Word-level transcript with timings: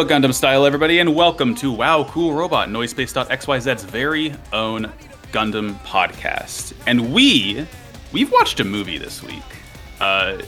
Gundam 0.00 0.32
style, 0.34 0.64
everybody, 0.64 0.98
and 0.98 1.14
welcome 1.14 1.54
to 1.56 1.70
Wow 1.70 2.04
Cool 2.04 2.32
Robot, 2.32 2.68
Noisepace.xyz's 2.70 3.84
very 3.84 4.34
own 4.52 4.90
Gundam 5.30 5.74
podcast. 5.84 6.72
And 6.86 7.12
we, 7.12 7.64
we've 8.10 8.32
watched 8.32 8.58
a 8.58 8.64
movie 8.64 8.98
this 8.98 9.22
week. 9.22 9.42
Uh, 10.00 10.38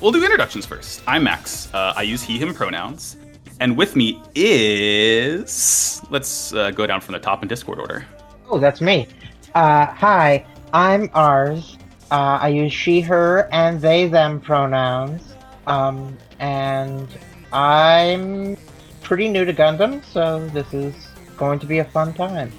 we'll 0.00 0.12
do 0.12 0.22
introductions 0.22 0.64
first. 0.64 1.02
I'm 1.08 1.24
Max. 1.24 1.72
Uh, 1.74 1.94
I 1.96 2.02
use 2.02 2.22
he, 2.22 2.38
him 2.38 2.54
pronouns. 2.54 3.16
And 3.58 3.76
with 3.76 3.96
me 3.96 4.22
is. 4.34 6.02
Let's 6.10 6.52
uh, 6.52 6.70
go 6.70 6.86
down 6.86 7.00
from 7.00 7.14
the 7.14 7.20
top 7.20 7.42
in 7.42 7.48
Discord 7.48 7.80
order. 7.80 8.06
Oh, 8.48 8.58
that's 8.60 8.80
me. 8.80 9.08
Uh, 9.54 9.86
hi, 9.86 10.46
I'm 10.72 11.10
Ars. 11.14 11.78
Uh, 12.10 12.38
I 12.40 12.48
use 12.48 12.72
she, 12.72 13.00
her, 13.00 13.48
and 13.50 13.80
they, 13.80 14.08
them 14.08 14.40
pronouns. 14.40 15.34
Um, 15.66 16.16
and 16.38 17.08
I'm 17.52 18.56
pretty 19.10 19.28
new 19.28 19.44
to 19.44 19.52
Gundam, 19.52 20.04
so 20.04 20.46
this 20.50 20.72
is 20.72 20.94
going 21.36 21.58
to 21.58 21.66
be 21.66 21.80
a 21.80 21.84
fun 21.84 22.14
time. 22.14 22.52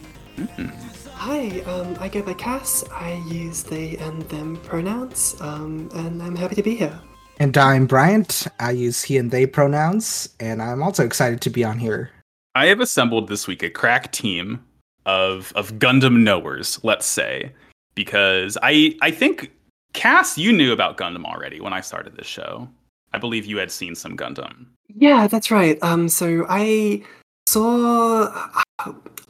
Hi, 1.14 1.62
um, 1.62 1.96
I 1.98 2.10
go 2.10 2.22
by 2.22 2.34
Cass. 2.34 2.84
I 2.92 3.24
use 3.30 3.64
they 3.64 3.96
and 3.96 4.22
them 4.24 4.58
pronouns, 4.58 5.38
um, 5.40 5.90
and 5.96 6.22
I'm 6.22 6.36
happy 6.36 6.56
to 6.56 6.62
be 6.62 6.76
here. 6.76 7.00
And 7.40 7.58
I'm 7.58 7.88
Bryant. 7.88 8.48
I 8.60 8.72
use 8.72 9.02
he 9.02 9.18
and 9.18 9.32
they 9.32 9.46
pronouns, 9.46 10.28
and 10.42 10.62
I'm 10.62 10.84
also 10.84 11.06
excited 11.06 11.40
to 11.40 11.50
be 11.50 11.64
on 11.64 11.80
here. 11.80 12.12
I 12.54 12.66
have 12.66 12.82
assembled 12.82 13.30
this 13.30 13.48
week 13.48 13.64
a 13.64 13.70
crack 13.70 14.12
team 14.12 14.62
of 15.06 15.54
of 15.56 15.80
Gundam 15.80 16.22
knowers, 16.22 16.82
let's 16.84 17.06
say, 17.06 17.54
because 17.96 18.58
I 18.62 18.98
I 19.02 19.12
think 19.12 19.54
Cass, 19.94 20.38
you 20.38 20.52
knew 20.52 20.74
about 20.74 20.98
Gundam 20.98 21.24
already 21.24 21.62
when 21.62 21.72
I 21.72 21.80
started 21.80 22.18
this 22.18 22.28
show. 22.28 22.68
I 23.14 23.20
believe 23.20 23.46
you 23.46 23.56
had 23.56 23.72
seen 23.72 23.96
some 23.96 24.18
Gundam. 24.18 24.66
Yeah, 24.96 25.28
that's 25.28 25.52
right. 25.52 25.78
Um, 25.82 26.10
so 26.10 26.46
I 26.50 27.04
saw. 27.48 28.62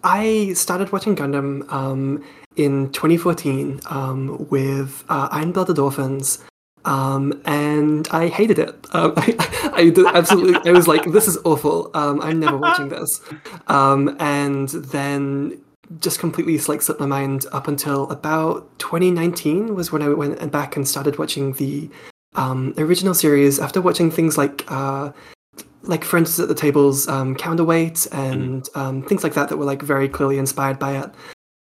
I 0.03 0.53
started 0.53 0.91
watching 0.91 1.15
Gundam 1.15 1.71
um, 1.71 2.23
in 2.55 2.91
2014 2.91 3.81
um, 3.87 4.47
with 4.49 5.03
uh, 5.09 5.29
Iron 5.31 5.51
Blooded 5.51 5.77
Orphans, 5.77 6.43
um, 6.85 7.39
and 7.45 8.07
I 8.11 8.27
hated 8.27 8.57
it. 8.57 8.87
Um, 8.93 9.13
I, 9.17 9.71
I 9.73 9.89
did 9.89 10.05
absolutely. 10.07 10.69
I 10.69 10.73
was 10.73 10.87
like, 10.87 11.05
"This 11.11 11.27
is 11.27 11.37
awful. 11.45 11.91
Um, 11.93 12.21
I'm 12.21 12.39
never 12.39 12.57
watching 12.57 12.89
this." 12.95 13.21
Um, 13.67 14.15
and 14.19 14.69
then 14.69 15.61
just 15.99 16.19
completely 16.19 16.57
like 16.57 16.81
slipped 16.81 17.01
my 17.01 17.05
mind 17.05 17.45
up 17.51 17.67
until 17.67 18.09
about 18.11 18.79
2019 18.79 19.75
was 19.75 19.91
when 19.91 20.01
I 20.01 20.07
went 20.09 20.51
back 20.51 20.77
and 20.77 20.87
started 20.87 21.19
watching 21.19 21.51
the 21.53 21.89
um, 22.35 22.73
original 22.77 23.13
series 23.13 23.59
after 23.59 23.81
watching 23.81 24.09
things 24.09 24.37
like 24.37 24.63
uh, 24.71 25.11
like 25.83 26.03
Friends 26.03 26.39
at 26.39 26.47
the 26.47 26.55
Tables, 26.55 27.07
um, 27.07 27.35
Counterweight, 27.35 28.07
and 28.11 28.67
um, 28.75 29.03
things 29.03 29.23
like 29.23 29.33
that 29.33 29.49
that 29.49 29.57
were 29.57 29.65
like 29.65 29.81
very 29.81 30.07
clearly 30.07 30.37
inspired 30.37 30.77
by 30.79 30.97
it. 30.97 31.09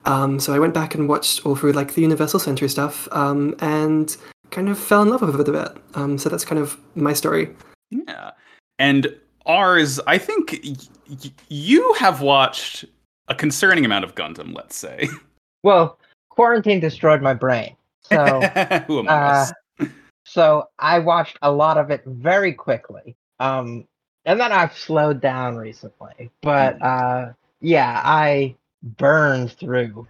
Um, 0.05 0.41
so 0.41 0.55
I 0.55 0.59
went 0.59 0.75
back 0.75 0.95
and 0.95 1.09
watched 1.09 1.45
all 1.45 1.55
through 1.57 1.73
like 1.73 1.95
the 1.95 2.03
Universal 2.03 2.41
Century 2.41 2.69
stuff, 2.69 3.09
um, 3.13 3.55
and 3.61 4.17
kind 4.51 4.69
of 4.69 4.79
fell 4.79 5.03
in 5.03 5.09
love 5.11 5.21
with 5.23 5.39
it 5.41 5.49
a 5.49 5.53
bit. 5.53 5.77
Um, 5.95 6.19
so 6.19 6.29
that's 6.29 6.45
kind 6.45 6.61
of 6.61 6.79
my 6.95 7.13
story. 7.13 7.55
Yeah. 7.91 8.31
And 8.79 9.15
Ars, 9.47 9.99
I 10.07 10.19
think 10.19 10.59
y- 10.65 10.75
y- 11.11 11.33
you 11.49 11.93
have 11.95 12.21
watched 12.21 12.85
a 13.29 13.35
concerning 13.35 13.85
amount 13.85 14.05
of 14.05 14.15
Gundam, 14.15 14.55
let's 14.55 14.77
say. 14.77 15.09
Well, 15.65 15.99
quarantine 16.29 16.79
destroyed 16.79 17.21
my 17.21 17.35
brain, 17.35 17.75
so 18.03 18.41
Who 18.87 19.01
among 19.01 19.09
uh, 19.09 19.47
us? 19.81 19.89
so 20.25 20.69
I 20.79 21.01
watched 21.01 21.37
a 21.43 21.51
lot 21.51 21.77
of 21.79 21.91
it 21.91 22.03
very 22.07 22.53
quickly. 22.53 23.17
Um, 23.41 23.85
and 24.29 24.39
then 24.39 24.53
I've 24.53 24.77
slowed 24.77 25.23
down 25.23 25.57
recently, 25.57 26.31
but 26.43 26.81
uh, 26.83 27.33
yeah, 27.63 28.03
I 28.05 28.55
burned 28.83 29.53
through 29.53 30.07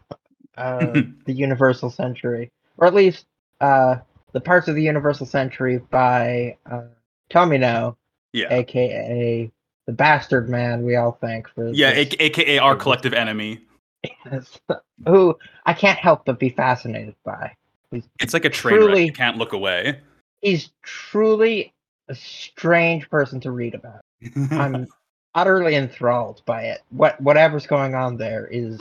uh, 0.56 1.02
the 1.24 1.32
Universal 1.32 1.90
Century, 1.90 2.50
or 2.78 2.88
at 2.88 2.94
least 2.94 3.26
uh, 3.60 3.96
the 4.32 4.40
parts 4.40 4.66
of 4.66 4.74
the 4.74 4.82
Universal 4.82 5.26
Century 5.26 5.78
by 5.78 6.56
uh, 6.68 6.82
Tomino, 7.30 7.96
Yeah. 8.32 8.52
aka 8.52 9.50
the 9.86 9.92
bastard 9.92 10.48
man 10.50 10.82
we 10.84 10.96
all 10.96 11.12
thank 11.12 11.48
for 11.48 11.68
Yeah, 11.68 11.94
this- 11.94 12.14
aka 12.18 12.58
our 12.58 12.74
collective 12.74 13.14
enemy. 13.14 13.60
who 15.06 15.36
I 15.64 15.72
can't 15.74 15.98
help 15.98 16.24
but 16.24 16.40
be 16.40 16.48
fascinated 16.50 17.14
by. 17.24 17.54
He's 17.92 18.02
It's 18.20 18.34
like 18.34 18.44
a 18.44 18.50
train 18.50 18.74
wreck. 18.78 18.84
Truly- 18.86 19.04
You 19.06 19.12
can't 19.12 19.36
look 19.38 19.52
away. 19.52 20.00
He's 20.42 20.70
truly 20.82 21.72
a 22.08 22.14
strange 22.14 23.08
person 23.10 23.38
to 23.40 23.50
read 23.50 23.74
about. 23.74 24.00
I'm 24.50 24.86
utterly 25.34 25.74
enthralled 25.74 26.42
by 26.46 26.62
it. 26.62 26.80
What 26.90 27.20
whatever's 27.20 27.66
going 27.66 27.94
on 27.94 28.16
there 28.16 28.46
is 28.46 28.78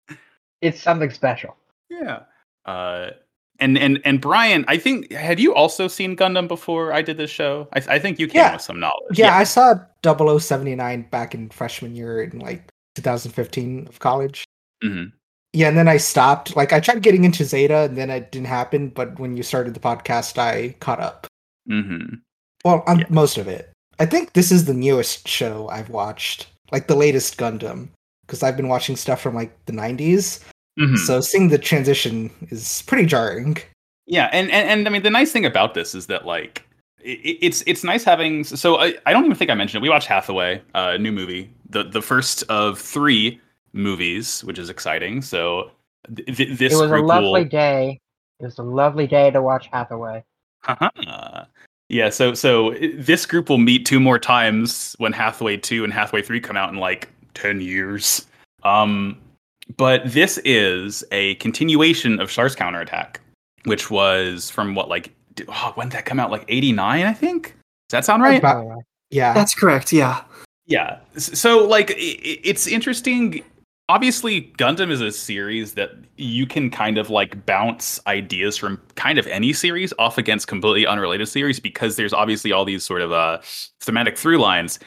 it's 0.60 0.80
something 0.80 1.10
special. 1.10 1.56
yeah. 1.90 2.20
Uh, 2.64 3.10
and 3.58 3.76
and 3.78 4.00
and 4.04 4.20
Bryant, 4.20 4.64
I 4.68 4.76
think 4.78 5.12
had 5.12 5.38
you 5.38 5.54
also 5.54 5.86
seen 5.88 6.16
Gundam 6.16 6.48
before 6.48 6.92
I 6.92 7.02
did 7.02 7.16
this 7.16 7.30
show? 7.30 7.68
I, 7.72 7.82
I 7.96 7.98
think 7.98 8.18
you 8.18 8.26
came 8.26 8.40
Yeah. 8.40 8.52
with 8.54 8.62
some 8.62 8.80
knowledge. 8.80 9.18
Yeah, 9.18 9.36
I 9.36 9.44
saw 9.44 9.74
0079 10.04 11.02
back 11.10 11.34
in 11.34 11.48
freshman 11.50 11.94
year 11.94 12.22
in 12.22 12.38
like 12.40 12.68
2015 12.96 13.86
of 13.88 13.98
college. 14.00 14.44
Mhm. 14.82 15.12
Yeah, 15.52 15.68
and 15.68 15.76
then 15.76 15.86
I 15.88 15.96
stopped. 15.98 16.56
Like 16.56 16.72
I 16.72 16.80
tried 16.80 17.02
getting 17.02 17.24
into 17.24 17.44
Zeta, 17.44 17.82
and 17.82 17.96
then 17.96 18.10
it 18.10 18.32
didn't 18.32 18.46
happen. 18.48 18.88
But 18.88 19.18
when 19.20 19.36
you 19.36 19.42
started 19.42 19.74
the 19.74 19.80
podcast, 19.80 20.38
I 20.38 20.74
caught 20.80 21.00
up. 21.00 21.26
Mhm. 21.70 22.20
Well, 22.64 22.82
on 22.86 23.00
Yeah. 23.00 23.06
most 23.10 23.38
of 23.38 23.48
it. 23.48 23.71
I 23.98 24.06
think 24.06 24.32
this 24.32 24.50
is 24.50 24.64
the 24.64 24.74
newest 24.74 25.28
show 25.28 25.68
I've 25.68 25.90
watched, 25.90 26.48
like 26.70 26.86
the 26.86 26.96
latest 26.96 27.38
Gundam, 27.38 27.88
because 28.26 28.42
I've 28.42 28.56
been 28.56 28.68
watching 28.68 28.96
stuff 28.96 29.20
from 29.20 29.34
like 29.34 29.52
the 29.66 29.72
90s. 29.72 30.42
Mhm. 30.78 30.96
So 30.98 31.20
seeing 31.20 31.48
the 31.48 31.58
transition 31.58 32.30
is 32.50 32.82
pretty 32.86 33.06
jarring. 33.06 33.58
Yeah, 34.06 34.30
and, 34.32 34.50
and 34.50 34.68
and 34.68 34.88
I 34.88 34.90
mean 34.90 35.02
the 35.02 35.10
nice 35.10 35.30
thing 35.32 35.44
about 35.44 35.74
this 35.74 35.94
is 35.94 36.06
that 36.06 36.26
like 36.26 36.66
it, 37.02 37.38
it's 37.40 37.62
it's 37.66 37.84
nice 37.84 38.04
having 38.04 38.42
so 38.44 38.78
I, 38.80 38.94
I 39.06 39.12
don't 39.12 39.24
even 39.24 39.36
think 39.36 39.50
I 39.50 39.54
mentioned 39.54 39.80
it. 39.80 39.82
We 39.82 39.90
watched 39.90 40.08
Hathaway, 40.08 40.62
uh, 40.74 40.96
new 40.96 41.12
movie, 41.12 41.50
the 41.68 41.84
the 41.84 42.02
first 42.02 42.42
of 42.48 42.78
three 42.78 43.40
movies, 43.72 44.42
which 44.44 44.58
is 44.58 44.70
exciting. 44.70 45.22
So 45.22 45.70
th- 46.14 46.36
th- 46.36 46.58
this 46.58 46.72
it 46.72 46.76
was 46.76 46.90
a 46.90 46.96
lovely 46.96 47.42
will, 47.42 47.48
day. 47.48 48.00
It 48.40 48.44
was 48.44 48.58
a 48.58 48.62
lovely 48.62 49.06
day 49.06 49.30
to 49.30 49.42
watch 49.42 49.68
Hathaway. 49.72 50.24
Haha. 50.62 51.44
Yeah. 51.92 52.08
So 52.08 52.32
so 52.34 52.74
this 52.94 53.26
group 53.26 53.48
will 53.48 53.58
meet 53.58 53.84
two 53.86 54.00
more 54.00 54.18
times 54.18 54.96
when 54.98 55.12
Hathaway 55.12 55.58
two 55.58 55.84
and 55.84 55.92
Hathaway 55.92 56.22
three 56.22 56.40
come 56.40 56.56
out 56.56 56.70
in 56.72 56.78
like 56.78 57.08
ten 57.34 57.60
years. 57.60 58.26
Um, 58.64 59.20
but 59.76 60.00
this 60.04 60.38
is 60.44 61.04
a 61.12 61.34
continuation 61.36 62.18
of 62.20 62.30
Char's 62.30 62.54
counterattack, 62.56 63.20
which 63.64 63.90
was 63.90 64.50
from 64.50 64.74
what 64.74 64.88
like 64.88 65.12
oh, 65.48 65.72
when 65.74 65.88
did 65.90 65.96
that 65.98 66.04
come 66.06 66.18
out? 66.18 66.30
Like 66.30 66.44
eighty 66.48 66.72
nine, 66.72 67.04
I 67.06 67.12
think. 67.12 67.54
Does 67.88 67.98
that 67.98 68.04
sound 68.06 68.22
right? 68.22 68.38
About- 68.38 68.78
Yeah. 69.10 69.34
That's 69.34 69.54
correct. 69.54 69.92
Yeah. 69.92 70.24
Yeah. 70.66 70.98
So 71.18 71.66
like 71.66 71.90
i- 71.90 71.94
i- 71.94 72.40
it's 72.42 72.66
interesting. 72.66 73.44
Obviously, 73.92 74.50
Gundam 74.56 74.90
is 74.90 75.02
a 75.02 75.12
series 75.12 75.74
that 75.74 75.90
you 76.16 76.46
can 76.46 76.70
kind 76.70 76.96
of 76.96 77.10
like 77.10 77.44
bounce 77.44 78.00
ideas 78.06 78.56
from 78.56 78.80
kind 78.94 79.18
of 79.18 79.26
any 79.26 79.52
series 79.52 79.92
off 79.98 80.16
against 80.16 80.48
completely 80.48 80.86
unrelated 80.86 81.28
series 81.28 81.60
because 81.60 81.96
there's 81.96 82.14
obviously 82.14 82.52
all 82.52 82.64
these 82.64 82.82
sort 82.82 83.02
of 83.02 83.12
uh 83.12 83.38
thematic 83.80 84.16
through 84.16 84.38
lines. 84.38 84.78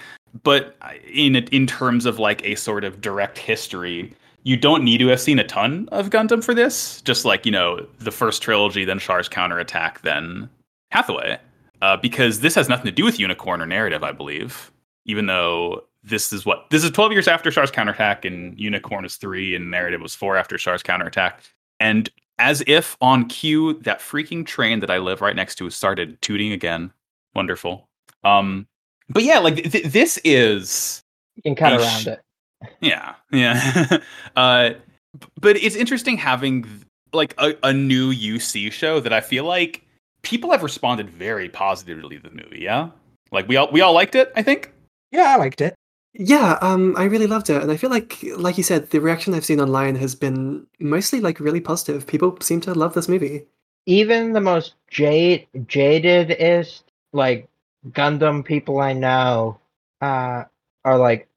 But 0.42 0.76
in 1.08 1.36
in 1.36 1.68
terms 1.68 2.08
of 2.08 2.18
like 2.18 2.44
a 2.44 2.56
sort 2.56 2.84
of 2.84 3.00
direct 3.00 3.38
history, 3.38 4.12
you 4.42 4.58
don't 4.58 4.84
need 4.84 4.98
to 4.98 5.08
have 5.10 5.22
seen 5.22 5.38
a 5.38 5.46
ton 5.46 5.88
of 5.92 6.10
Gundam 6.10 6.44
for 6.44 6.56
this. 6.56 7.00
Just 7.04 7.26
like 7.26 7.46
you 7.46 7.52
know 7.52 7.86
the 8.00 8.12
first 8.12 8.42
trilogy, 8.42 8.86
then 8.86 8.98
Char's 8.98 9.30
counterattack, 9.30 10.02
then 10.02 10.50
Hathaway, 10.90 11.38
uh, 11.84 11.96
because 11.98 12.40
this 12.40 12.56
has 12.56 12.68
nothing 12.68 12.86
to 12.86 12.92
do 12.92 13.06
with 13.06 13.20
Unicorn 13.20 13.62
or 13.62 13.68
narrative, 13.68 14.04
I 14.04 14.14
believe 14.14 14.72
even 15.06 15.28
though 15.28 15.84
this 16.06 16.32
is 16.32 16.46
what 16.46 16.70
this 16.70 16.84
is 16.84 16.92
12 16.92 17.12
years 17.12 17.28
after 17.28 17.50
Char's 17.50 17.72
counterattack 17.72 18.26
and 18.26 18.58
Unicorn 18.60 19.06
is 19.06 19.16
three 19.16 19.56
and 19.56 19.72
narrative 19.72 20.02
was 20.02 20.14
four 20.16 20.38
after 20.38 20.58
Char's 20.58 20.84
counterattack. 20.84 21.42
And 21.80 22.10
as 22.38 22.64
if 22.68 22.96
on 23.02 23.28
cue, 23.28 23.74
that 23.82 24.00
freaking 24.00 24.46
train 24.46 24.80
that 24.82 24.92
I 24.92 25.00
live 25.00 25.22
right 25.22 25.36
next 25.36 25.56
to 25.56 25.70
started 25.70 26.22
tooting 26.22 26.52
again. 26.52 26.92
Wonderful. 27.34 27.88
Um, 28.24 28.68
but 29.10 29.24
yeah, 29.24 29.40
like 29.40 29.56
th- 29.72 29.86
this 29.86 30.20
is 30.24 31.02
You 31.36 31.44
can 31.44 31.56
cut 31.56 31.74
around 31.74 32.08
it. 32.08 32.22
yeah, 32.82 33.16
yeah. 33.32 33.98
uh, 34.36 34.72
but 35.40 35.58
it's 35.58 35.76
interesting 35.76 36.18
having 36.18 36.66
like 37.14 37.34
a, 37.38 37.56
a 37.64 37.74
new 37.74 38.14
UC 38.14 38.72
show 38.72 39.00
that 39.00 39.14
I 39.14 39.22
feel 39.22 39.46
like 39.46 39.84
people 40.22 40.52
have 40.52 40.64
responded 40.64 41.10
very 41.10 41.50
positively 41.50 42.18
to 42.18 42.30
the 42.30 42.36
movie. 42.36 42.60
Yeah, 42.62 42.90
like 43.32 43.48
we 43.48 43.56
all 43.58 43.72
we 43.72 43.82
all 43.82 43.94
liked 43.94 44.16
it. 44.16 44.32
I 44.36 44.44
think. 44.44 44.72
yeah, 45.12 45.34
I 45.34 45.38
liked 45.38 45.62
it. 45.62 45.76
Yeah, 46.18 46.58
um, 46.62 46.96
I 46.98 47.04
really 47.06 47.28
loved 47.28 47.50
it, 47.50 47.62
and 47.62 47.72
I 47.72 47.78
feel 47.78 47.90
like, 47.90 48.24
like 48.38 48.58
you 48.58 48.64
said, 48.64 48.90
the 48.90 49.00
reaction 49.00 49.34
I've 49.34 49.46
seen 49.46 49.60
online 49.60 49.96
has 49.96 50.16
been 50.16 50.66
mostly 50.80 51.20
like 51.20 51.40
really 51.40 51.62
positive. 51.62 52.08
People 52.08 52.38
seem 52.42 52.62
to 52.62 52.74
love 52.74 52.94
this 52.94 53.10
movie. 53.10 53.46
Even 53.86 54.34
the 54.34 54.42
most 54.42 54.76
jade 54.88 55.48
jaded 55.68 56.36
is 56.40 56.84
like 57.14 57.48
Gundam 57.90 58.44
people 58.44 58.80
I 58.80 58.94
know 58.94 59.60
uh 60.02 60.44
are 60.84 60.98
like 60.98 61.28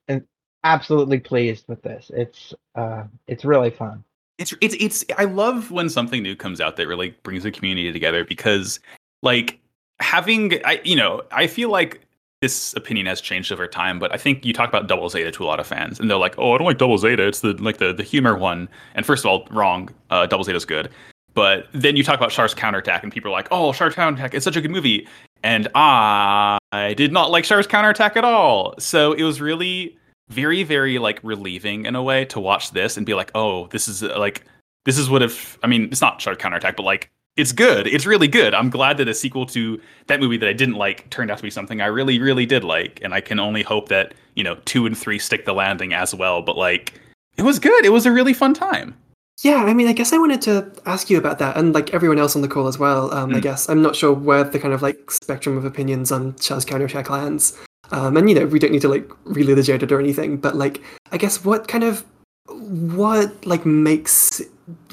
absolutely 0.64 1.18
pleased 1.18 1.64
with 1.68 1.82
this. 1.82 2.10
It's 2.14 2.54
uh, 2.74 3.04
it's 3.26 3.44
really 3.44 3.70
fun. 3.70 4.04
It's 4.38 4.54
it's 4.60 4.76
it's 4.78 5.04
I 5.16 5.24
love 5.24 5.70
when 5.70 5.88
something 5.88 6.22
new 6.22 6.36
comes 6.36 6.60
out 6.60 6.76
that 6.76 6.86
really 6.86 7.10
brings 7.22 7.42
the 7.42 7.50
community 7.50 7.92
together 7.92 8.24
because 8.24 8.80
like 9.22 9.58
having 10.00 10.64
I 10.64 10.80
you 10.84 10.96
know, 10.96 11.22
I 11.32 11.46
feel 11.46 11.70
like 11.70 12.06
this 12.40 12.72
opinion 12.74 13.06
has 13.06 13.20
changed 13.20 13.50
over 13.50 13.66
time, 13.66 13.98
but 13.98 14.12
I 14.14 14.16
think 14.16 14.44
you 14.44 14.52
talk 14.52 14.68
about 14.68 14.86
Double 14.86 15.08
Zeta 15.08 15.30
to 15.32 15.44
a 15.44 15.46
lot 15.46 15.58
of 15.58 15.66
fans, 15.66 15.98
and 15.98 16.08
they're 16.10 16.18
like, 16.18 16.38
"Oh, 16.38 16.54
I 16.54 16.58
don't 16.58 16.66
like 16.66 16.78
Double 16.78 16.98
Zeta. 16.98 17.26
It's 17.26 17.40
the 17.40 17.54
like 17.54 17.78
the 17.78 17.92
the 17.92 18.02
humor 18.02 18.36
one." 18.36 18.68
And 18.94 19.04
first 19.04 19.24
of 19.24 19.30
all, 19.30 19.46
wrong. 19.50 19.90
Uh, 20.10 20.26
Double 20.26 20.44
Zeta's 20.44 20.64
good, 20.64 20.88
but 21.34 21.66
then 21.72 21.96
you 21.96 22.04
talk 22.04 22.16
about 22.16 22.30
Char's 22.30 22.54
counterattack, 22.54 23.02
and 23.02 23.12
people 23.12 23.30
are 23.30 23.32
like, 23.32 23.48
"Oh, 23.50 23.72
Char's 23.72 23.94
counterattack 23.94 24.34
is 24.34 24.44
such 24.44 24.56
a 24.56 24.60
good 24.60 24.70
movie," 24.70 25.06
and 25.42 25.68
I 25.74 26.94
did 26.96 27.12
not 27.12 27.30
like 27.30 27.44
Char's 27.44 27.66
counterattack 27.66 28.16
at 28.16 28.24
all. 28.24 28.74
So 28.78 29.12
it 29.12 29.22
was 29.22 29.40
really 29.40 29.96
very 30.28 30.62
very 30.62 30.98
like 30.98 31.18
relieving 31.22 31.86
in 31.86 31.96
a 31.96 32.02
way 32.02 32.24
to 32.26 32.38
watch 32.38 32.70
this 32.70 32.96
and 32.96 33.04
be 33.04 33.14
like, 33.14 33.32
"Oh, 33.34 33.66
this 33.68 33.88
is 33.88 34.02
like 34.02 34.44
this 34.84 34.96
is 34.96 35.10
what 35.10 35.22
if 35.22 35.58
I 35.64 35.66
mean 35.66 35.84
it's 35.90 36.00
not 36.00 36.20
Char's 36.20 36.38
counterattack, 36.38 36.76
but 36.76 36.84
like 36.84 37.10
it's 37.38 37.52
good. 37.52 37.86
It's 37.86 38.04
really 38.06 38.28
good. 38.28 38.52
I'm 38.54 38.68
glad 38.70 38.98
that 38.98 39.08
a 39.08 39.14
sequel 39.14 39.46
to 39.46 39.80
that 40.08 40.20
movie 40.20 40.36
that 40.38 40.48
I 40.48 40.52
didn't 40.52 40.74
like 40.74 41.08
turned 41.10 41.30
out 41.30 41.38
to 41.38 41.42
be 41.42 41.50
something 41.50 41.80
I 41.80 41.86
really, 41.86 42.18
really 42.18 42.44
did 42.46 42.64
like, 42.64 43.00
and 43.02 43.14
I 43.14 43.20
can 43.20 43.38
only 43.40 43.62
hope 43.62 43.88
that 43.88 44.14
you 44.34 44.44
know 44.44 44.56
two 44.64 44.84
and 44.86 44.96
three 44.96 45.18
stick 45.18 45.44
the 45.44 45.52
landing 45.54 45.92
as 45.94 46.14
well. 46.14 46.42
But 46.42 46.56
like, 46.56 46.94
it 47.36 47.42
was 47.42 47.58
good. 47.58 47.84
It 47.84 47.90
was 47.92 48.04
a 48.06 48.12
really 48.12 48.34
fun 48.34 48.52
time. 48.54 48.94
Yeah, 49.42 49.62
I 49.64 49.72
mean, 49.72 49.86
I 49.86 49.92
guess 49.92 50.12
I 50.12 50.18
wanted 50.18 50.42
to 50.42 50.72
ask 50.84 51.08
you 51.08 51.16
about 51.16 51.38
that, 51.38 51.56
and 51.56 51.72
like 51.72 51.94
everyone 51.94 52.18
else 52.18 52.34
on 52.34 52.42
the 52.42 52.48
call 52.48 52.66
as 52.66 52.76
well. 52.78 53.14
Um, 53.14 53.30
I 53.34 53.38
Mm. 53.38 53.42
guess 53.42 53.68
I'm 53.68 53.80
not 53.82 53.94
sure 53.94 54.12
where 54.12 54.42
the 54.42 54.58
kind 54.58 54.74
of 54.74 54.82
like 54.82 55.10
spectrum 55.12 55.56
of 55.56 55.64
opinions 55.64 56.10
on 56.10 56.34
Char's 56.40 56.64
counterattack 56.64 57.08
lands. 57.08 57.56
Um, 57.92 58.16
and 58.16 58.28
you 58.28 58.34
know, 58.34 58.46
we 58.46 58.58
don't 58.58 58.72
need 58.72 58.82
to 58.82 58.88
like 58.88 59.08
relitigate 59.24 59.82
it 59.84 59.92
or 59.92 60.00
anything, 60.00 60.36
but 60.38 60.56
like, 60.56 60.82
I 61.12 61.16
guess 61.18 61.44
what 61.44 61.68
kind 61.68 61.84
of 61.84 62.04
what 62.48 63.46
like 63.46 63.64
makes 63.64 64.42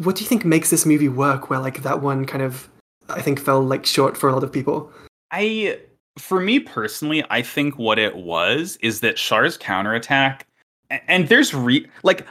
what 0.03 0.15
do 0.15 0.23
you 0.23 0.27
think 0.27 0.45
makes 0.45 0.69
this 0.69 0.85
movie 0.85 1.09
work? 1.09 1.49
Where 1.49 1.59
like 1.59 1.83
that 1.83 2.01
one 2.01 2.25
kind 2.25 2.43
of 2.43 2.69
I 3.09 3.21
think 3.21 3.39
fell 3.39 3.61
like 3.61 3.85
short 3.85 4.17
for 4.17 4.29
a 4.29 4.33
lot 4.33 4.43
of 4.43 4.51
people. 4.51 4.91
I, 5.31 5.79
for 6.17 6.39
me 6.39 6.59
personally, 6.59 7.23
I 7.29 7.41
think 7.41 7.77
what 7.77 7.99
it 7.99 8.15
was 8.15 8.77
is 8.81 9.01
that 9.01 9.17
Char's 9.17 9.57
counterattack, 9.57 10.47
and 10.89 11.27
there's 11.27 11.53
re 11.53 11.87
like, 12.03 12.25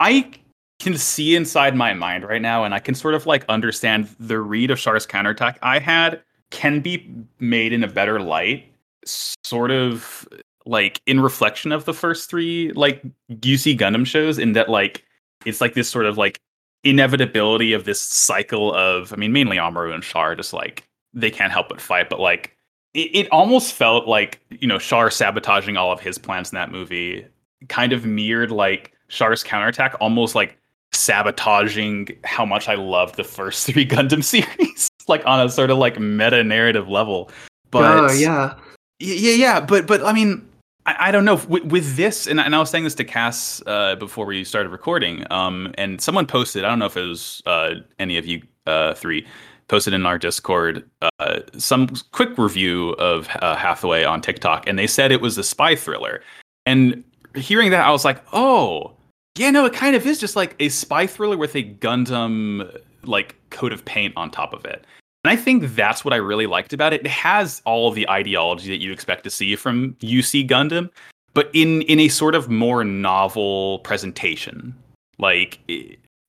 I 0.00 0.30
can 0.78 0.96
see 0.96 1.36
inside 1.36 1.76
my 1.76 1.92
mind 1.92 2.24
right 2.24 2.40
now, 2.40 2.64
and 2.64 2.74
I 2.74 2.78
can 2.78 2.94
sort 2.94 3.14
of 3.14 3.26
like 3.26 3.44
understand 3.48 4.08
the 4.18 4.40
read 4.40 4.70
of 4.70 4.78
Char's 4.78 5.06
counterattack 5.06 5.58
I 5.62 5.78
had 5.78 6.22
can 6.50 6.80
be 6.80 7.08
made 7.38 7.72
in 7.72 7.84
a 7.84 7.88
better 7.88 8.20
light, 8.20 8.64
sort 9.04 9.70
of 9.70 10.26
like 10.66 11.00
in 11.06 11.20
reflection 11.20 11.72
of 11.72 11.84
the 11.84 11.94
first 11.94 12.30
three 12.30 12.72
like 12.72 13.02
UC 13.30 13.78
Gundam 13.78 14.06
shows, 14.06 14.38
in 14.38 14.52
that 14.54 14.68
like 14.68 15.04
it's 15.44 15.60
like 15.60 15.74
this 15.74 15.88
sort 15.88 16.06
of 16.06 16.18
like 16.18 16.40
inevitability 16.84 17.72
of 17.72 17.84
this 17.84 18.00
cycle 18.00 18.74
of 18.74 19.12
I 19.12 19.16
mean 19.16 19.32
mainly 19.32 19.56
Amuro 19.56 19.92
and 19.92 20.02
Char 20.02 20.34
just 20.34 20.52
like 20.52 20.88
they 21.12 21.30
can't 21.30 21.52
help 21.52 21.68
but 21.68 21.80
fight, 21.80 22.08
but 22.08 22.20
like 22.20 22.56
it, 22.94 23.10
it 23.14 23.28
almost 23.30 23.74
felt 23.74 24.06
like 24.06 24.40
you 24.50 24.66
know 24.66 24.78
Char 24.78 25.10
sabotaging 25.10 25.76
all 25.76 25.92
of 25.92 26.00
his 26.00 26.18
plans 26.18 26.52
in 26.52 26.56
that 26.56 26.70
movie 26.70 27.26
kind 27.68 27.92
of 27.92 28.04
mirrored 28.06 28.50
like 28.50 28.92
Char's 29.08 29.42
counterattack, 29.42 29.94
almost 30.00 30.34
like 30.34 30.56
sabotaging 30.92 32.08
how 32.24 32.44
much 32.44 32.68
I 32.68 32.74
loved 32.74 33.16
the 33.16 33.24
first 33.24 33.66
three 33.72 33.86
Gundam 33.86 34.24
series, 34.24 34.88
like 35.08 35.24
on 35.26 35.44
a 35.44 35.50
sort 35.50 35.70
of 35.70 35.78
like 35.78 35.98
meta 35.98 36.42
narrative 36.42 36.88
level. 36.88 37.30
But 37.70 38.10
oh 38.10 38.12
yeah, 38.12 38.54
yeah, 38.98 39.34
yeah, 39.34 39.60
but 39.60 39.86
but 39.86 40.04
I 40.04 40.12
mean, 40.12 40.48
I, 40.90 41.08
I 41.08 41.10
don't 41.10 41.24
know 41.24 41.36
with, 41.48 41.64
with 41.64 41.96
this, 41.96 42.26
and, 42.26 42.40
and 42.40 42.54
I 42.54 42.58
was 42.58 42.70
saying 42.70 42.84
this 42.84 42.94
to 42.96 43.04
Cass 43.04 43.62
uh, 43.66 43.96
before 43.96 44.26
we 44.26 44.44
started 44.44 44.70
recording, 44.70 45.24
um, 45.30 45.72
and 45.78 46.00
someone 46.00 46.26
posted. 46.26 46.64
I 46.64 46.68
don't 46.68 46.78
know 46.78 46.86
if 46.86 46.96
it 46.96 47.06
was 47.06 47.42
uh, 47.46 47.74
any 47.98 48.18
of 48.18 48.26
you 48.26 48.42
uh, 48.66 48.94
three 48.94 49.26
posted 49.68 49.94
in 49.94 50.04
our 50.04 50.18
Discord 50.18 50.88
uh, 51.20 51.40
some 51.56 51.88
quick 52.10 52.36
review 52.36 52.90
of 52.90 53.28
uh, 53.40 53.54
Hathaway 53.54 54.04
on 54.04 54.20
TikTok, 54.20 54.66
and 54.66 54.78
they 54.78 54.86
said 54.86 55.12
it 55.12 55.20
was 55.20 55.38
a 55.38 55.44
spy 55.44 55.76
thriller. 55.76 56.22
And 56.66 57.04
hearing 57.36 57.70
that, 57.70 57.86
I 57.86 57.90
was 57.90 58.04
like, 58.04 58.22
oh, 58.32 58.92
yeah, 59.38 59.50
no, 59.50 59.64
it 59.64 59.72
kind 59.72 59.94
of 59.94 60.04
is 60.06 60.18
just 60.18 60.34
like 60.34 60.56
a 60.58 60.68
spy 60.68 61.06
thriller 61.06 61.36
with 61.36 61.54
a 61.54 61.62
Gundam 61.62 62.78
like 63.04 63.36
coat 63.50 63.72
of 63.72 63.84
paint 63.84 64.12
on 64.16 64.30
top 64.30 64.52
of 64.52 64.64
it. 64.64 64.84
And 65.24 65.30
I 65.30 65.36
think 65.36 65.74
that's 65.74 66.04
what 66.04 66.14
I 66.14 66.16
really 66.16 66.46
liked 66.46 66.72
about 66.72 66.92
it. 66.92 67.02
It 67.02 67.08
has 67.08 67.60
all 67.66 67.90
the 67.90 68.08
ideology 68.08 68.70
that 68.70 68.80
you 68.80 68.90
expect 68.90 69.24
to 69.24 69.30
see 69.30 69.54
from 69.54 69.94
UC 70.00 70.48
Gundam, 70.48 70.90
but 71.34 71.50
in 71.52 71.82
in 71.82 72.00
a 72.00 72.08
sort 72.08 72.34
of 72.34 72.48
more 72.48 72.84
novel 72.84 73.80
presentation. 73.80 74.74
Like, 75.18 75.58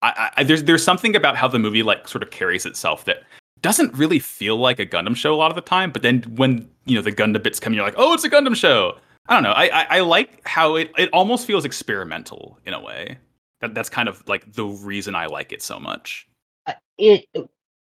I, 0.01 0.31
I, 0.35 0.43
there's 0.43 0.63
there's 0.63 0.83
something 0.83 1.15
about 1.15 1.37
how 1.37 1.47
the 1.47 1.59
movie 1.59 1.83
like 1.83 2.07
sort 2.07 2.21
of 2.23 2.31
carries 2.31 2.65
itself 2.65 3.05
that 3.05 3.23
doesn't 3.61 3.93
really 3.93 4.19
feel 4.19 4.57
like 4.57 4.79
a 4.79 4.85
Gundam 4.85 5.15
show 5.15 5.33
a 5.33 5.37
lot 5.37 5.51
of 5.51 5.55
the 5.55 5.61
time. 5.61 5.91
But 5.91 6.01
then 6.01 6.23
when 6.35 6.69
you 6.85 6.95
know 6.95 7.01
the 7.01 7.11
Gundam 7.11 7.41
bits 7.41 7.59
come, 7.59 7.73
you're 7.73 7.85
like, 7.85 7.95
oh, 7.97 8.13
it's 8.13 8.25
a 8.25 8.29
Gundam 8.29 8.55
show. 8.55 8.97
I 9.27 9.35
don't 9.35 9.43
know. 9.43 9.51
I, 9.51 9.67
I, 9.67 9.87
I 9.97 9.99
like 10.01 10.45
how 10.45 10.75
it 10.75 10.91
it 10.97 11.09
almost 11.13 11.47
feels 11.47 11.63
experimental 11.63 12.59
in 12.65 12.73
a 12.73 12.81
way. 12.81 13.17
That 13.61 13.73
that's 13.73 13.89
kind 13.89 14.09
of 14.09 14.27
like 14.27 14.51
the 14.51 14.65
reason 14.65 15.15
I 15.15 15.27
like 15.27 15.53
it 15.53 15.61
so 15.61 15.79
much. 15.79 16.27
Uh, 16.67 16.73
It 16.97 17.25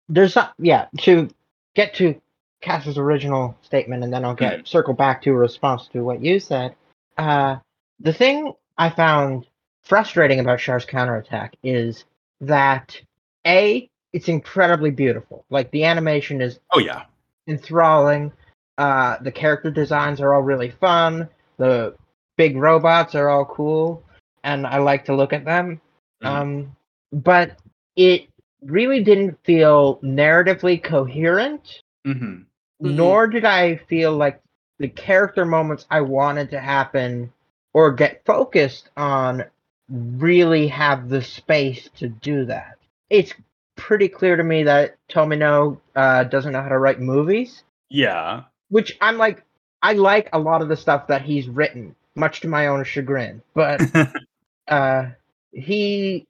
there's 0.09 0.35
not 0.35 0.53
yeah 0.59 0.87
to 1.01 1.29
get 1.75 1.93
to 1.95 2.19
Cass's 2.61 2.97
original 2.97 3.55
statement, 3.61 4.03
and 4.03 4.11
then 4.11 4.25
I'll 4.25 4.35
get 4.35 4.67
circle 4.67 4.93
back 4.93 5.21
to 5.21 5.29
a 5.29 5.35
response 5.35 5.87
to 5.93 6.01
what 6.03 6.21
you 6.21 6.39
said. 6.39 6.75
Uh, 7.17 7.57
the 8.01 8.11
thing 8.11 8.53
I 8.77 8.89
found 8.89 9.45
frustrating 9.83 10.39
about 10.39 10.59
Char's 10.59 10.85
counterattack 10.85 11.55
is 11.63 12.03
that 12.41 12.99
a 13.47 13.89
it's 14.11 14.27
incredibly 14.27 14.91
beautiful. 14.91 15.45
Like 15.49 15.71
the 15.71 15.85
animation 15.85 16.41
is 16.41 16.59
Oh 16.71 16.79
yeah. 16.79 17.03
enthralling. 17.47 18.31
Uh, 18.77 19.17
the 19.21 19.31
character 19.31 19.69
designs 19.71 20.19
are 20.21 20.33
all 20.33 20.41
really 20.41 20.71
fun. 20.71 21.29
The 21.57 21.95
big 22.37 22.57
robots 22.57 23.15
are 23.15 23.29
all 23.29 23.45
cool, 23.45 24.03
and 24.43 24.65
I 24.65 24.79
like 24.79 25.05
to 25.05 25.15
look 25.15 25.33
at 25.33 25.45
them. 25.45 25.79
Mhm. 26.23 26.27
Um, 26.27 26.75
but 27.11 27.57
it 27.95 28.27
really 28.63 29.03
didn't 29.03 29.37
feel 29.43 29.97
narratively 30.03 30.81
coherent, 30.83 31.81
Mm-hmm. 32.07 32.25
Mhm. 32.25 32.45
nor 32.79 33.27
did 33.27 33.43
I 33.45 33.75
feel 33.75 34.15
like 34.15 34.41
the 34.77 34.87
character 34.87 35.43
moments 35.45 35.85
I 35.91 36.01
wanted 36.01 36.51
to 36.51 36.59
happen 36.61 37.33
or 37.73 37.91
get 37.91 38.23
focused 38.25 38.89
on 38.95 39.43
really 39.89 40.67
have 40.69 41.09
the 41.09 41.21
space 41.21 41.89
to 41.97 42.07
do 42.07 42.45
that. 42.45 42.77
It's 43.09 43.33
pretty 43.75 44.07
clear 44.07 44.37
to 44.37 44.43
me 44.43 44.63
that 44.63 44.95
Tomino 45.09 45.79
uh, 45.95 46.23
doesn't 46.25 46.53
know 46.53 46.61
how 46.61 46.69
to 46.69 46.77
write 46.79 46.99
movies 47.01 47.63
Yeah. 47.89 48.43
which 48.69 48.97
I'm 49.01 49.17
like, 49.17 49.43
I 49.81 49.93
like 49.93 50.29
a 50.33 50.39
lot 50.39 50.61
of 50.61 50.69
the 50.69 50.77
stuff 50.77 51.07
that 51.07 51.21
he's 51.23 51.47
written, 51.49 51.95
much 52.15 52.41
to 52.41 52.47
my 52.47 52.67
own 52.67 52.83
chagrin. 52.85 53.41
But 53.53 53.81
uh, 54.67 55.05
he, 55.51 56.27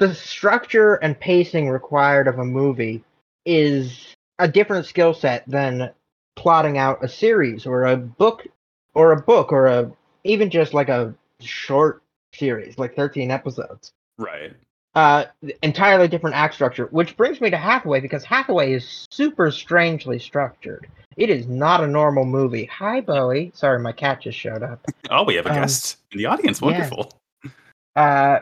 the 0.00 0.14
structure 0.14 0.94
and 0.96 1.18
pacing 1.20 1.68
required 1.68 2.26
of 2.26 2.38
a 2.38 2.44
movie 2.44 3.04
is 3.46 4.14
a 4.38 4.48
different 4.48 4.86
skill 4.86 5.14
set 5.14 5.44
than 5.46 5.90
plotting 6.36 6.78
out 6.78 7.04
a 7.04 7.08
series 7.08 7.66
or 7.66 7.84
a 7.84 7.96
book 7.96 8.46
or 8.94 9.12
a 9.12 9.20
book 9.20 9.52
or 9.52 9.66
a 9.66 9.90
even 10.24 10.50
just 10.50 10.72
like 10.74 10.88
a 10.88 11.14
short 11.40 12.02
series 12.34 12.78
like 12.78 12.96
13 12.96 13.30
episodes 13.30 13.90
right. 14.18 14.52
uh 14.94 15.24
entirely 15.62 16.08
different 16.08 16.34
act 16.36 16.54
structure 16.54 16.86
which 16.92 17.16
brings 17.16 17.40
me 17.40 17.50
to 17.50 17.56
hathaway 17.56 18.00
because 18.00 18.24
hathaway 18.24 18.72
is 18.72 19.06
super 19.10 19.50
strangely 19.50 20.18
structured 20.18 20.86
it 21.16 21.28
is 21.28 21.46
not 21.46 21.82
a 21.82 21.86
normal 21.86 22.24
movie 22.24 22.64
hi 22.66 23.00
bowie 23.00 23.50
sorry 23.54 23.78
my 23.80 23.92
cat 23.92 24.20
just 24.22 24.38
showed 24.38 24.62
up 24.62 24.84
Oh, 25.10 25.24
we 25.24 25.34
have 25.34 25.46
a 25.46 25.50
Um, 25.50 25.56
guest 25.56 25.98
in 26.12 26.18
the 26.18 26.26
audience. 26.26 26.60
yeah. 26.60 26.66
Wonderful. 26.66 27.12
uh 27.96 28.40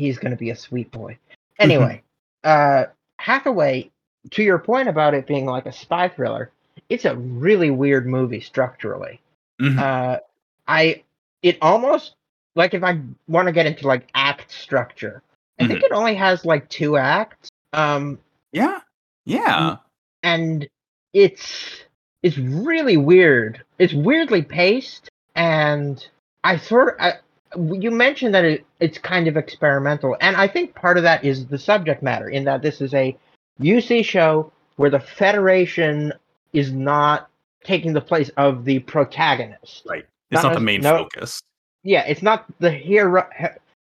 he's 0.00 0.18
gonna 0.18 0.36
be 0.36 0.50
a 0.50 0.56
sweet 0.56 0.90
boy 0.90 1.16
anyway 1.58 2.02
uh 2.44 2.84
hathaway 3.18 3.90
to 4.30 4.42
your 4.42 4.58
point 4.58 4.88
about 4.88 5.14
it 5.14 5.26
being 5.26 5.46
like 5.46 5.66
a 5.66 5.72
spy 5.72 6.08
thriller 6.08 6.50
it's 6.88 7.04
a 7.04 7.14
really 7.16 7.70
weird 7.70 8.06
movie 8.06 8.40
structurally 8.40 9.20
Mhm. 9.60 9.78
uh 9.78 10.18
i 10.66 11.02
it 11.42 11.58
almost 11.60 12.14
like 12.56 12.74
if 12.74 12.82
i 12.82 12.98
want 13.28 13.46
to 13.46 13.52
get 13.52 13.66
into 13.66 13.86
like 13.86 14.08
act 14.14 14.50
structure 14.50 15.22
i 15.60 15.66
think 15.66 15.82
it 15.82 15.92
only 15.92 16.14
has 16.14 16.44
like 16.44 16.68
two 16.68 16.96
acts 16.96 17.50
um 17.74 18.18
yeah. 18.52 18.80
Yeah. 19.26 19.76
and 20.22 20.66
it's 21.12 21.84
it's 22.22 22.36
really 22.38 22.96
weird. 22.96 23.62
It's 23.78 23.94
weirdly 23.94 24.42
paced, 24.42 25.08
and 25.34 26.04
I 26.44 26.56
sort 26.58 26.88
of 26.88 26.94
I, 27.00 27.12
you 27.56 27.90
mentioned 27.90 28.34
that 28.34 28.44
it, 28.44 28.64
it's 28.78 28.98
kind 28.98 29.26
of 29.28 29.36
experimental, 29.36 30.16
and 30.20 30.36
I 30.36 30.46
think 30.46 30.74
part 30.74 30.96
of 30.96 31.02
that 31.02 31.24
is 31.24 31.46
the 31.46 31.58
subject 31.58 32.02
matter, 32.02 32.28
in 32.28 32.44
that 32.44 32.62
this 32.62 32.80
is 32.80 32.94
a 32.94 33.16
UC 33.60 34.04
show 34.04 34.52
where 34.76 34.90
the 34.90 35.00
Federation 35.00 36.12
is 36.52 36.72
not 36.72 37.28
taking 37.64 37.92
the 37.92 38.00
place 38.00 38.30
of 38.36 38.64
the 38.64 38.78
protagonist. 38.80 39.84
Right. 39.88 40.06
It's 40.30 40.42
not, 40.42 40.50
Not 40.50 40.54
the 40.54 40.60
main 40.60 40.80
no. 40.80 40.98
focus. 40.98 41.42
Yeah, 41.82 42.04
it's 42.06 42.22
not 42.22 42.46
the 42.60 42.70
hero. 42.70 43.26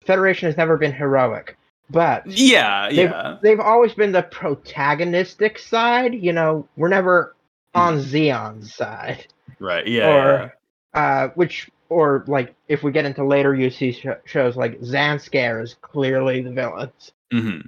Federation 0.06 0.46
has 0.46 0.56
never 0.56 0.76
been 0.76 0.92
heroic, 0.92 1.56
but 1.90 2.26
Yeah, 2.26 2.88
they've, 2.88 3.10
yeah. 3.10 3.36
they've 3.42 3.60
always 3.60 3.92
been 3.94 4.12
the 4.12 4.22
protagonistic 4.22 5.58
side. 5.58 6.14
You 6.14 6.32
know, 6.32 6.66
we're 6.76 6.88
never 6.88 7.36
on 7.74 8.00
Zeon's 8.00 8.74
side, 8.74 9.26
Right. 9.58 9.86
Yeah. 9.86 10.08
or 10.08 10.54
uh, 10.94 11.28
which 11.34 11.70
or 11.90 12.25
like 12.26 12.54
if 12.68 12.82
we 12.82 12.92
get 12.92 13.04
into 13.04 13.25
later 13.25 13.52
UC 13.52 13.94
sh- 13.94 14.30
shows, 14.30 14.56
like 14.56 14.80
Zanscare 14.80 15.62
is 15.62 15.75
clearly 15.82 16.40
the 16.40 16.50
villains 16.52 17.12
yeah. 17.30 17.40
hmm 17.40 17.59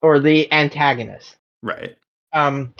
or 0.00 0.18
the 0.18 0.50
antagonist. 0.52 1.36
Right. 1.62 1.96
um 2.32 2.74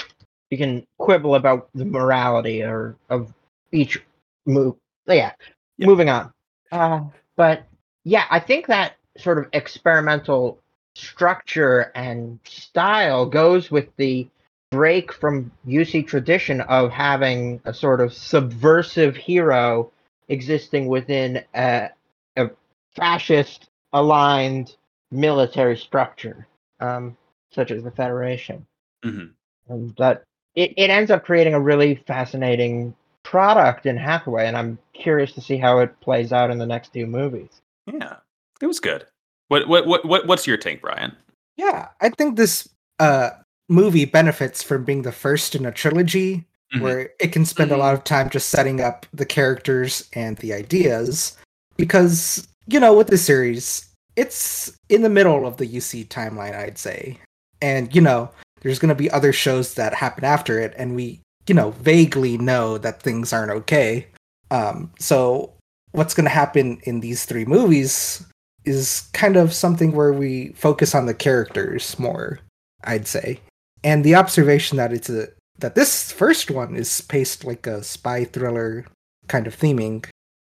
you 0.51 0.59
can 0.59 0.87
quibble 0.99 1.35
about 1.37 1.69
the 1.75 1.85
morality 1.85 2.63
or 2.63 2.97
of 3.11 3.33
each 3.73 4.03
move 4.47 4.75
yeah, 5.07 5.33
Yeah. 5.79 5.87
moving 5.87 6.09
on 6.09 6.33
uh 6.73 7.01
but 7.37 7.65
yeah 8.05 8.25
i 8.31 8.39
think 8.41 8.67
that 8.67 8.95
sort 9.19 9.39
of 9.39 9.47
experimental 9.53 10.59
structure 10.95 11.91
and 11.95 12.39
style 12.45 13.25
goes 13.27 13.71
with 13.71 13.89
the 13.97 14.29
break 14.71 15.13
from 15.13 15.51
uc 15.67 16.07
tradition 16.07 16.61
of 16.63 16.91
having 16.91 17.61
a 17.65 17.73
sort 17.75 18.01
of 18.01 18.13
subversive 18.13 19.17
hero 19.17 19.91
existing 20.29 20.87
within 20.87 21.43
a, 21.55 21.91
a 22.37 22.51
fascist 22.95 23.69
aligned 23.93 24.77
military 25.11 25.77
structure 25.77 26.47
um 26.81 27.17
such 27.51 27.71
as 27.71 27.83
the 27.83 27.91
federation 27.91 28.67
hmm 29.05 29.27
and 29.69 29.95
that 29.97 30.25
it, 30.55 30.73
it 30.77 30.91
ends 30.91 31.11
up 31.11 31.25
creating 31.25 31.55
a 31.55 31.61
really 31.61 31.97
fascinating 32.07 32.95
product 33.23 33.87
in 33.87 33.97
Hathaway, 33.97 34.47
and 34.47 34.57
I'm 34.57 34.79
curious 34.93 35.33
to 35.33 35.41
see 35.41 35.57
how 35.57 35.79
it 35.79 35.99
plays 36.01 36.33
out 36.33 36.51
in 36.51 36.59
the 36.59 36.67
next 36.67 36.93
two 36.93 37.07
movies. 37.07 37.61
Yeah. 37.87 38.17
It 38.61 38.67
was 38.67 38.81
good. 38.81 39.07
What 39.49 39.69
what 39.69 39.87
what 39.87 40.05
what 40.05 40.27
what's 40.27 40.47
your 40.47 40.57
take, 40.57 40.81
Bryant? 40.81 41.15
Yeah, 41.57 41.89
I 42.01 42.11
think 42.11 42.37
this 42.37 42.69
uh 42.99 43.31
movie 43.69 44.05
benefits 44.05 44.63
from 44.63 44.85
being 44.85 45.03
the 45.03 45.13
first 45.13 45.55
in 45.55 45.67
a 45.67 45.73
trilogy 45.73 46.47
Mhm. 46.75 46.81
where 46.81 47.11
it 47.21 47.33
can 47.33 47.45
spend 47.45 47.71
a 47.71 47.77
lot 47.77 47.95
of 47.95 48.05
time 48.05 48.31
just 48.31 48.49
setting 48.49 48.81
up 48.81 49.07
the 49.13 49.27
characters 49.27 50.09
and 50.15 50.37
the 50.39 50.53
ideas 50.55 51.37
because 51.77 52.47
you 52.67 52.81
know 52.81 52.95
with 52.95 53.09
this 53.09 53.25
series 53.25 53.87
it's 54.17 54.73
in 54.89 55.03
the 55.03 55.09
middle 55.09 55.47
of 55.47 55.57
the 55.57 55.67
UC 55.67 56.05
timeline 56.05 56.55
I'd 56.55 56.79
say. 56.79 57.19
And 57.61 57.95
you 57.95 58.01
know, 58.01 58.31
there's 58.61 58.79
going 58.79 58.91
to 58.91 58.95
be 58.95 59.11
other 59.11 59.33
shows 59.33 59.75
that 59.75 59.95
happen 59.95 60.25
after 60.25 60.59
it 60.59 60.75
and 60.77 60.95
we 60.95 61.21
you 61.49 61.55
know 61.55 61.71
vaguely 61.73 62.39
know 62.39 62.79
that 62.79 63.03
things 63.03 63.33
aren't 63.33 63.51
okay. 63.53 64.07
Um 64.51 64.91
so 64.99 65.53
what's 65.93 66.15
going 66.15 66.25
to 66.25 66.31
happen 66.31 66.81
in 66.85 67.01
these 67.01 67.25
three 67.27 67.45
movies 67.45 68.25
is 68.65 69.09
kind 69.13 69.37
of 69.37 69.53
something 69.53 69.93
where 69.93 70.13
we 70.13 70.49
focus 70.55 70.95
on 70.95 71.05
the 71.07 71.15
characters 71.15 71.99
more, 71.99 72.39
I'd 72.85 73.07
say. 73.07 73.41
And 73.85 74.05
the 74.05 74.15
observation 74.15 74.77
that 74.79 74.93
it's 74.93 75.11
a 75.11 75.29
that 75.59 75.75
this 75.75 76.11
first 76.13 76.51
one 76.51 76.75
is 76.77 77.01
paced 77.03 77.45
like 77.45 77.67
a 77.67 77.83
spy 77.83 78.25
thriller 78.25 78.85
kind 79.29 79.47
of 79.47 79.57
theming. 79.57 80.05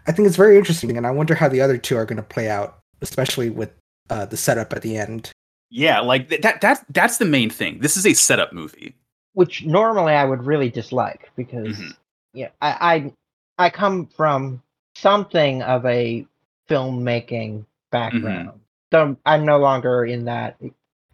I 0.07 0.11
think 0.11 0.27
it's 0.27 0.37
very 0.37 0.57
interesting, 0.57 0.97
and 0.97 1.07
I 1.07 1.11
wonder 1.11 1.33
how 1.35 1.47
the 1.49 1.61
other 1.61 1.77
two 1.77 1.95
are 1.97 2.05
going 2.05 2.17
to 2.17 2.23
play 2.23 2.49
out, 2.49 2.77
especially 3.01 3.49
with 3.49 3.71
uh, 4.09 4.25
the 4.25 4.37
setup 4.37 4.73
at 4.73 4.81
the 4.81 4.97
end. 4.97 5.31
Yeah, 5.71 5.99
like 5.99 6.29
th- 6.29 6.41
that 6.41 6.61
that 6.61 6.85
that's 6.89 7.17
the 7.17 7.25
main 7.25 7.49
thing. 7.49 7.79
This 7.79 7.97
is 7.97 8.05
a 8.05 8.13
setup 8.13 8.53
movie. 8.53 8.93
Which 9.33 9.65
normally 9.65 10.13
I 10.13 10.23
would 10.25 10.43
really 10.45 10.69
dislike 10.69 11.29
because 11.35 11.77
Mhm. 11.77 11.97
yeah, 12.33 12.49
I, 12.61 13.11
I 13.57 13.65
I 13.65 13.69
come 13.71 14.05
from 14.07 14.61
something 14.95 15.61
of 15.63 15.85
a 15.85 16.25
filmmaking 16.69 17.65
background. 17.91 18.59
So 18.93 19.17
I'm 19.25 19.45
no 19.45 19.57
longer 19.57 20.05
in 20.05 20.25
that 20.25 20.57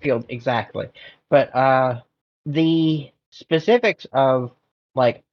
field 0.02 0.26
exactly. 0.30 0.90
But 1.30 1.56
uh 1.56 2.02
the 2.46 3.10
specifics 3.32 4.06
of 4.14 4.52
like 4.96 5.24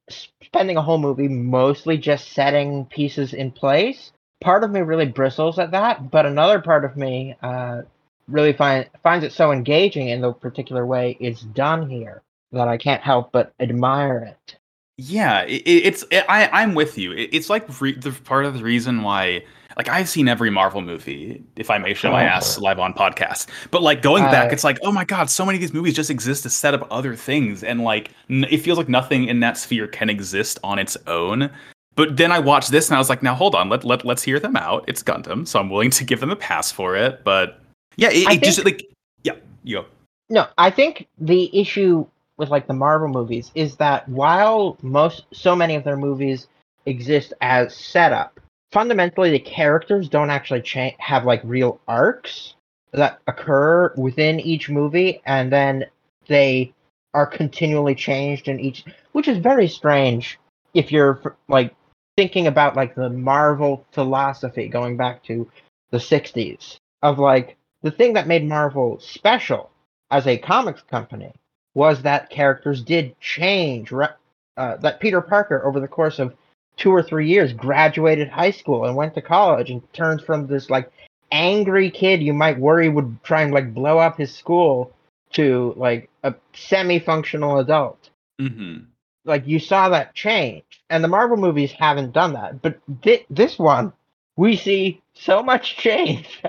spending 0.41 0.77
a 0.77 0.81
whole 0.81 0.97
movie 0.97 1.27
mostly 1.27 1.97
just 1.97 2.31
setting 2.31 2.85
pieces 2.85 3.33
in 3.33 3.51
place 3.51 4.11
part 4.41 4.63
of 4.63 4.71
me 4.71 4.79
really 4.79 5.05
bristles 5.05 5.59
at 5.59 5.71
that 5.71 6.09
but 6.09 6.25
another 6.25 6.59
part 6.59 6.85
of 6.85 6.97
me 6.97 7.35
uh 7.43 7.81
really 8.27 8.53
find 8.53 8.89
finds 9.03 9.25
it 9.25 9.33
so 9.33 9.51
engaging 9.51 10.09
in 10.09 10.21
the 10.21 10.31
particular 10.31 10.85
way 10.85 11.17
it's 11.19 11.41
done 11.41 11.89
here 11.89 12.21
that 12.51 12.67
i 12.67 12.77
can't 12.77 13.03
help 13.03 13.31
but 13.31 13.53
admire 13.59 14.19
it 14.19 14.55
Yeah, 14.97 15.43
it, 15.43 15.63
it's 15.65 16.03
it, 16.11 16.25
I 16.27 16.49
I'm 16.51 16.75
with 16.75 16.97
you. 16.97 17.13
It, 17.13 17.29
it's 17.31 17.49
like 17.49 17.79
re- 17.79 17.97
the 17.97 18.11
part 18.11 18.43
of 18.45 18.53
the 18.55 18.63
reason 18.63 19.01
why 19.01 19.43
like 19.77 19.87
I've 19.89 20.09
seen 20.09 20.27
every 20.27 20.49
Marvel 20.49 20.81
movie, 20.81 21.43
if 21.55 21.69
I 21.69 21.77
may 21.77 21.93
show 21.93 22.11
my 22.11 22.23
Oh. 22.25 22.27
ass 22.27 22.57
live 22.57 22.79
on 22.79 22.93
podcast. 22.93 23.47
But 23.71 23.81
like 23.81 24.01
going 24.01 24.23
back, 24.25 24.51
it's 24.51 24.63
like 24.63 24.79
oh 24.83 24.91
my 24.91 25.05
god, 25.05 25.29
so 25.29 25.45
many 25.45 25.57
of 25.57 25.61
these 25.61 25.73
movies 25.73 25.93
just 25.95 26.09
exist 26.09 26.43
to 26.43 26.49
set 26.49 26.73
up 26.73 26.87
other 26.91 27.15
things, 27.15 27.63
and 27.63 27.81
like 27.83 28.11
n- 28.29 28.45
it 28.49 28.57
feels 28.57 28.77
like 28.77 28.89
nothing 28.89 29.25
in 29.25 29.39
that 29.41 29.57
sphere 29.57 29.87
can 29.87 30.09
exist 30.09 30.59
on 30.63 30.79
its 30.79 30.97
own. 31.07 31.49
But 31.95 32.15
then 32.15 32.31
I 32.31 32.39
watched 32.39 32.71
this 32.71 32.87
and 32.87 32.95
I 32.95 32.99
was 32.99 33.09
like, 33.09 33.21
now 33.21 33.35
hold 33.35 33.55
on, 33.55 33.69
let 33.69 33.83
let 33.83 34.05
let's 34.05 34.23
hear 34.23 34.39
them 34.39 34.55
out. 34.55 34.85
It's 34.87 35.03
Gundam, 35.03 35.47
so 35.47 35.59
I'm 35.59 35.69
willing 35.69 35.89
to 35.91 36.03
give 36.03 36.19
them 36.19 36.31
a 36.31 36.35
pass 36.35 36.71
for 36.71 36.95
it. 36.95 37.23
But 37.23 37.59
yeah, 37.97 38.09
it, 38.11 38.27
I 38.27 38.33
it 38.33 38.43
just 38.43 38.63
like 38.63 38.85
yeah, 39.23 39.33
you 39.63 39.77
go. 39.77 39.85
No, 40.29 40.47
I 40.57 40.69
think 40.71 41.07
the 41.17 41.49
issue 41.59 42.05
with 42.37 42.49
like 42.49 42.67
the 42.67 42.73
Marvel 42.73 43.09
movies 43.09 43.51
is 43.55 43.75
that 43.77 44.07
while 44.07 44.77
most 44.81 45.25
so 45.33 45.55
many 45.55 45.75
of 45.75 45.83
their 45.83 45.97
movies 45.97 46.47
exist 46.85 47.33
as 47.41 47.75
setup, 47.75 48.39
fundamentally 48.71 49.31
the 49.31 49.39
characters 49.39 50.09
don't 50.09 50.29
actually 50.29 50.61
cha- 50.61 50.95
have 50.99 51.25
like 51.25 51.41
real 51.43 51.79
arcs 51.87 52.55
that 52.91 53.19
occur 53.27 53.93
within 53.95 54.39
each 54.39 54.69
movie 54.69 55.21
and 55.25 55.51
then 55.51 55.85
they 56.27 56.73
are 57.13 57.25
continually 57.25 57.95
changed 57.95 58.47
in 58.47 58.59
each 58.59 58.83
which 59.11 59.27
is 59.27 59.37
very 59.37 59.67
strange 59.67 60.39
if 60.73 60.91
you're 60.91 61.35
like 61.47 61.75
thinking 62.17 62.47
about 62.47 62.75
like 62.75 62.95
the 62.95 63.09
Marvel 63.09 63.85
philosophy 63.91 64.67
going 64.67 64.97
back 64.97 65.23
to 65.23 65.49
the 65.91 65.97
60s 65.97 66.77
of 67.01 67.17
like 67.17 67.55
the 67.81 67.91
thing 67.91 68.13
that 68.13 68.27
made 68.27 68.45
Marvel 68.45 68.99
special 68.99 69.69
as 70.11 70.27
a 70.27 70.37
comics 70.37 70.81
company 70.81 71.33
was 71.73 72.01
that 72.01 72.29
characters 72.29 72.81
did 72.83 73.17
change. 73.19 73.93
Uh, 73.93 74.75
that 74.77 74.99
Peter 74.99 75.21
Parker, 75.21 75.65
over 75.65 75.79
the 75.79 75.87
course 75.87 76.19
of 76.19 76.35
two 76.79 76.89
or 76.91 77.03
three 77.03 77.27
years, 77.27 77.53
graduated 77.53 78.27
high 78.29 78.51
school 78.51 78.85
and 78.85 78.95
went 78.95 79.13
to 79.13 79.21
college 79.21 79.69
and 79.69 79.81
turned 79.93 80.23
from 80.23 80.47
this 80.47 80.69
like 80.69 80.91
angry 81.31 81.91
kid 81.91 82.23
you 82.23 82.33
might 82.33 82.57
worry 82.57 82.89
would 82.89 83.23
try 83.23 83.41
and 83.43 83.53
like 83.53 83.73
blow 83.73 83.99
up 83.99 84.17
his 84.17 84.33
school 84.33 84.91
to 85.33 85.73
like 85.77 86.09
a 86.23 86.33
semi-functional 86.53 87.59
adult. 87.59 88.09
Mm-hmm. 88.41 88.85
Like 89.25 89.45
you 89.45 89.59
saw 89.59 89.89
that 89.89 90.15
change, 90.15 90.63
and 90.89 91.03
the 91.03 91.07
Marvel 91.07 91.37
movies 91.37 91.71
haven't 91.71 92.13
done 92.13 92.33
that. 92.33 92.61
But 92.61 92.79
thi- 93.03 93.25
this 93.29 93.59
one, 93.59 93.93
we 94.37 94.55
see 94.55 95.01
so 95.13 95.43
much 95.43 95.77
change 95.85 96.41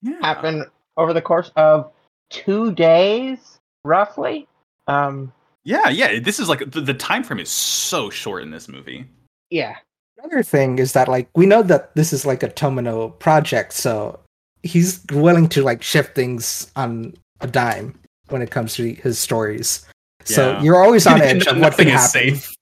Yeah. 0.00 0.16
happen 0.22 0.64
over 0.96 1.12
the 1.12 1.20
course 1.20 1.50
of 1.56 1.90
two 2.30 2.72
days, 2.72 3.58
roughly. 3.84 4.46
Um, 4.86 5.32
Yeah, 5.64 5.88
yeah. 5.90 6.20
This 6.20 6.38
is 6.40 6.48
like 6.48 6.70
the, 6.70 6.80
the 6.80 6.94
time 6.94 7.22
frame 7.24 7.40
is 7.40 7.50
so 7.50 8.08
short 8.08 8.42
in 8.42 8.50
this 8.50 8.68
movie. 8.68 9.04
Yeah, 9.52 9.76
Another 10.18 10.42
thing 10.44 10.78
is 10.78 10.92
that 10.92 11.08
like 11.08 11.28
we 11.34 11.46
know 11.46 11.62
that 11.64 11.94
this 11.96 12.12
is 12.12 12.24
like 12.24 12.42
a 12.44 12.48
Tomino 12.48 13.18
project, 13.18 13.72
so 13.72 14.20
he's 14.62 15.04
willing 15.10 15.48
to 15.48 15.62
like 15.64 15.82
shift 15.82 16.14
things 16.14 16.70
on 16.76 17.12
a 17.40 17.46
dime 17.48 17.98
when 18.28 18.40
it 18.40 18.50
comes 18.52 18.74
to 18.76 18.94
his 18.94 19.18
stories. 19.18 19.84
So 20.24 20.52
Yeah. 20.52 20.62
you're 20.62 20.82
always 20.84 21.06
on 21.08 21.20
edge 21.30 21.46
of 21.48 21.56
what 21.56 21.62
Nothing 21.72 21.86
could 21.86 21.94
is 21.94 22.00
happen. 22.14 22.36
safe. 22.36 22.54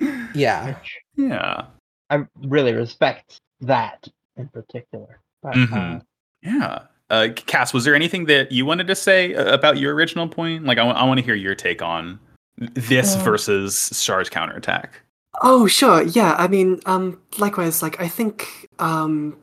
Yeah. 0.34 0.76
Yeah. 1.16 1.64
I 2.08 2.24
really 2.46 2.72
respect 2.72 3.40
that 3.62 4.06
in 4.36 4.46
particular. 4.48 5.18
But 5.42 5.54
uh, 5.54 5.66
Mhm. 5.66 6.02
Yeah. 6.42 6.78
Uh, 7.10 7.28
Cass, 7.34 7.74
was 7.74 7.84
there 7.84 7.96
anything 7.96 8.26
that 8.26 8.52
you 8.52 8.64
wanted 8.64 8.86
to 8.86 8.94
say 8.94 9.34
uh, 9.34 9.52
about 9.52 9.78
your 9.78 9.92
original 9.94 10.28
point? 10.28 10.64
Like, 10.66 10.78
I 10.78 10.84
want 11.04 11.18
to 11.18 11.24
hear 11.24 11.34
your 11.34 11.56
take 11.56 11.82
on 11.82 12.20
this 12.56 13.16
Uh, 13.16 13.24
versus 13.24 13.90
Char's 14.04 14.28
counterattack. 14.30 15.00
Oh, 15.42 15.66
sure. 15.66 16.02
Yeah. 16.02 16.34
I 16.38 16.48
mean, 16.48 16.80
um, 16.86 17.20
likewise, 17.38 17.82
like, 17.82 18.00
I 18.00 18.08
think, 18.08 18.68
um, 18.78 19.36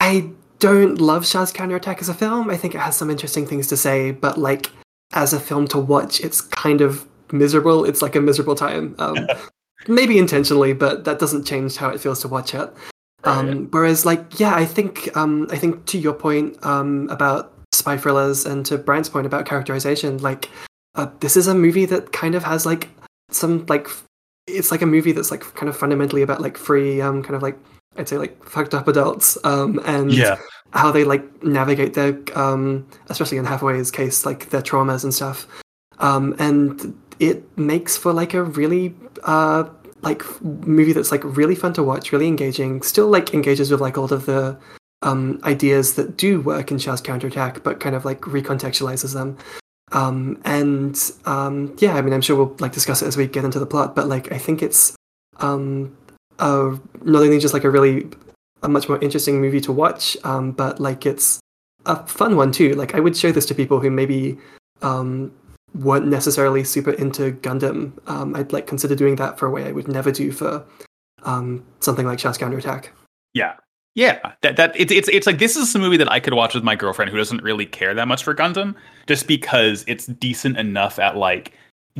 I 0.00 0.30
don't 0.58 1.00
love 1.00 1.26
Char's 1.26 1.52
counterattack 1.52 2.00
as 2.00 2.08
a 2.08 2.14
film. 2.14 2.50
I 2.50 2.56
think 2.56 2.74
it 2.74 2.80
has 2.80 2.96
some 2.96 3.10
interesting 3.10 3.46
things 3.46 3.66
to 3.68 3.76
say, 3.76 4.10
but, 4.10 4.38
like, 4.38 4.70
as 5.12 5.32
a 5.32 5.40
film 5.40 5.68
to 5.68 5.78
watch, 5.78 6.20
it's 6.20 6.40
kind 6.40 6.80
of 6.80 7.06
miserable. 7.32 7.84
It's 7.84 8.02
like 8.02 8.16
a 8.16 8.20
miserable 8.20 8.54
time. 8.54 8.94
Um, 8.98 9.26
maybe 9.88 10.18
intentionally, 10.18 10.72
but 10.72 11.04
that 11.04 11.18
doesn't 11.18 11.44
change 11.44 11.76
how 11.76 11.90
it 11.90 12.00
feels 12.00 12.20
to 12.20 12.28
watch 12.28 12.54
it. 12.54 12.72
Um, 13.24 13.68
whereas, 13.70 14.04
like, 14.04 14.38
yeah, 14.38 14.54
I 14.54 14.64
think, 14.64 15.14
um, 15.16 15.46
I 15.50 15.56
think 15.56 15.86
to 15.86 15.98
your 15.98 16.12
point, 16.12 16.64
um, 16.64 17.08
about 17.10 17.52
spy 17.72 17.96
thrillers 17.96 18.44
and 18.44 18.66
to 18.66 18.76
Bryant's 18.76 19.08
point 19.08 19.26
about 19.26 19.46
characterization, 19.46 20.18
like, 20.18 20.50
uh, 20.94 21.08
this 21.20 21.36
is 21.36 21.46
a 21.46 21.54
movie 21.54 21.86
that 21.86 22.12
kind 22.12 22.34
of 22.34 22.44
has, 22.44 22.66
like, 22.66 22.88
some, 23.30 23.64
like, 23.66 23.88
it's 24.46 24.70
like 24.70 24.82
a 24.82 24.86
movie 24.86 25.12
that's 25.12 25.30
like 25.30 25.40
kind 25.54 25.68
of 25.68 25.76
fundamentally 25.76 26.22
about 26.22 26.40
like 26.40 26.56
free 26.58 27.00
um 27.00 27.22
kind 27.22 27.34
of 27.34 27.42
like 27.42 27.58
I'd 27.96 28.08
say 28.08 28.18
like 28.18 28.42
fucked 28.44 28.74
up 28.74 28.88
adults, 28.88 29.38
um, 29.44 29.80
and 29.86 30.12
Yeah. 30.12 30.36
how 30.72 30.90
they 30.90 31.04
like 31.04 31.44
navigate 31.44 31.94
their, 31.94 32.18
um, 32.34 32.86
especially 33.08 33.38
in 33.38 33.44
Hathaway's 33.44 33.90
case, 33.92 34.26
like 34.26 34.50
their 34.50 34.62
traumas 34.62 35.04
and 35.04 35.14
stuff. 35.14 35.46
Um, 36.00 36.34
and 36.40 36.98
it 37.20 37.56
makes 37.56 37.96
for 37.96 38.12
like 38.12 38.34
a 38.34 38.42
really 38.42 38.96
uh, 39.22 39.64
like 40.02 40.24
movie 40.42 40.92
that's 40.92 41.12
like 41.12 41.22
really 41.22 41.54
fun 41.54 41.72
to 41.74 41.84
watch, 41.84 42.10
really 42.10 42.26
engaging. 42.26 42.82
Still 42.82 43.06
like 43.06 43.32
engages 43.32 43.70
with 43.70 43.80
like 43.80 43.96
all 43.96 44.12
of 44.12 44.26
the 44.26 44.58
um, 45.02 45.38
ideas 45.44 45.94
that 45.94 46.16
do 46.16 46.40
work 46.40 46.72
in 46.72 46.78
Char's 46.80 47.00
counterattack, 47.00 47.62
but 47.62 47.78
kind 47.78 47.94
of 47.94 48.04
like 48.04 48.22
recontextualizes 48.22 49.14
them. 49.14 49.38
Um, 49.94 50.40
and 50.44 51.00
um, 51.24 51.74
yeah, 51.78 51.94
I 51.94 52.02
mean, 52.02 52.12
I'm 52.12 52.20
sure 52.20 52.36
we'll 52.36 52.56
like 52.58 52.72
discuss 52.72 53.00
it 53.00 53.06
as 53.06 53.16
we 53.16 53.28
get 53.28 53.44
into 53.44 53.60
the 53.60 53.66
plot, 53.66 53.94
but 53.94 54.08
like 54.08 54.30
I 54.32 54.38
think 54.38 54.60
it's 54.60 54.94
um, 55.38 55.96
uh, 56.40 56.76
not 57.02 57.22
only 57.22 57.38
just 57.38 57.54
like 57.54 57.64
a 57.64 57.70
really 57.70 58.08
a 58.62 58.68
much 58.68 58.88
more 58.88 59.00
interesting 59.00 59.40
movie 59.40 59.60
to 59.60 59.72
watch, 59.72 60.16
um, 60.24 60.50
but 60.50 60.80
like 60.80 61.06
it's 61.06 61.38
a 61.86 62.04
fun 62.06 62.36
one 62.36 62.50
too. 62.50 62.74
Like 62.74 62.94
I 62.94 63.00
would 63.00 63.16
show 63.16 63.30
this 63.30 63.46
to 63.46 63.54
people 63.54 63.78
who 63.78 63.90
maybe 63.90 64.36
um, 64.82 65.32
weren't 65.74 66.08
necessarily 66.08 66.64
super 66.64 66.90
into 66.92 67.30
Gundam. 67.32 67.92
Um, 68.08 68.34
I'd 68.34 68.52
like 68.52 68.66
consider 68.66 68.96
doing 68.96 69.14
that 69.16 69.38
for 69.38 69.46
a 69.46 69.50
way 69.50 69.64
I 69.64 69.72
would 69.72 69.86
never 69.86 70.10
do 70.10 70.32
for 70.32 70.64
um, 71.22 71.64
something 71.78 72.04
like 72.04 72.18
Char's 72.18 72.36
counterattack. 72.36 72.90
Yeah. 73.32 73.54
Yeah, 73.96 74.32
that 74.42 74.56
that 74.56 74.72
it's 74.74 74.90
it's 74.90 75.08
it's 75.08 75.24
like 75.24 75.38
this 75.38 75.54
is 75.54 75.72
a 75.72 75.78
movie 75.78 75.98
that 75.98 76.10
I 76.10 76.18
could 76.18 76.34
watch 76.34 76.52
with 76.52 76.64
my 76.64 76.74
girlfriend 76.74 77.12
who 77.12 77.16
doesn't 77.16 77.44
really 77.44 77.64
care 77.64 77.94
that 77.94 78.08
much 78.08 78.24
for 78.24 78.34
Gundam, 78.34 78.74
just 79.06 79.26
because 79.26 79.84
it's 79.86 80.06
decent 80.06 80.58
enough 80.58 80.98
at 80.98 81.16
like 81.16 81.52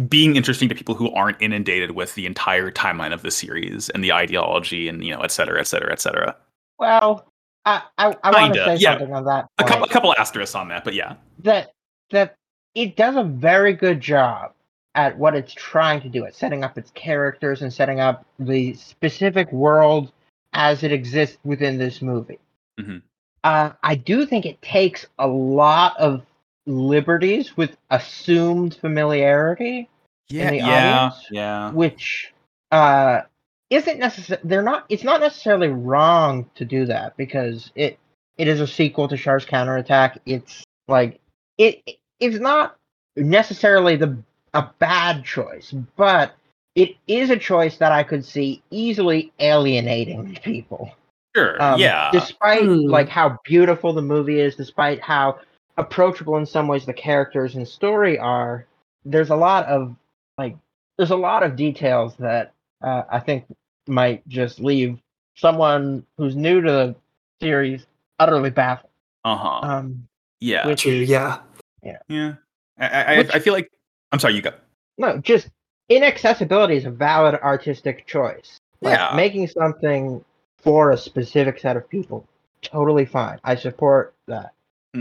being 0.08 0.36
interesting 0.36 0.68
to 0.68 0.74
people 0.74 0.94
who 0.94 1.12
aren't 1.12 1.40
inundated 1.40 1.92
with 1.92 2.14
the 2.14 2.26
entire 2.26 2.70
timeline 2.70 3.12
of 3.12 3.22
the 3.22 3.30
series 3.30 3.90
and 3.90 4.02
the 4.02 4.12
ideology 4.12 4.88
and 4.88 5.04
you 5.04 5.14
know 5.14 5.20
et 5.20 5.30
cetera 5.30 5.60
et 5.60 5.66
cetera 5.66 5.92
et 5.92 6.00
cetera. 6.00 6.36
Well, 6.78 7.26
I 7.64 7.82
I, 7.98 8.16
I 8.22 8.30
want 8.30 8.54
to 8.54 8.64
say 8.64 8.76
yeah. 8.76 8.92
something 8.98 9.14
on 9.14 9.24
that. 9.24 9.46
A 9.58 9.64
couple 9.64 9.84
a 9.84 9.88
couple 9.88 10.14
asterisks 10.18 10.54
on 10.54 10.68
that, 10.68 10.84
but 10.84 10.94
yeah, 10.94 11.14
that 11.40 11.72
that 12.10 12.34
it 12.74 12.96
does 12.96 13.16
a 13.16 13.24
very 13.24 13.72
good 13.72 14.00
job 14.00 14.52
at 14.96 15.16
what 15.18 15.34
it's 15.34 15.52
trying 15.52 16.00
to 16.00 16.08
do 16.08 16.24
at 16.24 16.34
setting 16.34 16.62
up 16.62 16.78
its 16.78 16.90
characters 16.92 17.62
and 17.62 17.72
setting 17.72 18.00
up 18.00 18.24
the 18.38 18.74
specific 18.74 19.50
world 19.52 20.12
as 20.52 20.82
it 20.84 20.92
exists 20.92 21.38
within 21.44 21.78
this 21.78 22.00
movie. 22.00 22.38
Mhm. 22.80 23.02
Uh, 23.42 23.70
I 23.82 23.96
do 23.96 24.24
think 24.24 24.46
it 24.46 24.60
takes 24.62 25.06
a 25.18 25.26
lot 25.26 25.96
of 25.98 26.22
liberties 26.66 27.56
with 27.56 27.76
assumed 27.90 28.74
familiarity, 28.76 29.88
yeah, 30.28 30.50
the 30.50 30.56
yeah, 30.56 31.04
audience? 31.06 31.26
yeah. 31.30 31.70
which 31.72 32.32
uh, 32.70 33.22
isn't 33.70 33.98
necessary. 33.98 34.40
They're 34.44 34.62
not. 34.62 34.86
It's 34.88 35.04
not 35.04 35.20
necessarily 35.20 35.68
wrong 35.68 36.48
to 36.54 36.64
do 36.64 36.86
that 36.86 37.16
because 37.16 37.70
it 37.74 37.98
it 38.38 38.48
is 38.48 38.60
a 38.60 38.66
sequel 38.66 39.08
to 39.08 39.16
Char's 39.16 39.44
counterattack. 39.44 40.18
It's 40.26 40.64
like 40.88 41.20
it. 41.58 41.82
It's 42.20 42.38
not 42.38 42.76
necessarily 43.16 43.96
the 43.96 44.16
a 44.54 44.70
bad 44.78 45.24
choice, 45.24 45.72
but 45.96 46.34
it 46.74 46.96
is 47.06 47.30
a 47.30 47.36
choice 47.36 47.76
that 47.78 47.92
I 47.92 48.02
could 48.02 48.24
see 48.24 48.62
easily 48.70 49.32
alienating 49.40 50.38
people. 50.42 50.92
Sure, 51.34 51.60
Um, 51.60 51.80
yeah, 51.80 52.10
Despite 52.12 52.62
Hmm. 52.62 52.86
like 52.88 53.08
how 53.08 53.38
beautiful 53.44 53.92
the 53.92 54.02
movie 54.02 54.38
is, 54.40 54.54
despite 54.54 55.00
how 55.02 55.38
approachable 55.76 56.36
in 56.36 56.46
some 56.46 56.68
ways 56.68 56.86
the 56.86 56.92
characters 56.92 57.54
and 57.56 57.66
story 57.66 58.18
are, 58.18 58.66
there's 59.04 59.30
a 59.30 59.36
lot 59.36 59.66
of 59.66 59.94
like 60.38 60.56
there's 60.96 61.10
a 61.10 61.16
lot 61.16 61.42
of 61.42 61.56
details 61.56 62.14
that 62.16 62.52
uh, 62.82 63.02
I 63.10 63.20
think 63.20 63.44
might 63.86 64.26
just 64.28 64.60
leave 64.60 64.98
someone 65.36 66.04
who's 66.16 66.36
new 66.36 66.60
to 66.60 66.70
the 66.70 66.96
series 67.40 67.86
utterly 68.18 68.50
baffled. 68.50 68.90
uh 69.24 69.36
huh, 69.36 69.60
Um, 69.62 70.06
yeah, 70.40 70.66
which 70.66 70.82
True, 70.82 70.92
yeah. 70.92 71.38
yeah. 72.08 72.34
I, 72.78 72.88
I, 72.88 73.18
Which- 73.18 73.34
I 73.34 73.38
feel 73.40 73.52
like 73.52 73.70
I'm 74.12 74.18
sorry, 74.20 74.34
you 74.34 74.42
go. 74.42 74.52
no, 74.98 75.18
just 75.18 75.48
inaccessibility 75.88 76.76
is 76.76 76.84
a 76.84 76.90
valid 76.90 77.34
artistic 77.36 78.06
choice. 78.06 78.58
Like, 78.80 78.98
Yeah. 78.98 79.12
making 79.16 79.48
something 79.48 80.24
for 80.58 80.92
a 80.92 80.96
specific 80.96 81.58
set 81.58 81.76
of 81.76 81.88
people, 81.88 82.26
totally 82.62 83.04
fine. 83.04 83.38
I 83.44 83.54
support 83.56 84.14
that. 84.28 84.52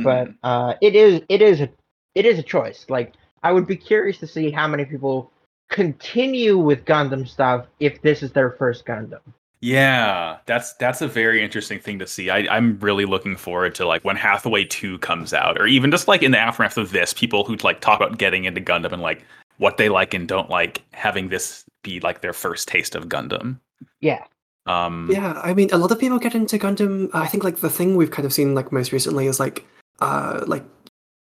But 0.04 0.30
Mhm. 0.30 0.36
uh, 0.44 0.74
it 0.82 0.96
is 0.96 1.22
it 1.30 1.42
is 1.42 1.62
a 1.62 1.70
it 2.16 2.26
is 2.26 2.40
a 2.40 2.44
choice. 2.44 2.86
Like 2.90 3.14
I 3.44 3.52
would 3.52 3.68
be 3.68 3.76
curious 3.76 4.18
to 4.20 4.28
see 4.28 4.50
how 4.52 4.68
many 4.68 4.86
people 4.86 5.32
continue 5.70 6.58
with 6.58 6.86
Gundam 6.86 7.28
stuff 7.28 7.66
if 7.80 8.02
this 8.02 8.24
is 8.24 8.32
their 8.32 8.52
first 8.52 8.86
Gundam. 8.86 9.20
Yeah, 9.62 10.38
that's 10.46 10.74
that's 10.74 11.02
a 11.02 11.08
very 11.08 11.42
interesting 11.44 11.80
thing 11.80 11.98
to 12.00 12.08
see. 12.08 12.30
I, 12.30 12.40
I'm 12.56 12.78
really 12.80 13.06
looking 13.06 13.38
forward 13.38 13.76
to 13.76 13.86
like 13.86 14.04
when 14.04 14.16
Hathaway 14.18 14.66
Two 14.66 14.98
comes 15.00 15.34
out, 15.34 15.58
or 15.60 15.66
even 15.68 15.90
just 15.90 16.08
like 16.08 16.22
in 16.22 16.32
the 16.32 16.40
aftermath 16.40 16.78
of 16.78 16.92
this, 16.92 17.14
people 17.14 17.44
who 17.46 17.56
like 17.58 17.80
talk 17.80 18.00
about 18.02 18.18
getting 18.18 18.44
into 18.46 18.60
Gundam 18.62 18.92
and 18.92 19.02
like 19.02 19.24
what 19.58 19.78
they 19.78 19.88
like 19.88 20.14
and 20.14 20.28
don't 20.28 20.50
like, 20.50 20.82
having 20.92 21.30
this 21.30 21.64
be 21.84 22.00
like 22.02 22.22
their 22.22 22.34
first 22.34 22.68
taste 22.68 22.96
of 22.96 23.08
Gundam. 23.08 23.60
Yeah, 24.02 24.26
Um, 24.66 25.08
Yeah, 25.12 25.40
I 25.44 25.54
mean, 25.54 25.70
a 25.72 25.78
lot 25.78 25.92
of 25.92 26.00
people 26.00 26.20
get 26.20 26.36
into 26.36 26.58
Gundam. 26.58 27.10
I 27.14 27.28
think 27.28 27.44
like 27.44 27.58
the 27.58 27.70
thing 27.70 27.96
we've 27.96 28.12
kind 28.12 28.26
of 28.26 28.34
seen 28.34 28.56
like 28.56 28.72
most 28.72 28.92
recently 28.92 29.28
is 29.28 29.40
like, 29.40 29.66
uh, 30.00 30.44
like 30.48 30.64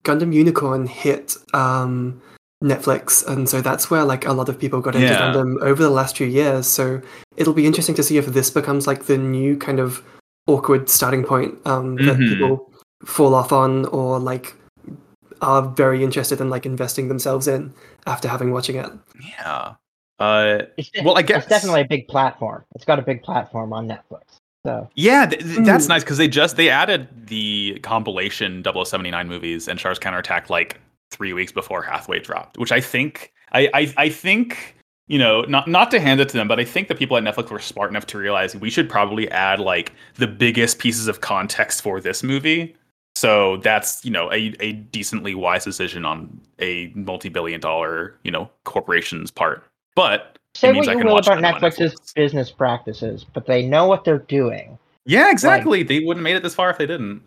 Gundam 0.03 0.34
Unicorn 0.34 0.88
hit 0.88 1.36
um, 1.53 2.21
Netflix, 2.63 3.25
and 3.27 3.47
so 3.49 3.62
that's 3.62 3.89
where 3.91 4.03
like 4.05 4.25
a 4.25 4.34
lot 4.34 4.49
of 4.49 4.60
people 4.60 4.82
got 4.82 4.95
into 4.95 5.08
Yeah. 5.08 5.19
Gundam 5.34 5.62
over 5.62 5.82
the 5.84 5.89
last 5.89 6.17
few 6.17 6.27
years. 6.27 6.67
So 6.67 7.01
it'll 7.38 7.53
be 7.53 7.65
interesting 7.65 7.95
to 7.95 8.03
see 8.03 8.17
if 8.17 8.25
this 8.27 8.49
becomes 8.49 8.88
like 8.88 9.05
the 9.05 9.17
new 9.17 9.58
kind 9.58 9.79
of 9.79 10.03
awkward 10.47 10.89
starting 10.89 11.23
point 11.23 11.55
um, 11.65 11.95
that 11.97 12.17
Mhm. 12.17 12.29
people 12.29 12.71
fall 13.05 13.34
off 13.36 13.51
on, 13.51 13.86
or 13.88 14.19
like 14.19 14.55
are 15.41 15.62
very 15.62 16.03
interested 16.03 16.41
in 16.41 16.49
like 16.49 16.65
investing 16.65 17.08
themselves 17.08 17.47
in 17.47 17.73
after 18.08 18.27
having 18.27 18.51
watching 18.51 18.75
it. 18.75 18.89
yeah. 19.21 19.75
Uh, 20.19 20.63
Well, 21.01 21.17
I 21.17 21.21
guess- 21.27 21.43
it's 21.43 21.47
definitely 21.49 21.82
a 21.82 21.88
big 21.88 22.10
platform. 22.10 22.65
It's 22.75 22.84
got 22.84 22.99
a 22.99 23.01
big 23.01 23.23
platform 23.23 23.71
on 23.71 23.88
Netflix. 23.88 24.38
So 24.69 24.89
yeah, 24.95 25.25
th- 25.25 25.41
th- 25.41 25.65
that's 25.65 25.86
Mm. 25.86 25.89
nice 25.89 26.03
because 26.03 26.17
they 26.17 26.27
just 26.27 26.55
they 26.55 26.69
added 26.69 27.08
the 27.27 27.79
compilation 27.84 28.63
0079 28.63 29.27
movies 29.27 29.67
and 29.67 29.79
Char's 29.79 29.99
Counterattack 29.99 30.49
like 30.49 30.79
three 31.12 31.34
weeks 31.34 31.51
before 31.51 31.82
Hathaway 31.82 32.19
dropped, 32.19 32.58
which 32.58 32.71
I 32.71 32.79
think 32.82 33.34
I, 33.53 33.69
I 33.73 33.93
I 33.97 34.10
think 34.10 34.75
you 35.08 35.17
know 35.17 35.41
not 35.43 35.67
not 35.67 35.89
to 35.91 35.99
hand 35.99 36.19
it 36.21 36.29
to 36.29 36.38
them, 36.38 36.47
but 36.47 36.60
I 36.60 36.65
think 36.65 36.88
the 36.88 36.95
people 36.95 37.17
at 37.17 37.23
Netflix 37.23 37.49
were 37.49 37.60
smart 37.60 37.89
enough 37.89 38.05
to 38.08 38.17
realize 38.17 38.55
we 38.55 38.69
should 38.69 38.89
probably 38.89 39.29
add 39.32 39.60
like 39.60 39.91
the 40.15 40.27
biggest 40.27 40.79
pieces 40.79 41.08
of 41.08 41.21
context 41.21 41.82
for 41.82 41.99
this 41.99 42.21
movie. 42.23 42.75
So 43.15 43.58
that's 43.58 44.05
you 44.05 44.12
know 44.12 44.32
a, 44.32 44.55
a 44.60 44.73
decently 44.73 45.36
wise 45.36 45.65
decision 45.65 46.05
on 46.05 46.39
a 46.60 46.91
multi-billion 46.95 47.60
dollar 47.60 48.15
you 48.23 48.32
know 48.32 48.49
corporation's 48.65 49.32
part. 49.32 49.63
But 49.95 50.38
say 50.56 50.72
what 50.74 50.88
you 50.88 50.98
will 50.98 51.18
about 51.18 51.38
Netflix's 51.40 51.94
Netflix. 51.96 52.14
business 52.16 52.52
practices, 52.52 53.26
but 53.34 53.46
they 53.46 53.66
know 53.66 53.88
what 53.88 54.04
they're 54.04 54.20
doing. 54.20 54.78
yeah, 55.06 55.32
exactly. 55.32 55.84
they 55.84 56.00
wouldn't 56.00 56.18
have 56.18 56.24
made 56.24 56.36
it 56.36 56.44
this 56.44 56.56
far 56.56 56.70
if 56.70 56.78
they 56.78 56.86
didn't. 56.86 57.22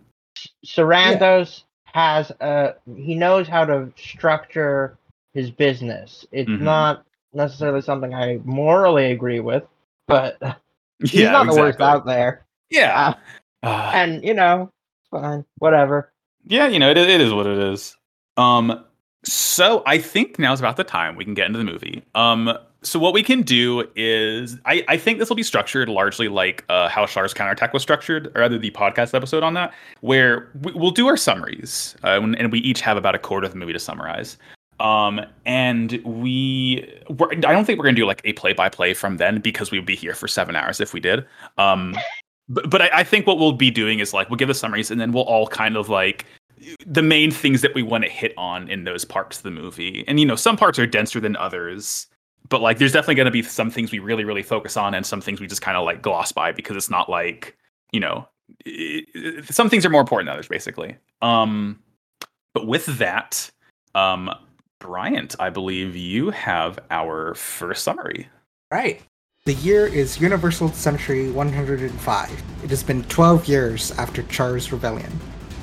Sarandos 0.66 1.62
has 1.84 2.30
a 2.40 2.74
he 2.96 3.14
knows 3.14 3.48
how 3.48 3.64
to 3.64 3.92
structure 3.96 4.96
his 5.34 5.50
business. 5.50 6.26
It's 6.32 6.48
Mhm. 6.48 6.60
not 6.60 7.04
necessarily 7.34 7.80
something 7.82 8.14
I 8.14 8.38
morally 8.44 9.12
agree 9.12 9.40
with, 9.40 9.64
but 10.06 10.38
he's 11.00 11.14
yeah, 11.14 11.30
not 11.30 11.46
the 11.46 11.54
worst 11.60 11.80
out 11.80 12.06
there. 12.06 12.46
Yeah. 12.70 13.14
Uh, 13.62 13.90
And 13.94 14.24
you 14.24 14.34
know, 14.34 14.70
fine, 15.10 15.44
whatever. 15.58 16.12
yeah, 16.46 16.66
you 16.66 16.78
know, 16.78 16.90
it, 16.90 16.96
it 16.98 17.20
is 17.20 17.32
what 17.32 17.46
it 17.46 17.58
is. 17.58 17.96
Um, 18.36 18.84
so 19.24 19.82
I 19.86 19.98
think 19.98 20.38
now's 20.38 20.58
about 20.60 20.76
the 20.76 20.84
time 20.84 21.14
we 21.16 21.24
can 21.24 21.34
get 21.34 21.46
into 21.46 21.58
the 21.58 21.64
movie. 21.64 22.02
Um, 22.14 22.56
so 22.82 22.98
what 22.98 23.14
we 23.14 23.22
can 23.22 23.42
do 23.42 23.88
is, 23.94 24.56
I, 24.64 24.84
I 24.88 24.96
think 24.96 25.18
this 25.18 25.28
will 25.28 25.36
be 25.36 25.42
structured 25.42 25.88
largely 25.88 26.28
like 26.28 26.64
uh, 26.68 26.88
how 26.88 27.06
Char's 27.06 27.32
counterattack 27.32 27.72
was 27.72 27.82
structured, 27.82 28.28
or 28.34 28.40
rather 28.40 28.58
the 28.58 28.70
podcast 28.72 29.14
episode 29.14 29.42
on 29.42 29.54
that, 29.54 29.72
where 30.00 30.50
we, 30.62 30.72
we'll 30.72 30.90
do 30.90 31.06
our 31.06 31.16
summaries, 31.16 31.96
uh, 32.02 32.20
and 32.20 32.50
we 32.50 32.58
each 32.60 32.80
have 32.80 32.96
about 32.96 33.14
a 33.14 33.18
quarter 33.18 33.46
of 33.46 33.52
the 33.52 33.58
movie 33.58 33.72
to 33.72 33.78
summarize. 33.78 34.36
Um, 34.80 35.20
and 35.46 36.00
we, 36.04 36.92
I 37.08 37.36
don't 37.36 37.64
think 37.64 37.78
we're 37.78 37.84
gonna 37.84 37.94
do 37.94 38.06
like 38.06 38.20
a 38.24 38.32
play 38.32 38.52
by 38.52 38.68
play 38.68 38.94
from 38.94 39.16
then 39.16 39.40
because 39.40 39.70
we 39.70 39.78
would 39.78 39.86
be 39.86 39.94
here 39.94 40.14
for 40.14 40.26
seven 40.26 40.56
hours 40.56 40.80
if 40.80 40.92
we 40.92 40.98
did. 40.98 41.24
Um, 41.56 41.96
but, 42.48 42.68
but 42.68 42.82
I, 42.82 42.90
I 42.92 43.04
think 43.04 43.26
what 43.26 43.38
we'll 43.38 43.52
be 43.52 43.70
doing 43.70 44.00
is 44.00 44.12
like 44.12 44.28
we'll 44.28 44.38
give 44.38 44.48
the 44.48 44.54
summaries 44.54 44.90
and 44.90 45.00
then 45.00 45.12
we'll 45.12 45.24
all 45.24 45.46
kind 45.46 45.76
of 45.76 45.88
like 45.88 46.26
the 46.84 47.02
main 47.02 47.30
things 47.30 47.60
that 47.60 47.74
we 47.74 47.82
want 47.82 48.04
to 48.04 48.10
hit 48.10 48.32
on 48.36 48.68
in 48.68 48.84
those 48.84 49.04
parts 49.04 49.36
of 49.36 49.42
the 49.44 49.50
movie. 49.50 50.04
And 50.08 50.18
you 50.18 50.26
know, 50.26 50.36
some 50.36 50.56
parts 50.56 50.78
are 50.78 50.86
denser 50.86 51.20
than 51.20 51.36
others, 51.36 52.08
but 52.52 52.60
like 52.60 52.78
there's 52.78 52.92
definitely 52.92 53.16
going 53.16 53.24
to 53.24 53.32
be 53.32 53.42
some 53.42 53.70
things 53.70 53.90
we 53.90 53.98
really 53.98 54.24
really 54.24 54.42
focus 54.44 54.76
on 54.76 54.94
and 54.94 55.04
some 55.04 55.20
things 55.20 55.40
we 55.40 55.46
just 55.48 55.62
kind 55.62 55.76
of 55.76 55.84
like 55.84 56.02
gloss 56.02 56.30
by 56.30 56.52
because 56.52 56.76
it's 56.76 56.90
not 56.90 57.08
like, 57.08 57.56
you 57.92 57.98
know, 57.98 58.28
i- 58.66 59.02
i- 59.16 59.40
some 59.50 59.68
things 59.68 59.84
are 59.84 59.90
more 59.90 60.00
important 60.02 60.26
than 60.26 60.34
others 60.34 60.46
basically. 60.48 60.96
Um 61.22 61.80
but 62.54 62.66
with 62.66 62.86
that, 62.98 63.50
um 63.94 64.30
Bryant, 64.78 65.36
I 65.40 65.48
believe 65.50 65.94
you 65.96 66.30
have 66.30 66.78
our 66.90 67.34
first 67.34 67.84
summary. 67.84 68.28
Right. 68.70 69.00
The 69.44 69.54
year 69.54 69.86
is 69.86 70.20
Universal 70.20 70.68
Century 70.72 71.30
105. 71.30 72.42
It 72.64 72.70
has 72.70 72.82
been 72.82 73.02
12 73.04 73.46
years 73.48 73.92
after 73.92 74.22
Char's 74.24 74.70
rebellion. 74.72 75.12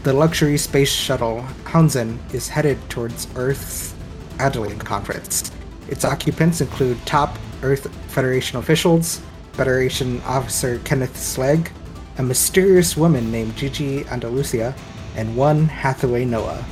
The 0.03 0.13
luxury 0.13 0.57
space 0.57 0.91
shuttle 0.91 1.41
Hauzen 1.65 2.17
is 2.33 2.47
headed 2.49 2.77
towards 2.89 3.27
Earth's 3.35 3.93
Adelaide 4.39 4.79
Conference. 4.85 5.51
Its 5.89 6.05
occupants 6.05 6.61
include 6.61 7.03
top 7.05 7.37
Earth 7.63 7.91
Federation 8.11 8.59
officials, 8.59 9.21
Federation 9.53 10.21
officer 10.21 10.79
Kenneth 10.85 11.17
Slegg, 11.17 11.71
a 12.17 12.23
mysterious 12.23 12.95
woman 12.95 13.31
named 13.31 13.55
Gigi 13.55 14.05
Andalusia, 14.07 14.75
and 15.15 15.35
one 15.35 15.67
Hathaway 15.67 16.25
Noah. 16.25 16.63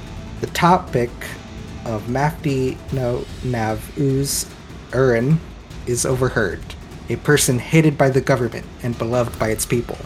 The 0.41 0.47
topic 0.47 1.09
of 1.85 2.03
Mafty 2.07 2.77
no 2.93 3.25
Nav 3.43 3.97
Uz 3.97 4.45
Urin 4.91 5.37
is 5.87 6.05
overheard, 6.05 6.61
a 7.09 7.15
person 7.17 7.57
hated 7.57 7.97
by 7.97 8.09
the 8.09 8.21
government 8.21 8.65
and 8.83 8.97
beloved 8.97 9.37
by 9.39 9.49
its 9.49 9.65
people. 9.65 9.97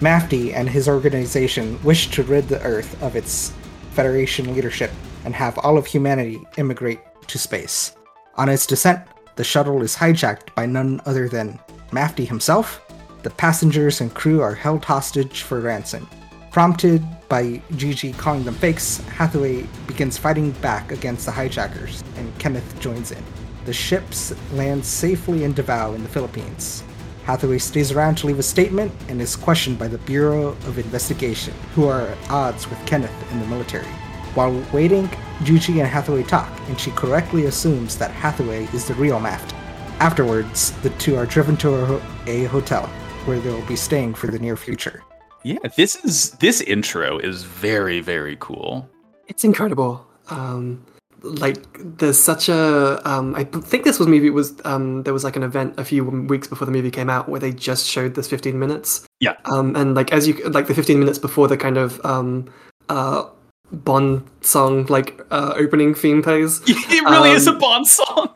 Mafty 0.00 0.54
and 0.54 0.68
his 0.68 0.88
organization 0.88 1.80
wish 1.82 2.10
to 2.10 2.22
rid 2.22 2.48
the 2.48 2.62
Earth 2.62 3.00
of 3.02 3.14
its 3.14 3.52
Federation 3.92 4.54
leadership 4.54 4.90
and 5.24 5.34
have 5.34 5.56
all 5.58 5.78
of 5.78 5.86
humanity 5.86 6.40
immigrate 6.56 7.00
to 7.28 7.38
space. 7.38 7.94
On 8.36 8.48
its 8.48 8.66
descent, 8.66 9.00
the 9.36 9.44
shuttle 9.44 9.80
is 9.82 9.94
hijacked 9.94 10.54
by 10.56 10.66
none 10.66 11.00
other 11.06 11.28
than 11.28 11.60
Mafty 11.92 12.26
himself. 12.26 12.80
The 13.22 13.30
passengers 13.30 14.00
and 14.00 14.12
crew 14.12 14.40
are 14.42 14.54
held 14.54 14.84
hostage 14.84 15.42
for 15.42 15.60
ransom. 15.60 16.08
Prompted 16.50 17.04
by 17.28 17.62
Gigi 17.76 18.12
calling 18.12 18.44
them 18.44 18.54
fakes, 18.54 18.98
Hathaway 18.98 19.66
begins 19.86 20.18
fighting 20.18 20.50
back 20.52 20.90
against 20.90 21.26
the 21.26 21.32
hijackers, 21.32 22.02
and 22.16 22.36
Kenneth 22.38 22.78
joins 22.80 23.12
in. 23.12 23.22
The 23.66 23.72
ships 23.72 24.34
land 24.52 24.84
safely 24.84 25.44
in 25.44 25.52
Davao 25.52 25.94
in 25.94 26.02
the 26.02 26.08
Philippines. 26.08 26.82
Hathaway 27.24 27.58
stays 27.58 27.92
around 27.92 28.16
to 28.16 28.26
leave 28.26 28.38
a 28.38 28.42
statement 28.42 28.92
and 29.08 29.22
is 29.22 29.36
questioned 29.36 29.78
by 29.78 29.88
the 29.88 29.98
Bureau 29.98 30.48
of 30.48 30.78
Investigation, 30.78 31.54
who 31.74 31.86
are 31.86 32.02
at 32.02 32.30
odds 32.30 32.68
with 32.68 32.84
Kenneth 32.84 33.32
in 33.32 33.40
the 33.40 33.46
military. 33.46 33.86
While 34.34 34.62
waiting, 34.72 35.08
Gigi 35.42 35.80
and 35.80 35.88
Hathaway 35.88 36.22
talk, 36.22 36.50
and 36.68 36.78
she 36.78 36.90
correctly 36.92 37.46
assumes 37.46 37.98
that 37.98 38.10
Hathaway 38.10 38.64
is 38.72 38.86
the 38.86 38.94
real 38.94 39.18
Maft. 39.18 39.54
Afterwards, 40.00 40.72
the 40.82 40.90
two 40.90 41.16
are 41.16 41.26
driven 41.26 41.56
to 41.58 41.74
a, 41.74 41.84
ho- 41.84 42.02
a 42.26 42.44
hotel, 42.44 42.86
where 43.26 43.40
they'll 43.40 43.66
be 43.66 43.76
staying 43.76 44.14
for 44.14 44.28
the 44.28 44.38
near 44.38 44.56
future. 44.56 45.02
Yeah, 45.42 45.58
this 45.76 45.96
is 45.96 46.30
this 46.32 46.60
intro 46.62 47.18
is 47.18 47.42
very 47.42 48.00
very 48.00 48.36
cool. 48.40 48.88
It's 49.28 49.44
incredible. 49.44 50.06
Um, 50.30 50.84
like 51.24 51.66
there's 51.98 52.18
such 52.18 52.48
a 52.48 53.00
um, 53.04 53.34
I 53.34 53.44
think 53.44 53.84
this 53.84 53.98
was 53.98 54.08
movie 54.08 54.30
was 54.30 54.54
um, 54.64 55.02
there 55.02 55.12
was 55.12 55.24
like 55.24 55.36
an 55.36 55.42
event 55.42 55.74
a 55.78 55.84
few 55.84 56.04
weeks 56.04 56.48
before 56.48 56.66
the 56.66 56.72
movie 56.72 56.90
came 56.90 57.10
out 57.10 57.28
where 57.28 57.40
they 57.40 57.52
just 57.52 57.86
showed 57.86 58.14
this 58.14 58.28
15 58.28 58.58
minutes. 58.58 59.06
Yeah. 59.20 59.36
Um, 59.46 59.74
and 59.76 59.94
like 59.94 60.12
as 60.12 60.28
you 60.28 60.34
like 60.48 60.66
the 60.66 60.74
15 60.74 60.98
minutes 60.98 61.18
before 61.18 61.48
the 61.48 61.56
kind 61.56 61.76
of 61.76 62.04
um, 62.04 62.46
uh, 62.88 63.24
Bond 63.74 64.22
song 64.40 64.86
like 64.86 65.20
uh, 65.30 65.54
opening 65.56 65.94
theme 65.94 66.22
plays. 66.22 66.60
It 66.68 67.04
really 67.04 67.30
is 67.30 67.46
a 67.46 67.52
Um, 67.52 67.58
Bond 67.58 67.86
song. 67.86 68.34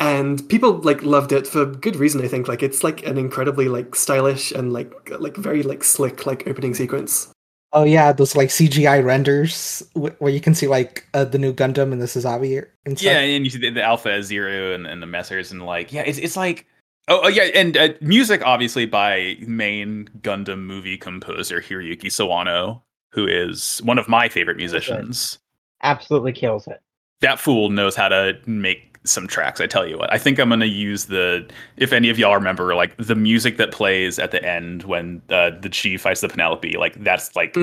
and 0.00 0.48
people 0.48 0.78
like 0.78 1.02
loved 1.02 1.30
it 1.32 1.46
for 1.46 1.66
good 1.66 1.94
reason 1.96 2.24
i 2.24 2.28
think 2.28 2.48
like 2.48 2.62
it's 2.62 2.82
like 2.82 3.04
an 3.06 3.18
incredibly 3.18 3.68
like 3.68 3.94
stylish 3.94 4.50
and 4.50 4.72
like 4.72 4.90
like 5.18 5.36
very 5.36 5.62
like 5.62 5.84
slick 5.84 6.24
like 6.26 6.46
opening 6.46 6.72
sequence 6.74 7.28
Oh 7.72 7.84
yeah, 7.84 8.10
those 8.12 8.34
like 8.34 8.48
CGI 8.48 8.98
renders 9.04 9.80
wh- 9.94 10.20
where 10.20 10.32
you 10.32 10.40
can 10.40 10.56
see 10.56 10.66
like 10.66 11.06
uh, 11.14 11.22
the 11.24 11.38
new 11.38 11.52
Gundam 11.52 11.92
and 11.92 12.02
the 12.02 12.06
Suzabi 12.06 12.66
and 12.84 12.98
stuff. 12.98 13.06
Yeah, 13.12 13.20
and 13.20 13.44
you 13.44 13.50
see 13.50 13.60
the, 13.60 13.70
the 13.70 13.80
Alpha 13.84 14.24
Zero 14.24 14.74
and, 14.74 14.88
and 14.88 15.00
the 15.00 15.06
Messers 15.06 15.52
and 15.52 15.64
like 15.64 15.92
yeah, 15.92 16.02
it's 16.02 16.18
it's 16.18 16.36
like 16.36 16.66
oh, 17.06 17.20
oh 17.22 17.28
yeah, 17.28 17.44
and 17.54 17.76
uh, 17.76 17.90
music 18.00 18.42
obviously 18.44 18.86
by 18.86 19.36
main 19.46 20.10
Gundam 20.20 20.64
movie 20.66 20.98
composer 20.98 21.60
Hiroyuki 21.62 22.06
Sawano, 22.10 22.82
who 23.12 23.26
is 23.26 23.80
one 23.84 23.98
of 23.98 24.08
my 24.08 24.28
favorite 24.28 24.56
musicians. 24.56 25.38
Absolutely 25.82 26.32
kills 26.32 26.66
it. 26.66 26.80
That 27.20 27.38
fool 27.38 27.70
knows 27.70 27.94
how 27.94 28.08
to 28.08 28.38
make 28.46 28.90
some 29.04 29.26
tracks. 29.26 29.60
I 29.60 29.66
tell 29.66 29.86
you 29.86 29.96
what, 29.98 30.12
I 30.12 30.18
think 30.18 30.38
I'm 30.38 30.48
gonna 30.48 30.66
use 30.66 31.06
the 31.06 31.48
if 31.76 31.92
any 31.92 32.10
of 32.10 32.18
y'all 32.18 32.34
remember 32.34 32.74
like 32.74 32.96
the 32.96 33.14
music 33.14 33.56
that 33.56 33.72
plays 33.72 34.18
at 34.18 34.30
the 34.30 34.44
end 34.44 34.84
when 34.84 35.22
uh, 35.30 35.50
the 35.60 35.68
chief 35.68 36.02
fights 36.02 36.20
the 36.20 36.28
Penelope. 36.28 36.76
Like 36.76 37.02
that's 37.02 37.34
like 37.34 37.54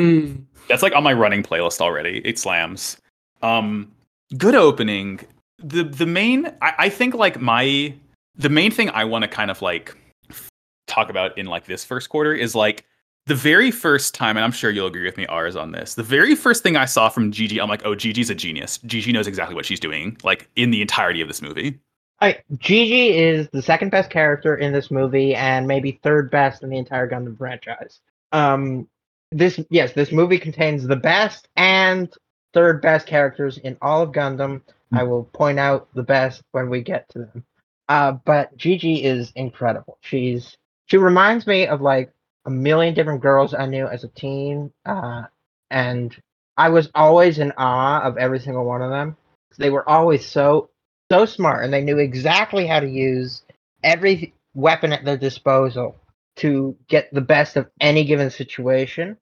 that's 0.67 0.83
like 0.83 0.95
on 0.95 1.03
my 1.03 1.13
running 1.13 1.43
playlist 1.43 1.79
already. 1.79 2.21
It 2.25 2.39
slams. 2.39 2.97
Um, 3.41 3.91
good 4.37 4.55
opening. 4.55 5.19
The 5.59 5.83
the 5.83 6.05
main 6.05 6.47
I, 6.61 6.73
I 6.77 6.89
think 6.89 7.13
like 7.13 7.39
my 7.39 7.93
the 8.35 8.49
main 8.49 8.71
thing 8.71 8.89
I 8.89 9.05
want 9.05 9.23
to 9.23 9.27
kind 9.27 9.51
of 9.51 9.61
like 9.61 9.95
f- 10.29 10.49
talk 10.87 11.09
about 11.09 11.37
in 11.37 11.45
like 11.45 11.65
this 11.65 11.83
first 11.83 12.09
quarter 12.09 12.33
is 12.33 12.55
like 12.55 12.85
the 13.27 13.35
very 13.35 13.71
first 13.71 14.15
time, 14.15 14.37
and 14.37 14.43
I'm 14.43 14.51
sure 14.51 14.71
you'll 14.71 14.87
agree 14.87 15.03
with 15.03 15.17
me, 15.17 15.25
Ars 15.27 15.55
on 15.55 15.71
this. 15.71 15.95
The 15.95 16.03
very 16.03 16.33
first 16.33 16.63
thing 16.63 16.77
I 16.77 16.85
saw 16.85 17.09
from 17.09 17.31
Gigi, 17.31 17.59
I'm 17.59 17.69
like, 17.69 17.85
oh, 17.85 17.93
Gigi's 17.93 18.29
a 18.29 18.35
genius. 18.35 18.79
Gigi 18.79 19.11
knows 19.11 19.27
exactly 19.27 19.53
what 19.53 19.65
she's 19.65 19.79
doing, 19.79 20.17
like 20.23 20.49
in 20.55 20.71
the 20.71 20.81
entirety 20.81 21.21
of 21.21 21.27
this 21.27 21.41
movie. 21.41 21.79
I, 22.21 22.39
Gigi 22.57 23.09
is 23.09 23.47
the 23.49 23.61
second 23.61 23.91
best 23.91 24.09
character 24.09 24.55
in 24.55 24.73
this 24.73 24.89
movie 24.89 25.35
and 25.35 25.67
maybe 25.67 25.99
third 26.03 26.31
best 26.31 26.63
in 26.63 26.69
the 26.69 26.77
entire 26.77 27.07
Gundam 27.07 27.37
franchise. 27.37 27.99
Um, 28.31 28.87
this 29.31 29.59
yes, 29.69 29.93
this 29.93 30.11
movie 30.11 30.39
contains 30.39 30.87
the 30.87 30.95
best 30.95 31.47
and 31.57 32.11
third 32.53 32.81
best 32.81 33.07
characters 33.07 33.57
in 33.59 33.77
all 33.81 34.01
of 34.01 34.13
Gundam. 34.13 34.61
I 34.93 35.03
will 35.03 35.25
point 35.25 35.59
out 35.59 35.89
the 35.93 36.01
best 36.01 36.41
when 36.53 36.69
we 36.69 36.81
get 36.81 37.09
to 37.09 37.19
them. 37.19 37.45
Uh, 37.89 38.13
but 38.13 38.55
Gigi 38.55 39.03
is 39.03 39.31
incredible. 39.35 39.97
She's 40.01 40.57
she 40.85 40.97
reminds 40.97 41.45
me 41.45 41.67
of 41.67 41.81
like 41.81 42.11
a 42.47 42.49
million 42.49 42.93
different 42.93 43.21
girls 43.21 43.53
I 43.53 43.65
knew 43.67 43.87
as 43.87 44.03
a 44.03 44.07
teen, 44.07 44.71
uh, 44.85 45.23
and 45.69 46.15
I 46.55 46.69
was 46.69 46.89
always 46.95 47.37
in 47.37 47.51
awe 47.57 48.01
of 48.01 48.17
every 48.17 48.39
single 48.39 48.65
one 48.65 48.81
of 48.81 48.89
them. 48.89 49.17
They 49.57 49.69
were 49.69 49.87
always 49.87 50.25
so 50.25 50.69
so 51.11 51.25
smart 51.25 51.63
and 51.63 51.73
they 51.73 51.81
knew 51.81 51.99
exactly 51.99 52.67
how 52.67 52.79
to 52.79 52.89
use 52.89 53.43
every 53.83 54.33
weapon 54.53 54.91
at 54.91 55.05
their 55.05 55.17
disposal 55.17 55.95
to 56.37 56.75
get 56.87 57.13
the 57.13 57.21
best 57.21 57.55
of 57.55 57.69
any 57.79 58.03
given 58.03 58.29
situation. 58.29 59.17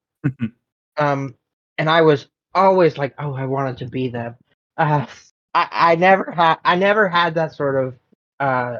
um, 0.97 1.35
and 1.77 1.89
I 1.89 2.01
was 2.01 2.27
always 2.53 2.97
like, 2.97 3.13
oh, 3.19 3.33
I 3.33 3.45
wanted 3.45 3.77
to 3.77 3.85
be 3.85 4.09
them. 4.09 4.35
Uh, 4.77 5.05
I, 5.53 5.67
I 5.71 5.95
never 5.95 6.31
had, 6.31 6.57
I 6.65 6.75
never 6.75 7.07
had 7.07 7.35
that 7.35 7.53
sort 7.53 7.75
of, 7.75 7.95
uh, 8.39 8.77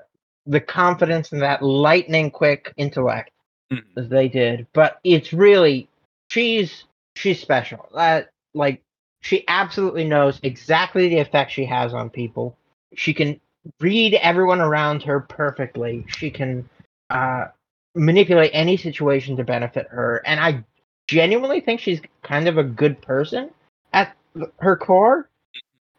the 0.48 0.60
confidence 0.60 1.32
and 1.32 1.42
that 1.42 1.62
lightning 1.62 2.32
quick 2.32 2.74
intellect 2.78 3.32
Mhm. 3.72 3.84
as 3.98 4.10
they 4.10 4.28
did. 4.28 4.68
But 4.74 5.00
it's 5.04 5.34
really, 5.34 5.88
she's, 6.30 6.86
she's 7.16 7.40
special. 7.42 7.90
That, 7.94 8.30
like, 8.54 8.82
she 9.22 9.44
absolutely 9.48 10.06
knows 10.06 10.40
exactly 10.44 11.10
the 11.10 11.20
effect 11.20 11.52
she 11.52 11.66
has 11.66 11.94
on 11.94 12.10
people. 12.10 12.56
She 12.96 13.14
can 13.14 13.40
read 13.80 14.14
everyone 14.16 14.62
around 14.62 15.02
her 15.04 15.22
perfectly. 15.22 16.06
She 16.08 16.30
can 16.30 16.70
uh, 17.10 17.46
manipulate 17.96 18.52
any 18.54 18.78
situation 18.78 19.36
to 19.38 19.44
benefit 19.44 19.88
her. 19.90 20.22
And 20.26 20.40
I 20.40 20.64
genuinely 21.08 21.62
think 21.62 21.80
she's 21.80 22.02
kind 22.24 22.48
of 22.48 22.58
a 22.58 22.64
good 22.64 23.02
person 23.02 23.50
at 23.94 24.16
her 24.60 24.76
core, 24.76 25.30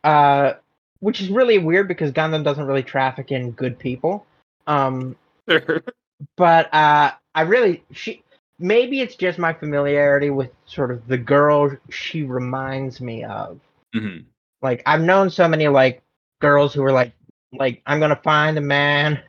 uh, 0.05 0.55
which 1.00 1.20
is 1.20 1.29
really 1.29 1.59
weird 1.59 1.88
because 1.88 2.12
Gundam 2.12 2.44
doesn't 2.44 2.66
really 2.66 2.83
traffic 2.83 3.33
in 3.33 3.50
good 3.52 3.79
people. 3.79 4.24
Um, 4.66 5.16
but 6.37 6.72
uh, 6.72 7.12
I 7.37 7.42
really 7.42 7.85
she 7.92 8.25
maybe 8.59 9.01
it's 9.03 9.14
just 9.14 9.38
my 9.38 9.53
familiarity 9.53 10.31
with 10.31 10.51
sort 10.64 10.90
of 10.90 11.07
the 11.07 11.18
girl 11.18 11.70
she 11.90 12.22
reminds 12.25 13.01
me 13.01 13.22
of. 13.25 13.61
Mhm. 13.94 14.25
Like 14.62 14.83
I've 14.87 15.03
known 15.03 15.31
so 15.31 15.46
many 15.46 15.68
like 15.68 16.03
girls 16.40 16.75
who 16.75 16.83
are 16.83 16.92
like 16.92 17.12
like 17.53 17.83
I'm 17.87 18.01
gonna 18.01 18.20
find 18.25 18.57
a 18.59 18.62
man, 18.62 19.20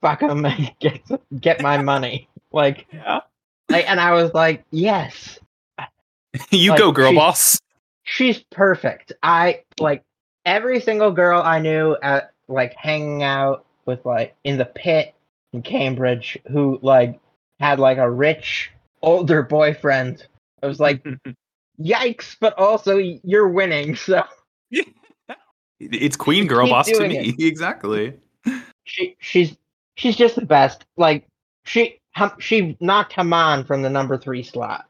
fuck 0.00 0.20
him, 0.22 0.44
and 0.44 0.70
get 0.80 1.00
get 1.40 1.60
my 1.62 1.78
money. 1.82 2.28
Like, 2.52 2.86
Yeah. 2.92 3.20
like, 3.68 3.88
and 3.90 3.98
I 4.00 4.12
was 4.12 4.32
like, 4.34 4.64
yes, 4.70 5.38
you 6.50 6.70
Like, 6.70 6.78
go, 6.78 6.92
girl 6.92 7.10
she- 7.10 7.16
boss. 7.16 7.60
she's 8.04 8.38
perfect. 8.50 9.12
I 9.22 9.62
like 9.80 10.04
every 10.46 10.80
single 10.80 11.10
girl 11.10 11.42
I 11.42 11.58
knew 11.60 11.96
at 12.02 12.32
like 12.48 12.74
hanging 12.74 13.22
out 13.22 13.64
with 13.86 14.04
like 14.06 14.34
in 14.44 14.56
the 14.58 14.64
pit 14.66 15.14
in 15.52 15.62
Cambridge 15.62 16.38
who 16.50 16.78
like 16.82 17.18
had 17.60 17.78
like 17.78 17.98
a 17.98 18.10
rich 18.10 18.70
older 19.02 19.42
boyfriend. 19.42 20.26
I 20.62 20.66
was 20.66 20.80
like, 20.80 21.04
yikes, 21.80 22.36
but 22.40 22.54
also 22.58 22.96
you're 22.96 23.48
winning, 23.48 23.94
so 23.96 24.22
it's 25.80 26.16
Queen 26.16 26.46
Girl 26.46 26.66
Keep 26.66 26.72
Boss 26.72 26.86
to 26.88 26.94
doing 26.94 27.10
me. 27.10 27.34
Exactly. 27.38 28.14
she 28.84 29.16
she's 29.20 29.56
she's 29.96 30.16
just 30.16 30.34
the 30.36 30.44
best. 30.46 30.84
Like 30.96 31.26
she 31.64 32.00
she 32.38 32.76
knocked 32.80 33.12
Haman 33.12 33.64
from 33.64 33.82
the 33.82 33.90
number 33.90 34.16
three 34.18 34.42
slot. 34.42 34.86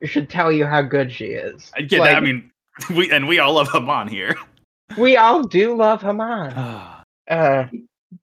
It 0.00 0.06
should 0.08 0.28
tell 0.28 0.52
you 0.52 0.66
how 0.66 0.82
good 0.82 1.10
she 1.10 1.26
is. 1.26 1.72
I 1.76 1.82
get 1.82 2.00
Like, 2.00 2.10
that. 2.10 2.16
I 2.16 2.20
mean, 2.20 2.50
we 2.90 3.10
and 3.10 3.26
we 3.26 3.38
all 3.38 3.54
love 3.54 3.68
Haman 3.72 4.08
here. 4.08 4.36
we 4.96 5.16
all 5.16 5.42
do 5.42 5.74
love 5.76 6.02
Haman. 6.02 6.54
Uh, 7.28 7.68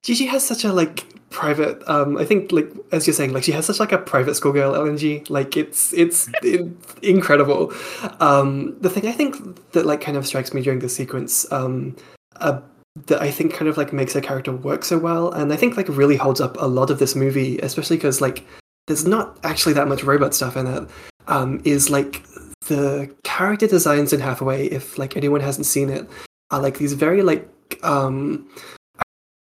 Gigi 0.02 0.26
has 0.26 0.44
such 0.44 0.64
a 0.64 0.72
like 0.72 1.06
private. 1.30 1.82
Um, 1.88 2.16
I 2.16 2.24
think 2.24 2.52
like 2.52 2.70
as 2.92 3.06
you're 3.06 3.14
saying, 3.14 3.32
like 3.32 3.44
she 3.44 3.52
has 3.52 3.66
such 3.66 3.80
like 3.80 3.92
a 3.92 3.98
private 3.98 4.34
schoolgirl 4.34 4.72
LNG. 4.72 5.28
Like 5.28 5.56
it's 5.56 5.92
it's 5.92 6.28
in, 6.42 6.76
incredible. 7.02 7.72
Um, 8.20 8.76
the 8.80 8.90
thing 8.90 9.06
I 9.06 9.12
think 9.12 9.72
that 9.72 9.86
like 9.86 10.00
kind 10.00 10.16
of 10.16 10.26
strikes 10.26 10.54
me 10.54 10.62
during 10.62 10.80
this 10.80 10.94
sequence, 10.94 11.50
um, 11.52 11.96
uh, 12.36 12.60
that 13.06 13.20
I 13.20 13.30
think 13.30 13.54
kind 13.54 13.68
of 13.68 13.76
like 13.76 13.92
makes 13.92 14.14
her 14.14 14.20
character 14.20 14.52
work 14.52 14.84
so 14.84 14.98
well, 14.98 15.32
and 15.32 15.52
I 15.52 15.56
think 15.56 15.76
like 15.76 15.88
really 15.88 16.16
holds 16.16 16.40
up 16.40 16.56
a 16.60 16.66
lot 16.66 16.90
of 16.90 16.98
this 16.98 17.14
movie, 17.14 17.58
especially 17.58 17.96
because 17.96 18.20
like 18.20 18.46
there's 18.86 19.06
not 19.06 19.38
actually 19.44 19.74
that 19.74 19.88
much 19.88 20.04
robot 20.04 20.34
stuff 20.34 20.56
in 20.56 20.66
it. 20.66 20.88
Um, 21.28 21.60
is 21.64 21.90
like 21.90 22.22
the 22.68 23.12
character 23.24 23.66
designs 23.66 24.12
in 24.12 24.20
Hathaway, 24.20 24.66
if 24.66 24.96
like 24.96 25.16
anyone 25.16 25.40
hasn't 25.40 25.66
seen 25.66 25.90
it, 25.90 26.08
are 26.50 26.60
like 26.60 26.78
these 26.78 26.92
very 26.92 27.22
like 27.22 27.48
um 27.82 28.48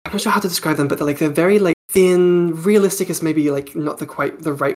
I'm 0.09 0.13
not 0.13 0.21
sure 0.21 0.31
how 0.31 0.39
to 0.39 0.47
describe 0.47 0.77
them, 0.77 0.87
but 0.87 0.97
they're 0.97 1.05
like 1.05 1.19
they're 1.19 1.29
very 1.29 1.59
like 1.59 1.75
thin. 1.89 2.59
Realistic 2.63 3.11
is 3.11 3.21
maybe 3.21 3.51
like 3.51 3.75
not 3.75 3.99
the 3.99 4.07
quite 4.07 4.41
the 4.41 4.53
right 4.53 4.73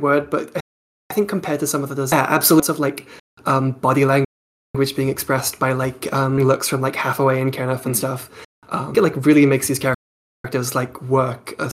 word, 0.00 0.28
but 0.28 0.50
I 0.56 1.14
think 1.14 1.28
compared 1.28 1.60
to 1.60 1.68
some 1.68 1.84
of 1.84 1.88
the 1.88 1.94
designs, 1.94 2.20
yeah, 2.28 2.34
absolute 2.34 2.68
of 2.68 2.80
like 2.80 3.06
um 3.46 3.70
body 3.72 4.04
language 4.04 4.26
being 4.96 5.08
expressed 5.08 5.60
by 5.60 5.72
like 5.72 6.12
um 6.12 6.36
looks 6.36 6.66
from 6.68 6.80
like 6.80 6.96
Hathaway 6.96 7.40
and 7.40 7.52
Kenneth 7.52 7.86
and 7.86 7.96
stuff. 7.96 8.28
Um, 8.70 8.92
it 8.96 9.02
like 9.02 9.24
really 9.24 9.46
makes 9.46 9.68
these 9.68 9.78
characters 9.78 10.74
like 10.74 11.00
work, 11.02 11.54
uh, 11.60 11.70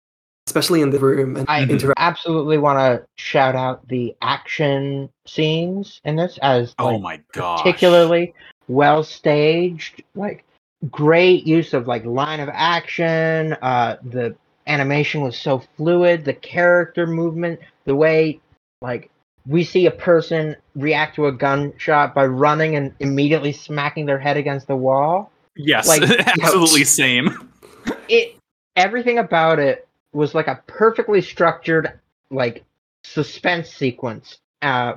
especially 0.46 0.82
in 0.82 0.90
the 0.90 0.98
room 0.98 1.36
and 1.36 1.46
I 1.48 1.62
interact. 1.62 1.98
absolutely 1.98 2.58
want 2.58 2.78
to 2.78 3.06
shout 3.16 3.56
out 3.56 3.88
the 3.88 4.14
action 4.20 5.08
scenes 5.26 5.98
in 6.04 6.16
this 6.16 6.38
as 6.42 6.74
Oh 6.78 6.98
my 6.98 7.22
god. 7.32 7.56
particularly 7.62 8.34
well 8.66 9.02
staged 9.02 10.02
like 10.14 10.44
great 10.90 11.46
use 11.46 11.74
of 11.74 11.86
like 11.86 12.04
line 12.04 12.40
of 12.40 12.48
action. 12.52 13.54
Uh 13.54 13.96
the 14.02 14.36
animation 14.66 15.22
was 15.22 15.36
so 15.36 15.62
fluid. 15.76 16.24
The 16.24 16.34
character 16.34 17.06
movement 17.06 17.60
the 17.84 17.96
way 17.96 18.40
like 18.80 19.10
we 19.46 19.64
see 19.64 19.86
a 19.86 19.90
person 19.90 20.54
react 20.74 21.16
to 21.16 21.26
a 21.26 21.32
gunshot 21.32 22.14
by 22.14 22.26
running 22.26 22.76
and 22.76 22.94
immediately 23.00 23.52
smacking 23.52 24.06
their 24.06 24.18
head 24.18 24.36
against 24.36 24.66
the 24.66 24.76
wall. 24.76 25.32
Yes, 25.56 25.88
like, 25.88 26.02
absolutely 26.42 26.84
same. 26.84 27.50
it 28.08 28.36
everything 28.76 29.18
about 29.18 29.58
it 29.58 29.88
was 30.12 30.34
like 30.34 30.46
a 30.46 30.62
perfectly 30.66 31.20
structured 31.20 31.98
like 32.30 32.64
suspense 33.04 33.70
sequence. 33.70 34.38
Uh 34.62 34.94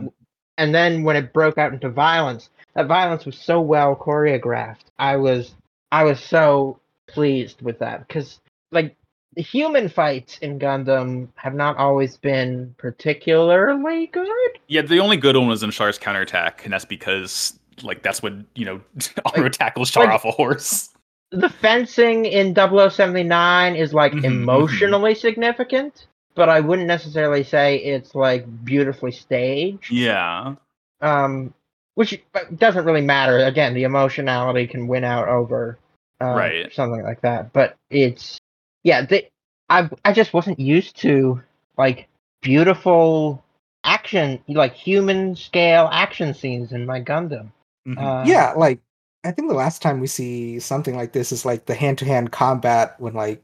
and 0.57 0.75
then 0.75 1.03
when 1.03 1.15
it 1.15 1.33
broke 1.33 1.57
out 1.57 1.73
into 1.73 1.89
violence 1.89 2.49
that 2.75 2.87
violence 2.87 3.25
was 3.25 3.37
so 3.37 3.59
well 3.59 3.95
choreographed. 3.95 4.85
I 4.99 5.15
was 5.17 5.55
i 5.91 6.03
was 6.03 6.19
so 6.19 6.79
pleased 7.07 7.61
with 7.61 7.77
that 7.79 8.07
because 8.07 8.39
like 8.71 8.95
the 9.35 9.41
human 9.41 9.87
fights 9.89 10.37
in 10.39 10.59
gundam 10.59 11.27
have 11.35 11.53
not 11.53 11.77
always 11.77 12.17
been 12.17 12.73
particularly 12.77 14.07
good 14.07 14.27
Yeah, 14.67 14.81
the 14.81 14.99
only 14.99 15.17
good 15.17 15.35
one 15.37 15.47
was 15.47 15.63
in 15.63 15.71
Char's 15.71 15.97
counterattack, 15.97 16.63
and 16.65 16.73
that's 16.73 16.85
because 16.85 17.57
like 17.81 18.03
that's 18.03 18.21
when 18.21 18.45
you 18.55 18.65
know 18.65 18.81
Amuro 19.25 19.49
tackles 19.51 19.89
Char 19.91 20.05
like- 20.05 20.13
off 20.13 20.25
a 20.25 20.31
horse. 20.31 20.89
the 21.31 21.47
fencing 21.49 22.25
in 22.25 22.53
0079 22.53 23.75
is 23.75 23.93
like 23.93 24.11
Mhm, 24.11 24.19
mhm. 24.21 24.25
emotionally 24.25 25.15
significant 25.15 26.07
but 26.35 26.49
i 26.49 26.59
wouldn't 26.59 26.87
necessarily 26.89 27.43
say 27.43 27.77
it's 27.77 28.13
like 28.15 28.45
beautifully 28.65 29.11
staged 29.13 29.91
Yeah, 29.91 30.55
um, 31.01 31.53
which 31.95 32.21
doesn't 32.57 32.85
really 32.85 33.01
matter. 33.01 33.37
Again, 33.39 33.73
the 33.73 33.83
emotionality 33.83 34.67
can 34.67 34.87
win 34.87 35.03
out 35.03 35.27
over 35.27 35.77
uh, 36.21 36.25
Right. 36.35 36.71
something 36.73 37.03
like 37.03 37.21
that. 37.21 37.51
But 37.53 37.75
it's 37.89 38.39
yeah, 38.83 39.05
the, 39.05 39.25
I 39.69 39.89
I 40.05 40.13
just 40.13 40.33
wasn't 40.33 40.59
used 40.59 40.97
to 41.01 41.41
like 41.77 42.07
beautiful 42.41 43.43
action, 43.83 44.39
like 44.47 44.73
human 44.73 45.35
scale 45.35 45.89
action 45.91 46.33
scenes 46.33 46.71
in 46.71 46.85
my 46.85 47.01
Gundam. 47.01 47.51
Mhm. 47.87 47.97
Uh, 47.97 48.25
yeah, 48.27 48.53
like 48.55 48.79
I 49.23 49.31
think 49.31 49.49
the 49.49 49.55
last 49.55 49.81
time 49.81 49.99
we 49.99 50.07
see 50.07 50.59
something 50.59 50.95
like 50.95 51.13
this 51.13 51.31
is 51.31 51.45
like 51.45 51.65
the 51.65 51.75
hand 51.75 51.97
to 51.99 52.05
hand 52.05 52.31
combat 52.31 52.95
when 52.99 53.13
like 53.13 53.41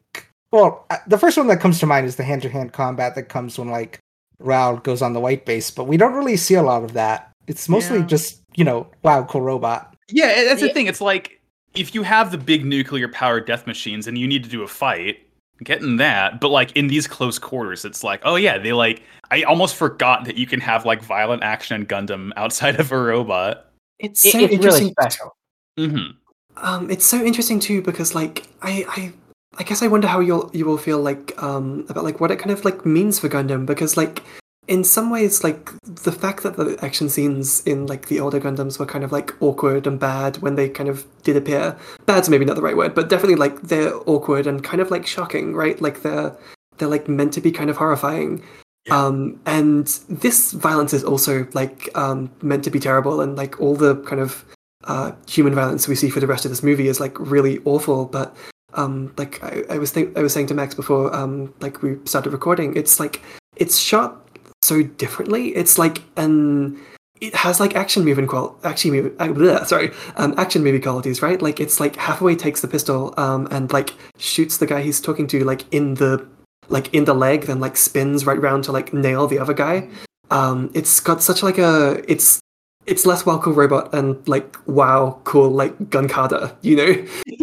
well, 0.52 0.86
uh, 0.90 0.98
the 1.08 1.18
first 1.18 1.38
one 1.38 1.48
that 1.48 1.60
comes 1.60 1.80
to 1.80 1.86
mind 1.86 2.06
is 2.08 2.16
the 2.16 2.24
hand 2.24 2.42
to 2.44 2.50
hand 2.50 2.72
combat 2.74 3.16
that 3.16 3.24
comes 3.30 3.60
when 3.60 3.70
like 3.70 4.00
Ral 4.40 4.78
goes 4.78 5.02
on 5.02 5.14
the 5.14 5.20
white 5.20 5.46
base, 5.46 5.72
but 5.72 5.86
we 5.86 5.98
don't 5.98 6.14
really 6.14 6.38
see 6.38 6.54
a 6.54 6.64
lot 6.64 6.84
of 6.84 6.94
that. 6.94 7.32
It's 7.48 7.68
mostly 7.70 8.00
Yeah. 8.00 8.06
just 8.06 8.42
you 8.56 8.64
know, 8.64 8.88
wow, 9.04 9.24
cool 9.30 9.42
robot. 9.42 9.96
yeah. 10.10 10.44
That's 10.46 10.62
the 10.62 10.68
Yeah. 10.68 10.74
thing. 10.74 10.88
It's 10.88 11.02
like 11.02 11.40
if 11.76 11.94
you 11.94 12.04
have 12.04 12.32
the 12.32 12.38
big 12.38 12.66
nuclear 12.66 13.08
powered 13.08 13.46
death 13.46 13.68
machines 13.68 14.08
and 14.08 14.18
you 14.18 14.28
need 14.28 14.44
to 14.44 14.50
do 14.50 14.64
a 14.64 14.68
fight, 14.68 15.18
getting 15.64 15.98
that. 15.98 16.40
But 16.42 16.50
like 16.50 16.72
in 16.76 16.88
these 16.88 17.08
close 17.08 17.38
quarters, 17.40 17.86
it's 17.86 18.04
like, 18.04 18.22
oh 18.24 18.36
yeah, 18.36 18.58
they 18.58 18.74
like. 18.74 19.04
I 19.30 19.44
almost 19.44 19.76
forgot 19.76 20.24
that 20.26 20.38
you 20.38 20.48
can 20.48 20.62
have 20.62 20.86
like 20.86 21.02
violent 21.02 21.44
action 21.44 21.82
in 21.82 21.86
Gundam 21.88 22.32
outside 22.38 22.80
of 22.80 22.92
a 22.92 22.98
robot. 22.98 23.66
It's 24.00 24.26
It- 24.26 24.32
so 24.32 24.38
it's 24.40 24.48
really 24.52 24.56
interesting. 24.56 24.92
special. 25.00 25.36
hmm 25.78 26.12
Um, 26.58 26.90
it's 26.90 27.06
so 27.06 27.24
interesting 27.24 27.60
too 27.60 27.82
because 27.84 28.16
like 28.16 28.48
I, 28.64 28.86
I 28.90 29.14
I 29.60 29.64
guess 29.64 29.84
I 29.84 29.88
wonder 29.88 30.08
how 30.08 30.20
you'll 30.22 30.50
you 30.54 30.66
will 30.66 30.78
feel 30.78 31.00
like 31.00 31.34
um 31.44 31.86
about 31.90 32.04
like 32.04 32.20
what 32.20 32.32
it 32.32 32.38
kind 32.40 32.52
of 32.52 32.64
like 32.66 32.86
means 32.86 33.20
for 33.20 33.30
Gundam 33.30 33.66
because 33.68 33.96
like 33.98 34.24
in 34.68 34.84
some 34.84 35.10
ways 35.10 35.44
like 35.44 35.72
the 35.84 36.12
fact 36.12 36.44
that 36.44 36.58
the 36.58 36.78
action 36.82 37.10
scenes 37.10 37.62
in 37.66 37.88
like 37.88 38.08
the 38.08 38.20
older 38.20 38.40
Gundams 38.40 38.78
were 38.78 38.86
kind 38.86 39.04
of 39.04 39.12
like 39.12 39.34
awkward 39.42 39.88
and 39.88 40.00
bad 40.00 40.38
when 40.38 40.56
they 40.56 40.68
kind 40.68 40.90
of 40.90 41.06
did 41.24 41.38
appear. 41.38 41.78
Bad's 42.06 42.30
maybe 42.30 42.46
not 42.46 42.56
the 42.56 42.62
right 42.62 42.76
word, 42.76 42.94
but 42.94 43.10
definitely 43.10 43.36
like 43.36 43.62
they're 43.62 43.96
awkward 44.06 44.46
and 44.46 44.64
kind 44.64 44.82
of 44.82 44.92
like 44.92 45.08
shocking, 45.08 45.56
right? 45.56 45.82
Like 45.82 46.02
they're 46.02 46.36
they're 46.78 46.88
like 46.90 47.08
meant 47.08 47.34
to 47.34 47.42
be 47.42 47.52
kind 47.52 47.70
of 47.70 47.78
horrifying. 47.78 48.44
Yeah. 48.86 49.06
Um, 49.06 49.40
and 49.46 49.88
this 50.10 50.52
violence 50.52 50.94
is 50.94 51.04
also 51.04 51.48
like 51.54 51.90
um, 51.96 52.30
meant 52.42 52.64
to 52.66 52.70
be 52.70 52.80
terrible, 52.80 53.22
and 53.22 53.36
like 53.36 53.60
all 53.62 53.76
the 53.76 53.96
kind 54.04 54.22
of 54.22 54.46
uh, 54.84 55.12
human 55.28 55.56
violence 55.56 55.88
we 55.88 55.96
see 55.96 56.10
for 56.10 56.20
the 56.20 56.28
rest 56.28 56.46
of 56.46 56.52
this 56.52 56.64
movie 56.64 56.88
is 56.88 57.00
like 57.00 57.18
really 57.20 57.60
awful. 57.66 58.06
But 58.06 58.36
um, 58.74 59.14
like 59.18 59.42
I, 59.44 59.64
I 59.70 59.78
was 59.78 59.92
think 59.92 60.18
I 60.18 60.22
was 60.22 60.34
saying 60.34 60.48
to 60.48 60.54
Max 60.54 60.76
before, 60.76 61.14
um, 61.16 61.54
like 61.62 61.82
we 61.82 61.98
started 62.06 62.32
recording, 62.32 62.76
it's 62.76 63.00
like 63.00 63.22
it's 63.56 63.78
shot 63.78 64.27
so 64.68 64.84
differently. 64.84 65.56
It's 65.56 65.78
like 65.78 66.04
an 66.18 66.80
it 67.20 67.34
has 67.34 67.60
like 67.60 67.76
action 67.76 68.06
movie 68.06 68.26
qual 68.28 68.60
action 68.64 68.92
movie 68.92 69.10
uh, 69.18 69.28
bleh, 69.30 69.66
sorry 69.66 69.92
um 70.18 70.36
action 70.38 70.64
movie 70.64 70.80
qualities 70.80 71.22
right? 71.22 71.42
Like 71.42 71.60
it's 71.60 71.80
like 71.80 71.96
Hathaway 71.96 72.36
takes 72.36 72.62
the 72.62 72.68
pistol 72.68 73.14
um 73.18 73.48
and 73.50 73.72
like 73.72 73.94
shoots 74.20 74.58
the 74.58 74.68
guy 74.68 74.82
he's 74.82 75.02
talking 75.02 75.28
to 75.28 75.44
like 75.44 75.64
in 75.74 75.96
the 75.96 76.28
like 76.70 76.94
in 76.94 77.06
the 77.06 77.14
leg 77.14 77.44
then 77.44 77.60
like 77.60 77.78
spins 77.78 78.26
right 78.26 78.40
round 78.40 78.66
to 78.66 78.72
like 78.72 78.94
nail 78.94 79.28
the 79.28 79.40
other 79.40 79.54
guy. 79.54 79.88
Um 80.30 80.70
it's 80.74 81.00
got 81.00 81.24
such 81.24 81.42
like 81.42 81.58
a 81.58 82.04
it's 82.08 82.40
it's 82.86 83.06
less 83.06 83.26
wow 83.26 83.38
cool 83.40 83.54
robot 83.54 83.94
and 83.94 84.26
like 84.28 84.58
wow 84.68 85.20
cool 85.24 85.50
like 85.50 85.90
gun 85.90 86.08
kata 86.08 86.56
you 86.62 86.76
know? 86.76 86.94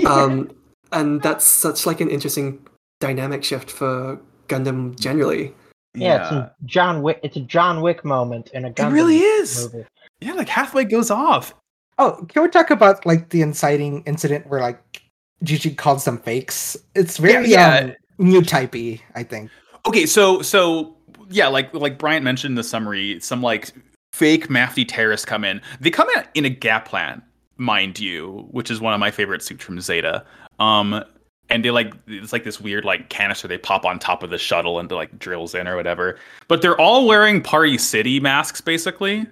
Um 0.06 0.50
and 0.92 1.22
that's 1.22 1.44
such 1.44 1.86
like 1.86 2.00
an 2.00 2.10
interesting 2.10 2.64
dynamic 3.00 3.42
shift 3.42 3.70
for 3.70 4.20
gundam 4.48 4.98
generally 5.00 5.54
Yeah, 5.94 6.22
it's 6.22 6.32
a 6.32 6.54
John 6.64 7.02
Wick. 7.02 7.20
It's 7.22 7.36
a 7.36 7.40
John 7.40 7.80
Wick 7.80 8.04
moment 8.04 8.50
in 8.52 8.64
a 8.64 8.70
Gundam 8.70 8.90
it 8.90 8.94
really 8.94 9.18
is. 9.18 9.72
movie. 9.72 9.86
Yeah, 10.20 10.32
like 10.32 10.48
halfway 10.48 10.84
goes 10.84 11.10
off. 11.10 11.54
Oh, 11.98 12.26
can 12.28 12.42
we 12.42 12.48
talk 12.48 12.70
about 12.70 13.06
like 13.06 13.30
the 13.30 13.42
inciting 13.42 14.02
incident 14.04 14.46
where 14.48 14.60
like 14.60 15.02
Gigi 15.42 15.74
calls 15.74 16.04
them 16.04 16.18
fakes? 16.18 16.76
It's 16.94 17.18
very 17.18 17.48
yeah. 17.48 17.76
um, 17.76 17.92
new 18.18 18.40
typey, 18.40 19.00
I 19.14 19.22
think. 19.22 19.50
Okay, 19.86 20.06
so 20.06 20.42
so 20.42 20.96
yeah, 21.30 21.46
like 21.46 21.72
like 21.72 21.98
Bryant 21.98 22.24
mentioned 22.24 22.52
in 22.52 22.56
the 22.56 22.64
summary, 22.64 23.20
some 23.20 23.42
like 23.42 23.72
fake 24.12 24.48
Mafty 24.48 24.86
terrorists 24.86 25.26
come 25.26 25.44
in. 25.44 25.60
They 25.80 25.90
come 25.90 26.08
in 26.16 26.24
in 26.34 26.44
a 26.44 26.50
Gaplant, 26.50 27.22
mind 27.56 28.00
you, 28.00 28.48
which 28.50 28.70
is 28.70 28.80
one 28.80 28.94
of 28.94 29.00
my 29.00 29.10
favorite 29.10 29.42
suits 29.42 29.62
from 29.62 29.80
Zeta. 29.80 30.24
Um, 30.58 31.04
and 31.50 31.64
they 31.64 31.70
like 31.70 31.92
it's 32.06 32.32
like 32.32 32.44
this 32.44 32.60
weird 32.60 32.84
like 32.84 33.08
canister 33.10 33.46
they 33.48 33.58
pop 33.58 33.84
on 33.84 33.98
top 33.98 34.22
of 34.22 34.30
the 34.30 34.38
shuttle 34.38 34.78
and 34.78 34.88
they 34.88 34.94
like 34.94 35.18
drills 35.18 35.54
in 35.54 35.68
or 35.68 35.76
whatever. 35.76 36.18
But 36.48 36.62
they're 36.62 36.80
all 36.80 37.06
wearing 37.06 37.42
Party 37.42 37.78
City 37.78 38.20
masks, 38.20 38.60
basically. 38.60 39.26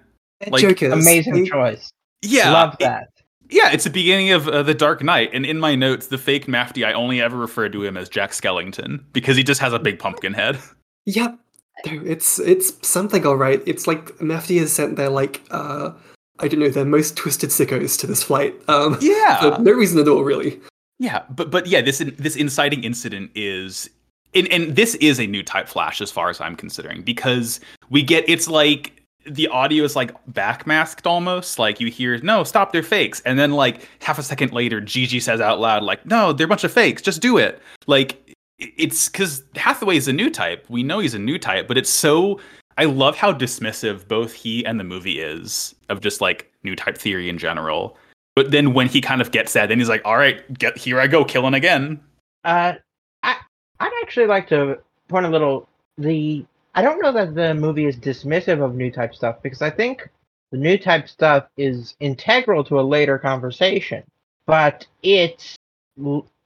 Like, 0.49 0.63
Jokers. 0.63 0.93
Amazing 0.93 1.47
choice. 1.47 1.91
Yeah, 2.23 2.51
Love 2.53 2.75
it- 2.75 2.81
that. 2.81 3.09
yeah, 3.51 3.71
it's 3.73 3.85
the 3.85 3.91
beginning 3.91 4.31
of 4.33 4.49
uh, 4.49 4.63
the 4.63 4.75
Dark 4.75 5.03
Knight, 5.03 5.31
and 5.33 5.45
in 5.47 5.59
my 5.61 5.75
notes, 5.75 6.09
the 6.09 6.19
fake 6.19 6.47
Mafty, 6.47 6.85
I 6.85 6.93
only 6.93 7.21
ever 7.21 7.37
refer 7.37 7.69
to 7.69 7.83
him 7.85 7.97
as 7.97 8.09
Jack 8.09 8.31
Skellington 8.33 9.05
because 9.13 9.37
he 9.37 9.43
just 9.45 9.61
has 9.61 9.73
a 9.73 9.79
big 9.79 9.99
pumpkin 9.99 10.33
head. 10.35 10.59
Yep. 11.07 11.39
It's 11.85 12.39
it's 12.39 12.87
something 12.87 13.27
all 13.27 13.37
right. 13.37 13.61
It's 13.67 13.87
like 13.87 14.17
Mafty 14.21 14.59
has 14.61 14.73
sent 14.73 14.97
their 14.97 15.09
like 15.09 15.43
uh 15.51 15.91
I 16.39 16.49
don't 16.49 16.61
know 16.61 16.69
their 16.69 16.85
most 16.85 17.17
twisted 17.17 17.51
sickos 17.51 17.99
to 18.01 18.07
this 18.07 18.23
flight. 18.23 18.55
Um, 18.69 18.99
Yeah, 19.01 19.57
for 19.57 19.63
no 19.63 19.73
reason 19.73 20.01
at 20.01 20.09
all, 20.09 20.23
really. 20.25 20.61
Yeah, 21.03 21.23
but 21.31 21.51
but 21.51 21.67
yeah, 21.67 21.81
this 21.81 21.99
this 22.17 22.37
inciting 22.37 22.85
incident 22.85 23.33
is 23.35 23.91
and, 24.35 24.47
and 24.53 24.77
this 24.77 24.95
is 24.97 25.19
a 25.19 25.27
new 25.27 25.43
type 25.43 25.69
flash 25.69 26.01
as 26.01 26.13
far 26.13 26.31
as 26.31 26.41
I'm 26.41 26.55
considering 26.55 27.03
because 27.03 27.59
we 27.91 28.03
get 28.03 28.25
it's 28.29 28.47
like 28.47 29.03
the 29.27 29.49
audio 29.49 29.83
is 29.83 29.97
like 29.97 30.15
backmasked 30.33 31.05
almost 31.07 31.59
like 31.59 31.81
you 31.81 31.89
hear 31.89 32.19
no 32.19 32.45
stop 32.45 32.73
they're 32.73 32.83
fakes 32.83 33.21
and 33.23 33.37
then 33.37 33.53
like 33.53 33.89
half 34.01 34.19
a 34.19 34.23
second 34.23 34.53
later 34.53 34.81
Gigi 34.81 35.21
says 35.21 35.41
out 35.41 35.61
loud 35.61 35.83
like 35.83 36.05
no 36.07 36.33
they're 36.33 36.47
a 36.47 36.49
bunch 36.49 36.65
of 36.65 36.73
fakes 36.73 37.03
just 37.03 37.21
do 37.21 37.37
it 37.37 37.61
like 37.87 38.33
it's 38.77 39.09
because 39.09 39.43
Hathaway 39.57 39.97
is 39.97 40.09
a 40.09 40.13
new 40.13 40.31
type. 40.31 40.65
We 40.69 40.83
know 40.83 40.99
he's 40.99 41.15
a 41.15 41.19
new 41.19 41.39
type, 41.39 41.69
but 41.69 41.77
it's 41.77 41.91
so. 41.91 42.41
I 42.79 42.85
love 42.85 43.17
how 43.17 43.33
dismissive 43.33 44.09
both 44.09 44.33
he 44.33 44.65
and 44.65 44.81
the 44.81 44.85
movie 44.85 45.21
is 45.21 45.75
of 45.91 46.01
just 46.01 46.21
like 46.21 46.51
new 46.63 46.75
type 46.75 46.97
theory 46.97 47.29
in 47.29 47.37
general. 47.37 47.99
But 48.35 48.51
then 48.51 48.73
when 48.73 48.89
he 48.89 49.01
kind 49.01 49.21
of 49.21 49.31
gets 49.31 49.53
that, 49.53 49.69
then 49.69 49.79
he's 49.79 49.89
like, 49.89 50.03
"All 50.05 50.17
right, 50.17 50.43
get 50.59 50.77
here 50.77 51.01
I 51.01 51.07
go, 51.07 51.25
killing 51.25 51.55
again." 51.55 52.01
Uh, 52.45 52.75
I 53.23 53.37
I'd 53.81 53.93
actually 54.03 54.27
like 54.27 54.49
to 54.49 54.79
point 55.09 55.27
a 55.27 55.29
little 55.29 55.69
the. 55.99 56.45
I 56.75 56.81
don't 56.81 57.03
know 57.03 57.13
that 57.13 57.35
the 57.35 57.55
movie 57.55 57.85
is 57.85 57.97
dismissive 57.97 58.65
of 58.65 58.75
new 58.75 58.91
type 58.91 59.15
stuff 59.15 59.43
because 59.43 59.61
I 59.61 59.69
think 59.69 60.09
the 60.51 60.57
new 60.57 60.79
type 60.79 61.09
stuff 61.09 61.47
is 61.59 61.95
integral 62.01 62.65
to 62.65 62.81
a 62.81 62.83
later 62.83 63.19
conversation, 63.19 64.03
but 64.47 64.87
it's 65.03 65.57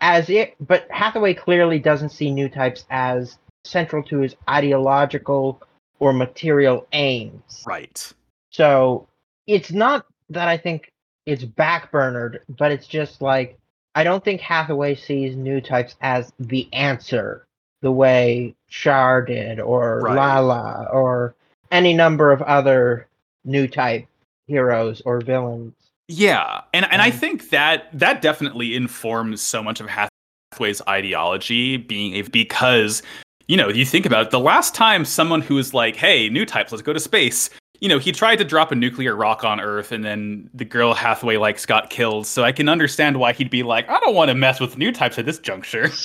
as 0.01 0.29
it. 0.29 0.55
But 0.61 0.87
Hathaway 0.91 1.35
clearly 1.35 1.79
doesn't 1.79 2.11
see 2.11 2.33
new 2.33 2.49
types 2.49 2.85
as 2.91 3.39
central 3.65 4.03
to 4.05 4.19
his 4.19 4.35
ideological 4.49 5.63
or 5.99 6.13
material 6.13 6.87
aims. 6.93 7.63
Right. 7.67 8.13
So 8.51 9.09
it's 9.47 9.71
not 9.71 10.07
that 10.31 10.49
I 10.49 10.57
think 10.57 10.91
it's 11.27 11.45
backburnered, 11.45 12.39
but 12.57 12.73
it's 12.73 12.87
just 12.87 13.21
like 13.21 13.59
I 13.95 14.05
don't 14.05 14.25
think 14.25 14.41
Hathaway 14.41 14.95
sees 14.95 15.37
new 15.37 15.61
types 15.61 15.97
as 16.03 16.33
the 16.39 16.69
answer 16.73 17.47
the 17.83 17.93
way 17.93 18.55
Char 18.69 19.23
did 19.23 19.61
or 19.61 20.01
Right. 20.01 20.17
Lalah 20.17 20.93
or 20.93 21.35
any 21.71 21.95
number 21.95 22.33
of 22.33 22.43
other 22.43 23.07
new 23.45 23.67
type 23.69 24.07
heroes 24.47 25.03
or 25.05 25.21
villains. 25.21 25.75
Yeah, 26.09 26.61
and 26.73 26.87
and 26.91 27.03
I 27.03 27.11
Um, 27.11 27.13
think 27.13 27.51
that 27.51 27.89
that 27.99 28.23
definitely 28.23 28.77
informs 28.77 29.41
so 29.41 29.63
much 29.63 29.81
of 29.81 29.89
Hathaway's 29.89 30.81
ideology 30.89 31.77
being 31.77 32.15
a 32.15 32.23
because 32.23 33.03
you 33.49 33.57
know 33.57 33.69
you 33.69 33.85
think 33.85 34.07
about 34.07 34.27
it, 34.27 34.31
the 34.31 34.41
last 34.41 34.75
time 34.75 35.05
someone 35.05 35.41
who 35.43 35.55
was 35.57 35.75
like, 35.75 35.97
"Hey, 35.97 36.29
new 36.29 36.47
types, 36.47 36.71
let's 36.71 36.83
go 36.83 36.93
to 36.93 37.01
space." 37.01 37.51
You 37.81 37.89
know, 37.89 37.99
he 37.99 38.13
tried 38.13 38.37
to 38.37 38.45
drop 38.45 38.73
a 38.73 38.75
nuclear 38.75 39.15
rock 39.15 39.45
on 39.45 39.61
Earth, 39.61 39.93
and 39.93 40.05
then 40.05 40.49
the 40.55 40.65
girl 40.65 40.95
Hathaway 40.95 41.37
likes 41.37 41.67
got 41.67 41.91
killed. 41.91 42.27
So 42.27 42.43
I 42.45 42.53
can 42.53 42.69
understand 42.69 43.19
why 43.19 43.33
he'd 43.33 43.51
be 43.51 43.63
like, 43.63 43.89
"I 43.89 43.99
don't 44.01 44.15
want 44.15 44.29
to 44.29 44.35
mess 44.35 44.61
with 44.61 44.79
new 44.79 44.93
types 44.93 45.19
at 45.19 45.27
this 45.27 45.39
juncture." 45.39 45.91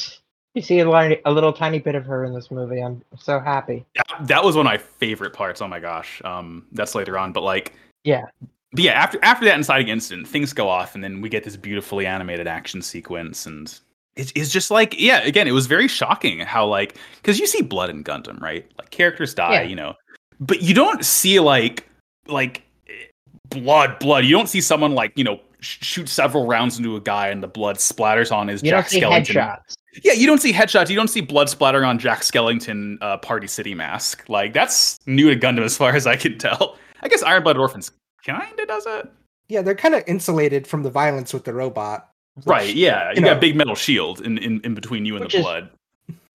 You 0.54 0.62
see 0.62 0.80
a, 0.80 0.86
a 1.24 1.32
little 1.32 1.54
tiny 1.54 1.80
bit 1.80 1.96
of 1.96 2.06
her 2.06 2.26
in 2.26 2.34
this 2.34 2.52
movie. 2.52 2.82
I'm 2.82 3.02
so 3.18 3.40
happy. 3.40 3.86
That, 3.96 4.28
that 4.28 4.44
was 4.44 4.58
one 4.58 4.66
of 4.68 4.70
my 4.70 4.78
favorite 4.78 5.32
parts. 5.32 5.62
Oh 5.62 5.68
my 5.70 5.80
gosh, 5.80 6.22
um, 6.26 6.66
that's 6.74 6.94
later 6.94 7.18
on, 7.18 7.32
but 7.32 7.42
like, 7.42 7.74
Yeah. 8.04 8.26
but 8.74 8.84
yeah. 8.84 8.92
After 8.92 9.18
after 9.24 9.46
that 9.46 9.56
inciting 9.56 9.88
incident, 9.88 10.28
things 10.28 10.52
go 10.52 10.68
off, 10.68 10.94
and 10.94 11.02
then 11.02 11.22
we 11.22 11.30
get 11.30 11.46
this 11.46 11.56
beautifully 11.56 12.06
animated 12.06 12.48
action 12.48 12.82
sequence, 12.82 13.46
and 13.46 13.74
it's, 14.18 14.34
it's 14.36 14.50
just 14.52 14.72
like, 14.72 15.00
yeah. 15.00 15.22
Again, 15.22 15.48
it 15.48 15.54
was 15.54 15.68
very 15.68 15.88
shocking 15.88 16.40
how 16.42 16.66
like 16.68 16.98
because 17.16 17.40
you 17.40 17.48
see 17.48 17.62
blood 17.62 17.90
in 17.90 18.04
Gundam, 18.04 18.42
right? 18.42 18.70
Like 18.78 18.90
characters 18.90 19.34
die, 19.34 19.54
Yeah. 19.54 19.62
you 19.62 19.76
know, 19.78 19.94
but 20.42 20.62
you 20.62 20.74
don't 20.74 21.06
see 21.06 21.40
like 21.40 21.88
like 22.28 22.64
blood, 23.50 23.98
blood. 24.00 24.26
You 24.26 24.32
don't 24.36 24.48
see 24.50 24.62
someone 24.62 24.94
like 24.94 25.14
you 25.16 25.24
know 25.24 25.40
sh- 25.62 25.78
shoot 25.82 26.10
several 26.10 26.48
rounds 26.48 26.78
into 26.78 26.96
a 26.96 27.02
guy 27.02 27.30
and 27.30 27.42
the 27.42 27.48
blood 27.48 27.78
splatters 27.78 28.32
on 28.32 28.48
his 28.48 28.62
You 28.64 28.72
Jack 28.72 28.86
don't 28.86 28.90
see 28.90 29.02
Skellington. 29.02 29.36
headshots. 29.36 29.76
Yeah, 30.04 30.14
you 30.14 30.26
don't 30.26 30.40
see 30.42 30.54
headshots. 30.54 30.90
You 30.90 30.96
don't 30.96 31.10
see 31.10 31.22
blood 31.22 31.50
splattering 31.50 31.84
on 31.86 32.00
Jack 32.00 32.22
Skellington 32.22 32.98
uh, 33.02 33.18
Party 33.18 33.48
City 33.48 33.74
mask. 33.76 34.24
Like 34.30 34.54
that's 34.54 34.98
new 35.06 35.30
to 35.34 35.36
Gundam 35.40 35.64
as 35.64 35.76
far 35.78 35.94
as 35.96 36.08
I 36.08 36.16
can 36.16 36.38
tell. 36.38 36.78
I 37.02 37.08
guess 37.08 37.24
Iron-Blooded 37.24 37.60
Orphans 37.60 37.92
kinda 38.24 38.66
does 38.68 38.86
it. 38.86 39.12
Yeah, 39.50 39.62
they're 39.62 39.76
kind 39.76 39.96
of 39.96 40.04
insulated 40.08 40.66
from 40.66 40.84
the 40.84 40.90
violence 40.90 41.34
with 41.34 41.44
the 41.44 41.54
robot. 41.54 42.10
Right, 42.46 42.74
yeah. 42.74 43.10
You, 43.10 43.16
you 43.18 43.22
got 43.24 43.36
a 43.38 43.40
big 43.42 43.58
metal 43.58 43.76
shield 43.76 44.22
in, 44.22 44.38
in, 44.38 44.62
in 44.64 44.74
between 44.74 45.06
you 45.06 45.16
and 45.16 45.26
Which 45.26 45.34
the 45.34 45.40
is- 45.40 45.44
blood. 45.44 45.70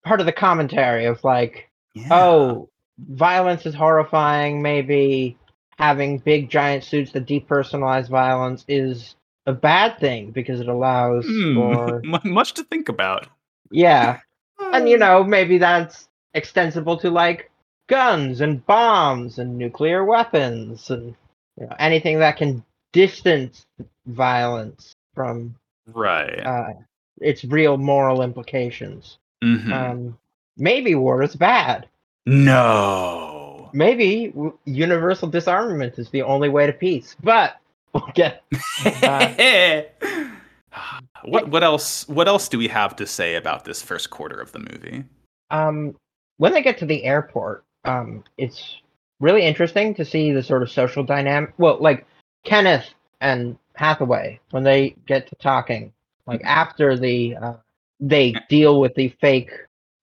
Part 0.05 0.21
of 0.21 0.27
the 0.27 0.33
commentary 0.33 1.07
of 1.07 1.25
like, 1.25 1.71
Yeah. 1.95 2.09
oh, 2.11 2.69
violence 2.99 3.67
is 3.67 3.75
horrifying. 3.75 4.63
Maybe 4.63 5.37
having 5.79 6.19
big 6.19 6.49
giant 6.51 6.85
suits 6.85 7.13
that 7.13 7.27
depersonalize 7.27 8.09
violence 8.09 8.65
is 8.69 9.17
a 9.47 9.53
bad 9.53 9.99
thing 9.99 10.31
because 10.31 10.61
it 10.61 10.69
allows 10.69 11.27
Hmm, 11.27 11.55
for 11.55 12.03
much 12.25 12.55
to 12.55 12.65
think 12.65 12.89
about. 12.89 13.29
yeah, 13.71 14.21
and 14.59 14.89
you 14.89 14.99
know 14.99 15.23
maybe 15.25 15.59
that's 15.59 16.09
extensible 16.35 16.97
to 16.99 17.11
like 17.11 17.51
guns 17.89 18.41
and 18.41 18.65
bombs 18.67 19.39
and 19.39 19.57
nuclear 19.57 20.05
weapons 20.05 20.91
and 20.91 21.15
you 21.59 21.67
know, 21.67 21.77
anything 21.79 22.19
that 22.19 22.37
can 22.37 22.65
distance 22.93 23.67
violence 24.07 24.95
from 25.15 25.55
Right. 25.87 26.45
uh, 26.45 26.73
its 27.21 27.45
real 27.45 27.77
moral 27.77 28.23
implications. 28.23 29.19
Mhm. 29.43 29.73
Um, 29.73 30.19
maybe 30.57 30.95
war 30.95 31.23
is 31.23 31.37
bad. 31.37 31.89
No. 32.27 33.71
Maybe 33.73 34.33
universal 34.65 35.29
disarmament 35.29 35.99
is 35.99 36.11
the 36.11 36.23
only 36.23 36.49
way 36.49 36.67
to 36.67 36.73
peace. 36.73 37.17
But 37.23 37.57
we'll 37.93 38.11
get 38.15 38.43
what 41.25 41.49
what 41.49 41.65
else 41.65 42.07
what 42.09 42.29
else 42.29 42.49
do 42.49 42.59
we 42.59 42.69
have 42.69 42.97
to 42.97 43.07
say 43.07 43.37
about 43.37 43.65
this 43.65 43.81
first 43.83 44.11
quarter 44.11 44.41
of 44.41 44.53
the 44.53 44.59
movie? 44.59 45.05
um, 45.51 45.97
when 46.39 46.53
they 46.53 46.63
get 46.63 46.79
to 46.79 46.87
the 46.87 47.05
airport, 47.05 47.65
um, 47.85 48.25
it's 48.37 48.81
really 49.21 49.43
interesting 49.43 49.95
to 49.95 50.05
see 50.05 50.33
the 50.33 50.43
sort 50.43 50.63
of 50.63 50.71
social 50.71 51.03
dynamic. 51.03 51.53
Well, 51.59 51.79
like 51.81 52.07
Kenneth 52.45 52.87
and 53.21 53.57
Hathaway 53.75 54.41
when 54.51 54.63
they 54.63 54.97
get 55.07 55.29
to 55.29 55.37
talking, 55.37 55.93
like 56.27 56.43
after 56.45 56.97
the 56.97 57.37
uh, 57.37 57.55
they 58.01 58.35
deal 58.49 58.81
with 58.81 58.95
the 58.95 59.09
fake 59.21 59.51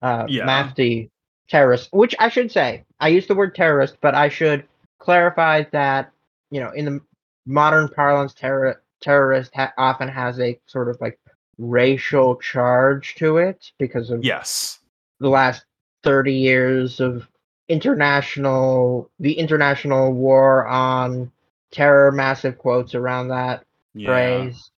uh, 0.02 0.26
Yeah. 0.28 0.46
Mafty 0.46 1.10
terrorist. 1.50 1.90
Which 1.92 2.16
I 2.20 2.30
should 2.30 2.52
say, 2.52 2.84
I 3.00 3.10
use 3.10 3.28
the 3.28 3.36
word 3.36 3.56
terrorist, 3.56 3.98
but 4.02 4.16
I 4.16 4.30
should 4.30 4.66
clarify 5.00 5.64
that 5.72 6.12
you 6.52 6.60
know 6.60 6.72
in 6.72 6.86
the 6.86 7.02
modern 7.46 7.90
parlance, 7.90 8.34
terror 8.34 8.82
terrorist 9.02 9.52
ha- 9.56 9.74
often 9.78 10.08
has 10.08 10.40
a 10.40 10.60
sort 10.66 10.90
of 10.90 11.00
like 11.02 11.20
racial 11.58 12.36
charge 12.38 13.16
to 13.16 13.38
it 13.38 13.72
because 13.78 14.10
of 14.10 14.24
Yes. 14.24 14.80
the 15.20 15.30
last 15.30 15.66
30 16.04 16.34
years 16.34 17.00
of 17.00 17.28
international 17.70 19.10
the 19.20 19.34
international 19.34 20.14
war 20.14 20.66
on 20.68 21.32
terror 21.72 22.12
massive 22.12 22.58
quotes 22.58 22.94
around 22.96 23.28
that 23.30 23.64
Yeah. 23.94 24.08
phrase 24.10 24.72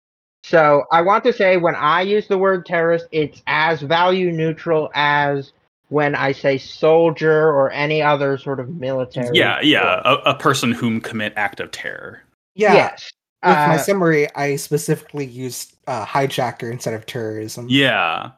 so 0.44 0.84
i 0.92 1.02
want 1.02 1.24
to 1.24 1.32
say 1.32 1.56
when 1.58 1.76
i 1.76 2.02
use 2.02 2.28
the 2.28 2.38
word 2.38 2.66
terrorist 2.66 3.08
it's 3.12 3.42
as 3.48 3.82
value 3.82 4.32
neutral 4.32 4.90
as 4.96 5.54
when 5.94 6.16
i 6.16 6.32
say 6.32 6.58
soldier 6.58 7.50
or 7.52 7.72
any 7.72 8.02
other 8.02 8.38
sort 8.38 8.60
of 8.60 8.68
military 8.70 9.30
Yeah, 9.38 9.60
yeah. 9.62 10.02
A, 10.04 10.32
a 10.32 10.36
person 10.36 10.72
whom 10.72 11.00
commit 11.00 11.34
act 11.36 11.60
of 11.60 11.70
terror. 11.72 12.22
Yeah, 12.56 12.74
yes 12.74 13.12
with 13.44 13.58
my 13.58 13.76
Uh, 13.76 13.78
summary, 13.78 14.28
I 14.36 14.56
specifically 14.56 15.26
used 15.26 15.76
uh, 15.88 16.06
hijacker 16.06 16.72
instead 16.72 16.94
of 16.94 17.06
terrorism. 17.06 17.68
Yeah. 17.70 18.32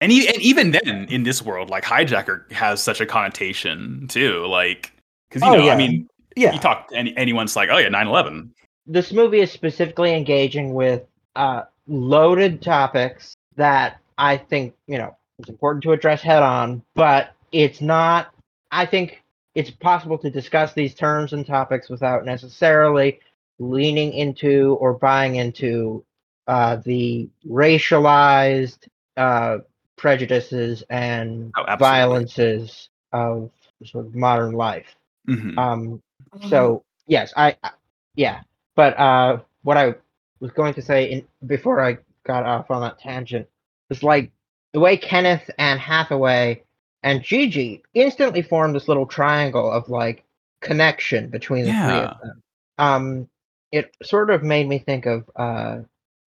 And, 0.00 0.12
e- 0.12 0.28
and 0.28 0.40
even 0.40 0.70
then, 0.70 1.06
in 1.10 1.24
this 1.24 1.42
world, 1.42 1.70
like 1.70 1.82
hijacker 1.82 2.50
has 2.52 2.80
such 2.80 3.00
a 3.00 3.06
connotation 3.06 4.06
too. 4.08 4.46
Like, 4.46 4.92
because 5.28 5.42
you 5.42 5.48
Oh, 5.48 5.56
know, 5.56 5.70
I 5.70 5.76
mean, 5.76 6.06
yeah. 6.36 6.52
you 6.52 6.60
talk 6.60 6.88
to 6.90 6.96
any, 6.96 7.16
anyone's 7.16 7.56
like, 7.56 7.68
oh 7.72 7.78
yeah, 7.78 7.88
9-11. 7.88 8.50
this 8.86 9.12
movie 9.12 9.40
is 9.40 9.50
specifically 9.50 10.14
engaging 10.14 10.72
with 10.72 11.02
uh, 11.34 11.62
loaded 11.88 12.62
topics 12.62 13.34
that 13.56 13.98
I 14.18 14.36
think 14.36 14.74
you 14.86 14.98
know 14.98 15.16
it's 15.38 15.48
important 15.48 15.82
to 15.84 15.92
address 15.92 16.22
head 16.22 16.42
on, 16.42 16.82
but 16.94 17.32
it's 17.52 17.80
not. 17.80 18.34
I 18.70 18.86
think 18.86 19.22
it's 19.54 19.70
possible 19.70 20.18
to 20.18 20.30
discuss 20.30 20.72
these 20.72 20.94
terms 20.94 21.32
and 21.32 21.46
topics 21.46 21.88
without 21.88 22.24
necessarily 22.24 23.20
leaning 23.58 24.12
into 24.12 24.76
or 24.80 24.94
buying 24.94 25.36
into 25.36 26.04
uh, 26.46 26.76
the 26.84 27.28
racialized 27.48 28.86
uh, 29.16 29.58
prejudices 29.96 30.82
and 30.90 31.52
Oh, 31.56 31.76
violences 31.76 32.88
of 33.12 33.50
sort 33.84 34.06
of 34.06 34.14
modern 34.14 34.52
life. 34.52 34.96
Mhm. 35.28 35.56
Um, 35.58 36.02
so 36.48 36.82
yes, 37.06 37.32
I, 37.36 37.56
I 37.62 37.70
yeah, 38.16 38.42
but 38.74 38.98
uh, 38.98 39.38
what 39.62 39.76
I 39.76 39.94
was 40.40 40.50
going 40.52 40.74
to 40.74 40.82
say 40.82 41.10
in 41.10 41.26
before 41.46 41.80
I 41.80 41.98
got 42.26 42.44
off 42.44 42.70
on 42.70 42.82
that 42.82 42.98
tangent 42.98 43.46
was 43.88 44.02
like 44.02 44.32
the 44.74 44.80
way 44.80 44.96
Kenneth 44.96 45.48
and 45.56 45.80
Hathaway 45.80 46.62
and 47.04 47.22
Gigi 47.22 47.82
instantly 47.94 48.42
formed 48.42 48.74
this 48.74 48.88
little 48.88 49.06
triangle 49.06 49.70
of 49.70 49.88
like 49.88 50.24
connection 50.60 51.28
between 51.30 51.64
the 51.64 51.70
three 51.72 51.98
of 52.00 52.16
them. 52.20 52.42
Um, 52.78 53.28
it 53.72 53.96
sort 54.02 54.30
of 54.30 54.42
made 54.42 54.68
me 54.68 54.78
think 54.80 55.06
of 55.06 55.30
uh, 55.36 55.78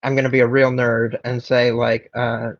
I'm 0.01 0.15
gonna 0.15 0.29
be 0.29 0.39
a 0.39 0.47
real 0.47 0.71
nerd 0.71 1.19
and 1.25 1.43
say 1.43 1.71
like 1.71 2.09
uh, 2.15 2.51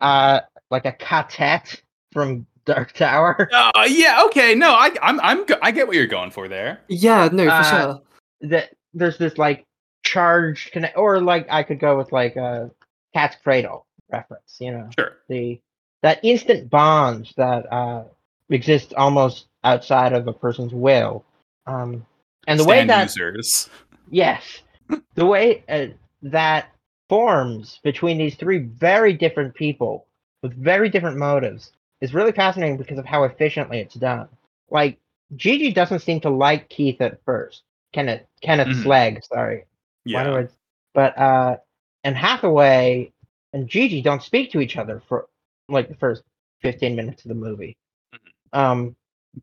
uh, 0.00 0.40
like 0.70 0.84
a 0.86 0.92
ka-tet 0.92 1.82
from 2.12 2.46
Dark 2.64 2.92
Tower. 2.92 3.50
Uh, 3.74 3.86
yeah. 3.88 4.22
Okay. 4.26 4.54
No, 4.54 4.72
I, 4.72 4.92
I'm, 5.02 5.20
I'm, 5.20 5.44
I 5.60 5.72
get 5.72 5.86
what 5.88 5.96
you're 5.96 6.06
going 6.06 6.30
for 6.30 6.46
there. 6.48 6.80
Yeah, 6.88 7.28
no, 7.32 7.44
for 7.46 7.50
Uh, 7.50 7.62
sure. 7.70 8.02
that 8.42 8.70
there's 8.94 9.18
this 9.18 9.36
like 9.36 9.64
charged 10.04 10.70
connect 10.70 10.96
or 10.96 11.20
like 11.20 11.46
I 11.50 11.64
could 11.64 11.80
go 11.80 11.96
with 11.98 12.12
like 12.12 12.36
a 12.36 12.70
cat's 13.14 13.36
cradle 13.42 13.86
reference, 14.16 14.56
you 14.60 14.70
know. 14.72 14.88
Sure. 14.98 15.12
The 15.28 15.60
that 16.02 16.20
instant 16.22 16.68
bond 16.70 17.32
that 17.36 17.72
uh, 17.72 18.04
exists 18.50 18.92
almost 18.96 19.46
outside 19.64 20.12
of 20.12 20.28
a 20.28 20.32
person's 20.32 20.72
will. 20.72 21.24
Um, 21.66 22.04
and 22.46 22.60
the 22.60 22.64
way 22.64 22.84
that 22.84 23.04
users. 23.16 23.68
Yes. 24.10 24.42
the 25.14 25.24
way 25.26 25.64
uh, 25.68 25.86
that 26.22 26.68
forms 27.08 27.80
between 27.82 28.18
these 28.18 28.34
three 28.34 28.58
very 28.58 29.12
different 29.12 29.54
people 29.54 30.06
with 30.42 30.54
very 30.54 30.88
different 30.88 31.16
motives 31.16 31.72
is 32.00 32.12
really 32.12 32.32
fascinating 32.32 32.76
because 32.76 32.98
of 32.98 33.06
how 33.06 33.24
efficiently 33.24 33.78
it's 33.80 33.94
done. 33.94 34.28
Like 34.70 34.98
Gigi 35.36 35.72
doesn't 35.72 36.00
seem 36.00 36.20
to 36.20 36.30
like 36.30 36.68
Keith 36.68 37.00
at 37.00 37.24
first. 37.24 37.62
Kenneth 37.94 38.26
Kenneth 38.42 38.68
Mhm. 38.68 38.82
Sleg, 38.82 39.24
sorry. 39.24 39.64
Yeah. 40.04 40.46
But 40.92 41.16
uh 41.16 41.56
and 42.04 42.16
Hathaway 42.16 43.13
and 43.54 43.68
Gigi 43.68 44.02
don't 44.02 44.22
speak 44.22 44.50
to 44.52 44.60
each 44.60 44.76
other 44.76 45.00
for 45.08 45.28
like 45.70 45.88
the 45.88 45.94
first 45.94 46.22
15 46.60 46.94
minutes 46.94 47.24
of 47.24 47.30
the 47.30 47.34
movie. 47.34 47.76
Um 48.52 48.94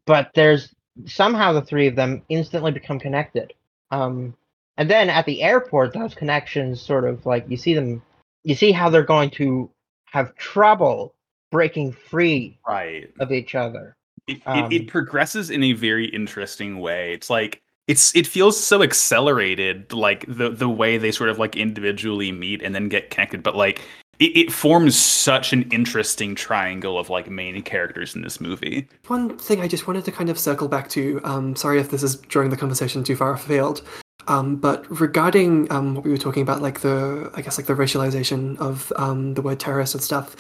but 0.06 0.32
there's 0.36 0.74
somehow 1.06 1.54
the 1.54 1.62
three 1.64 1.88
of 1.88 1.96
them 1.96 2.22
instantly 2.30 2.72
become 2.72 3.00
connected. 3.00 3.54
Um 3.90 4.36
and 4.78 4.90
then 4.90 5.10
at 5.10 5.26
the 5.26 5.42
airport 5.42 5.94
those 5.94 6.14
connections 6.14 6.80
sort 6.82 7.06
of 7.06 7.26
like 7.26 7.46
you 7.50 7.58
see 7.58 7.74
them 7.74 8.04
you 8.44 8.54
see 8.54 8.72
how 8.72 8.90
they're 8.90 9.04
going 9.04 9.32
to 9.32 9.70
have 10.06 10.36
trouble 10.36 11.16
breaking 11.52 11.92
free 11.92 12.60
Right. 12.68 13.12
of 13.20 13.32
each 13.32 13.56
other. 13.56 13.96
It, 14.28 14.42
Um, 14.46 14.72
it, 14.72 14.84
it 14.84 14.88
progresses 14.88 15.50
in 15.50 15.64
a 15.64 15.74
very 15.74 16.06
interesting 16.06 16.80
way. 16.80 17.14
It's 17.14 17.30
like 17.30 17.62
it's 17.88 18.16
it 18.16 18.28
feels 18.28 18.62
so 18.62 18.84
accelerated, 18.84 19.92
like 19.92 20.26
the 20.28 20.50
the 20.50 20.70
way 20.70 20.98
they 20.98 21.12
sort 21.12 21.30
of 21.30 21.40
like 21.40 21.56
individually 21.58 22.32
meet 22.32 22.62
and 22.62 22.74
then 22.74 22.88
get 22.88 23.10
connected. 23.10 23.44
But 23.44 23.56
like 23.56 23.82
it, 24.20 24.38
it 24.38 24.52
forms 24.52 24.96
such 24.96 25.52
an 25.52 25.64
interesting 25.72 26.36
triangle 26.36 26.98
of 27.00 27.10
like 27.10 27.30
main 27.30 27.62
characters 27.64 28.16
in 28.16 28.22
this 28.22 28.40
movie. 28.40 28.88
One 29.08 29.38
thing 29.38 29.62
I 29.62 29.68
just 29.68 29.88
wanted 29.88 30.06
to 30.06 30.12
kind 30.12 30.30
of 30.30 30.38
circle 30.38 30.68
back 30.68 30.90
to, 30.90 31.20
um, 31.24 31.56
sorry 31.56 31.80
if 31.80 31.90
this 31.90 32.04
is 32.04 32.16
drawing 32.18 32.50
the 32.52 32.58
conversation 32.58 33.04
too 33.04 33.16
far 33.16 33.34
afield, 33.34 33.82
um, 34.28 34.56
but 34.58 34.86
regarding 35.02 35.72
um, 35.72 35.96
what 35.96 36.04
we 36.06 36.12
were 36.12 36.18
talking 36.18 36.44
about, 36.44 36.62
like 36.62 36.82
the, 36.82 37.32
I 37.34 37.42
guess, 37.42 37.58
like 37.58 37.66
the 37.68 37.74
racialization 37.74 38.58
of 38.60 38.94
um, 38.96 39.34
the 39.34 39.42
word 39.42 39.60
terrorist 39.60 39.96
and 39.96 40.04
stuff, 40.04 40.36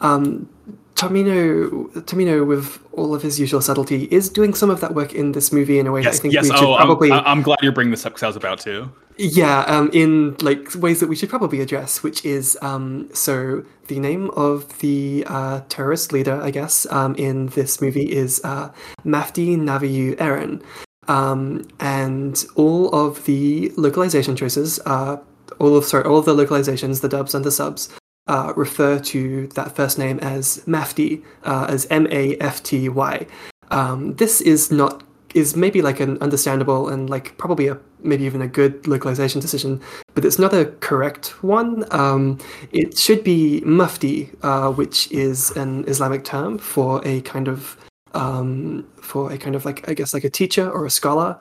um, 0.00 0.48
Tomino, 0.94 1.90
Tomino, 2.04 2.46
with 2.46 2.78
all 2.92 3.14
of 3.14 3.20
his 3.20 3.38
usual 3.38 3.60
subtlety, 3.60 4.04
is 4.10 4.30
doing 4.30 4.54
some 4.54 4.70
of 4.70 4.80
that 4.80 4.94
work 4.94 5.12
in 5.14 5.32
this 5.32 5.52
movie 5.52 5.78
in 5.78 5.86
a 5.86 5.92
way 5.92 6.00
that 6.00 6.08
I 6.08 6.12
Yes, 6.12 6.20
think 6.20 6.32
yes. 6.32 6.44
we 6.44 6.50
should 6.56 6.64
Oh, 6.64 6.76
probably, 6.76 7.12
I'm, 7.12 7.24
I'm 7.26 7.42
glad 7.42 7.58
you're 7.60 7.72
bringing 7.72 7.90
this 7.90 8.06
up 8.06 8.14
because 8.14 8.22
I 8.22 8.26
was 8.28 8.36
about 8.36 8.60
to. 8.60 8.90
Yeah, 9.18 9.60
um, 9.60 9.90
in 9.94 10.36
like 10.42 10.74
ways 10.74 11.00
that 11.00 11.08
we 11.08 11.16
should 11.16 11.30
probably 11.30 11.60
address, 11.60 12.02
which 12.02 12.24
is 12.24 12.58
um, 12.60 13.08
so 13.14 13.64
the 13.86 13.98
name 13.98 14.30
of 14.30 14.78
the 14.80 15.24
uh, 15.26 15.62
terrorist 15.70 16.12
leader, 16.12 16.38
I 16.42 16.50
guess, 16.50 16.86
um, 16.90 17.14
in 17.14 17.46
this 17.48 17.80
movie 17.80 18.12
is 18.12 18.42
uh, 18.44 18.72
Mafty 19.04 19.56
Navue 19.56 20.20
Erin, 20.20 20.62
um, 21.08 21.66
and 21.80 22.44
all 22.56 22.94
of 22.94 23.24
the 23.24 23.72
localization 23.76 24.36
choices, 24.36 24.80
uh, 24.84 25.16
all 25.58 25.76
of 25.76 25.84
sorry, 25.86 26.04
all 26.04 26.18
of 26.18 26.26
the 26.26 26.34
localizations, 26.34 27.00
the 27.00 27.08
dubs 27.08 27.34
and 27.34 27.44
the 27.44 27.50
subs. 27.50 27.88
Uh, 28.28 28.52
refer 28.56 28.98
to 28.98 29.46
that 29.54 29.76
first 29.76 29.98
name 29.98 30.18
as 30.18 30.58
Mafty, 30.66 31.22
uh, 31.44 31.66
as 31.68 31.86
M 31.90 32.06
A 32.10 32.36
F 32.38 32.62
T 32.62 32.88
Y. 32.88 33.26
Um, 33.70 34.14
this 34.16 34.40
is 34.40 34.70
not 34.70 35.04
is 35.34 35.56
maybe 35.56 35.82
like 35.82 36.00
an 36.00 36.18
understandable 36.18 36.88
and 36.88 37.10
like 37.10 37.36
probably 37.38 37.68
a 37.68 37.78
maybe 38.02 38.24
even 38.24 38.40
a 38.40 38.46
good 38.46 38.86
localization 38.86 39.40
decision, 39.40 39.80
but 40.14 40.24
it's 40.24 40.38
not 40.38 40.54
a 40.54 40.66
correct 40.80 41.42
one. 41.42 41.84
Um, 41.90 42.38
it 42.72 42.96
should 42.96 43.24
be 43.24 43.60
mufti, 43.64 44.30
uh, 44.42 44.72
which 44.72 45.10
is 45.10 45.50
an 45.52 45.84
Islamic 45.88 46.24
term 46.24 46.58
for 46.58 47.00
a 47.06 47.20
kind 47.22 47.48
of 47.48 47.76
um, 48.14 48.86
for 49.00 49.32
a 49.32 49.38
kind 49.38 49.54
of 49.54 49.64
like 49.64 49.88
I 49.88 49.94
guess 49.94 50.14
like 50.14 50.24
a 50.24 50.30
teacher 50.30 50.70
or 50.70 50.86
a 50.86 50.90
scholar. 50.90 51.38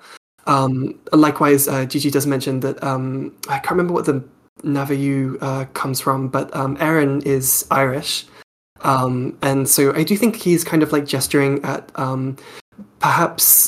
Um, 0.47 0.99
likewise, 1.11 1.67
uh, 1.67 1.85
Gigi 1.85 2.11
does 2.11 2.27
mention 2.27 2.59
that 2.59 2.83
um, 2.83 3.35
I 3.47 3.59
can't 3.59 3.71
remember 3.71 3.93
what 3.93 4.05
the 4.05 4.23
Navue 4.63 5.37
uh, 5.41 5.65
comes 5.73 5.99
from, 5.99 6.27
but 6.27 6.55
um, 6.55 6.77
Erin 6.79 7.21
is 7.21 7.65
Irish. 7.71 8.25
Um, 8.81 9.37
and 9.41 9.67
so 9.67 9.93
I 9.95 10.03
do 10.03 10.15
think 10.15 10.35
he's 10.35 10.63
kind 10.63 10.83
of 10.83 10.91
like 10.91 11.05
gesturing 11.05 11.63
at 11.63 11.91
um, 11.95 12.37
perhaps, 12.99 13.67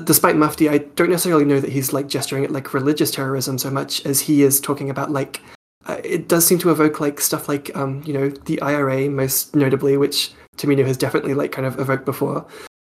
despite 0.00 0.36
Mufti, 0.36 0.68
I 0.68 0.78
don't 0.78 1.10
necessarily 1.10 1.44
know 1.44 1.60
that 1.60 1.70
he's 1.72 1.92
like 1.92 2.08
gesturing 2.08 2.44
at 2.44 2.50
like 2.50 2.74
religious 2.74 3.10
terrorism 3.10 3.58
so 3.58 3.70
much 3.70 4.04
as 4.06 4.20
he 4.20 4.42
is 4.42 4.60
talking 4.60 4.90
about 4.90 5.10
like, 5.10 5.40
uh, 5.86 6.00
it 6.04 6.28
does 6.28 6.46
seem 6.46 6.58
to 6.58 6.70
evoke 6.70 7.00
like 7.00 7.20
stuff 7.20 7.48
like, 7.48 7.74
um, 7.76 8.02
you 8.04 8.12
know, 8.12 8.28
the 8.28 8.60
IRA 8.60 9.08
most 9.08 9.54
notably, 9.54 9.96
which 9.96 10.32
Tomino 10.56 10.86
has 10.86 10.96
definitely 10.96 11.34
like 11.34 11.52
kind 11.52 11.66
of 11.66 11.78
evoked 11.78 12.04
before. 12.04 12.46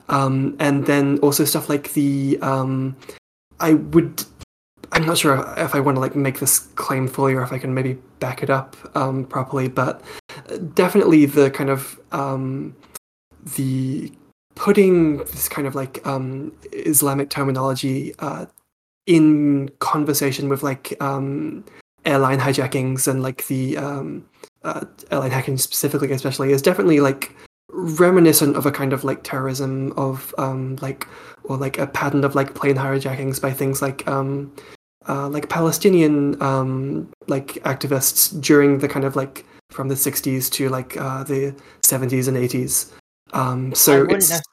Um, 0.10 0.56
and 0.60 0.86
then 0.86 1.20
also 1.20 1.44
stuff 1.44 1.70
like 1.70 1.94
the, 1.94 2.40
um, 2.42 2.96
I 3.60 3.74
would 3.74 4.24
I'm 4.92 5.06
not 5.06 5.18
sure 5.18 5.54
if 5.58 5.76
I 5.76 5.80
want 5.80 5.96
to 5.96 6.00
like 6.00 6.16
make 6.16 6.40
this 6.40 6.60
claim 6.76 7.08
fully 7.08 7.34
or 7.34 7.44
if 7.44 7.52
I 7.52 7.58
can 7.58 7.74
maybe 7.74 7.98
back 8.20 8.42
it 8.42 8.50
up 8.50 8.76
um, 8.96 9.26
properly, 9.26 9.68
but 9.68 10.02
definitely 10.74 11.26
the 11.26 11.52
kind 11.52 11.70
of 11.70 12.00
um, 12.12 12.76
the 13.56 14.12
putting 14.58 15.18
this 15.18 15.48
kind 15.48 15.68
of 15.68 15.76
like 15.76 16.06
um, 16.06 16.52
Islamic 16.72 17.30
terminology 17.30 18.14
uh, 18.20 18.46
in 19.06 19.70
conversation 19.80 20.50
with 20.50 20.64
like 20.64 21.00
um, 21.02 21.64
airline 22.06 22.40
hijackings 22.40 23.08
and 23.08 23.24
like 23.24 23.48
the 23.48 23.78
um, 23.78 24.28
uh, 24.64 24.86
airline 25.12 25.32
hacking 25.32 25.58
specifically, 25.58 26.12
especially, 26.12 26.52
is 26.52 26.62
definitely 26.62 27.00
like 27.00 27.36
reminiscent 27.70 28.56
of 28.56 28.66
a 28.66 28.72
kind 28.72 28.94
of 28.94 29.04
like 29.04 29.24
terrorism 29.24 29.94
of 29.98 30.34
um, 30.38 30.76
like 30.82 31.08
or 31.44 31.58
like 31.58 31.78
a 31.78 31.88
pattern 31.88 32.24
of 32.24 32.36
like 32.36 32.56
plane 32.56 32.76
hijackings 32.76 33.42
by 33.42 33.52
things 33.52 33.82
like 33.82 34.08
um, 34.08 34.54
uh, 35.08 35.30
like 35.30 35.50
Palestinian 35.50 36.42
um, 36.42 37.10
like 37.28 37.56
activists 37.64 38.40
during 38.42 38.80
the 38.80 38.88
kind 38.88 39.06
of 39.06 39.16
like 39.16 39.46
from 39.70 39.88
the 39.88 39.96
60s 39.96 40.52
to 40.52 40.70
like 40.70 40.98
uh, 40.98 41.24
the 41.24 41.56
70s 41.84 42.28
and 42.28 42.38
80s. 42.38 42.92
Um, 43.34 43.74
so 43.74 44.06
it's 44.06 44.30
nec- 44.30 44.44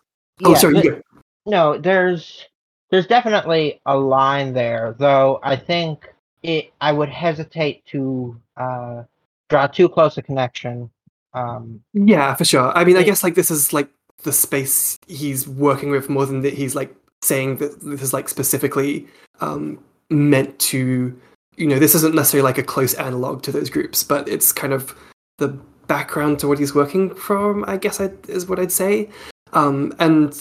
oh 0.44 0.50
yeah, 0.52 0.56
sorry, 0.56 0.76
you 0.76 0.90
go. 0.90 1.02
no, 1.46 1.78
there's 1.78 2.46
there's 2.90 3.06
definitely 3.06 3.80
a 3.86 3.96
line 3.96 4.52
there, 4.52 4.94
though 4.98 5.40
I 5.42 5.56
think 5.56 6.12
it 6.42 6.72
I 6.80 6.92
would 6.92 7.08
hesitate 7.08 7.84
to 7.86 8.40
uh, 8.56 9.04
draw 9.48 9.66
too 9.66 9.88
close 9.88 10.16
a 10.18 10.22
connection. 10.22 10.90
Um, 11.32 11.82
yeah 11.92 12.34
for 12.34 12.44
sure. 12.44 12.76
I 12.76 12.84
mean, 12.84 12.96
I 12.96 13.02
guess 13.02 13.24
like 13.24 13.34
this 13.34 13.50
is 13.50 13.72
like 13.72 13.88
the 14.22 14.32
space 14.32 14.98
he's 15.06 15.48
working 15.48 15.90
with 15.90 16.08
more 16.08 16.26
than 16.26 16.42
that 16.42 16.54
he's 16.54 16.74
like 16.74 16.94
saying 17.22 17.56
that 17.56 17.80
this 17.80 18.02
is 18.02 18.12
like 18.12 18.28
specifically 18.28 19.06
um, 19.40 19.82
meant 20.10 20.58
to 20.58 21.18
you 21.56 21.66
know 21.66 21.78
this 21.78 21.94
isn't 21.94 22.14
necessarily 22.14 22.44
like 22.44 22.58
a 22.58 22.62
close 22.62 22.94
analog 22.94 23.42
to 23.42 23.52
those 23.52 23.70
groups, 23.70 24.04
but 24.04 24.28
it's 24.28 24.52
kind 24.52 24.72
of 24.72 24.94
the 25.38 25.58
background 25.86 26.38
to 26.40 26.48
what 26.48 26.58
he's 26.58 26.74
working 26.74 27.14
from. 27.14 27.64
I 27.66 27.76
guess 27.76 28.00
I, 28.00 28.10
is 28.28 28.46
what 28.46 28.58
I'd 28.58 28.72
say. 28.72 29.08
Um, 29.52 29.94
and 29.98 30.36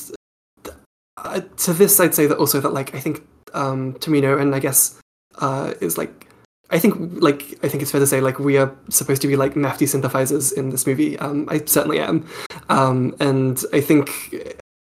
uh, 1.18 1.42
to 1.58 1.74
this, 1.74 2.00
I'd 2.00 2.16
say 2.16 2.28
that 2.28 2.38
also 2.38 2.60
that 2.60 2.74
like 2.74 2.96
I 2.96 3.00
think 3.00 3.26
um, 3.54 3.94
Tomino 3.96 4.40
and 4.40 4.54
I 4.56 4.60
guess 4.60 5.00
uh, 5.40 5.74
is 5.82 5.98
like 5.98 6.28
I 6.70 6.80
think 6.80 7.22
like 7.22 7.60
I 7.64 7.68
think 7.68 7.82
it's 7.84 7.92
fair 7.92 8.00
to 8.00 8.08
say 8.08 8.22
like 8.22 8.40
we 8.40 8.58
are 8.58 8.76
supposed 8.90 9.22
to 9.22 9.28
be 9.28 9.36
like 9.36 9.54
Mafty 9.54 9.88
sympathizers 9.88 10.52
in 10.52 10.70
this 10.70 10.88
movie. 10.88 11.18
Um, 11.20 11.48
I 11.50 11.60
certainly 11.66 12.00
am, 12.00 12.28
um, 12.70 13.16
and 13.20 13.64
I 13.72 13.82
think 13.82 14.10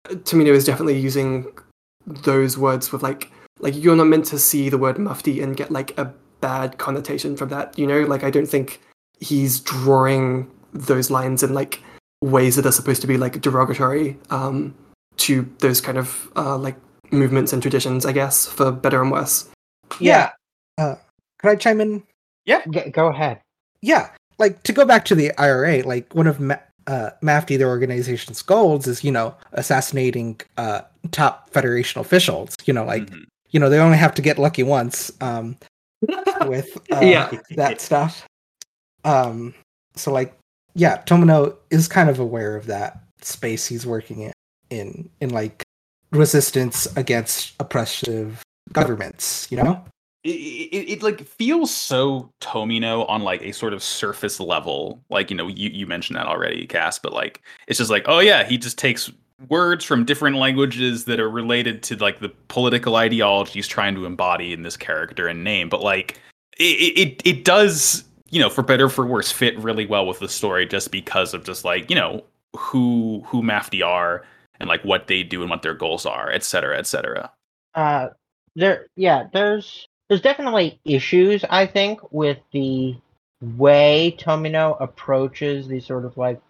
Tomino 0.08 0.52
is 0.52 0.64
definitely 0.64 0.98
using 0.98 1.46
those 2.06 2.56
words 2.56 2.92
with 2.92 3.02
like 3.02 3.30
like 3.58 3.74
you're 3.76 3.96
not 3.96 4.06
meant 4.06 4.24
to 4.26 4.38
see 4.38 4.68
the 4.68 4.78
word 4.78 4.98
Mufti 4.98 5.40
and 5.40 5.56
get 5.56 5.70
like 5.70 5.96
a 5.98 6.12
bad 6.40 6.78
connotation 6.78 7.36
from 7.36 7.48
that. 7.50 7.78
You 7.78 7.86
know, 7.86 8.02
like 8.02 8.24
I 8.24 8.30
don't 8.30 8.48
think 8.48 8.80
he's 9.20 9.60
drawing 9.60 10.50
those 10.72 11.10
lines 11.10 11.42
in 11.42 11.54
like 11.54 11.82
ways 12.22 12.56
that 12.56 12.66
are 12.66 12.72
supposed 12.72 13.00
to 13.02 13.06
be 13.06 13.16
like 13.16 13.40
derogatory 13.40 14.16
um, 14.30 14.74
to 15.16 15.48
those 15.58 15.80
kind 15.80 15.98
of 15.98 16.30
uh, 16.36 16.56
like 16.58 16.76
movements 17.10 17.52
and 17.52 17.62
traditions. 17.62 18.04
I 18.06 18.12
guess 18.12 18.46
for 18.46 18.70
better 18.72 19.00
and 19.02 19.10
worse. 19.10 19.48
Yeah. 19.98 20.30
Uh, 20.78 20.94
could 21.40 21.50
I 21.50 21.56
chime 21.56 21.80
in? 21.80 22.02
g- 22.46 22.90
go 22.90 23.06
ahead. 23.08 23.40
Yeah, 23.82 24.10
like 24.38 24.62
to 24.64 24.72
go 24.72 24.84
back 24.84 25.04
to 25.06 25.14
the 25.14 25.32
IRA, 25.38 25.82
like 25.82 26.14
one 26.14 26.26
of 26.26 26.38
Ma- 26.40 26.56
uh, 26.86 27.10
Mafty, 27.22 27.56
the 27.58 27.64
organization's 27.64 28.42
goals 28.42 28.86
is, 28.86 29.02
you 29.04 29.10
know, 29.12 29.34
assassinating 29.52 30.40
uh, 30.58 30.82
top 31.12 31.48
Federation 31.50 32.00
officials. 32.00 32.54
You 32.66 32.74
know, 32.74 32.84
like 32.84 33.04
Mhm. 33.04 33.24
you 33.50 33.58
know 33.60 33.68
they 33.70 33.78
only 33.78 33.96
have 33.98 34.14
to 34.14 34.22
get 34.22 34.38
lucky 34.38 34.62
once 34.62 35.10
um, 35.22 35.56
with 36.46 36.76
uh, 36.92 37.00
Yeah. 37.00 37.30
that 37.56 37.80
stuff. 37.80 38.26
Um, 39.04 39.54
so 39.96 40.12
like, 40.12 40.34
yeah, 40.74 41.02
Tomino 41.02 41.56
is 41.70 41.88
kind 41.88 42.08
of 42.10 42.18
aware 42.18 42.56
of 42.56 42.66
that 42.66 43.02
space 43.22 43.66
he's 43.66 43.86
working 43.86 44.20
in, 44.20 44.32
in 44.70 45.10
in 45.20 45.30
like 45.30 45.62
resistance 46.12 46.86
against 46.96 47.54
oppressive 47.60 48.42
governments. 48.72 49.48
You 49.50 49.62
know. 49.62 49.84
it, 50.24 50.28
it, 50.28 50.90
it, 50.92 51.02
like 51.02 51.22
feels 51.22 51.74
so 51.74 52.30
Tomino 52.40 53.08
on 53.08 53.22
like 53.22 53.42
a 53.42 53.52
sort 53.52 53.72
of 53.72 53.82
surface 53.82 54.38
level. 54.38 55.02
Like, 55.08 55.30
you 55.30 55.36
know, 55.36 55.48
you, 55.48 55.70
you 55.70 55.86
mentioned 55.86 56.18
that 56.18 56.26
already, 56.26 56.66
Cass, 56.66 56.98
but 56.98 57.12
like 57.12 57.40
it's 57.66 57.78
just 57.78 57.90
like, 57.90 58.04
oh 58.06 58.18
yeah, 58.18 58.44
he 58.44 58.58
just 58.58 58.76
takes 58.78 59.10
words 59.48 59.84
from 59.84 60.04
different 60.04 60.36
languages 60.36 61.06
that 61.06 61.18
are 61.18 61.30
related 61.30 61.82
to 61.84 61.96
like 61.96 62.20
the 62.20 62.28
political 62.48 62.96
ideology 62.96 63.52
he's 63.52 63.66
trying 63.66 63.94
to 63.94 64.04
embody 64.04 64.52
in 64.52 64.62
this 64.62 64.76
character 64.76 65.26
and 65.26 65.42
name. 65.42 65.70
But 65.70 65.82
like 65.82 66.20
it 66.58 66.62
it, 66.62 67.22
it 67.24 67.44
does, 67.44 68.04
you 68.30 68.40
know, 68.40 68.48
for 68.48 68.62
better 68.62 68.88
for 68.88 69.06
worse, 69.06 69.30
fit 69.30 69.58
really 69.58 69.86
well 69.86 70.06
with 70.06 70.20
the 70.20 70.28
story 70.28 70.66
just 70.66 70.90
because 70.90 71.34
of 71.34 71.44
just 71.44 71.64
like, 71.64 71.90
you 71.90 71.96
know, 71.96 72.24
who 72.56 73.22
who 73.26 73.42
Mafty 73.42 73.84
are 73.84 74.24
and 74.58 74.68
like 74.68 74.84
what 74.84 75.06
they 75.06 75.22
do 75.22 75.42
and 75.42 75.50
what 75.50 75.62
their 75.62 75.74
goals 75.74 76.06
are, 76.06 76.30
et 76.30 76.44
cetera, 76.44 76.78
et 76.78 76.86
cetera. 76.86 77.30
Uh 77.74 78.08
there 78.56 78.86
yeah, 78.96 79.28
there's 79.32 79.86
there's 80.08 80.20
definitely 80.20 80.80
issues, 80.84 81.44
I 81.48 81.66
think, 81.66 82.00
with 82.12 82.38
the 82.52 82.96
way 83.40 84.16
Tomino 84.18 84.76
approaches 84.80 85.68
these 85.68 85.86
sort 85.86 86.04
of 86.04 86.16
like 86.16 86.40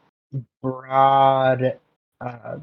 broad, 0.63 1.79
uh, 2.23 2.57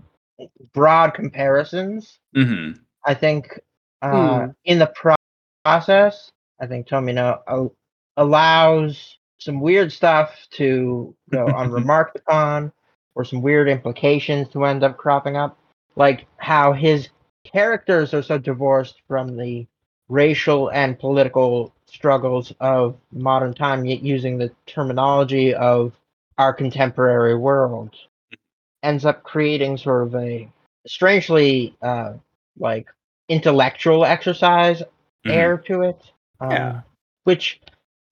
broad 0.74 1.14
comparisons. 1.14 2.18
Mm-hmm. 2.36 2.80
I 3.06 3.14
think 3.14 3.60
uh, 4.02 4.46
hmm. 4.46 4.52
in 4.66 4.80
the 4.80 4.88
pro- 4.88 5.16
process, 5.64 6.32
I 6.60 6.66
think 6.66 6.88
Tomino 6.88 7.42
al- 7.48 7.76
allows 8.18 9.18
some 9.40 9.62
weird 9.62 9.92
stuff 9.92 10.36
to 10.52 11.16
go 11.32 11.46
unremarked 11.56 12.18
upon, 12.18 12.72
or 13.16 13.24
some 13.24 13.42
weird 13.42 13.70
implications 13.70 14.48
to 14.50 14.66
end 14.66 14.84
up 14.84 14.98
cropping 14.98 15.38
up, 15.38 15.58
like 15.96 16.28
how 16.38 16.74
his 16.74 17.10
characters 17.44 18.14
are 18.14 18.22
so 18.22 18.38
divorced 18.38 19.02
from 19.08 19.38
the 19.38 19.66
racial 20.10 20.70
and 20.72 21.00
political 21.00 21.74
struggles 21.86 22.54
of 22.60 22.96
modern 23.12 23.54
time, 23.54 23.86
yet 23.86 24.02
using 24.02 24.38
the 24.38 24.52
terminology 24.66 25.54
of 25.54 25.94
our 26.38 26.54
contemporary 26.54 27.36
world, 27.36 27.96
ends 28.84 29.06
up 29.06 29.24
creating 29.24 29.78
sort 29.78 30.04
of 30.04 30.16
a 30.16 30.48
strangely 30.86 31.76
uh, 31.82 32.14
like 32.60 32.88
intellectual 33.30 34.06
exercise 34.06 34.82
mm-hmm. 34.82 35.32
air 35.32 35.58
to 35.58 35.82
it. 35.82 36.02
Um, 36.40 36.52
yeah. 36.52 36.82
Which, 37.24 37.60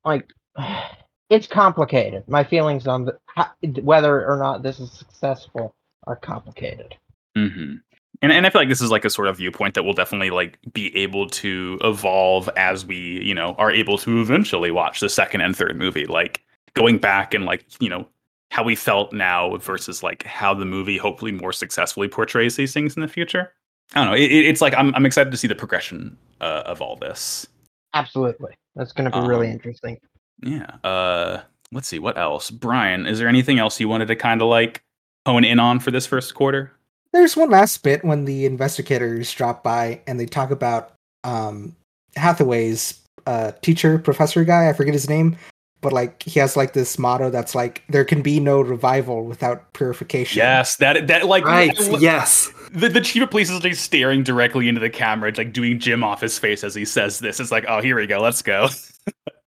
like, 0.06 0.30
it's 1.30 1.48
complicated. 1.48 2.24
My 2.28 2.44
feelings 2.44 2.88
on 2.88 3.06
the, 3.06 3.18
how, 3.26 3.50
whether 3.82 4.26
or 4.26 4.38
not 4.38 4.64
this 4.64 4.80
is 4.80 4.92
successful 4.92 5.74
are 6.08 6.16
complicated. 6.16 6.96
Mm-hmm 7.36 7.76
and 8.22 8.32
and 8.32 8.46
I 8.46 8.50
feel 8.50 8.62
like 8.62 8.70
this 8.70 8.82
is 8.82 8.92
like 8.92 9.06
a 9.06 9.10
sort 9.10 9.28
of 9.28 9.38
viewpoint 9.38 9.74
that 9.76 9.84
will 9.84 9.94
definitely 9.94 10.30
like 10.30 10.58
be 10.74 10.96
able 10.96 11.30
to 11.30 11.78
evolve 11.84 12.50
as 12.56 12.86
we 12.86 12.98
you 13.24 13.34
know 13.34 13.56
are 13.58 13.72
able 13.72 13.98
to 14.00 14.22
eventually 14.22 14.72
watch 14.72 15.00
the 15.00 15.10
second 15.10 15.42
and 15.42 15.56
third 15.56 15.78
movie. 15.78 16.06
Like 16.06 16.42
going 16.74 16.98
back 16.98 17.34
and 17.34 17.46
like 17.46 17.66
you 17.80 17.90
know 17.90 18.08
how 18.52 18.64
we 18.64 18.76
felt 18.76 19.12
now 19.12 19.58
versus 19.58 20.02
like 20.02 20.24
how 20.24 20.54
the 20.54 20.66
movie 20.66 20.98
hopefully 20.98 21.32
more 21.32 21.52
successfully 21.52 22.08
portrays 22.08 22.56
these 22.56 22.74
things 22.74 22.96
in 22.96 23.02
the 23.02 23.08
future. 23.08 23.52
I 23.94 24.04
don't 24.04 24.08
know. 24.08 24.18
It, 24.18 24.32
it's 24.32 24.62
like 24.62 24.74
I'm 24.76 24.94
I'm 24.96 25.06
excited 25.06 25.32
to 25.32 25.38
see 25.38 25.48
the 25.48 25.56
progression 25.56 26.18
uh, 26.42 26.64
of 26.66 26.82
all 26.82 26.96
this. 26.96 27.48
Absolutely, 27.96 28.54
that's 28.76 28.92
going 28.92 29.10
to 29.10 29.12
be 29.12 29.18
um, 29.18 29.28
really 29.28 29.50
interesting. 29.50 29.98
Yeah. 30.44 30.70
Uh, 30.84 31.42
let's 31.72 31.88
see 31.88 32.00
what 32.00 32.18
else. 32.18 32.52
Brian, 32.52 33.08
is 33.08 33.18
there 33.18 33.28
anything 33.28 33.58
else 33.58 33.80
you 33.80 33.90
wanted 33.90 34.08
to 34.10 34.16
kind 34.16 34.42
of 34.42 34.50
like 34.50 34.84
hone 35.26 35.44
in 35.44 35.60
on 35.60 35.80
for 35.80 35.90
this 35.90 36.06
first 36.06 36.36
quarter? 36.36 36.72
there's 37.16 37.38
one 37.38 37.50
last 37.50 37.82
bit 37.82 38.04
when 38.04 38.26
the 38.26 38.46
investigators 38.46 39.32
drop 39.34 39.64
by 39.64 40.02
and 40.06 40.20
they 40.20 40.26
talk 40.26 40.52
about 40.52 40.94
um, 41.24 41.76
Hathaway's 42.16 43.00
uh, 43.26 43.54
teacher, 43.62 43.98
professor 43.98 44.44
guy. 44.44 44.70
I 44.70 44.74
forget 44.74 44.94
his 44.94 45.10
name, 45.10 45.38
but 45.86 45.94
like 45.94 46.24
he 46.24 46.40
has 46.40 46.58
like 46.58 46.74
this 46.74 46.98
motto 46.98 47.30
that's 47.30 47.54
like 47.54 47.84
there 47.90 48.04
can 48.04 48.24
be 48.24 48.40
no 48.40 48.60
revival 48.60 49.24
without 49.24 49.72
purification. 49.74 50.40
Yes, 50.40 50.78
that 50.78 51.06
that 51.06 51.28
like 51.28 51.46
right. 51.46 51.78
yes. 52.02 52.52
The, 52.72 52.90
the 52.90 53.02
chief 53.02 53.22
of 53.22 53.30
police 53.30 53.52
is 53.52 53.64
like 53.64 53.76
staring 53.76 54.24
directly 54.24 54.68
into 54.68 54.82
the 54.82 54.90
camera, 54.90 55.32
like 55.38 55.54
doing 55.54 55.80
Jim 55.80 56.04
off 56.04 56.22
his 56.22 56.40
face 56.40 56.64
as 56.64 56.74
he 56.74 56.86
says 56.86 57.20
this. 57.20 57.40
It's 57.40 57.52
like, 57.52 57.66
oh, 57.68 57.82
here 57.82 57.98
we 57.98 58.08
go, 58.08 58.20
let's 58.20 58.42
go. 58.42 58.70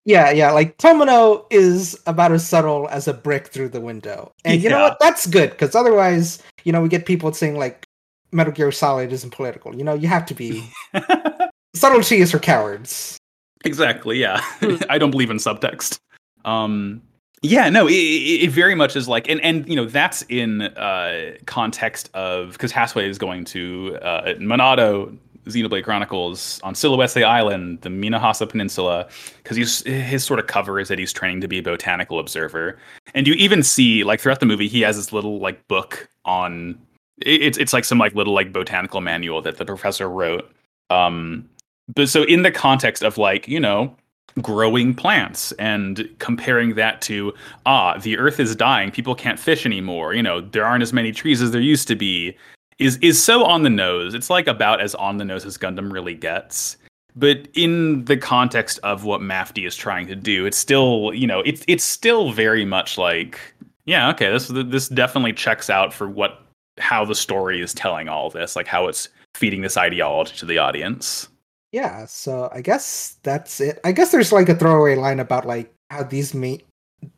Yeah, 0.08 0.30
yeah. 0.30 0.52
Like 0.52 0.78
Tomino 0.78 1.48
is 1.50 2.00
about 2.06 2.32
as 2.32 2.48
subtle 2.48 2.88
as 2.90 3.08
a 3.08 3.14
brick 3.14 3.48
through 3.48 3.70
the 3.70 3.82
window, 3.82 4.32
and 4.44 4.62
you 4.62 4.70
yeah. 4.70 4.76
know 4.76 4.84
what? 4.84 4.98
That's 5.00 5.26
good 5.26 5.50
because 5.50 5.74
otherwise, 5.74 6.44
you 6.64 6.72
know, 6.72 6.82
we 6.84 6.90
get 6.90 7.08
people 7.08 7.34
saying 7.34 7.58
like 7.58 7.88
Metal 8.32 8.54
Gear 8.54 8.72
Solid 8.72 9.12
isn't 9.12 9.32
political. 9.32 9.76
You 9.76 9.84
know, 9.84 9.96
you 9.96 10.08
have 10.08 10.28
to 10.28 10.36
be 10.36 10.70
subtlety 11.74 12.18
is 12.18 12.30
for 12.30 12.38
cowards. 12.38 13.18
Exactly. 13.64 14.20
Yeah, 14.20 14.42
hmm. 14.60 14.76
I 14.92 15.00
don't 15.00 15.10
believe 15.10 15.32
in 15.32 15.38
subtext. 15.38 15.98
Um, 16.46 17.02
yeah, 17.42 17.70
no, 17.70 17.88
it, 17.88 17.94
it, 17.94 18.50
very 18.50 18.76
much 18.76 18.96
is 18.96 19.08
like, 19.08 19.30
and 19.30 19.42
and 19.42 19.68
you 19.68 19.76
know 19.76 19.86
that's 19.86 20.24
in 20.24 20.62
uh, 20.62 21.34
context 21.46 22.10
of 22.14 22.54
because 22.54 22.72
Hathaway 22.72 23.10
is 23.10 23.18
going 23.18 23.46
to 23.46 23.98
uh, 24.02 24.34
Monado 24.36 25.16
Xenoblade 25.46 25.84
Chronicles 25.84 26.60
on 26.64 26.74
Silhouette 26.74 27.18
Island, 27.18 27.82
the 27.82 27.90
Minahasa 27.90 28.50
Peninsula, 28.50 29.08
because 29.38 29.58
he's 29.58 29.84
his 29.84 30.24
sort 30.24 30.40
of 30.40 30.48
cover 30.48 30.80
is 30.80 30.88
that 30.88 30.98
he's 30.98 31.14
training 31.14 31.42
to 31.42 31.48
be 31.48 31.60
a 31.60 31.64
botanical 31.64 32.20
observer, 32.20 32.80
and 33.14 33.28
you 33.28 33.34
even 33.34 33.62
see 33.62 34.04
like 34.04 34.22
throughout 34.22 34.40
the 34.40 34.46
movie 34.46 34.68
he 34.68 34.82
has 34.82 34.96
this 34.96 35.14
little 35.14 35.40
like 35.40 35.68
book 35.68 36.08
on 36.26 36.80
it's 37.22 37.58
it's 37.58 37.74
like 37.74 37.86
some 37.86 37.98
like 37.98 38.16
little 38.16 38.34
like 38.34 38.52
botanical 38.52 39.02
manual 39.02 39.42
that 39.42 39.58
the 39.58 39.66
professor 39.66 40.10
wrote. 40.10 40.50
Um, 40.90 41.48
but 41.94 42.10
so 42.10 42.24
in 42.24 42.42
the 42.42 42.52
context 42.52 43.04
of 43.04 43.18
like 43.18 43.48
you 43.48 43.60
know 43.60 43.96
growing 44.42 44.94
plants 44.94 45.54
and 45.54 46.10
comparing 46.20 46.76
that 46.76 47.02
to 47.02 47.34
ah 47.66 47.98
the 48.00 48.18
earth 48.18 48.40
is 48.40 48.54
dying 48.56 48.92
people 48.92 49.16
can't 49.16 49.40
fish 49.40 49.66
anymore 49.66 50.14
you 50.14 50.22
know 50.22 50.42
there 50.42 50.66
aren't 50.66 50.84
as 50.84 50.92
many 50.92 51.12
trees 51.12 51.42
as 51.42 51.52
there 51.52 51.62
used 51.62 51.88
to 51.88 51.96
be 51.96 52.36
is 52.80 52.98
is 53.02 53.24
so 53.24 53.44
on 53.44 53.64
the 53.64 53.70
nose. 53.70 54.14
It's 54.14 54.30
like 54.30 54.48
about 54.48 54.82
as 54.82 54.96
on 54.96 55.18
the 55.18 55.26
nose 55.26 55.46
as 55.46 55.58
Gundam 55.58 55.92
really 55.92 56.14
gets. 56.14 56.78
But 57.16 57.48
in 57.54 58.04
the 58.06 58.18
context 58.18 58.78
of 58.84 59.06
what 59.06 59.22
Mafty 59.22 59.66
is 59.66 59.76
trying 59.76 60.08
to 60.08 60.16
do, 60.16 60.46
it's 60.46 60.58
still, 60.58 61.14
you 61.14 61.28
know, 61.28 61.40
it's 61.42 61.64
it's 61.68 61.84
still 61.84 62.32
very 62.32 62.66
much 62.66 62.98
like, 62.98 63.40
yeah, 63.86 64.10
okay, 64.10 64.30
this 64.30 64.48
this 64.50 64.90
definitely 64.90 65.34
checks 65.34 65.70
out 65.70 65.94
for 65.94 66.10
what 66.10 66.42
how 66.78 67.06
the 67.06 67.16
story 67.16 67.62
is 67.62 67.74
telling 67.74 68.10
all 68.10 68.30
this, 68.30 68.56
like 68.56 68.68
how 68.68 68.88
it's 68.88 69.08
feeding 69.34 69.62
this 69.62 69.78
ideology 69.78 70.36
to 70.38 70.46
the 70.46 70.58
audience. 70.58 71.30
Yeah, 71.76 72.06
so 72.06 72.48
I 72.54 72.62
guess 72.62 73.18
that's 73.24 73.60
it. 73.60 73.82
I 73.84 73.92
guess 73.92 74.14
there's 74.14 74.32
like 74.32 74.48
a 74.48 74.56
throwaway 74.56 74.96
line 74.96 75.20
about 75.20 75.46
like 75.46 75.74
how 75.90 76.04
these 76.04 76.34
mate 76.34 76.66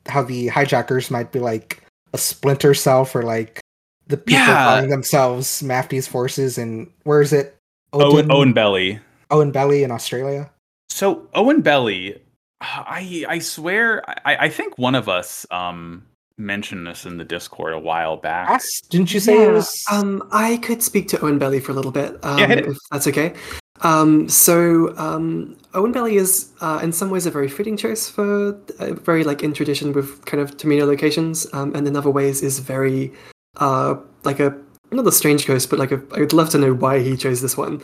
how 0.07 0.23
the 0.23 0.47
hijackers 0.47 1.11
might 1.11 1.31
be 1.31 1.37
like 1.37 1.83
a 2.11 2.17
splinter 2.17 2.73
cell 2.73 3.05
for 3.05 3.21
like 3.21 3.59
the 4.07 4.17
people 4.17 4.41
yeah. 4.41 4.65
calling 4.65 4.89
themselves 4.89 5.61
Mafty's 5.61 6.07
forces, 6.07 6.57
and 6.57 6.89
where 7.03 7.21
is 7.21 7.33
it? 7.33 7.55
Owen, 7.93 8.29
Oenpelli. 8.29 8.99
Owen 9.29 9.51
Belly 9.51 9.83
in 9.83 9.91
Australia. 9.91 10.49
So 10.89 11.27
Oenpelli, 11.35 12.19
I 12.59 13.25
I 13.29 13.37
swear, 13.37 14.03
I, 14.25 14.47
I 14.47 14.49
think 14.49 14.75
one 14.79 14.95
of 14.95 15.07
us 15.07 15.45
um 15.51 16.03
mentioned 16.37 16.85
this 16.85 17.05
in 17.05 17.17
the 17.17 17.25
Discord 17.25 17.73
a 17.73 17.79
while 17.79 18.17
back. 18.17 18.61
Didn't 18.89 19.13
you 19.13 19.19
say 19.19 19.35
yeah, 19.35 19.49
it 19.49 19.51
was? 19.51 19.83
Um, 19.91 20.27
I 20.31 20.57
could 20.57 20.83
speak 20.83 21.07
to 21.09 21.17
Oenpelli 21.17 21.61
for 21.61 21.71
a 21.71 21.75
little 21.75 21.91
bit, 21.91 22.23
um, 22.23 22.39
yeah, 22.39 22.51
if 22.51 22.77
that's 22.91 23.07
okay. 23.07 23.33
Um, 23.81 24.27
so 24.27 24.95
um, 24.97 25.55
Oenpelli 25.73 26.13
is, 26.13 26.51
uh, 26.61 26.79
in 26.81 26.91
some 26.91 27.09
ways, 27.09 27.25
a 27.25 27.31
very 27.31 27.47
fitting 27.47 27.77
choice 27.77 28.09
for 28.09 28.59
uh, 28.79 28.93
very 28.93 29.23
like 29.23 29.43
in 29.43 29.53
tradition 29.53 29.93
with 29.93 30.25
kind 30.25 30.41
of 30.41 30.57
Tomino 30.57 30.87
locations, 30.87 31.47
um, 31.53 31.75
and 31.75 31.87
in 31.87 31.95
other 31.95 32.09
ways 32.09 32.41
is 32.41 32.59
very 32.59 33.11
uh, 33.57 33.95
like 34.23 34.39
a 34.39 34.55
not 34.89 35.05
a 35.05 35.11
strange 35.11 35.45
ghost, 35.45 35.69
but 35.69 35.79
like 35.79 35.91
a, 35.91 36.01
I'd 36.13 36.33
love 36.33 36.49
to 36.51 36.57
know 36.57 36.73
why 36.73 36.99
he 36.99 37.17
chose 37.17 37.41
this 37.41 37.57
one. 37.57 37.81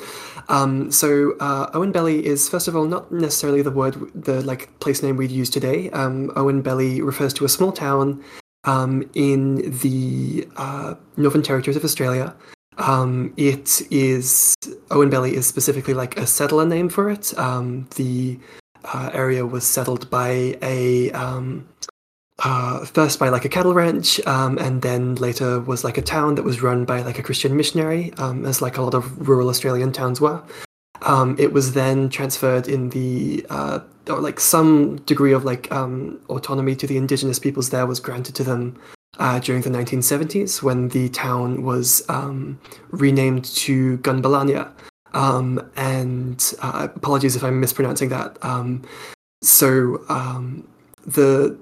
Um, 0.47 0.89
so 0.89 1.33
uh, 1.39 1.69
Oenpelli 1.71 2.21
is 2.21 2.47
first 2.47 2.67
of 2.67 2.75
all 2.75 2.85
not 2.85 3.11
necessarily 3.11 3.61
the 3.61 3.71
word, 3.71 3.95
the 4.15 4.41
like 4.41 4.79
place 4.79 5.03
name 5.03 5.17
we'd 5.17 5.31
use 5.31 5.49
today. 5.49 5.89
Um, 5.91 6.31
Owen 6.35 6.61
Belly 6.61 7.01
refers 7.01 7.33
to 7.35 7.45
a 7.45 7.49
small 7.49 7.71
town 7.71 8.23
um, 8.65 9.09
in 9.13 9.77
the 9.79 10.47
uh, 10.55 10.95
Northern 11.17 11.43
Territories 11.43 11.77
of 11.77 11.83
Australia. 11.83 12.35
Um, 12.77 13.33
it 13.37 13.81
is 13.91 14.55
Oenpelli 14.89 15.33
is 15.33 15.45
specifically 15.45 15.93
like 15.93 16.17
a 16.17 16.25
settler 16.25 16.65
name 16.65 16.89
for 16.89 17.09
it. 17.09 17.37
Um, 17.37 17.87
the 17.95 18.39
uh, 18.85 19.11
area 19.13 19.45
was 19.45 19.63
settled 19.63 20.09
by 20.09 20.57
a 20.61 21.11
um, 21.11 21.67
uh, 22.39 22.83
first 22.85 23.19
by 23.19 23.29
like 23.29 23.45
a 23.45 23.49
cattle 23.49 23.73
ranch, 23.73 24.19
um, 24.25 24.57
and 24.57 24.81
then 24.81 25.15
later 25.15 25.59
was 25.59 25.83
like 25.83 25.97
a 25.97 26.01
town 26.01 26.35
that 26.35 26.43
was 26.43 26.61
run 26.61 26.83
by 26.83 27.01
like 27.01 27.19
a 27.19 27.23
Christian 27.23 27.55
missionary, 27.55 28.11
um, 28.17 28.45
as 28.45 28.61
like 28.61 28.77
a 28.77 28.81
lot 28.81 28.95
of 28.95 29.27
rural 29.27 29.49
Australian 29.49 29.91
towns 29.91 30.19
were. 30.19 30.41
Um, 31.05 31.35
it 31.37 31.53
was 31.53 31.73
then 31.73 32.09
transferred 32.09 32.67
in 32.67 32.89
the 32.89 33.45
uh, 33.49 33.79
or 34.09 34.19
like 34.19 34.39
some 34.39 34.97
degree 35.05 35.33
of 35.33 35.45
like 35.45 35.71
um, 35.71 36.19
autonomy 36.29 36.75
to 36.75 36.87
the 36.87 36.97
indigenous 36.97 37.39
peoples 37.39 37.69
there 37.69 37.85
was 37.85 37.99
granted 37.99 38.35
to 38.35 38.43
them 38.43 38.79
uh, 39.19 39.39
during 39.39 39.61
the 39.61 39.69
1970s 39.69 40.61
when 40.61 40.89
the 40.89 41.09
town 41.09 41.63
was 41.63 42.03
um, 42.09 42.59
renamed 42.89 43.45
to 43.45 43.97
Gunbalanya, 43.99 44.71
Um, 45.13 45.61
and 45.75 46.53
uh, 46.61 46.87
apologies 46.95 47.35
if 47.35 47.43
I'm 47.43 47.59
mispronouncing 47.59 48.09
that. 48.09 48.43
Um, 48.43 48.81
so 49.43 50.03
um, 50.09 50.67
the 51.05 51.55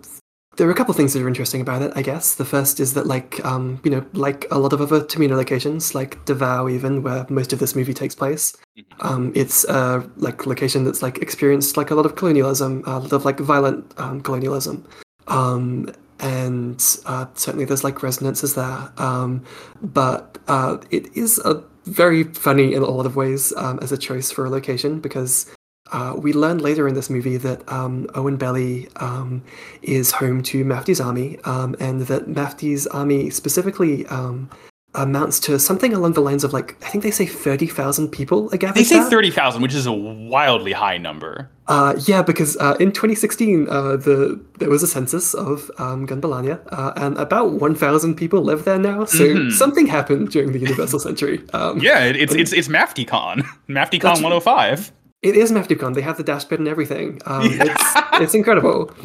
there 0.58 0.68
are 0.68 0.72
a 0.72 0.76
couple 0.76 0.92
of 0.92 0.98
things 0.98 1.14
that 1.14 1.22
are 1.22 1.28
interesting 1.28 1.62
about 1.62 1.82
it, 1.82 1.94
I 1.96 2.02
guess. 2.02 2.36
The 2.36 2.46
first 2.46 2.80
is 2.80 2.94
that, 2.94 3.08
like, 3.08 3.44
um, 3.46 3.80
you 3.84 3.92
know, 3.92 4.06
like 4.14 4.46
a 4.52 4.60
lot 4.60 4.74
of 4.74 4.82
other 4.82 5.00
Tomino 5.02 5.38
locations, 5.38 5.96
like 5.96 6.24
Davao, 6.26 6.68
even 6.68 7.04
where 7.04 7.26
most 7.30 7.54
of 7.54 7.60
this 7.60 7.76
movie 7.76 7.94
takes 7.94 8.16
place, 8.16 8.56
um, 9.00 9.32
it's 9.34 9.64
a 9.66 10.08
like 10.18 10.46
location 10.46 10.84
that's 10.84 11.02
like 11.02 11.20
experienced 11.20 11.78
like 11.78 11.90
a 11.90 11.96
lot 11.96 12.06
of 12.06 12.16
colonialism, 12.16 12.84
a 12.86 13.00
lot 13.00 13.14
of 13.14 13.24
like 13.24 13.40
violent 13.40 13.94
um, 13.98 14.22
colonialism, 14.22 14.86
um, 15.28 15.90
and 16.20 16.98
uh, 17.06 17.26
certainly 17.34 17.66
there's 17.66 17.84
like 17.84 18.04
resonances 18.04 18.56
there. 18.56 18.92
Um, 18.98 19.46
but 19.82 20.38
uh, 20.48 20.78
it 20.92 21.16
is 21.16 21.40
a 21.40 21.64
very 21.86 22.26
funny 22.26 22.74
in 22.74 22.84
a 22.84 22.86
lot 22.86 23.06
of 23.06 23.16
ways 23.16 23.54
um, 23.56 23.80
as 23.82 23.92
a 23.92 23.98
choice 23.98 24.32
for 24.32 24.46
a 24.46 24.50
location 24.50 25.00
because 25.00 25.52
uh, 25.92 26.14
we 26.18 26.34
learn 26.34 26.58
later 26.60 26.88
in 26.88 26.94
this 26.96 27.10
movie 27.10 27.38
that 27.38 27.70
um, 27.72 28.08
Oenpelli 28.14 28.90
um, 29.02 29.44
is 29.82 30.12
home 30.12 30.42
to 30.44 30.64
Mafty's 30.66 31.02
army, 31.02 31.38
um, 31.44 31.76
and 31.80 32.02
that 32.04 32.28
Mafty's 32.28 32.88
army 32.88 33.30
specifically 33.30 34.06
um, 34.08 34.50
amounts 34.94 35.40
to 35.40 35.58
something 35.58 35.94
along 35.94 36.14
the 36.14 36.22
lines 36.22 36.44
of 36.44 36.52
like 36.52 36.76
I 36.84 36.90
think 36.90 37.04
they 37.04 37.12
say 37.12 37.26
thirty 37.26 37.68
thousand 37.68 38.10
people 38.10 38.50
gathered. 38.50 38.76
They 38.76 38.84
say 38.84 39.02
thirty 39.10 39.32
thousand, 39.32 39.62
which 39.62 39.74
is 39.74 39.86
a 39.86 39.94
wildly 39.94 40.74
high 40.74 40.98
number. 40.98 41.50
Uh, 41.68 41.96
yeah, 42.06 42.22
because 42.22 42.58
uh, 42.58 42.76
in 42.82 42.92
2016, 42.92 43.70
uh, 43.70 43.96
the 43.96 44.38
there 44.60 44.70
was 44.70 44.84
a 44.84 44.88
census 44.88 45.34
of 45.34 45.72
um, 45.78 46.06
Gunbalanya, 46.06 46.60
uh, 46.70 46.92
and 46.98 47.18
about 47.18 47.54
1,000 47.54 48.16
people 48.16 48.42
live 48.42 48.66
there 48.66 48.78
now. 48.78 49.06
So 49.06 49.24
Mhm. 49.24 49.52
something 49.54 49.88
happened 49.88 50.32
during 50.32 50.52
the 50.52 50.60
Universal 50.60 51.00
Century. 51.00 51.40
Um, 51.54 51.80
Yeah, 51.80 52.00
it, 52.04 52.18
it's 52.18 52.36
it's 52.36 52.52
it's 52.52 52.68
MaftyCon, 52.68 53.46
MaftyCon 53.70 54.02
That's- 54.02 54.22
105. 54.22 54.92
It 55.22 55.36
is 55.36 55.52
Mafticon. 55.52 55.94
They 55.94 56.02
have 56.02 56.18
the 56.18 56.24
dashboard 56.24 56.60
and 56.60 56.68
everything. 56.68 57.22
Um, 57.26 57.44
Yeah. 57.52 57.64
It's 57.76 58.22
it's 58.22 58.34
incredible. 58.36 58.92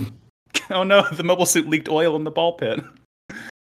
Oh 0.71 0.83
no, 0.83 1.07
the 1.13 1.23
mobile 1.23 1.45
suit 1.47 1.69
leaked 1.69 1.89
oil 1.89 2.17
in 2.17 2.25
the 2.25 2.31
ball 2.31 2.55
pit. 2.55 2.81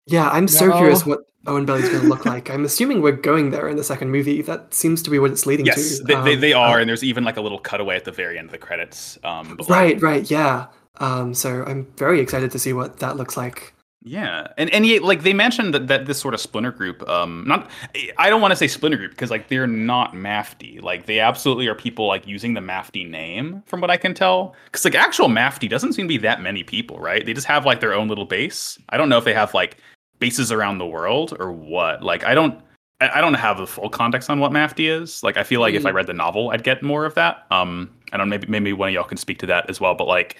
Yeah, 0.07 0.29
I'm 0.29 0.47
so 0.47 0.67
No. 0.67 0.77
curious 0.77 1.05
what 1.05 1.19
Oenpelli's 1.45 1.89
going 1.89 2.01
to 2.01 2.07
look 2.07 2.25
like. 2.25 2.49
I'm 2.49 2.63
assuming 2.65 3.01
we're 3.01 3.11
going 3.11 3.49
there 3.51 3.67
in 3.67 3.75
the 3.75 3.83
second 3.83 4.11
movie. 4.11 4.41
That 4.41 4.73
seems 4.73 5.03
to 5.03 5.09
be 5.11 5.19
what 5.19 5.29
it's 5.29 5.45
leading 5.45 5.65
Yes, 5.65 5.75
to. 5.75 5.81
Yes, 5.81 5.99
they, 6.05 6.13
Um, 6.33 6.39
they 6.39 6.53
are, 6.53 6.77
uh, 6.77 6.81
and 6.81 6.89
there's 6.89 7.03
even 7.03 7.23
like 7.23 7.37
a 7.37 7.41
little 7.41 7.59
cutaway 7.59 7.95
at 7.97 8.05
the 8.05 8.11
very 8.11 8.39
end 8.39 8.45
of 8.47 8.51
the 8.53 8.57
credits. 8.57 9.19
Um, 9.23 9.59
right, 9.69 10.01
right, 10.01 10.29
yeah. 10.31 10.67
Um, 10.97 11.33
so 11.35 11.63
I'm 11.67 11.85
very 11.97 12.21
excited 12.21 12.49
to 12.51 12.57
see 12.59 12.71
what 12.73 12.97
that 12.99 13.17
looks 13.17 13.35
like. 13.37 13.74
Yeah, 14.07 14.49
and 14.59 14.69
and 14.69 14.85
yeah, 14.85 14.99
like 15.01 15.23
they 15.23 15.33
mentioned 15.33 15.73
that, 15.73 15.87
that 15.87 16.05
this 16.05 16.19
sort 16.19 16.35
of 16.35 16.39
splinter 16.39 16.71
group, 16.71 17.01
um, 17.09 17.43
not 17.47 17.71
I 18.19 18.29
don't 18.29 18.39
want 18.39 18.51
to 18.51 18.55
say 18.55 18.67
splinter 18.67 18.97
group 18.97 19.09
because 19.09 19.31
like 19.31 19.47
they're 19.47 19.65
not 19.65 20.13
Mafty. 20.13 20.79
Like 20.79 21.07
they 21.07 21.19
absolutely 21.19 21.65
are 21.67 21.73
people 21.73 22.05
like 22.05 22.27
using 22.27 22.53
the 22.53 22.61
Mafty 22.61 23.09
name, 23.09 23.63
from 23.65 23.81
what 23.81 23.89
I 23.89 23.97
can 23.97 24.13
tell. 24.13 24.55
Because 24.65 24.85
like 24.85 24.93
actual 24.93 25.27
Mafty 25.27 25.67
doesn't 25.67 25.93
seem 25.93 26.05
to 26.05 26.07
be 26.07 26.19
that 26.19 26.39
many 26.39 26.63
people, 26.63 26.99
right? 26.99 27.25
They 27.25 27.33
just 27.33 27.47
have 27.47 27.65
like 27.65 27.79
their 27.79 27.95
own 27.95 28.07
little 28.07 28.25
base. 28.25 28.77
I 28.89 28.97
don't 28.97 29.09
know 29.09 29.17
if 29.17 29.25
they 29.25 29.33
have 29.33 29.55
like 29.55 29.77
bases 30.19 30.51
around 30.51 30.77
the 30.77 30.85
world 30.85 31.35
or 31.39 31.51
what. 31.51 32.03
Like 32.03 32.23
I 32.23 32.35
don't. 32.35 32.61
I 33.01 33.19
don't 33.19 33.33
have 33.33 33.57
the 33.57 33.67
full 33.67 33.89
context 33.89 34.29
on 34.29 34.39
what 34.39 34.53
Mafty 34.53 34.87
is. 34.87 35.21
Like, 35.21 35.35
I 35.35 35.43
feel 35.43 35.59
like 35.59 35.73
if 35.73 35.85
I 35.85 35.89
read 35.89 36.07
the 36.07 36.13
novel, 36.13 36.51
I'd 36.51 36.63
get 36.63 36.81
more 36.81 37.05
of 37.05 37.13
that. 37.15 37.45
Um, 37.51 37.93
I 38.13 38.17
don't. 38.17 38.29
Maybe 38.29 38.47
maybe 38.47 38.71
one 38.71 38.87
of 38.87 38.93
y'all 38.93 39.03
can 39.03 39.17
speak 39.17 39.39
to 39.39 39.45
that 39.47 39.69
as 39.69 39.81
well. 39.81 39.95
But 39.95 40.07
like, 40.07 40.37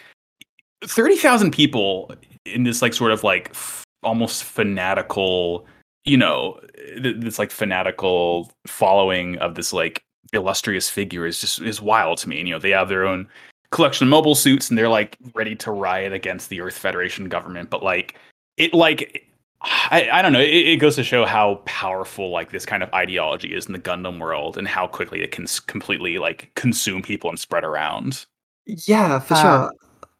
thirty 0.85 1.17
thousand 1.17 1.51
people 1.51 2.15
in 2.45 2.63
this 2.63 2.81
like 2.81 2.93
sort 2.93 3.11
of 3.11 3.23
like 3.23 3.49
f- 3.51 3.83
almost 4.03 4.43
fanatical 4.43 5.65
you 6.03 6.17
know 6.17 6.59
th- 7.01 7.17
this 7.19 7.39
like 7.39 7.51
fanatical 7.51 8.51
following 8.67 9.37
of 9.37 9.55
this 9.55 9.73
like 9.73 10.03
illustrious 10.33 10.89
figure 10.89 11.25
is 11.25 11.39
just 11.41 11.61
is 11.61 11.81
wild 11.81 12.17
to 12.17 12.29
me 12.29 12.39
and, 12.39 12.47
you 12.47 12.53
know 12.53 12.59
they 12.59 12.71
have 12.71 12.89
their 12.89 13.05
own 13.05 13.27
collection 13.71 14.07
of 14.07 14.09
mobile 14.11 14.35
suits 14.35 14.69
and 14.69 14.77
they're 14.77 14.89
like 14.89 15.17
ready 15.33 15.55
to 15.55 15.71
riot 15.71 16.13
against 16.13 16.49
the 16.49 16.61
earth 16.61 16.77
federation 16.77 17.27
government 17.27 17.69
but 17.69 17.83
like 17.83 18.15
it 18.57 18.73
like 18.73 19.27
I, 19.61 20.09
I 20.11 20.21
don't 20.21 20.31
know. 20.31 20.41
It, 20.41 20.67
it 20.67 20.77
goes 20.77 20.95
to 20.95 21.03
show 21.03 21.25
how 21.25 21.55
powerful 21.65 22.29
like 22.29 22.51
this 22.51 22.67
kind 22.67 22.83
of 22.83 22.93
ideology 22.93 23.55
is 23.55 23.65
in 23.65 23.73
the 23.73 23.79
Gundam 23.79 24.19
world, 24.19 24.59
and 24.59 24.67
how 24.67 24.85
quickly 24.85 25.23
it 25.23 25.31
can 25.31 25.45
s- 25.45 25.59
completely 25.59 26.19
like 26.19 26.51
consume 26.55 27.01
people 27.01 27.31
and 27.31 27.39
spread 27.39 27.63
around. 27.63 28.25
Yeah, 28.65 29.17
for 29.19 29.33
Uh, 29.33 29.41
sure. 29.41 29.71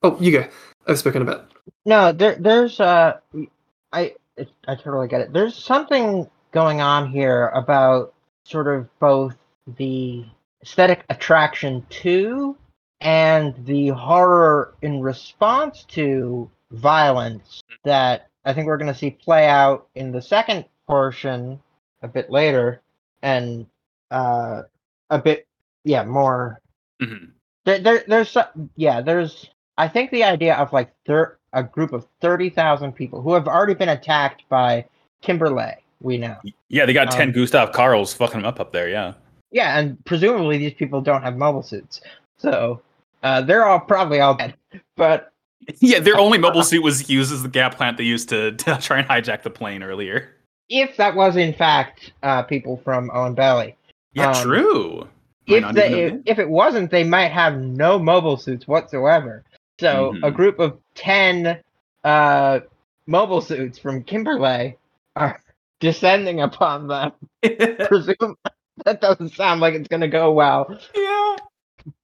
Oh, 0.01 0.17
you 0.19 0.31
go. 0.31 0.47
I've 0.87 0.97
spoken 0.97 1.21
a 1.21 1.25
bit. 1.25 1.41
No, 1.85 2.11
there, 2.11 2.35
there's 2.35 2.79
uh, 2.79 3.19
I, 3.91 4.15
I 4.67 4.75
totally 4.75 5.07
get 5.07 5.21
it. 5.21 5.33
There's 5.33 5.55
something 5.55 6.29
going 6.51 6.81
on 6.81 7.09
here 7.09 7.47
about 7.49 8.13
sort 8.43 8.67
of 8.67 8.87
both 8.99 9.35
the 9.77 10.25
aesthetic 10.63 11.03
attraction 11.09 11.85
to 11.89 12.55
and 13.01 13.53
the 13.65 13.89
horror 13.89 14.73
in 14.81 15.01
response 15.01 15.83
to 15.89 16.49
violence 16.71 17.61
that 17.83 18.29
I 18.45 18.53
think 18.53 18.67
we're 18.67 18.77
going 18.77 18.91
to 18.91 18.97
see 18.97 19.11
play 19.11 19.47
out 19.47 19.87
in 19.95 20.11
the 20.11 20.21
second 20.21 20.65
portion 20.87 21.59
a 22.01 22.07
bit 22.07 22.29
later, 22.29 22.81
and 23.21 23.65
uh, 24.11 24.63
a 25.09 25.19
bit, 25.19 25.47
yeah, 25.83 26.03
more 26.03 26.59
Mhm. 27.01 27.31
there, 27.65 27.79
there 27.79 28.03
there's 28.07 28.37
yeah 28.75 29.01
there's 29.01 29.49
i 29.77 29.87
think 29.87 30.11
the 30.11 30.23
idea 30.23 30.55
of 30.55 30.71
like 30.73 30.91
thir- 31.05 31.37
a 31.53 31.63
group 31.63 31.93
of 31.93 32.05
30,000 32.21 32.91
people 32.93 33.21
who 33.21 33.33
have 33.33 33.47
already 33.47 33.73
been 33.73 33.89
attacked 33.89 34.43
by 34.49 34.85
kimberley 35.21 35.73
we 36.01 36.17
know 36.17 36.35
Yeah, 36.69 36.85
they 36.85 36.93
got 36.93 37.09
ten 37.11 37.29
Um, 37.29 37.33
Gustav 37.33 37.71
Karls 37.71 38.13
fucking 38.13 38.41
them 38.41 38.45
up 38.45 38.59
up 38.59 38.71
there. 38.73 38.89
Yeah. 38.89 39.13
yeah 39.51 39.79
and 39.79 40.03
presumably 40.05 40.57
these 40.57 40.73
people 40.73 40.99
don't 41.01 41.21
have 41.23 41.37
mobile 41.37 41.63
suits 41.63 42.01
so 42.37 42.81
uh, 43.23 43.41
they're 43.41 43.65
all 43.65 43.79
probably 43.79 44.19
all 44.19 44.35
dead 44.35 44.53
but 44.97 45.31
Yeah, 45.79 45.99
their 45.99 46.17
only 46.17 46.37
mobile 46.37 46.61
suit 46.63 46.83
was 46.83 47.09
used 47.09 47.31
as 47.31 47.41
the 47.41 47.49
Gaplant 47.49 47.97
they 47.97 48.03
used 48.03 48.29
to, 48.29 48.51
to 48.63 48.77
try 48.81 48.99
and 48.99 49.07
hijack 49.07 49.41
the 49.43 49.49
plane 49.49 49.81
earlier. 49.81 50.29
if 50.69 50.97
that 50.97 51.15
was 51.15 51.37
in 51.37 51.53
fact 51.53 52.11
uh, 52.21 52.43
people 52.43 52.75
from 52.83 53.09
Oenpelli 53.09 53.73
Yeah, 54.13 54.31
Um, 54.31 54.43
true. 54.43 55.07
Might 55.47 55.63
if 55.69 55.75
they 55.75 56.03
if, 56.03 56.13
if 56.25 56.39
it 56.39 56.49
wasn't 56.49 56.91
they 56.91 57.03
might 57.05 57.31
have 57.31 57.57
no 57.57 57.97
mobile 57.97 58.35
suits 58.35 58.67
whatsoever 58.67 59.44
so 59.79 60.17
a 60.23 60.31
Mhm. 60.31 60.35
group 60.35 60.59
of 60.59 60.79
10 60.95 61.59
uh 62.03 62.59
mobile 63.07 63.41
suits 63.41 63.77
from 63.79 64.03
kimberley 64.03 64.77
are 65.15 65.41
descending 65.79 66.41
upon 66.41 66.87
them 66.87 67.11
presume 67.87 68.35
that 68.85 69.01
doesn't 69.01 69.29
sound 69.33 69.61
like 69.61 69.73
it's 69.73 69.87
going 69.87 70.01
to 70.01 70.07
go 70.07 70.31
well 70.31 70.67
yeah. 70.95 71.35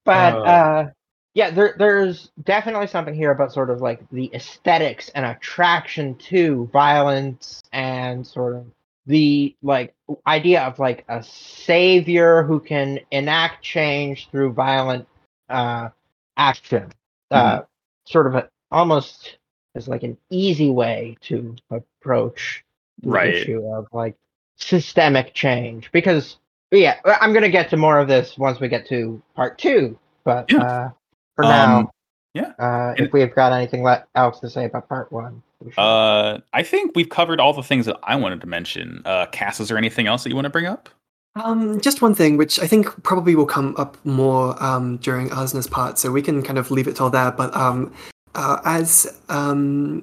but 0.04 0.34
Oh. 0.34 0.42
uh 0.44 0.90
yeah 1.34 1.50
there 1.50 1.74
there's 1.78 2.30
definitely 2.44 2.86
something 2.86 3.14
here 3.14 3.30
about 3.30 3.52
sort 3.52 3.70
of 3.70 3.80
like 3.80 4.00
the 4.10 4.30
aesthetics 4.34 5.08
and 5.10 5.24
attraction 5.24 6.14
to 6.16 6.68
violence 6.72 7.62
and 7.72 8.26
sort 8.26 8.56
of 8.56 8.66
the 9.06 9.54
like 9.62 9.94
idea 10.26 10.62
of 10.62 10.78
like 10.78 11.04
a 11.08 11.22
savior 11.22 12.42
who 12.44 12.60
can 12.60 13.00
enact 13.10 13.62
change 13.62 14.28
through 14.30 14.52
violent 14.52 15.06
uh 15.48 15.88
action 16.36 16.92
uh 17.32 17.62
sort 18.04 18.26
of 18.26 18.34
a, 18.34 18.48
almost 18.70 19.38
as 19.74 19.88
like 19.88 20.02
an 20.02 20.16
easy 20.30 20.70
way 20.70 21.16
to 21.22 21.54
approach 21.70 22.64
the 23.02 23.08
Right. 23.10 23.34
issue 23.34 23.66
of 23.66 23.86
like 23.92 24.16
systemic 24.56 25.34
change 25.34 25.90
because 25.92 26.36
yeah 26.70 26.98
i'm 27.20 27.32
gonna 27.32 27.48
get 27.48 27.70
to 27.70 27.76
more 27.76 27.98
of 27.98 28.06
this 28.08 28.36
once 28.38 28.60
we 28.60 28.68
get 28.68 28.86
to 28.88 29.20
part 29.34 29.58
two 29.58 29.98
but 30.24 30.50
Yeah. 30.50 30.62
uh 30.62 30.90
for 31.36 31.44
Um, 31.44 31.50
now 31.50 31.92
yeah. 32.34 32.52
uh 32.58 32.94
if 32.96 33.12
we've 33.12 33.34
got 33.34 33.52
anything 33.52 33.82
le- 33.82 34.04
else 34.14 34.40
to 34.40 34.48
say 34.50 34.64
about 34.66 34.88
part 34.88 35.10
one. 35.12 35.42
Uh, 35.76 36.40
I 36.52 36.64
think 36.64 36.92
we've 36.96 37.08
covered 37.08 37.38
all 37.38 37.52
the 37.52 37.62
things 37.62 37.86
that 37.86 37.96
I 38.02 38.16
wanted 38.16 38.40
to 38.40 38.48
mention. 38.48 39.00
Uh, 39.04 39.26
Cass, 39.26 39.60
is 39.60 39.68
there 39.68 39.78
anything 39.78 40.08
else 40.08 40.24
that 40.24 40.30
you 40.30 40.34
want 40.34 40.46
to 40.46 40.50
bring 40.50 40.66
up? 40.66 40.88
Um, 41.34 41.80
just 41.80 42.02
one 42.02 42.14
thing, 42.14 42.36
which 42.36 42.60
I 42.60 42.66
think 42.66 43.02
probably 43.02 43.34
will 43.34 43.46
come 43.46 43.74
up 43.78 43.96
more 44.04 44.62
um, 44.62 44.98
during 44.98 45.30
Asna's 45.30 45.66
part, 45.66 45.98
so 45.98 46.12
we 46.12 46.20
can 46.20 46.42
kind 46.42 46.58
of 46.58 46.70
leave 46.70 46.86
it 46.86 46.96
till 46.96 47.08
there. 47.08 47.30
But 47.30 47.56
um, 47.56 47.92
uh, 48.34 48.60
as 48.64 49.06
um, 49.28 50.02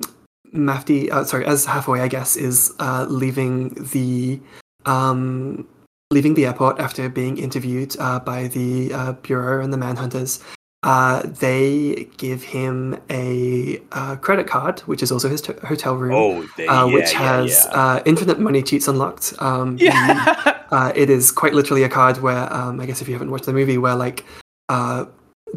Mafty, 0.53 1.11
uh, 1.11 1.23
sorry, 1.23 1.45
as 1.45 1.65
Halfway, 1.65 2.01
I 2.01 2.07
guess, 2.07 2.35
is 2.35 2.73
uh, 2.79 3.05
leaving 3.07 3.75
the 3.91 4.39
um, 4.85 5.67
leaving 6.11 6.33
the 6.33 6.47
airport 6.47 6.79
after 6.79 7.07
being 7.09 7.37
interviewed 7.37 7.95
uh, 7.99 8.19
by 8.19 8.47
the 8.47 8.91
uh, 8.91 9.11
bureau 9.13 9.63
and 9.63 9.71
the 9.71 9.77
manhunters. 9.77 10.41
Uh, 10.81 11.23
they 11.25 12.07
give 12.15 12.41
him 12.41 12.97
a 13.09 13.81
uh, 13.91 14.15
credit 14.15 14.47
card, 14.47 14.79
which 14.81 15.03
is 15.03 15.11
also 15.11 15.27
his 15.27 15.41
t- 15.41 15.51
hotel 15.67 15.95
room, 15.95 16.13
Oh, 16.13 16.47
they, 16.55 16.67
uh, 16.67 16.87
which 16.87 17.11
has 17.11 17.67
Uh, 17.71 18.01
infinite 18.05 18.39
money 18.39 18.63
cheats 18.63 18.87
unlocked. 18.87 19.33
Um, 19.39 19.77
yeah. 19.77 20.57
uh, 20.71 20.93
it 20.95 21.09
is 21.09 21.31
quite 21.31 21.53
literally 21.53 21.83
a 21.83 21.89
card 21.89 22.19
where 22.21 22.51
um, 22.53 22.79
I 22.79 22.85
guess 22.85 23.01
if 23.01 23.09
you 23.09 23.13
haven't 23.13 23.29
watched 23.29 23.45
the 23.45 23.51
movie, 23.53 23.77
where 23.77 23.95
like 23.95 24.23
uh, 24.69 25.05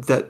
that 0.07 0.29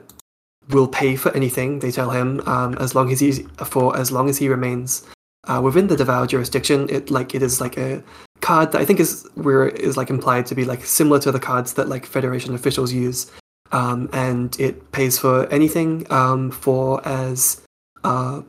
will 0.70 0.88
pay 0.88 1.16
for 1.16 1.30
anything 1.36 1.78
they 1.80 1.90
tell 1.90 2.10
him 2.10 2.40
um, 2.46 2.74
as 2.78 2.94
long 2.94 3.10
as 3.12 3.20
he's 3.20 3.40
for 3.66 3.94
as 3.96 4.10
long 4.10 4.30
as 4.30 4.38
he 4.38 4.48
remains 4.48 5.04
uh, 5.48 5.60
within 5.62 5.88
the 5.88 5.96
Davao 5.96 6.24
jurisdiction. 6.26 6.88
It 6.88 7.10
like 7.10 7.34
it 7.34 7.42
is 7.42 7.60
like 7.60 7.76
a 7.76 8.00
card 8.40 8.70
that 8.72 8.80
I 8.80 8.84
think 8.84 9.00
is 9.00 9.26
where 9.34 9.68
is 9.68 9.96
like 9.96 10.08
implied 10.08 10.46
to 10.46 10.54
be 10.54 10.64
like 10.64 10.84
similar 10.84 11.18
to 11.20 11.32
the 11.32 11.40
cards 11.40 11.74
that 11.74 11.88
like 11.88 12.06
Federation 12.06 12.54
officials 12.54 12.92
use, 12.92 13.30
um, 13.74 14.08
and 14.12 14.58
it 14.60 14.92
pays 14.92 15.18
for 15.18 15.46
anything 15.52 16.06
um, 16.10 16.50
for 16.50 17.06
as 17.06 17.60
uh, 18.04 18.40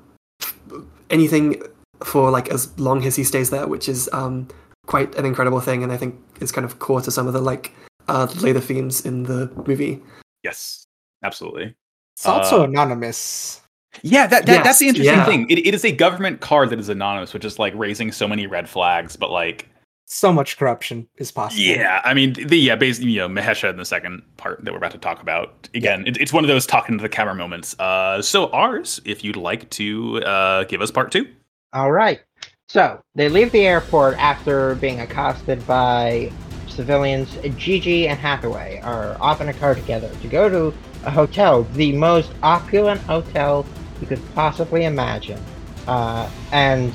anything 1.09 1.61
for 2.03 2.29
like 2.29 2.49
as 2.49 2.77
long 2.79 3.03
as 3.05 3.15
he 3.15 3.23
stays 3.23 3.49
there, 3.49 3.67
which 3.67 3.89
is 3.89 4.07
um, 4.13 4.47
quite 4.85 5.15
an 5.15 5.25
incredible 5.25 5.59
thing, 5.59 5.83
and 5.83 5.91
I 5.91 5.97
think 5.97 6.15
is 6.39 6.51
kind 6.51 6.63
of 6.63 6.77
core 6.77 7.01
to 7.01 7.11
some 7.11 7.27
of 7.27 7.33
the 7.33 7.41
like 7.41 7.73
uh, 8.07 8.27
later 8.41 8.61
themes 8.61 9.05
in 9.05 9.23
the 9.23 9.51
movie. 9.67 10.01
Yes, 10.43 10.85
absolutely. 11.23 11.75
It's 12.15 12.25
also 12.27 12.61
Uh, 12.61 12.65
anonymous. 12.65 13.61
Yeah, 14.03 14.27
that, 14.27 14.45
that 14.45 14.63
that's 14.63 14.79
the 14.79 14.89
interesting 14.89 15.15
yeah. 15.15 15.25
thing. 15.25 15.49
It, 15.49 15.59
it 15.59 15.73
is 15.73 15.85
a 15.85 15.91
government 15.91 16.41
card 16.41 16.69
that 16.69 16.79
is 16.79 16.89
anonymous, 16.89 17.33
which 17.33 17.45
is 17.45 17.57
like 17.57 17.73
raising 17.75 18.11
so 18.11 18.27
many 18.27 18.45
red 18.45 18.69
flags. 18.69 19.15
But 19.15 19.31
like, 19.31 19.69
So 20.07 20.31
much 20.31 20.57
corruption 20.57 21.07
is 21.17 21.31
possible. 21.31 21.63
yeah, 21.63 21.99
I 22.05 22.13
mean, 22.13 22.33
the 22.33 22.57
yeah, 22.57 22.75
basically, 22.75 23.11
you 23.11 23.19
know, 23.19 23.27
Mahesha 23.27 23.71
in 23.71 23.77
the 23.77 23.85
second 23.85 24.21
part 24.37 24.63
that 24.63 24.71
we're 24.71 24.77
about 24.77 24.91
to 24.91 24.99
talk 24.99 25.19
about. 25.21 25.67
Again, 25.73 26.05
it, 26.05 26.17
it's 26.17 26.31
one 26.31 26.43
of 26.43 26.47
those 26.47 26.67
talking 26.67 26.97
to 26.97 27.01
the 27.01 27.09
camera 27.09 27.33
moments. 27.33 27.77
Uh, 27.79 28.21
so 28.21 28.47
Ars, 28.51 29.01
if 29.03 29.23
you'd 29.23 29.35
like 29.35 29.67
to 29.71 30.21
uh, 30.23 30.63
give 30.65 30.81
us 30.81 30.91
part 30.91 31.11
two. 31.11 31.27
All 31.73 31.91
right. 31.91 32.21
So 32.67 33.01
they 33.15 33.29
leave 33.29 33.51
the 33.51 33.65
airport 33.65 34.17
after 34.17 34.75
being 34.75 34.99
accosted 34.99 35.65
by 35.65 36.31
civilians. 36.67 37.35
Gigi 37.57 38.07
and 38.07 38.19
Hathaway 38.19 38.81
are 38.83 39.19
off 39.19 39.41
in 39.41 39.49
a 39.49 39.53
car 39.53 39.73
together 39.73 40.11
to 40.21 40.27
go 40.27 40.49
to 40.49 40.77
a 41.05 41.11
hotel, 41.11 41.63
the 41.73 41.93
most 41.93 42.31
opulent 42.43 43.01
hotel 43.01 43.65
you 44.01 44.07
could 44.07 44.21
possibly 44.35 44.85
imagine. 44.85 45.41
Uh, 45.87 46.29
and 46.51 46.93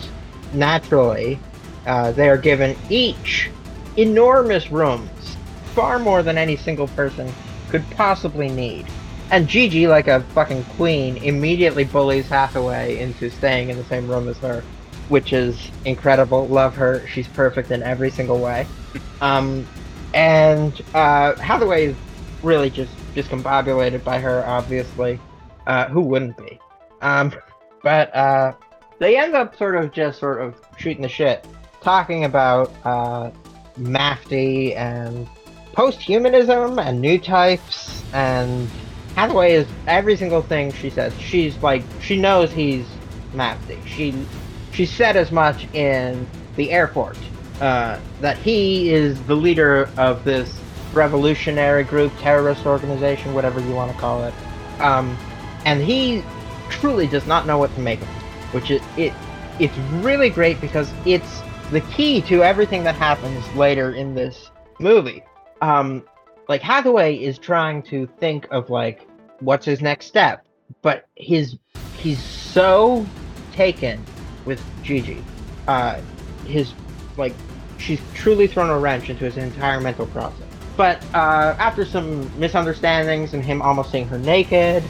naturally, 0.52 1.38
uh, 1.86 2.12
they 2.12 2.28
are 2.28 2.36
given 2.36 2.76
each 2.88 3.50
enormous 3.96 4.70
rooms, 4.70 5.36
far 5.74 5.98
more 5.98 6.22
than 6.22 6.38
any 6.38 6.56
single 6.56 6.88
person 6.88 7.32
could 7.68 7.88
possibly 7.90 8.48
need. 8.48 8.86
And 9.30 9.46
Gigi, 9.46 9.86
like 9.86 10.08
a 10.08 10.20
fucking 10.34 10.64
queen, 10.76 11.16
immediately 11.18 11.84
bullies 11.84 12.28
Hathaway 12.28 12.98
into 12.98 13.30
staying 13.30 13.70
in 13.70 13.76
the 13.76 13.84
same 13.84 14.08
room 14.08 14.28
as 14.28 14.36
her, 14.38 14.62
which 15.08 15.32
is 15.32 15.70
incredible. 15.84 16.48
Love 16.48 16.74
her. 16.74 17.06
She's 17.06 17.28
perfect 17.28 17.70
in 17.70 17.82
every 17.82 18.10
single 18.10 18.40
way. 18.40 18.66
Um, 19.20 19.66
and 20.14 20.80
uh, 20.94 21.36
Hathaway 21.36 21.88
is 21.88 21.96
really 22.42 22.70
just 22.70 22.90
discombobulated 23.14 24.02
by 24.02 24.18
her, 24.18 24.44
obviously. 24.46 25.20
Uh, 25.66 25.88
who 25.88 26.00
wouldn't 26.00 26.38
be? 26.38 26.58
Um, 27.02 27.32
but 27.82 28.14
uh, 28.14 28.54
they 28.98 29.18
end 29.18 29.34
up 29.34 29.56
sort 29.56 29.76
of 29.76 29.92
just 29.92 30.18
sort 30.18 30.40
of 30.40 30.54
shooting 30.78 31.02
the 31.02 31.08
shit, 31.08 31.46
talking 31.82 32.24
about 32.24 32.72
uh, 32.84 33.30
Mafty 33.78 34.76
and 34.76 35.28
posthumanism 35.72 36.84
and 36.84 37.00
new 37.00 37.18
types 37.18 38.02
and 38.12 38.68
Hathaway 39.14 39.52
is 39.52 39.66
every 39.86 40.16
single 40.16 40.42
thing 40.42 40.72
she 40.72 40.90
says. 40.90 41.12
She's 41.18 41.56
like 41.58 41.82
she 42.00 42.16
knows 42.16 42.52
he's 42.52 42.86
Mafty. 43.32 43.84
She 43.86 44.14
she 44.72 44.86
said 44.86 45.16
as 45.16 45.32
much 45.32 45.72
in 45.74 46.26
the 46.56 46.70
airport 46.70 47.18
uh, 47.60 47.98
that 48.20 48.38
he 48.38 48.90
is 48.90 49.20
the 49.24 49.34
leader 49.34 49.90
of 49.96 50.24
this 50.24 50.58
revolutionary 50.92 51.84
group, 51.84 52.12
terrorist 52.18 52.66
organization, 52.66 53.34
whatever 53.34 53.60
you 53.60 53.72
want 53.72 53.92
to 53.92 53.98
call 53.98 54.24
it. 54.24 54.34
Um, 54.80 55.16
and 55.64 55.80
he 55.82 56.22
truly 56.68 57.06
does 57.06 57.26
not 57.26 57.46
know 57.46 57.58
what 57.58 57.72
to 57.74 57.80
make 57.80 58.00
of 58.00 58.08
it, 58.08 58.22
which 58.52 58.70
is 58.70 58.82
it. 58.96 59.12
It's 59.58 59.76
really 60.02 60.30
great 60.30 60.60
because 60.60 60.90
it's 61.04 61.42
the 61.70 61.80
key 61.82 62.20
to 62.22 62.42
everything 62.42 62.82
that 62.84 62.96
happens 62.96 63.46
later 63.54 63.94
in 63.94 64.14
this 64.14 64.50
movie. 64.78 65.22
Um, 65.62 66.04
like 66.48 66.62
Hathaway 66.62 67.16
is 67.16 67.38
trying 67.38 67.82
to 67.84 68.08
think 68.18 68.48
of 68.50 68.70
like 68.70 69.08
what's 69.40 69.64
his 69.64 69.80
next 69.80 70.06
step, 70.06 70.44
but 70.82 71.06
his 71.16 71.58
he's 71.96 72.20
so 72.20 73.06
taken 73.52 74.04
with 74.44 74.60
Gigi. 74.82 75.22
Uh, 75.68 76.00
his 76.46 76.72
like 77.16 77.34
she's 77.78 78.00
truly 78.14 78.46
thrown 78.46 78.70
a 78.70 78.78
wrench 78.78 79.10
into 79.10 79.24
his 79.24 79.36
entire 79.36 79.80
mental 79.80 80.06
process. 80.06 80.46
But 80.76 81.04
uh, 81.14 81.54
after 81.58 81.84
some 81.84 82.28
misunderstandings 82.40 83.34
and 83.34 83.44
him 83.44 83.62
almost 83.62 83.92
seeing 83.92 84.08
her 84.08 84.18
naked, 84.18 84.82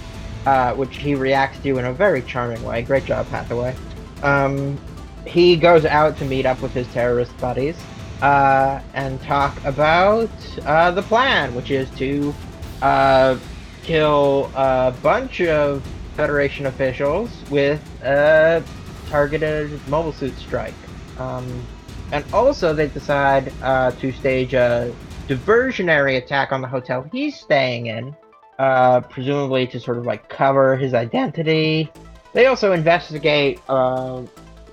uh, 0.47 0.73
which 0.75 0.97
he 0.97 1.15
reacts 1.15 1.59
to 1.61 1.79
in 1.79 1.85
a 1.85 1.93
very 1.93 2.23
charming 2.23 2.63
way. 2.63 2.83
Great 2.83 3.05
job, 3.05 3.27
Hathaway. 3.27 3.75
Um, 4.23 4.79
he 5.27 5.57
goes 5.57 5.85
out 5.85 6.17
to 6.19 6.25
meet 6.25 6.47
up 6.47 6.61
with 6.63 6.73
his 6.73 6.87
terrorist 6.89 7.37
buddies 7.39 7.77
uh, 8.23 8.81
and 8.95 9.21
talk 9.23 9.63
about 9.65 10.31
uh, 10.67 10.91
the 10.91 11.03
plan, 11.03 11.55
which 11.55 11.71
is 11.71 11.91
to 11.93 12.35
uh, 12.83 13.37
kill 13.83 14.51
a 14.55 14.95
bunch 15.03 15.41
of 15.41 15.83
Federation 16.17 16.67
officials 16.67 17.31
with 17.51 17.81
a 18.03 18.63
targeted 19.09 19.81
mobile 19.89 20.13
suit 20.13 20.37
strike. 20.37 20.75
Um, 21.19 21.65
and 22.13 22.25
also, 22.33 22.75
they 22.75 22.89
decide 22.89 23.53
uh, 23.63 23.93
to 23.93 24.13
stage 24.13 24.53
a 24.53 24.95
diversionary 25.29 26.19
attack 26.19 26.53
on 26.53 26.61
the 26.61 26.69
hotel 26.69 27.09
he's 27.13 27.39
staying 27.39 27.87
in, 27.87 28.15
uh, 28.59 29.01
presumably 29.01 29.67
to 29.69 29.81
sort 29.81 29.97
of 29.97 30.05
like 30.05 30.29
cover 30.29 30.77
his 30.77 30.93
identity. 30.93 31.91
They 32.33 32.47
also 32.47 32.73
investigate 32.73 33.61
uh, 33.69 34.23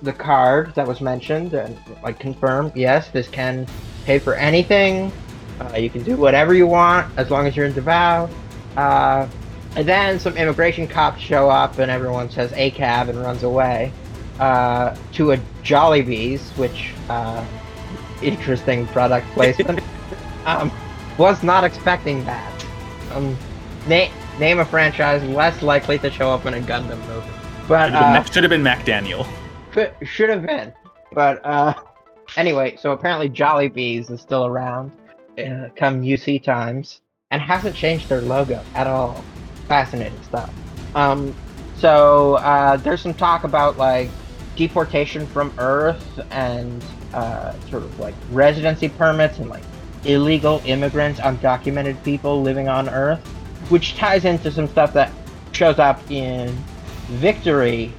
the 0.02 0.12
card 0.12 0.74
that 0.74 0.86
was 0.86 1.00
mentioned 1.00 1.54
and 1.54 1.76
like 2.02 2.18
confirm 2.18 2.72
yes, 2.74 3.08
this 3.10 3.28
can 3.28 3.66
pay 4.04 4.18
for 4.18 4.34
anything. 4.34 5.12
Uh, 5.60 5.76
you 5.76 5.90
can 5.90 6.02
do 6.02 6.16
whatever 6.16 6.54
you 6.54 6.66
want 6.66 7.12
as 7.18 7.30
long 7.30 7.46
as 7.46 7.56
you're 7.56 7.66
in 7.66 7.72
Davao. 7.72 8.28
Uh, 8.76 9.26
and 9.76 9.86
then 9.86 10.18
some 10.18 10.36
immigration 10.36 10.86
cops 10.86 11.20
show 11.20 11.50
up 11.50 11.78
and 11.78 11.90
everyone 11.90 12.30
says 12.30 12.52
a 12.54 12.70
cab 12.70 13.08
and 13.08 13.20
runs 13.20 13.42
away 13.42 13.92
uh, 14.38 14.96
to 15.12 15.32
a 15.32 15.36
Jollibees, 15.62 16.40
which 16.56 16.92
uh, 17.08 17.44
interesting 18.22 18.86
product 18.88 19.26
placement. 19.34 19.80
um, 20.46 20.70
was 21.18 21.42
not 21.42 21.64
expecting 21.64 22.24
that. 22.24 22.64
Um, 23.12 23.36
na- 23.88 24.08
name 24.38 24.60
a 24.60 24.64
franchise 24.64 25.22
less 25.24 25.62
likely 25.62 25.98
to 25.98 26.10
show 26.10 26.30
up 26.30 26.46
in 26.46 26.54
a 26.54 26.60
Gundam 26.60 27.04
movie, 27.08 27.26
but 27.66 27.86
Should 27.86 27.94
have 27.94 28.12
been, 28.12 28.16
uh, 28.16 28.24
should 28.24 28.42
have 28.44 28.50
been 28.50 28.62
Mac 28.62 28.84
Daniel. 28.84 29.26
Could, 29.78 30.08
should 30.08 30.30
have 30.30 30.44
been. 30.44 30.72
But 31.12 31.44
uh, 31.44 31.74
anyway, 32.36 32.76
so 32.76 32.92
apparently 32.92 33.28
Jollibees 33.28 34.10
is 34.10 34.20
still 34.20 34.46
around, 34.46 34.92
uh, 35.38 35.68
come 35.76 36.02
UC 36.02 36.42
times, 36.42 37.00
and 37.30 37.40
hasn't 37.40 37.76
changed 37.76 38.08
their 38.08 38.20
logo 38.20 38.62
at 38.74 38.86
all. 38.86 39.22
Fascinating 39.68 40.20
stuff. 40.22 40.52
Um, 40.94 41.34
so 41.76 42.34
uh, 42.36 42.76
there's 42.78 43.02
some 43.02 43.14
talk 43.14 43.44
about 43.44 43.76
like 43.76 44.10
deportation 44.56 45.26
from 45.26 45.52
Earth 45.58 46.20
and 46.30 46.84
uh, 47.14 47.52
sort 47.70 47.84
of 47.84 47.98
like 48.00 48.14
residency 48.30 48.88
permits 48.88 49.38
and 49.38 49.48
like 49.48 49.62
illegal 50.04 50.60
immigrants, 50.64 51.20
undocumented 51.20 52.02
people 52.02 52.42
living 52.42 52.68
on 52.68 52.88
Earth, 52.88 53.24
which 53.68 53.96
ties 53.96 54.24
into 54.24 54.50
some 54.50 54.66
stuff 54.66 54.92
that 54.94 55.12
shows 55.52 55.78
up 55.78 56.00
in 56.10 56.56
Victory 57.08 57.92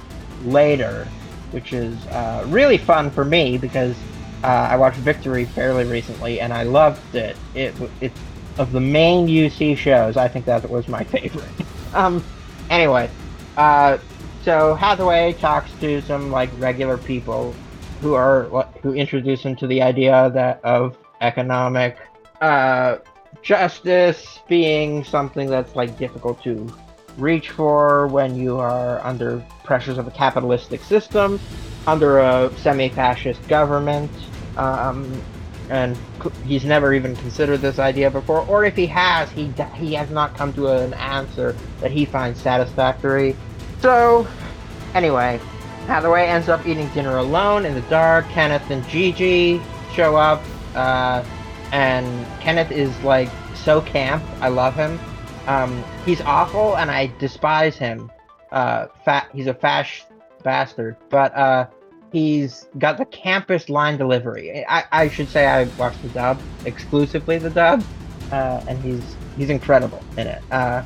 later, 0.44 1.06
which 1.52 1.72
is 1.72 2.06
uh, 2.08 2.44
really 2.48 2.78
fun 2.78 3.10
for 3.10 3.24
me 3.24 3.58
because 3.58 3.96
uh, 4.42 4.46
I 4.46 4.76
watched 4.76 4.98
Victory 4.98 5.44
fairly 5.44 5.84
recently 5.84 6.40
and 6.40 6.52
I 6.52 6.62
loved 6.62 7.14
it. 7.14 7.36
It 7.54 7.74
it's 8.00 8.18
of 8.58 8.72
the 8.72 8.80
main 8.80 9.26
UC 9.26 9.76
shows, 9.76 10.16
I 10.16 10.28
think 10.28 10.44
that 10.46 10.68
was 10.68 10.86
my 10.88 11.02
favorite. 11.16 11.48
um, 11.94 12.22
anyway, 12.68 13.10
uh, 13.56 13.98
so 14.42 14.74
Hathaway 14.74 15.32
talks 15.34 15.70
to 15.80 16.00
some 16.02 16.30
like 16.30 16.50
regular 16.58 16.98
people 16.98 17.54
who 18.00 18.14
are 18.14 18.44
who 18.82 18.92
introduce 18.94 19.42
him 19.42 19.56
to 19.56 19.66
the 19.66 19.82
idea 19.82 20.30
that 20.30 20.64
of 20.64 20.96
economic 21.20 21.98
uh, 22.40 22.96
justice 23.42 24.40
being 24.48 25.04
something 25.04 25.48
that's 25.48 25.76
like 25.76 25.96
difficult 25.98 26.42
to 26.42 26.72
reach 27.18 27.50
for 27.50 28.06
when 28.08 28.36
you 28.36 28.58
are 28.58 29.04
under 29.04 29.44
pressures 29.64 29.98
of 29.98 30.06
a 30.06 30.10
capitalistic 30.10 30.82
system, 30.82 31.40
under 31.86 32.18
a 32.18 32.52
semi-fascist 32.58 33.46
government, 33.48 34.10
um, 34.56 35.20
and 35.70 35.96
he's 36.44 36.64
never 36.64 36.92
even 36.92 37.14
considered 37.16 37.60
this 37.60 37.78
idea 37.78 38.10
before. 38.10 38.44
Or 38.46 38.64
if 38.64 38.74
he 38.74 38.86
has, 38.86 39.30
he 39.30 39.52
he 39.76 39.94
has 39.94 40.10
not 40.10 40.36
come 40.36 40.52
to 40.54 40.68
an 40.68 40.94
answer 40.94 41.54
that 41.80 41.92
he 41.92 42.04
finds 42.04 42.40
satisfactory. 42.40 43.36
So, 43.80 44.26
anyway, 44.94 45.40
Hathaway 45.86 46.26
ends 46.26 46.48
up 46.48 46.66
eating 46.66 46.88
dinner 46.88 47.18
alone 47.18 47.64
in 47.64 47.74
the 47.74 47.82
dark. 47.82 48.28
Kenneth 48.28 48.68
and 48.70 48.86
Gigi 48.88 49.62
show 49.94 50.16
up, 50.16 50.42
uh, 50.74 51.24
and 51.72 52.26
Kenneth 52.40 52.72
is 52.72 52.96
like 53.02 53.30
so 53.54 53.80
camp. 53.80 54.22
I 54.40 54.48
love 54.48 54.74
him. 54.74 54.98
Um, 55.50 55.82
he's 56.06 56.20
awful, 56.20 56.76
and 56.76 56.92
I 56.92 57.12
despise 57.18 57.76
him. 57.76 58.08
Uh, 58.52 58.86
fat. 59.04 59.28
He's 59.34 59.48
a 59.48 59.54
fash 59.54 60.04
bastard. 60.44 60.96
But 61.08 61.34
uh, 61.34 61.66
he's 62.12 62.68
got 62.78 62.98
the 62.98 63.04
campus 63.06 63.68
line 63.68 63.98
delivery. 63.98 64.64
I, 64.68 64.84
I 64.92 65.08
should 65.08 65.28
say 65.28 65.46
I 65.46 65.64
watched 65.76 66.00
the 66.02 66.08
dub 66.10 66.40
exclusively 66.66 67.38
the 67.38 67.50
dub, 67.50 67.82
uh, 68.30 68.64
and 68.68 68.78
he's 68.80 69.16
he's 69.36 69.50
incredible 69.50 70.00
in 70.16 70.28
it. 70.28 70.42
Uh, 70.52 70.84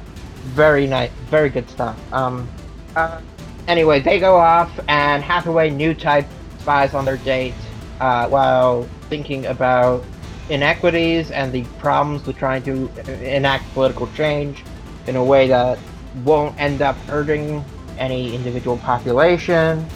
very 0.55 0.87
nice, 0.87 1.11
very 1.29 1.51
good 1.51 1.69
stuff. 1.69 1.99
Um, 2.12 2.49
uh, 2.97 3.21
anyway, 3.69 4.01
they 4.01 4.19
go 4.19 4.35
off, 4.35 4.73
and 4.89 5.23
Hathaway 5.23 5.69
new 5.69 5.93
type 5.93 6.27
spies 6.59 6.95
on 6.95 7.05
their 7.05 7.19
date 7.19 7.55
uh, 8.01 8.29
while 8.29 8.85
thinking 9.11 9.45
about 9.45 10.03
inequities 10.49 11.30
and 11.30 11.53
the 11.53 11.64
problems 11.78 12.26
with 12.26 12.36
trying 12.36 12.62
to 12.62 12.88
enact 13.34 13.72
political 13.72 14.07
change 14.14 14.62
in 15.07 15.16
a 15.16 15.24
way 15.24 15.49
that 15.49 15.78
won't 16.24 16.59
end 16.61 16.82
up 16.82 16.97
hurting 17.07 17.64
any 17.99 18.34
individual 18.34 18.76
population 18.78 19.86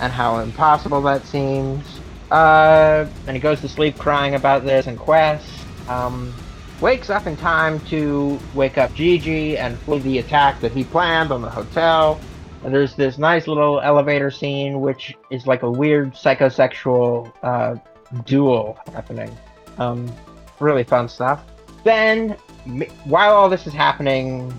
and 0.00 0.12
how 0.12 0.38
impossible 0.38 1.00
that 1.02 1.24
seems. 1.24 1.84
Uh, 2.30 3.06
and 3.26 3.36
he 3.36 3.40
goes 3.40 3.60
to 3.60 3.68
sleep 3.68 3.96
crying 3.98 4.34
about 4.34 4.64
this 4.64 4.86
and 4.86 4.98
Quest. 4.98 5.48
Um, 5.88 6.32
wakes 6.80 7.10
up 7.10 7.26
in 7.26 7.36
time 7.36 7.80
to 7.86 8.38
wake 8.54 8.78
up 8.78 8.94
Gigi 8.94 9.56
and 9.56 9.78
flee 9.80 9.98
the 10.00 10.18
attack 10.18 10.60
that 10.60 10.72
he 10.72 10.84
planned 10.84 11.32
on 11.32 11.42
the 11.42 11.50
hotel. 11.50 12.20
And 12.64 12.74
there's 12.74 12.94
this 12.94 13.18
nice 13.18 13.46
little 13.46 13.80
elevator 13.80 14.30
scene, 14.30 14.80
which 14.80 15.16
is 15.30 15.46
like 15.46 15.62
a 15.62 15.70
weird 15.70 16.14
psychosexual 16.14 17.32
uh, 17.42 17.76
duel 18.24 18.78
happening. 18.92 19.36
Um, 19.78 20.12
really 20.60 20.84
fun 20.84 21.08
stuff. 21.08 21.42
Then, 21.84 22.36
m- 22.66 22.82
while 23.04 23.32
all 23.34 23.48
this 23.48 23.66
is 23.66 23.72
happening, 23.72 24.52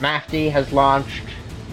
Mafty 0.00 0.50
has 0.50 0.72
launched 0.72 1.22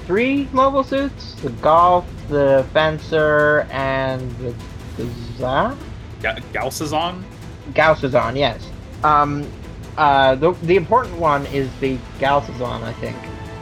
three 0.05 0.47
mobile 0.53 0.83
suits: 0.83 1.35
the 1.35 1.49
golf, 1.49 2.05
the 2.29 2.65
fencer, 2.73 3.67
and 3.71 4.31
the, 4.37 4.55
the 4.97 5.09
Za? 5.37 5.77
Ga- 6.21 6.39
Gauss 6.53 6.81
is 6.81 6.93
on. 6.93 7.25
Gauss 7.73 8.03
on, 8.13 8.35
yes. 8.35 8.69
Um, 9.03 9.49
uh, 9.97 10.35
the 10.35 10.53
the 10.63 10.75
important 10.75 11.17
one 11.17 11.45
is 11.47 11.69
the 11.79 11.97
Gauss 12.19 12.49
on, 12.61 12.83
I 12.83 12.93
think, 12.93 13.17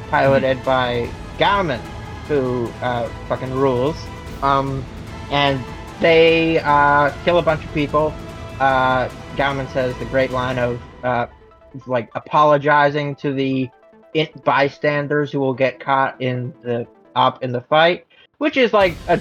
piloted 0.10 0.64
by 0.64 1.10
Gauman, 1.40 1.82
who 2.28 2.68
uh, 2.82 3.10
fucking 3.28 3.54
rules. 3.54 3.98
Um, 4.44 4.86
and 5.32 5.64
they 6.00 6.60
uh, 6.60 7.12
kill 7.24 7.40
a 7.40 7.42
bunch 7.42 7.64
of 7.64 7.74
people. 7.74 8.14
Uh, 8.60 9.10
Gauman 9.36 9.68
says 9.70 9.98
the 9.98 10.06
great 10.06 10.32
line 10.32 10.58
of 10.58 10.82
uh, 11.04 11.28
like 11.88 12.10
apologizing 12.16 13.16
to 13.16 13.34
the 13.34 13.70
bystanders 14.44 15.32
who 15.32 15.40
will 15.40 15.54
get 15.54 15.80
caught 15.80 16.22
in 16.22 16.54
the 16.62 16.88
up 17.16 17.44
in 17.44 17.52
the 17.52 17.62
fight, 17.62 18.06
which 18.38 18.58
is 18.58 18.74
like 18.74 18.96
a 19.08 19.20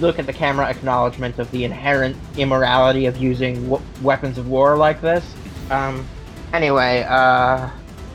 look 0.00 0.18
at 0.18 0.26
the 0.26 0.32
camera 0.32 0.66
acknowledgement 0.66 1.38
of 1.38 1.50
the 1.50 1.64
inherent 1.64 2.16
immorality 2.36 3.06
of 3.06 3.16
using 3.16 3.54
w- 3.68 3.84
weapons 4.02 4.38
of 4.38 4.48
war 4.48 4.76
like 4.76 5.00
this. 5.00 5.24
Um, 5.70 6.06
anyway, 6.52 7.04
uh, 7.08 7.70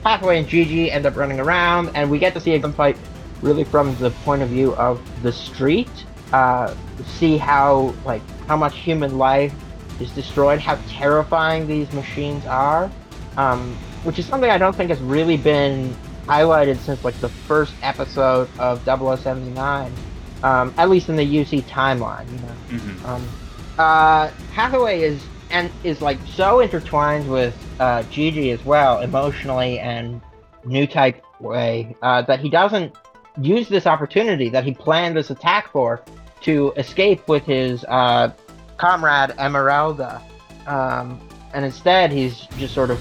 and 0.06 0.48
Gigi 0.48 0.92
end 0.92 1.06
up 1.06 1.16
running 1.16 1.40
around, 1.40 1.92
and 1.94 2.10
we 2.10 2.20
get 2.20 2.34
to 2.34 2.40
see 2.40 2.54
a 2.54 2.60
gunfight 2.60 2.98
really 3.42 3.64
from 3.64 3.96
the 3.98 4.10
point 4.10 4.42
of 4.42 4.50
view 4.50 4.74
of 4.76 5.02
the 5.22 5.32
street. 5.32 5.90
Uh, 6.34 6.74
see 7.06 7.38
how 7.38 7.94
like 8.06 8.22
how 8.48 8.58
much 8.58 8.78
human 8.78 9.18
life 9.18 9.54
is 10.00 10.12
destroyed, 10.12 10.60
how 10.60 10.80
terrifying 10.88 11.68
these 11.68 11.92
machines 11.92 12.46
are, 12.46 12.92
um, 13.36 13.78
which 14.04 14.20
is 14.20 14.26
something 14.26 14.50
I 14.50 14.58
don't 14.58 14.76
think 14.76 14.90
has 14.90 15.02
really 15.02 15.38
been 15.38 15.98
highlighted 16.28 16.80
since 16.82 17.04
like 17.04 17.20
the 17.22 17.30
first 17.30 17.74
episode 17.82 18.50
of 18.60 18.84
0079, 18.84 19.98
um, 20.44 20.74
at 20.78 20.90
least 20.90 21.10
in 21.10 21.16
the 21.16 21.24
UC 21.26 21.62
timeline. 21.64 22.32
You 22.32 22.40
know, 22.40 22.58
Mhm. 22.70 23.06
um, 23.06 23.30
uh, 23.78 24.30
Hathaway 24.52 25.02
is 25.02 25.24
and 25.50 25.72
is 25.84 26.02
like 26.02 26.20
so 26.26 26.60
intertwined 26.60 27.30
with 27.30 27.56
uh, 27.80 28.04
Gigi 28.04 28.52
as 28.52 28.66
well, 28.66 29.00
emotionally 29.00 29.80
and 29.80 30.20
new 30.66 30.88
type 30.88 31.24
way, 31.40 31.96
uh, 32.02 32.24
that 32.24 32.40
he 32.40 32.50
doesn't 32.50 32.96
use 33.40 33.70
this 33.70 33.86
opportunity 33.86 34.50
that 34.50 34.64
he 34.64 34.74
planned 34.74 35.16
this 35.16 35.30
attack 35.30 35.72
for 35.72 36.02
to 36.42 36.74
escape 36.76 37.28
with 37.28 37.44
his 37.46 37.86
uh, 37.86 38.30
comrade 38.78 39.34
Emeralda. 39.38 40.22
Um, 40.66 41.20
and 41.54 41.66
instead, 41.66 42.12
he's 42.12 42.42
just 42.58 42.74
sort 42.74 42.92
of 42.92 43.00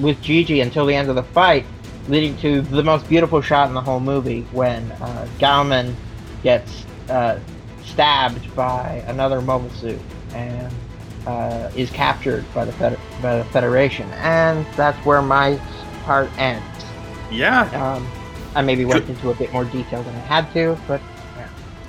with 0.00 0.20
Gigi 0.22 0.60
until 0.60 0.86
the 0.86 0.94
end 0.94 1.08
of 1.08 1.16
the 1.16 1.22
fight, 1.22 1.64
leading 2.08 2.36
to 2.38 2.62
the 2.62 2.82
most 2.82 3.08
beautiful 3.08 3.40
shot 3.40 3.68
in 3.68 3.74
the 3.74 3.80
whole 3.80 4.00
movie 4.00 4.42
when 4.52 4.90
uh, 4.92 5.28
Gauman 5.38 5.96
gets 6.42 6.84
uh, 7.08 7.38
stabbed 7.84 8.54
by 8.54 9.02
another 9.08 9.40
mobile 9.40 9.70
suit 9.70 9.98
and 10.34 10.72
uh, 11.26 11.70
is 11.76 11.90
captured 11.90 12.44
by 12.54 12.64
the, 12.64 12.98
by 13.20 13.38
the 13.38 13.44
Federation. 13.46 14.08
And 14.12 14.64
that's 14.76 14.98
where 15.04 15.20
my 15.20 15.60
part 16.04 16.30
ends. 16.38 16.64
Yeah. 17.30 17.62
Um, 17.72 18.08
I 18.54 18.62
maybe 18.62 18.84
went 18.84 19.08
into 19.08 19.30
a 19.30 19.34
bit 19.34 19.52
more 19.52 19.64
detail 19.64 20.02
than 20.02 20.14
I 20.14 20.20
had 20.20 20.52
to, 20.54 20.78
but 20.86 21.00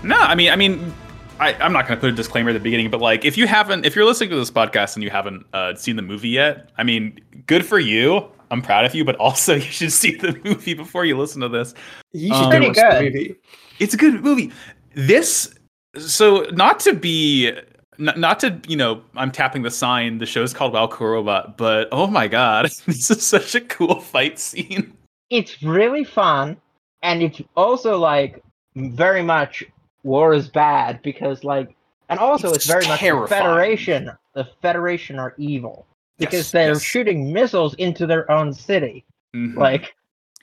No, 0.04 0.18
I 0.18 0.36
mean, 0.36 0.52
I 0.52 0.56
mean, 0.56 0.94
I, 1.40 1.54
I'm 1.54 1.72
not 1.74 1.88
going 1.88 1.98
to 1.98 2.02
put 2.02 2.10
a 2.12 2.16
disclaimer 2.16 2.50
at 2.50 2.54
the 2.54 2.60
beginning, 2.60 2.90
but 2.90 3.00
like, 3.02 3.24
if 3.26 3.38
you 3.38 3.48
haven't, 3.48 3.86
if 3.86 3.96
you're 3.96 4.06
listening 4.06 4.30
to 4.32 4.36
this 4.36 4.52
podcast 4.52 4.96
and 4.96 5.04
you 5.04 5.10
haven't 5.10 5.46
uh, 5.54 5.74
seen 5.76 5.96
the 5.96 6.02
movie 6.02 6.30
yet, 6.30 6.70
I 6.78 6.84
mean, 6.84 7.20
good 7.48 7.66
for 7.66 7.80
you. 7.80 8.28
I'm 8.52 8.62
proud 8.62 8.84
of 8.86 8.94
you, 8.96 9.06
but 9.06 9.16
also 9.20 9.56
you 9.56 9.62
should 9.62 9.92
see 9.92 10.16
the 10.16 10.40
movie 10.44 10.74
before 10.74 11.06
you 11.06 11.18
listen 11.18 11.42
to 11.42 11.50
this. 11.50 11.74
You 12.12 12.34
Um, 12.34 12.44
should 12.44 12.50
Pretty 12.50 12.66
go 12.68 12.74
the 12.74 12.82
good. 12.82 13.14
movie. 13.14 13.36
It's 13.80 13.94
a 13.94 13.98
good 13.98 14.24
movie. 14.24 14.52
This, 14.96 15.54
so 15.98 16.42
not 16.52 16.80
to 16.82 16.94
be, 16.94 17.52
not, 17.98 18.18
not 18.18 18.40
to, 18.42 18.60
you 18.68 18.76
know, 18.76 19.02
I'm 19.16 19.32
tapping 19.32 19.62
the 19.62 19.72
sign. 19.72 20.18
The 20.18 20.26
show's 20.26 20.54
called 20.54 20.74
Valkyrie 20.74 21.12
Robot, 21.12 21.58
but 21.58 21.88
oh 21.92 22.08
my 22.08 22.28
god, 22.28 22.66
this 22.86 23.10
is 23.12 23.26
such 23.26 23.56
a 23.56 23.62
cool 23.62 24.00
fight 24.02 24.40
scene. 24.40 24.94
it's 25.30 25.62
really 25.64 26.04
fun, 26.04 26.58
and 27.04 27.22
it's 27.24 27.42
also 27.56 27.98
like 27.98 28.44
very 28.76 29.22
much 29.22 29.64
war 30.04 30.34
is 30.34 30.48
bad 30.50 31.02
because 31.02 31.44
like, 31.44 31.76
and 32.10 32.20
also 32.20 32.48
it's, 32.50 32.58
It's 32.58 32.66
very 32.66 32.88
much 32.88 33.00
the. 33.02 33.28
Federation. 33.28 34.12
The 34.34 34.46
Federation 34.62 35.20
are 35.20 35.34
evil 35.38 35.86
because 36.18 36.40
Yes, 36.40 36.52
they're 36.52 36.74
yes. 36.74 36.82
shooting 36.82 37.32
missiles 37.34 37.74
into 37.76 38.06
their 38.08 38.30
own 38.32 38.54
city. 38.54 39.06
Mhm. 39.36 39.56
Like, 39.56 39.94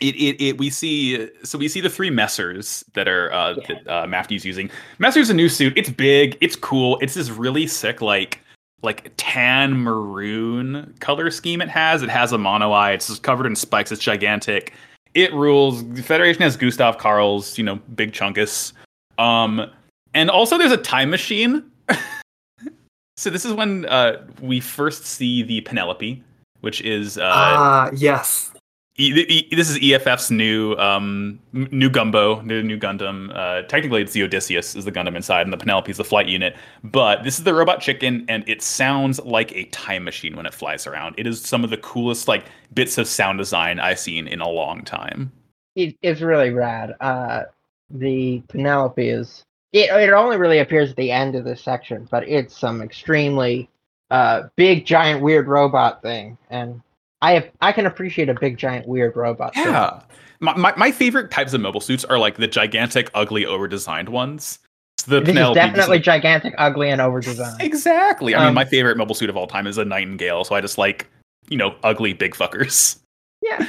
it, 0.01 0.15
it, 0.17 0.41
it 0.43 0.59
we 0.59 0.69
see 0.69 1.29
so 1.43 1.57
we 1.59 1.69
see 1.69 1.81
the 1.81 1.89
three 1.89 2.11
messers 2.11 2.85
that 2.93 3.09
are 3.09 3.33
uh 3.33 3.55
Yeah. 3.57 3.65
that 3.69 3.89
uh 3.89 4.07
Mafty's 4.07 4.45
using. 4.45 4.71
Messer's 4.99 5.31
a 5.31 5.35
new 5.35 5.49
suit. 5.49 5.73
It's 5.77 5.89
big, 5.91 6.37
it's 6.41 6.55
cool. 6.57 6.99
It's 7.01 7.15
this 7.15 7.31
really 7.31 7.67
sick 7.67 8.03
like 8.03 8.41
like 8.83 9.11
tan 9.17 9.73
maroon 9.83 10.95
color 11.01 11.31
scheme 11.31 11.63
it 11.63 11.69
has. 11.71 12.03
It 12.03 12.11
has 12.11 12.33
a 12.33 12.39
mono 12.39 12.73
eye. 12.73 12.93
It's 12.93 13.09
just 13.09 13.23
covered 13.23 13.47
in 13.47 13.57
spikes. 13.57 13.91
It's 13.91 14.03
gigantic. 14.03 14.75
It 15.15 15.33
rules. 15.33 15.83
The 15.95 16.03
Federation 16.03 16.43
has 16.43 16.59
Gustav 16.59 16.99
Karl's, 16.99 17.57
you 17.57 17.65
know, 17.65 17.77
big 17.95 18.13
chunkus. 18.13 18.73
Um 19.19 19.71
and 20.15 20.31
also 20.31 20.59
there's 20.59 20.73
a 20.73 20.77
time 20.77 21.11
machine. 21.11 21.71
so 23.17 23.31
this 23.31 23.45
is 23.45 23.53
when 23.53 23.87
uh 23.87 24.27
we 24.41 24.61
first 24.61 25.07
see 25.07 25.43
the 25.43 25.61
Penelope, 25.63 26.23
which 26.61 26.81
is 26.83 27.19
uh 27.19 27.23
Ah, 27.33 27.91
yes. 27.95 28.53
E- 28.99 29.13
e- 29.29 29.55
this 29.55 29.69
is 29.69 29.77
EFF's 29.83 30.31
new 30.31 30.75
um 30.77 31.39
new 31.53 31.91
Gumbo, 31.91 32.41
new 32.41 32.63
new 32.63 32.79
Gundam. 32.79 33.31
Uh, 33.37 33.61
technically, 33.69 34.01
it's 34.01 34.15
the 34.15 34.23
Odysseus 34.23 34.75
is 34.75 34.87
the 34.87 34.93
Gundam 34.93 35.15
inside, 35.15 35.43
and 35.43 35.53
the 35.53 35.59
Penelope 35.59 35.91
is 35.91 35.99
the 35.99 36.05
flight 36.05 36.29
unit. 36.29 36.57
But 36.83 37.23
this 37.23 37.37
is 37.39 37.45
the 37.45 37.53
robot 37.53 37.83
chicken, 37.83 38.25
and 38.27 38.43
it 38.49 38.63
sounds 38.63 39.21
like 39.21 39.53
a 39.53 39.65
time 39.65 40.03
machine 40.05 40.35
when 40.35 40.47
it 40.47 40.55
flies 40.55 40.87
around. 40.87 41.15
It 41.19 41.27
is 41.27 41.43
some 41.43 41.63
of 41.63 41.69
the 41.69 41.77
coolest 41.77 42.27
like 42.27 42.47
bits 42.73 42.97
of 42.97 43.07
sound 43.07 43.37
design 43.37 43.79
I've 43.81 43.99
seen 43.99 44.27
in 44.27 44.41
a 44.41 44.49
long 44.49 44.83
time. 44.83 45.31
it, 45.75 45.95
it's 46.01 46.23
really 46.23 46.49
rad. 46.49 46.95
Uh, 46.99 47.43
the 47.91 48.43
Penelope 48.49 49.09
is. 49.09 49.43
It, 49.73 49.91
it 49.91 50.13
only 50.13 50.37
really 50.37 50.59
appears 50.61 50.91
at 50.91 50.97
the 50.97 51.11
end 51.11 51.35
of 51.35 51.45
this 51.45 51.61
section, 51.63 52.09
but 52.11 52.27
it's 52.29 52.57
some 52.57 52.81
extremely 52.81 53.69
uh, 54.11 54.45
big, 54.57 54.87
giant, 54.87 55.21
weird 55.23 55.49
robot 55.49 56.01
thing, 56.03 56.39
and 56.51 56.81
I 57.21 57.33
have, 57.33 57.51
I 57.61 57.73
can 57.73 57.87
appreciate 57.87 58.29
a 58.29 58.35
big, 58.35 58.57
giant, 58.57 58.87
weird 58.87 59.17
robot. 59.17 59.55
thing. 59.55 59.65
Yeah, 59.67 60.01
my, 60.41 60.55
my 60.57 60.75
my 60.77 60.91
favorite 60.93 61.31
types 61.31 61.53
of 61.53 61.61
mobile 61.61 61.81
suits 61.81 62.05
are 62.05 62.19
like 62.19 62.37
the 62.37 62.47
gigantic, 62.47 63.11
ugly, 63.15 63.45
over 63.45 63.67
designed 63.69 64.09
ones. 64.09 64.61
So 64.99 65.11
the 65.11 65.21
this 65.21 65.29
is 65.31 65.35
Penelope 65.35 65.59
just, 65.61 65.67
definitely 65.75 65.97
like- 65.99 66.05
gigantic, 66.05 66.55
ugly, 66.59 66.89
and 66.91 67.01
overdesigned. 67.01 67.61
Exactly. 67.61 68.35
I 68.35 68.39
mean, 68.39 68.49
Um, 68.49 68.55
my 68.55 68.65
favorite 68.65 68.97
mobile 68.97 69.15
suit 69.15 69.29
of 69.29 69.37
all 69.37 69.47
time 69.47 69.67
is 69.67 69.77
a 69.79 69.85
Nightingale, 69.85 70.45
so 70.45 70.55
I 70.55 70.61
just 70.61 70.79
like 70.79 71.09
you 71.49 71.57
know 71.59 71.75
ugly 71.83 72.13
big 72.13 72.35
fuckers. 72.35 72.99
yeah, 73.43 73.67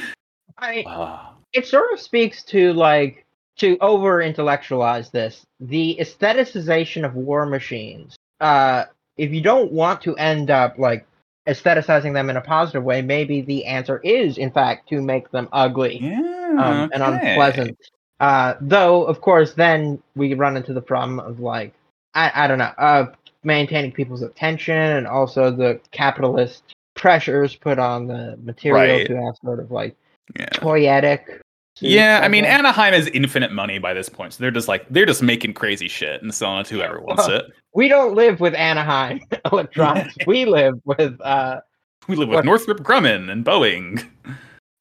I 0.56 0.70
mean, 0.76 0.84
Ah. 0.88 1.34
it 1.52 1.66
sort 1.66 1.92
of 1.92 2.00
speaks 2.00 2.42
to 2.44 2.72
like 2.74 3.24
to 3.58 3.76
over 3.80 4.22
intellectualize 4.22 5.10
this 5.10 5.44
the 5.60 5.98
aestheticization 6.00 7.04
of 7.04 7.14
war 7.14 7.46
machines 7.46 8.16
uh 8.40 8.84
if 9.16 9.32
you 9.32 9.40
don't 9.40 9.72
want 9.72 10.00
to 10.02 10.16
end 10.16 10.50
up 10.50 10.78
like 10.78 11.06
aestheticizing 11.48 12.12
them 12.12 12.30
in 12.30 12.36
a 12.36 12.40
positive 12.40 12.84
way 12.84 13.02
maybe 13.02 13.40
the 13.40 13.64
answer 13.64 13.98
is 14.04 14.38
in 14.38 14.50
fact 14.50 14.88
to 14.88 15.00
make 15.00 15.30
them 15.30 15.48
ugly 15.52 15.98
Yeah, 16.02 16.56
um, 16.58 16.90
and 16.92 17.02
unpleasant 17.02 17.76
uh 18.20 18.54
though 18.60 19.04
of 19.04 19.20
course 19.20 19.54
then 19.54 20.02
we 20.14 20.34
run 20.34 20.56
into 20.56 20.72
the 20.72 20.82
problem 20.82 21.20
of 21.20 21.40
like 21.40 21.74
I, 22.14 22.44
I 22.44 22.46
don't 22.48 22.58
know, 22.58 22.72
uh, 22.78 23.06
maintaining 23.44 23.92
people's 23.92 24.22
attention 24.22 24.74
and 24.74 25.06
also 25.06 25.50
the 25.50 25.80
capitalist 25.92 26.62
pressures 26.94 27.54
put 27.54 27.78
on 27.78 28.06
the 28.08 28.36
material 28.42 28.96
Right. 28.98 29.06
to 29.06 29.16
have 29.16 29.36
sort 29.44 29.60
of 29.60 29.70
like 29.70 29.94
Yeah. 30.36 30.48
toyetic. 30.54 31.40
Suits, 31.78 31.92
Yeah, 31.92 32.20
I 32.22 32.28
mean, 32.28 32.44
guess. 32.44 32.58
Anaheim 32.58 32.92
has 32.92 33.06
infinite 33.08 33.52
money 33.52 33.78
by 33.78 33.94
this 33.94 34.08
point, 34.08 34.32
so 34.34 34.42
they're 34.42 34.50
just 34.50 34.68
like 34.68 34.86
they're 34.90 35.06
just 35.06 35.22
making 35.22 35.54
crazy 35.54 35.88
shit 35.88 36.22
and 36.22 36.34
selling 36.34 36.60
it 36.60 36.66
to 36.66 36.74
whoever 36.74 37.00
wants 37.00 37.26
Well, 37.26 37.38
it. 37.38 37.46
we 37.74 37.88
don't 37.88 38.14
live 38.14 38.40
with 38.40 38.54
Anaheim 38.54 39.20
electronics. 39.52 40.14
we 40.26 40.44
live 40.44 40.74
with 40.84 41.20
uh 41.20 41.60
We 42.08 42.16
live 42.16 42.28
with 42.28 42.36
what- 42.36 42.44
Northrop 42.44 42.80
Grumman 42.80 43.30
and 43.30 43.44
Boeing 43.44 44.04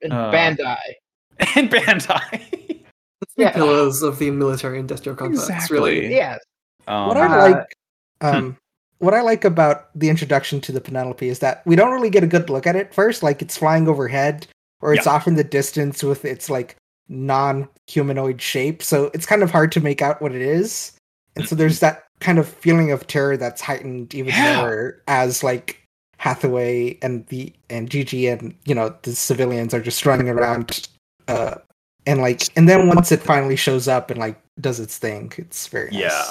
Uh, 0.09 0.31
Bandai. 0.31 0.77
and 1.55 1.69
Bandai. 1.69 2.49
The 3.35 3.43
Yeah. 3.43 3.51
pillars 3.51 4.01
of 4.03 4.19
the 4.19 4.31
military-industrial 4.31 5.15
complex. 5.15 5.49
Exactly. 5.49 5.79
Really. 6.01 6.15
Yes. 6.15 6.39
Um, 6.87 7.07
what 7.07 7.17
Uh, 7.17 7.21
I 7.21 7.49
like, 7.49 7.75
um, 8.21 8.57
what 8.99 9.13
I 9.13 9.21
like 9.21 9.43
about 9.45 9.89
the 9.93 10.09
introduction 10.09 10.61
to 10.61 10.71
the 10.71 10.79
Penelope 10.81 11.27
is 11.27 11.39
that 11.39 11.61
we 11.65 11.75
don't 11.75 11.91
really 11.91 12.09
get 12.09 12.23
a 12.23 12.27
good 12.27 12.49
look 12.49 12.65
at 12.65 12.75
it 12.75 12.93
first. 12.93 13.21
Like 13.23 13.41
it's 13.41 13.57
flying 13.57 13.87
overhead, 13.87 14.47
or 14.81 14.93
it's 14.93 15.05
off 15.07 15.27
in 15.27 15.35
the 15.35 15.43
distance 15.43 16.01
with 16.03 16.23
its 16.25 16.49
like 16.49 16.76
non-humanoid 17.09 18.41
shape. 18.41 18.83
So 18.83 19.11
it's 19.13 19.25
kind 19.25 19.43
of 19.43 19.51
hard 19.51 19.71
to 19.73 19.79
make 19.79 20.01
out 20.01 20.21
what 20.21 20.33
it 20.33 20.41
is. 20.41 20.93
And 21.35 21.47
so 21.47 21.55
there's 21.55 21.79
that 21.79 22.03
kind 22.19 22.39
of 22.39 22.47
feeling 22.47 22.91
of 22.91 23.05
terror 23.07 23.37
that's 23.37 23.61
heightened 23.61 24.13
even 24.15 24.33
Yeah. 24.33 24.61
more 24.61 25.01
as 25.07 25.43
like 25.43 25.83
Hathaway 26.17 26.97
and 27.01 27.25
the 27.27 27.53
and 27.69 27.89
Gigi 27.89 28.27
and 28.27 28.55
you 28.65 28.73
know 28.73 28.95
the 29.03 29.13
civilians 29.15 29.73
are 29.73 29.81
just 29.81 30.05
running 30.05 30.29
around. 30.29 30.87
Uh, 31.27 31.55
and 32.07 32.21
like, 32.21 32.43
and 32.57 32.67
then 32.67 32.87
once 32.87 33.11
it 33.11 33.21
finally 33.21 33.55
shows 33.55 33.87
up 33.87 34.09
and 34.09 34.19
like 34.19 34.41
does 34.59 34.79
its 34.79 34.97
thing, 34.97 35.31
it's 35.37 35.67
very 35.67 35.91
nice. 35.91 36.01
Yeah. 36.01 36.29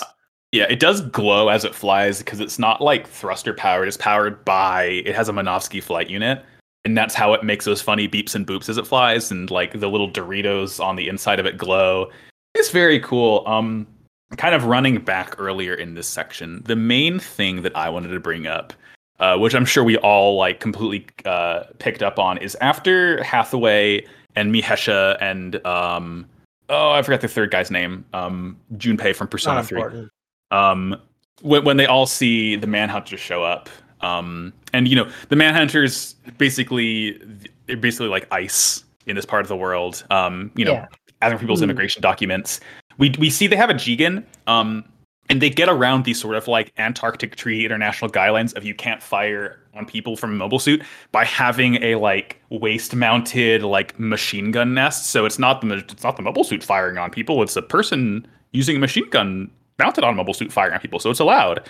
Yeah, 0.53 0.67
it 0.71 0.81
does 0.81 1.03
glow 1.03 1.49
as 1.49 1.65
it 1.65 1.75
flies 1.75 2.19
because 2.19 2.41
it's 2.41 2.59
not 2.59 2.81
like 2.81 3.07
thruster 3.07 3.53
powered. 3.53 3.89
It's 3.89 3.97
powered 3.97 4.43
by 4.45 5.03
it 5.05 5.15
has 5.15 5.29
a 5.29 5.33
Minovsky 5.33 5.83
flight 5.83 6.09
unit, 6.09 6.43
and 6.87 6.97
that's 6.97 7.17
how 7.17 7.35
it 7.35 7.43
makes 7.43 7.65
those 7.65 7.83
funny 7.83 8.09
beeps 8.09 8.37
and 8.37 8.47
boops 8.47 8.69
as 8.69 8.79
it 8.79 8.87
flies, 8.87 9.33
and 9.33 9.51
like 9.51 9.81
the 9.81 9.89
little 9.89 10.09
Doritos 10.09 10.83
on 10.83 10.95
the 10.95 11.09
inside 11.09 11.41
of 11.41 11.45
it 11.45 11.59
glow. 11.59 12.13
It's 12.55 12.71
very 12.71 13.01
cool. 13.01 13.43
Um, 13.45 13.89
kind 14.37 14.55
of 14.55 14.67
running 14.67 14.99
back 14.99 15.35
earlier 15.39 15.75
in 15.75 15.95
this 15.95 16.07
section, 16.07 16.63
the 16.65 16.77
main 16.77 17.19
thing 17.19 17.63
that 17.63 17.77
I 17.77 17.89
wanted 17.89 18.11
to 18.11 18.21
bring 18.21 18.47
up, 18.47 18.73
uh, 19.19 19.37
which 19.37 19.53
I'm 19.53 19.65
sure 19.65 19.83
we 19.83 19.97
all 19.99 20.37
like 20.37 20.61
completely 20.61 21.07
uh, 21.25 21.65
picked 21.81 22.05
up 22.05 22.21
on, 22.21 22.39
is 22.39 22.57
after 22.61 23.21
Hathaway 23.25 24.07
and 24.37 24.55
Mihesha 24.55 25.19
and 25.21 25.67
um, 25.67 26.25
oh, 26.69 26.93
I 26.93 27.03
forgot 27.03 27.21
the 27.21 27.27
third 27.27 27.51
guy's 27.51 27.71
name, 27.71 28.05
um, 28.13 28.57
Junpei 28.75 29.13
from 29.13 29.27
Persona 29.27 29.65
Three 29.65 30.09
um, 30.53 30.97
when, 31.43 31.65
when 31.65 31.79
they 31.79 31.87
all 31.87 32.07
see 32.07 32.55
the 32.55 32.69
manhunters 32.69 33.19
show 33.19 33.43
up 33.43 33.69
um, 34.01 34.53
and 34.73 34.89
you 34.89 34.97
know 34.97 35.11
the 35.29 35.37
manhunters 35.37 36.15
basically 36.39 37.21
they're 37.67 37.77
basically 37.77 38.09
like 38.09 38.27
ice 38.33 38.85
in 39.07 39.17
this 39.17 39.25
part 39.25 39.43
of 39.43 39.49
the 39.49 39.57
world. 39.57 40.05
Um, 40.11 40.51
you 40.57 40.65
know 40.65 40.73
Yeah. 40.73 40.87
gathering 41.23 41.39
people's 41.41 41.61
Hmm. 41.61 41.65
immigration 41.65 42.03
documents. 42.03 42.61
We, 42.99 43.15
we 43.19 43.31
see 43.31 43.47
they 43.47 43.57
have 43.57 43.71
a 43.71 43.75
Jegan 43.75 44.25
um, 44.47 44.85
and 45.29 45.43
they 45.43 45.51
get 45.51 45.69
around 45.69 46.05
these 46.05 46.21
sort 46.21 46.35
of 46.37 46.49
like 46.49 46.73
antarctic 46.79 47.37
treaty 47.37 47.65
international 47.65 48.11
guidelines 48.11 48.55
of 48.57 48.65
you 48.65 48.75
can't 48.75 49.03
fire 49.03 49.59
on 49.75 49.85
people 49.85 50.17
from 50.17 50.31
a 50.33 50.35
mobile 50.35 50.59
suit 50.59 50.83
by 51.13 51.25
having 51.25 51.83
a 51.83 51.97
like 51.97 52.41
waist 52.51 52.95
mounted 52.95 53.63
like 53.63 53.99
machine 54.01 54.51
gun 54.51 54.73
nest. 54.75 55.11
So 55.11 55.27
it's 55.27 55.39
not 55.39 55.61
the 55.61 55.75
it's 55.77 56.03
not 56.05 56.17
the 56.17 56.23
mobile 56.23 56.45
suit 56.45 56.63
firing 56.63 56.97
on 56.97 57.11
people. 57.11 57.43
It's 57.43 57.57
a 57.57 57.63
person 57.63 58.27
using 58.53 58.77
a 58.77 58.79
machine 58.79 59.09
gun 59.11 59.51
mounted 59.79 60.05
on 60.05 60.15
a 60.15 60.17
mobile 60.17 60.33
suit 60.33 60.51
firing 60.53 60.73
on 60.75 60.81
people. 60.81 60.99
So 61.01 61.11
it's 61.11 61.21
allowed 61.21 61.61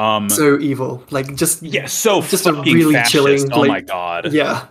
um 0.00 0.28
So 0.30 0.58
evil. 0.58 1.04
Like 1.10 1.34
just 1.36 1.62
yeah 1.62 1.86
so 1.86 2.22
just 2.22 2.46
a 2.46 2.52
really 2.52 2.94
fascist. 2.94 3.12
chilling, 3.12 3.52
oh 3.52 3.60
like- 3.60 3.68
my 3.68 3.80
god 3.80 4.32
yeah. 4.32 4.66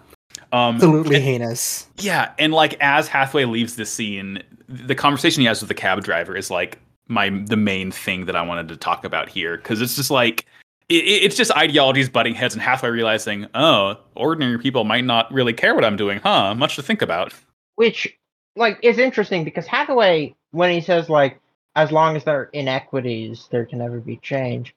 um 0.51 0.75
Absolutely 0.75 1.19
heinous. 1.19 1.87
yeah, 1.97 2.31
and 2.39 2.53
like 2.53 2.75
as 2.81 3.07
Hathaway 3.07 3.45
leaves 3.45 3.75
the 3.75 3.85
scene, 3.85 4.41
the 4.67 4.95
conversation 4.95 5.41
he 5.41 5.47
has 5.47 5.61
with 5.61 5.67
the 5.67 5.73
cab 5.75 6.03
driver 6.03 6.35
is 6.35 6.49
like 6.49 6.79
my 7.07 7.29
the 7.29 7.57
main 7.57 7.91
thing 7.91 8.25
that 8.25 8.35
I 8.35 8.41
wanted 8.41 8.67
to 8.69 8.77
talk 8.77 9.03
about 9.05 9.29
here 9.29 9.57
because 9.57 9.81
it's 9.81 9.95
just 9.95 10.11
like 10.11 10.45
it, 10.89 11.03
it's 11.05 11.35
just 11.35 11.51
ideologies 11.55 12.09
butting 12.09 12.33
heads 12.35 12.53
and 12.55 12.61
Hathaway 12.63 12.89
realizing, 12.91 13.45
oh, 13.53 13.95
ordinary 14.15 14.57
people 14.57 14.83
might 14.85 15.03
not 15.05 15.31
really 15.31 15.53
care 15.53 15.75
what 15.75 15.85
I'm 15.85 15.95
doing, 15.97 16.19
huh? 16.23 16.55
Much 16.55 16.75
to 16.77 16.81
think 16.83 17.01
about. 17.03 17.33
Which 17.75 18.07
like 18.55 18.77
is 18.83 18.97
interesting 18.97 19.43
because 19.43 19.67
Hathaway, 19.67 20.35
when 20.51 20.71
he 20.71 20.81
says 20.81 21.09
like 21.09 21.39
as 21.75 21.91
long 21.91 22.15
as 22.15 22.23
there 22.23 22.39
are 22.39 22.49
inequities, 22.53 23.47
there 23.51 23.65
can 23.65 23.79
never 23.79 23.99
be 23.99 24.17
change. 24.17 24.73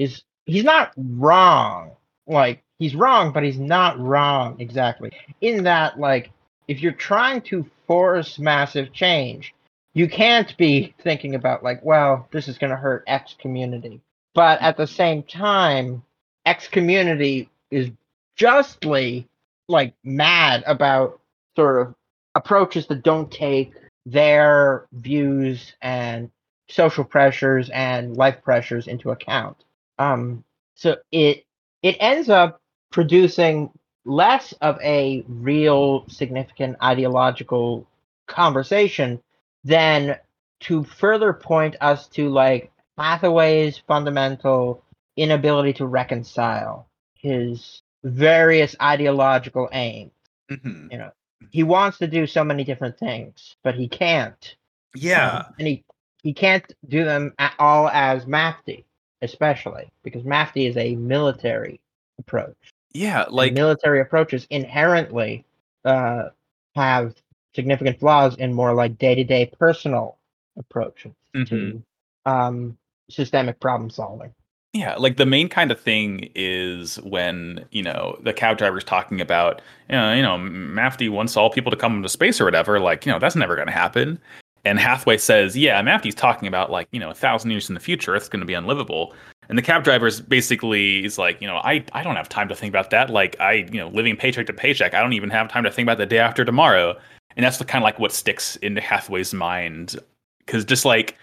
Is 0.00 0.22
he's 0.46 0.64
not 0.64 0.92
wrong. 0.96 1.90
Like 2.26 2.62
he's 2.78 2.94
wrong, 2.94 3.32
but 3.32 3.42
he's 3.42 3.58
not 3.58 4.00
wrong 4.00 4.56
exactly. 4.58 5.12
In 5.42 5.64
that, 5.64 6.00
like, 6.00 6.30
if 6.68 6.80
you're 6.80 6.92
trying 6.92 7.42
to 7.42 7.68
force 7.86 8.38
massive 8.38 8.94
change, 8.94 9.54
you 9.92 10.08
can't 10.08 10.56
be 10.56 10.94
thinking 11.02 11.34
about 11.34 11.62
like, 11.62 11.84
well, 11.84 12.26
this 12.32 12.48
is 12.48 12.56
gonna 12.56 12.76
hurt 12.76 13.04
X 13.06 13.36
community. 13.38 14.00
But 14.34 14.62
at 14.62 14.78
the 14.78 14.86
same 14.86 15.22
time, 15.22 16.02
X 16.46 16.66
community 16.66 17.50
is 17.70 17.90
justly 18.36 19.28
like 19.68 19.92
mad 20.02 20.64
about 20.66 21.20
sort 21.56 21.86
of 21.86 21.94
approaches 22.34 22.86
that 22.86 23.02
don't 23.02 23.30
take 23.30 23.74
their 24.06 24.86
views 24.92 25.74
and 25.82 26.30
social 26.70 27.04
pressures 27.04 27.68
and 27.68 28.16
life 28.16 28.42
pressures 28.42 28.86
into 28.86 29.10
account. 29.10 29.62
Um, 30.00 30.44
so 30.74 30.96
it 31.12 31.44
it 31.82 31.96
ends 32.00 32.28
up 32.30 32.60
producing 32.90 33.70
less 34.04 34.52
of 34.60 34.80
a 34.82 35.22
real 35.28 36.08
significant 36.08 36.76
ideological 36.82 37.86
conversation 38.26 39.20
than 39.62 40.16
to 40.60 40.84
further 40.84 41.32
point 41.34 41.76
us 41.80 42.08
to 42.08 42.30
like 42.30 42.72
Hathaway's 42.96 43.78
fundamental 43.86 44.82
inability 45.16 45.74
to 45.74 45.86
reconcile 45.86 46.88
his 47.14 47.82
various 48.02 48.74
ideological 48.80 49.68
aims. 49.72 50.12
Mm-hmm. 50.50 51.08
He 51.50 51.62
wants 51.62 51.98
to 51.98 52.06
do 52.06 52.26
so 52.26 52.42
many 52.42 52.64
different 52.64 52.98
things, 52.98 53.56
but 53.62 53.74
he 53.74 53.88
can't. 53.88 54.56
Yeah, 54.94 55.44
and 55.58 55.68
he 55.68 55.84
he 56.22 56.32
can't 56.32 56.70
do 56.88 57.04
them 57.04 57.34
at 57.38 57.54
all 57.58 57.88
as 57.88 58.24
Mafty, 58.24 58.84
especially 59.22 59.90
because 60.02 60.22
Mafty 60.22 60.68
is 60.68 60.76
a 60.76 60.96
military 60.96 61.80
approach. 62.18 62.56
yeah, 62.92 63.24
And 63.24 63.32
like 63.32 63.52
military 63.52 64.00
approaches 64.00 64.46
inherently 64.50 65.44
uh, 65.84 66.30
have 66.74 67.14
significant 67.54 67.98
flaws 67.98 68.36
in 68.36 68.52
more 68.52 68.74
like 68.74 68.98
day 68.98 69.14
to 69.14 69.24
day 69.24 69.46
personal 69.58 70.16
approaches 70.56 71.12
Mhm. 71.34 71.48
to 71.48 71.82
um, 72.26 72.78
systemic 73.08 73.60
problem 73.60 73.90
solving. 73.90 74.32
Yeah, 74.72 74.94
like 74.96 75.16
the 75.16 75.26
main 75.26 75.48
kind 75.48 75.72
of 75.72 75.80
thing 75.80 76.30
is 76.36 77.00
when 77.00 77.64
you 77.72 77.82
know 77.82 78.16
the 78.22 78.32
cab 78.32 78.56
driver's 78.56 78.84
talking 78.84 79.20
about, 79.20 79.60
you 79.88 79.96
know, 79.96 80.14
you 80.14 80.22
know, 80.22 81.10
wants 81.10 81.36
all 81.36 81.50
people 81.50 81.70
to 81.70 81.76
come 81.76 81.96
into 81.96 82.08
space 82.08 82.40
or 82.40 82.44
whatever. 82.44 82.78
Like, 82.78 83.04
you 83.04 83.10
know, 83.10 83.18
that's 83.18 83.34
never 83.34 83.56
going 83.56 83.66
to 83.66 83.72
happen. 83.72 84.20
And 84.64 84.78
Hathaway 84.78 85.16
says, 85.16 85.56
yeah, 85.56 85.80
Mafty's 85.82 86.14
talking 86.14 86.46
about 86.46 86.70
like, 86.70 86.88
you 86.92 87.00
know, 87.00 87.10
a 87.10 87.14
thousand 87.14 87.50
years 87.50 87.68
in 87.68 87.74
the 87.74 87.80
future, 87.80 88.14
Earth's 88.14 88.28
going 88.28 88.40
to 88.40 88.46
be 88.46 88.54
unlivable. 88.54 89.14
And 89.48 89.58
the 89.58 89.62
cab 89.62 89.82
driver's 89.82 90.20
basically 90.20 91.04
is 91.04 91.18
like, 91.18 91.40
you 91.40 91.48
know, 91.48 91.56
I 91.56 91.84
I 91.92 92.02
don't 92.02 92.16
have 92.16 92.28
time 92.28 92.48
to 92.48 92.54
think 92.54 92.70
about 92.70 92.90
that. 92.90 93.10
Like, 93.10 93.40
I 93.40 93.66
you 93.72 93.80
know, 93.80 93.88
living 93.88 94.16
paycheck 94.16 94.46
to 94.46 94.52
paycheck, 94.52 94.94
I 94.94 95.00
don't 95.00 95.12
even 95.12 95.30
have 95.30 95.48
time 95.48 95.64
to 95.64 95.70
think 95.70 95.86
about 95.86 95.98
the 95.98 96.06
day 96.06 96.18
after 96.18 96.44
tomorrow. 96.44 96.96
And 97.36 97.44
that's 97.44 97.58
the 97.58 97.64
kind 97.64 97.82
of 97.82 97.84
like 97.84 97.98
what 97.98 98.12
sticks 98.12 98.56
into 98.56 98.80
Hathaway's 98.80 99.32
mind, 99.32 99.96
because 100.40 100.64
just 100.64 100.84
like 100.84 101.16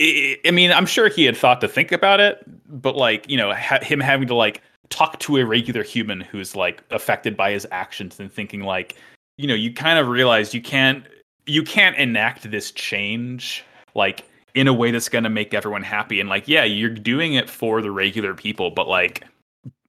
I 0.00 0.36
I 0.44 0.50
mean, 0.50 0.72
I'm 0.72 0.86
sure 0.86 1.08
he 1.08 1.24
had 1.24 1.36
thought 1.36 1.60
to 1.62 1.68
think 1.68 1.92
about 1.92 2.20
it, 2.20 2.42
but 2.68 2.96
like, 2.96 3.28
you 3.30 3.36
know, 3.36 3.54
ha- 3.54 3.82
him 3.82 4.00
having 4.00 4.28
to 4.28 4.34
like 4.34 4.62
talk 4.90 5.18
to 5.20 5.38
a 5.38 5.46
regular 5.46 5.82
human 5.82 6.20
who's 6.20 6.54
like 6.54 6.82
affected 6.90 7.36
by 7.36 7.52
his 7.52 7.66
actions 7.70 8.20
and 8.20 8.30
thinking 8.30 8.60
like, 8.62 8.96
you 9.38 9.46
know, 9.46 9.54
you 9.54 9.72
kind 9.72 9.98
of 9.98 10.08
realize 10.08 10.52
you 10.52 10.60
can't 10.60 11.06
you 11.46 11.62
can't 11.62 11.96
enact 11.96 12.50
this 12.50 12.70
change 12.70 13.64
like 13.94 14.24
in 14.54 14.68
a 14.68 14.72
way 14.72 14.90
that's 14.90 15.08
going 15.08 15.24
to 15.24 15.30
make 15.30 15.54
everyone 15.54 15.82
happy 15.82 16.20
and 16.20 16.28
like, 16.28 16.46
yeah, 16.46 16.64
you're 16.64 16.90
doing 16.90 17.34
it 17.34 17.48
for 17.48 17.80
the 17.80 17.90
regular 17.90 18.34
people, 18.34 18.70
but 18.70 18.86
like 18.88 19.24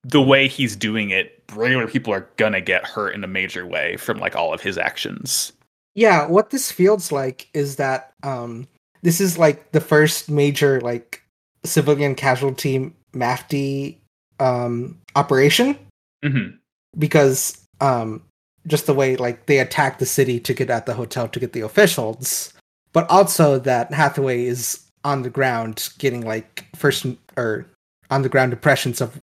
the 0.04 0.22
way 0.22 0.48
he's 0.48 0.76
doing 0.76 1.10
it, 1.10 1.44
regular 1.54 1.88
people 1.88 2.14
are 2.14 2.28
going 2.38 2.54
to 2.54 2.62
get 2.62 2.86
hurt 2.86 3.16
in 3.16 3.24
a 3.24 3.28
major 3.28 3.66
way 3.66 3.98
from 3.98 4.18
like 4.20 4.36
all 4.36 4.54
of 4.54 4.62
his 4.62 4.78
actions. 4.78 5.54
Yeah, 5.96 6.26
what 6.26 6.50
this 6.50 6.72
feels 6.72 7.12
like 7.12 7.50
is 7.54 7.76
that 7.76 8.14
um 8.24 8.68
this 9.02 9.20
is 9.22 9.38
like 9.38 9.72
the 9.74 9.82
first 9.82 10.30
major 10.30 10.80
like 10.82 11.22
civilian 11.66 12.16
casualty 12.16 12.92
Mafty 13.14 13.98
um 14.40 14.98
operation 15.16 15.78
Mhm. 16.24 16.58
because 16.98 17.62
um 17.80 18.24
just 18.68 18.86
the 18.86 18.94
way 18.94 19.16
like 19.16 19.46
they 19.46 19.60
attack 19.60 20.00
the 20.00 20.06
city 20.06 20.40
to 20.40 20.54
get 20.54 20.70
at 20.70 20.86
the 20.86 20.94
hotel 20.94 21.28
to 21.28 21.40
get 21.40 21.54
the 21.54 21.62
officials, 21.62 22.54
but 22.94 23.10
also 23.10 23.60
that 23.60 23.94
Hathaway 23.94 24.46
is 24.46 24.82
on 25.04 25.24
the 25.24 25.30
ground 25.30 25.90
getting 25.98 26.22
like 26.22 26.66
first 26.76 27.06
or 27.36 27.66
on 28.10 28.22
the 28.22 28.30
ground 28.30 28.54
impressions 28.54 29.02
of 29.02 29.20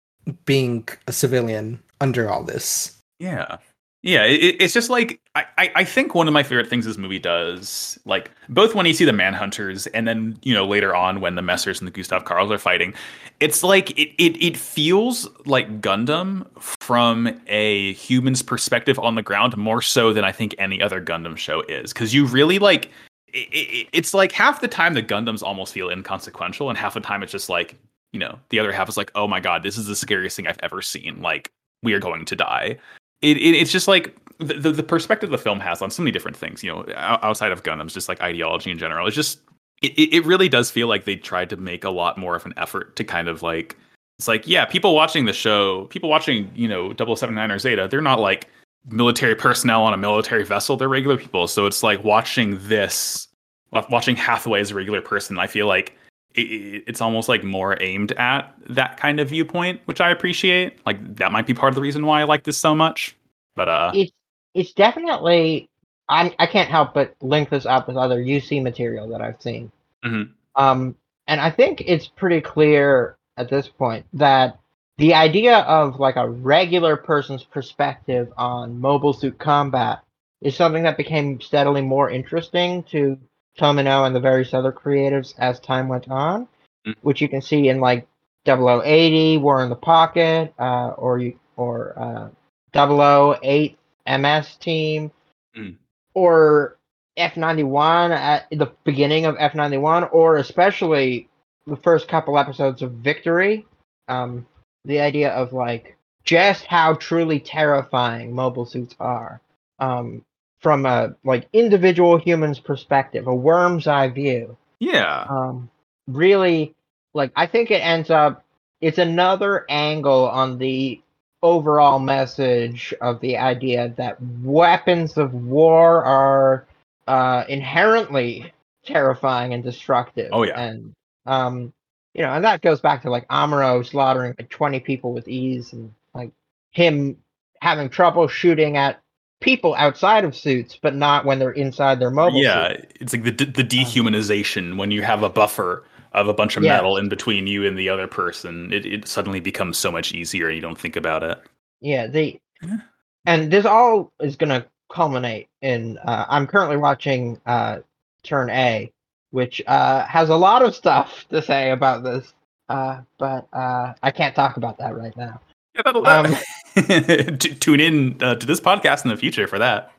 being 0.44 0.88
a 1.06 1.12
civilian 1.12 1.82
under 2.00 2.30
all 2.30 2.44
this. 2.44 2.96
Yeah. 3.18 3.58
Yeah, 4.04 4.24
it, 4.24 4.56
it's 4.60 4.74
just 4.74 4.90
like 4.90 5.18
I, 5.34 5.72
I 5.74 5.82
think 5.82 6.14
one 6.14 6.28
of 6.28 6.34
my 6.34 6.42
favorite 6.42 6.68
things 6.68 6.84
this 6.84 6.98
movie 6.98 7.18
does, 7.18 7.98
like 8.04 8.30
both 8.50 8.74
when 8.74 8.84
you 8.84 8.92
see 8.92 9.06
the 9.06 9.12
Manhunters 9.12 9.88
and 9.94 10.06
then 10.06 10.38
you 10.42 10.52
know 10.52 10.66
later 10.66 10.94
on 10.94 11.22
when 11.22 11.36
the 11.36 11.42
Messers 11.42 11.78
and 11.78 11.88
the 11.88 11.90
Gustav 11.90 12.26
Karls 12.26 12.50
are 12.50 12.58
fighting, 12.58 12.92
it's 13.40 13.62
like 13.62 13.98
it 13.98 14.10
it 14.22 14.36
it 14.44 14.58
feels 14.58 15.26
like 15.46 15.80
Gundam 15.80 16.46
from 16.60 17.40
a 17.46 17.94
human's 17.94 18.42
perspective 18.42 18.98
on 18.98 19.14
the 19.14 19.22
ground 19.22 19.56
more 19.56 19.80
so 19.80 20.12
than 20.12 20.22
I 20.22 20.32
think 20.32 20.54
any 20.58 20.82
other 20.82 21.02
Gundam 21.02 21.38
show 21.38 21.62
is. 21.62 21.94
Because 21.94 22.12
you 22.12 22.26
really 22.26 22.58
like 22.58 22.90
it, 23.32 23.48
it, 23.52 23.88
it's 23.94 24.12
like 24.12 24.32
half 24.32 24.60
the 24.60 24.68
time 24.68 24.92
the 24.92 25.02
Gundams 25.02 25.42
almost 25.42 25.72
feel 25.72 25.88
inconsequential 25.88 26.68
and 26.68 26.76
half 26.76 26.92
the 26.92 27.00
time 27.00 27.22
it's 27.22 27.32
just 27.32 27.48
like 27.48 27.74
you 28.12 28.20
know 28.20 28.38
the 28.50 28.58
other 28.58 28.70
half 28.70 28.86
is 28.86 28.98
like 28.98 29.12
oh 29.14 29.26
my 29.26 29.40
god 29.40 29.62
this 29.62 29.78
is 29.78 29.86
the 29.86 29.96
scariest 29.96 30.36
thing 30.36 30.46
I've 30.46 30.60
ever 30.62 30.82
seen. 30.82 31.22
Like 31.22 31.50
we 31.82 31.94
are 31.94 32.00
going 32.00 32.26
to 32.26 32.36
die 32.36 32.76
it, 33.24 33.38
it 33.38 33.54
it's 33.54 33.72
just 33.72 33.88
like 33.88 34.14
the, 34.38 34.70
the 34.70 34.82
perspective 34.82 35.30
the 35.30 35.38
film 35.38 35.60
has 35.60 35.80
on 35.80 35.90
so 35.90 36.02
many 36.02 36.10
different 36.10 36.36
things, 36.36 36.62
you 36.62 36.70
know, 36.70 36.84
outside 36.96 37.52
of 37.52 37.62
Gundams, 37.62 37.94
just 37.94 38.08
like 38.08 38.20
ideology 38.20 38.70
in 38.70 38.78
general. 38.78 39.06
It's 39.06 39.16
just 39.16 39.40
it, 39.82 40.12
it 40.12 40.24
really 40.24 40.48
does 40.48 40.70
feel 40.70 40.88
like 40.88 41.04
they 41.04 41.16
tried 41.16 41.50
to 41.50 41.56
make 41.56 41.84
a 41.84 41.90
lot 41.90 42.18
more 42.18 42.36
of 42.36 42.44
an 42.44 42.52
effort 42.56 42.96
to 42.96 43.04
kind 43.04 43.28
of 43.28 43.42
like 43.42 43.76
it's 44.18 44.28
like 44.28 44.46
yeah, 44.46 44.64
people 44.64 44.94
watching 44.94 45.24
the 45.24 45.32
show, 45.32 45.86
people 45.86 46.08
watching 46.08 46.50
you 46.54 46.68
know 46.68 46.94
079 46.96 47.50
or 47.50 47.58
Zeta, 47.58 47.88
they're 47.88 48.00
not 48.00 48.20
like 48.20 48.48
military 48.88 49.34
personnel 49.34 49.82
on 49.82 49.94
a 49.94 49.96
military 49.96 50.44
vessel; 50.44 50.76
they're 50.76 50.88
regular 50.88 51.16
people. 51.16 51.46
So 51.48 51.66
it's 51.66 51.82
like 51.82 52.04
watching 52.04 52.58
this, 52.68 53.28
watching 53.72 54.16
Hathaway 54.16 54.60
as 54.60 54.70
a 54.70 54.74
regular 54.74 55.00
person. 55.00 55.38
I 55.38 55.46
feel 55.46 55.66
like 55.66 55.96
it's 56.34 57.00
almost 57.00 57.28
like 57.28 57.44
more 57.44 57.80
aimed 57.80 58.12
at 58.12 58.54
that 58.68 58.96
kind 58.96 59.20
of 59.20 59.28
viewpoint, 59.28 59.80
which 59.84 60.00
I 60.00 60.10
appreciate. 60.10 60.84
Like 60.84 61.16
that 61.16 61.32
might 61.32 61.46
be 61.46 61.54
part 61.54 61.70
of 61.70 61.74
the 61.76 61.80
reason 61.80 62.04
why 62.06 62.20
I 62.20 62.24
like 62.24 62.44
this 62.44 62.58
so 62.58 62.74
much. 62.74 63.16
But 63.54 63.68
uh, 63.68 63.92
it's 63.94 64.12
it's 64.54 64.72
definitely 64.72 65.68
I 66.08 66.34
I 66.38 66.46
can't 66.46 66.68
help 66.68 66.94
but 66.94 67.14
link 67.20 67.50
this 67.50 67.66
up 67.66 67.88
with 67.88 67.96
other 67.96 68.22
UC 68.22 68.62
material 68.62 69.08
that 69.08 69.20
I've 69.20 69.40
seen. 69.40 69.70
Mm-hmm. 70.04 70.32
Um, 70.62 70.96
and 71.26 71.40
I 71.40 71.50
think 71.50 71.82
it's 71.86 72.06
pretty 72.06 72.40
clear 72.40 73.16
at 73.36 73.48
this 73.48 73.68
point 73.68 74.06
that 74.12 74.58
the 74.98 75.14
idea 75.14 75.58
of 75.58 75.98
like 75.98 76.16
a 76.16 76.28
regular 76.28 76.96
person's 76.96 77.44
perspective 77.44 78.32
on 78.36 78.80
mobile 78.80 79.12
suit 79.12 79.38
combat 79.38 80.00
is 80.40 80.54
something 80.54 80.82
that 80.82 80.96
became 80.96 81.40
steadily 81.40 81.80
more 81.80 82.10
interesting 82.10 82.82
to 82.84 83.18
Tomino 83.58 84.06
and 84.06 84.14
the 84.14 84.20
various 84.20 84.54
other 84.54 84.72
creatives 84.72 85.34
as 85.38 85.60
time 85.60 85.88
went 85.88 86.08
on, 86.08 86.48
mm. 86.86 86.94
which 87.02 87.20
you 87.20 87.28
can 87.28 87.42
see 87.42 87.68
in 87.68 87.80
like 87.80 88.06
0080, 88.46 89.38
War 89.38 89.62
in 89.62 89.70
the 89.70 89.76
Pocket, 89.76 90.52
uh, 90.58 90.88
or 90.90 91.18
you 91.18 91.38
or 91.56 91.94
uh, 91.96 93.36
008 93.42 93.78
MS 94.06 94.56
team, 94.56 95.12
mm. 95.56 95.76
or 96.14 96.76
F91 97.16 98.10
at 98.10 98.48
the 98.50 98.72
beginning 98.84 99.24
of 99.24 99.36
F91, 99.36 100.12
or 100.12 100.36
especially 100.36 101.28
the 101.66 101.76
first 101.76 102.08
couple 102.08 102.38
episodes 102.38 102.82
of 102.82 102.92
Victory. 102.92 103.66
Um, 104.08 104.46
the 104.84 105.00
idea 105.00 105.30
of 105.30 105.52
like 105.52 105.96
just 106.24 106.64
how 106.64 106.94
truly 106.94 107.40
terrifying 107.40 108.34
mobile 108.34 108.66
suits 108.66 108.94
are. 108.98 109.40
Um, 109.78 110.24
from 110.64 110.86
a 110.86 111.14
like 111.24 111.46
individual 111.52 112.16
human's 112.16 112.58
perspective, 112.58 113.26
a 113.26 113.34
worm's 113.34 113.86
eye 113.86 114.08
view. 114.08 114.56
Yeah. 114.80 115.26
Um, 115.28 115.70
really, 116.08 116.74
like 117.12 117.32
I 117.36 117.46
think 117.46 117.70
it 117.70 117.82
ends 117.82 118.08
up. 118.08 118.44
It's 118.80 118.96
another 118.96 119.66
angle 119.68 120.26
on 120.26 120.56
the 120.56 121.00
overall 121.42 121.98
message 121.98 122.94
of 123.02 123.20
the 123.20 123.36
idea 123.36 123.92
that 123.98 124.16
weapons 124.42 125.18
of 125.18 125.34
war 125.34 126.02
are 126.02 126.66
uh, 127.06 127.44
inherently 127.46 128.50
terrifying 128.86 129.52
and 129.52 129.62
destructive. 129.62 130.30
Oh 130.32 130.44
yeah. 130.44 130.58
And 130.58 130.94
um, 131.26 131.74
you 132.14 132.22
know, 132.22 132.32
and 132.32 132.44
that 132.44 132.62
goes 132.62 132.80
back 132.80 133.02
to 133.02 133.10
like 133.10 133.28
Amuro 133.28 133.86
slaughtering 133.86 134.34
like 134.38 134.48
twenty 134.48 134.80
people 134.80 135.12
with 135.12 135.28
ease, 135.28 135.74
and 135.74 135.92
like 136.14 136.32
him 136.70 137.18
having 137.60 137.90
trouble 137.90 138.28
shooting 138.28 138.78
at 138.78 139.00
people 139.44 139.74
outside 139.76 140.24
of 140.24 140.34
suits, 140.34 140.78
but 140.80 140.94
not 140.94 141.24
when 141.24 141.38
they're 141.38 141.52
inside 141.52 142.00
their 142.00 142.10
mobile. 142.10 142.42
Yeah, 142.42 142.68
suit. 142.70 142.92
it's 143.00 143.12
like 143.12 143.24
the 143.24 143.32
the 143.44 143.64
dehumanization 143.64 144.76
when 144.78 144.90
you 144.90 145.02
have 145.02 145.22
a 145.22 145.28
buffer 145.28 145.84
of 146.12 146.28
a 146.28 146.34
bunch 146.34 146.56
of 146.56 146.62
Yes. 146.62 146.78
metal 146.78 146.96
in 146.96 147.08
between 147.08 147.46
you 147.46 147.66
and 147.66 147.78
the 147.78 147.88
other 147.88 148.06
person. 148.06 148.72
It 148.72 148.86
it 148.86 149.06
suddenly 149.08 149.40
becomes 149.40 149.78
so 149.78 149.92
much 149.92 150.12
easier, 150.14 150.46
and 150.48 150.56
you 150.56 150.62
don't 150.62 150.78
think 150.78 150.96
about 150.96 151.22
it. 151.22 151.38
Yeah, 151.80 152.06
they 152.06 152.40
Yeah. 152.62 152.78
and 153.26 153.50
this 153.52 153.66
all 153.66 154.12
is 154.20 154.36
gonna 154.36 154.66
culminate 154.90 155.48
in 155.62 155.98
uh, 155.98 156.26
I'm 156.28 156.46
currently 156.46 156.76
watching 156.76 157.40
uh 157.46 157.80
Turn 158.22 158.48
A, 158.50 158.90
which 159.32 159.60
uh 159.66 160.06
has 160.06 160.30
a 160.30 160.36
lot 160.36 160.62
of 160.62 160.74
stuff 160.74 161.26
to 161.30 161.42
say 161.42 161.70
about 161.72 162.04
this. 162.04 162.32
Uh 162.68 163.02
but 163.18 163.46
uh 163.52 163.94
I 164.02 164.10
can't 164.10 164.34
talk 164.34 164.56
about 164.56 164.78
that 164.78 164.96
right 164.96 165.16
now. 165.16 165.40
Yeah, 165.74 165.82
that'll 165.84 166.06
Um, 166.06 166.36
T- 167.38 167.54
tune 167.54 167.80
in 167.80 168.22
uh, 168.22 168.34
to 168.36 168.46
this 168.46 168.60
podcast 168.60 169.04
in 169.04 169.10
the 169.10 169.16
future 169.16 169.46
for 169.46 169.58
that. 169.58 169.92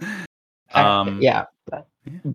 I- 0.74 1.00
Um, 1.00 1.22
yeah, 1.22 1.46
but, 1.70 1.88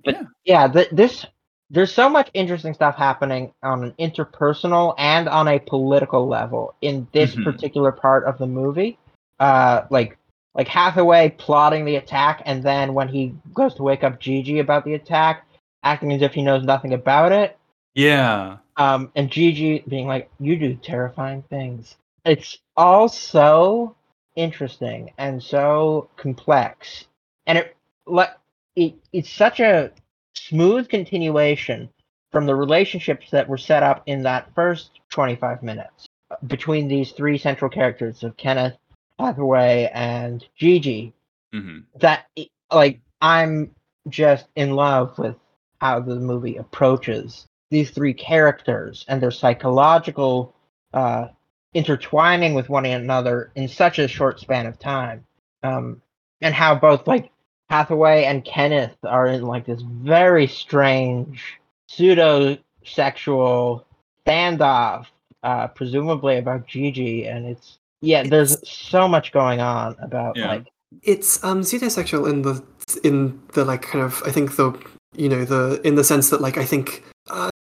but 0.05 0.15
yeah. 0.15 0.23
yeah, 0.45 0.69
th- 0.69 0.89
this 0.93 1.27
there's 1.73 1.93
so 1.95 2.09
much 2.09 2.29
interesting 2.35 2.75
stuff 2.75 2.97
happening 2.97 3.53
on 3.63 3.85
an 3.85 3.95
interpersonal 4.01 4.95
and 4.99 5.29
on 5.29 5.47
a 5.47 5.59
political 5.61 6.27
level 6.27 6.75
in 6.81 7.07
this 7.13 7.37
Mhm. 7.37 7.45
particular 7.45 7.93
part 7.93 8.25
of 8.25 8.39
the 8.39 8.47
movie. 8.47 8.99
Uh, 9.39 9.83
like 9.91 10.17
like 10.55 10.67
Hathaway 10.67 11.31
plotting 11.39 11.85
the 11.85 11.95
attack, 11.97 12.43
and 12.45 12.63
then 12.63 12.93
when 12.93 13.07
he 13.09 13.35
goes 13.55 13.75
to 13.75 13.83
wake 13.85 14.03
up 14.03 14.19
Gigi 14.19 14.59
about 14.59 14.85
the 14.85 14.95
attack, 14.95 15.47
acting 15.85 16.13
as 16.13 16.23
if 16.23 16.33
he 16.35 16.43
knows 16.43 16.65
nothing 16.65 16.93
about 16.93 17.31
it. 17.33 17.57
yeah, 17.95 18.57
Um, 18.77 19.11
and 19.15 19.31
Gigi 19.31 19.85
being 19.87 20.07
like, 20.09 20.29
"You 20.41 20.57
do 20.57 20.75
terrifying 20.75 21.43
things." 21.43 21.97
It's 22.25 22.59
all 22.77 23.09
so 23.09 23.97
interesting 24.37 25.13
and 25.19 25.43
so 25.43 26.09
complex, 26.17 27.07
and 27.47 27.59
it 27.59 27.77
like 28.07 28.31
it, 28.77 28.95
it's 29.13 29.31
such 29.31 29.61
a 29.61 29.93
smooth 30.35 30.89
continuation 30.89 31.91
from 32.33 32.47
the 32.47 32.55
relationships 32.55 33.31
that 33.31 33.49
were 33.49 33.59
set 33.59 33.83
up 33.83 34.03
in 34.07 34.23
that 34.23 34.55
first 34.55 35.01
25 35.11 35.63
minutes 35.63 36.07
between 36.47 36.87
these 36.89 37.13
three 37.13 37.39
central 37.39 37.71
characters 37.71 38.23
of 38.23 38.37
Kenneth, 38.37 38.77
Hathaway, 39.19 39.91
and 39.93 40.45
Gigi. 40.57 41.13
Hmm 41.53 41.81
that 42.01 42.27
like 42.73 43.01
I'm 43.21 43.75
just 44.09 44.47
in 44.57 44.73
love 44.73 45.19
with 45.19 45.37
how 45.81 46.01
the 46.01 46.17
movie 46.17 46.57
approaches 46.57 47.47
these 47.71 47.91
three 47.91 48.15
characters 48.15 49.05
and 49.09 49.23
their 49.23 49.31
psychological 49.31 50.55
uh, 50.93 51.29
intertwining 51.75 52.55
with 52.55 52.69
one 52.69 52.85
another 52.87 53.51
in 53.55 53.69
such 53.69 53.99
a 53.99 54.09
short 54.09 54.41
span 54.41 54.67
of 54.67 54.79
time, 54.79 55.25
um, 55.63 56.01
and 56.41 56.55
how 56.55 56.75
both 56.75 57.07
like 57.07 57.31
Hathaway 57.69 58.25
and 58.25 58.45
Kenneth 58.45 58.97
are 59.05 59.27
in 59.27 59.43
like 59.43 59.67
this 59.67 59.83
very 59.83 60.47
strange 60.47 61.59
pseudo 61.89 62.57
sexual 62.85 63.87
standoff, 64.27 65.07
uh, 65.43 65.69
presumably 65.69 66.39
about 66.39 66.67
Gigi, 66.67 67.27
and 67.27 67.47
it's 67.47 67.79
yeah, 68.03 68.23
there's 68.23 68.57
so 68.69 69.07
much 69.07 69.31
going 69.33 69.61
on 69.61 69.95
about 70.01 70.37
Yeah. 70.37 70.49
like 70.49 70.67
It's 71.03 71.43
um 71.45 71.61
pseudosexual 71.61 72.29
in 72.29 72.43
the 72.43 72.63
in 73.05 73.41
the 73.53 73.65
like 73.65 73.83
kind 73.83 74.05
of 74.05 74.23
I 74.27 74.33
think 74.33 74.57
the 74.57 74.77
you 75.17 75.29
know 75.29 75.45
the 75.45 75.81
in 75.85 75.95
the 75.95 76.05
sense 76.05 76.31
that 76.31 76.41
like 76.41 76.57
I 76.59 76.65
think 76.65 77.05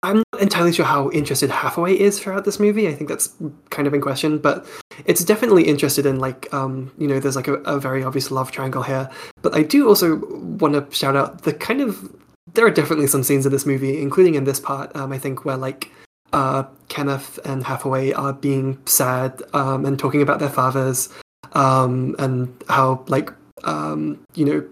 I'm 0.04 0.24
not 0.32 0.42
entirely 0.42 0.72
sure 0.72 0.86
how 0.86 1.10
interested 1.12 1.50
Hathaway 1.50 1.98
is 1.98 2.20
throughout 2.20 2.46
this 2.46 2.60
movie. 2.60 2.88
I 2.88 2.94
think 2.94 3.10
that's 3.10 3.34
kind 3.70 3.88
of 3.88 3.94
in 3.94 4.02
question, 4.02 4.38
but 4.38 4.66
it's 5.06 5.24
definitely 5.24 5.64
interested 5.64 6.06
in 6.06 6.20
like 6.20 6.54
um 6.54 6.92
you 6.98 7.08
know 7.08 7.20
there's 7.20 7.36
like 7.36 7.48
a, 7.48 7.56
a 7.64 7.80
very 7.80 8.04
obvious 8.04 8.32
love 8.32 8.52
triangle 8.52 8.84
here. 8.84 9.10
But 9.42 9.56
I 9.56 9.64
do 9.64 9.88
also 9.88 10.18
want 10.18 10.74
to 10.74 10.96
shout 10.96 11.16
out 11.16 11.44
the 11.44 11.54
kind 11.54 11.82
of 11.82 12.14
there 12.54 12.66
are 12.66 12.72
definitely 12.72 13.08
some 13.08 13.24
scenes 13.24 13.46
in 13.46 13.52
this 13.52 13.66
movie, 13.66 14.02
including 14.02 14.36
in 14.36 14.44
this 14.44 14.60
part. 14.60 14.96
Um, 14.96 15.12
I 15.12 15.18
think 15.18 15.44
where 15.44 15.58
like 15.58 15.92
uh, 16.34 16.64
Kenneth 16.90 17.40
and 17.46 17.64
Hathaway 17.64 18.12
are 18.12 18.34
being 18.34 18.78
sad 18.86 19.42
um, 19.54 19.86
and 19.86 19.98
talking 19.98 20.22
about 20.22 20.40
their 20.40 20.50
fathers 20.50 21.10
um, 21.54 22.16
and 22.20 22.54
how 22.70 23.04
like 23.08 23.32
um, 23.64 24.24
you 24.36 24.46
know 24.46 24.70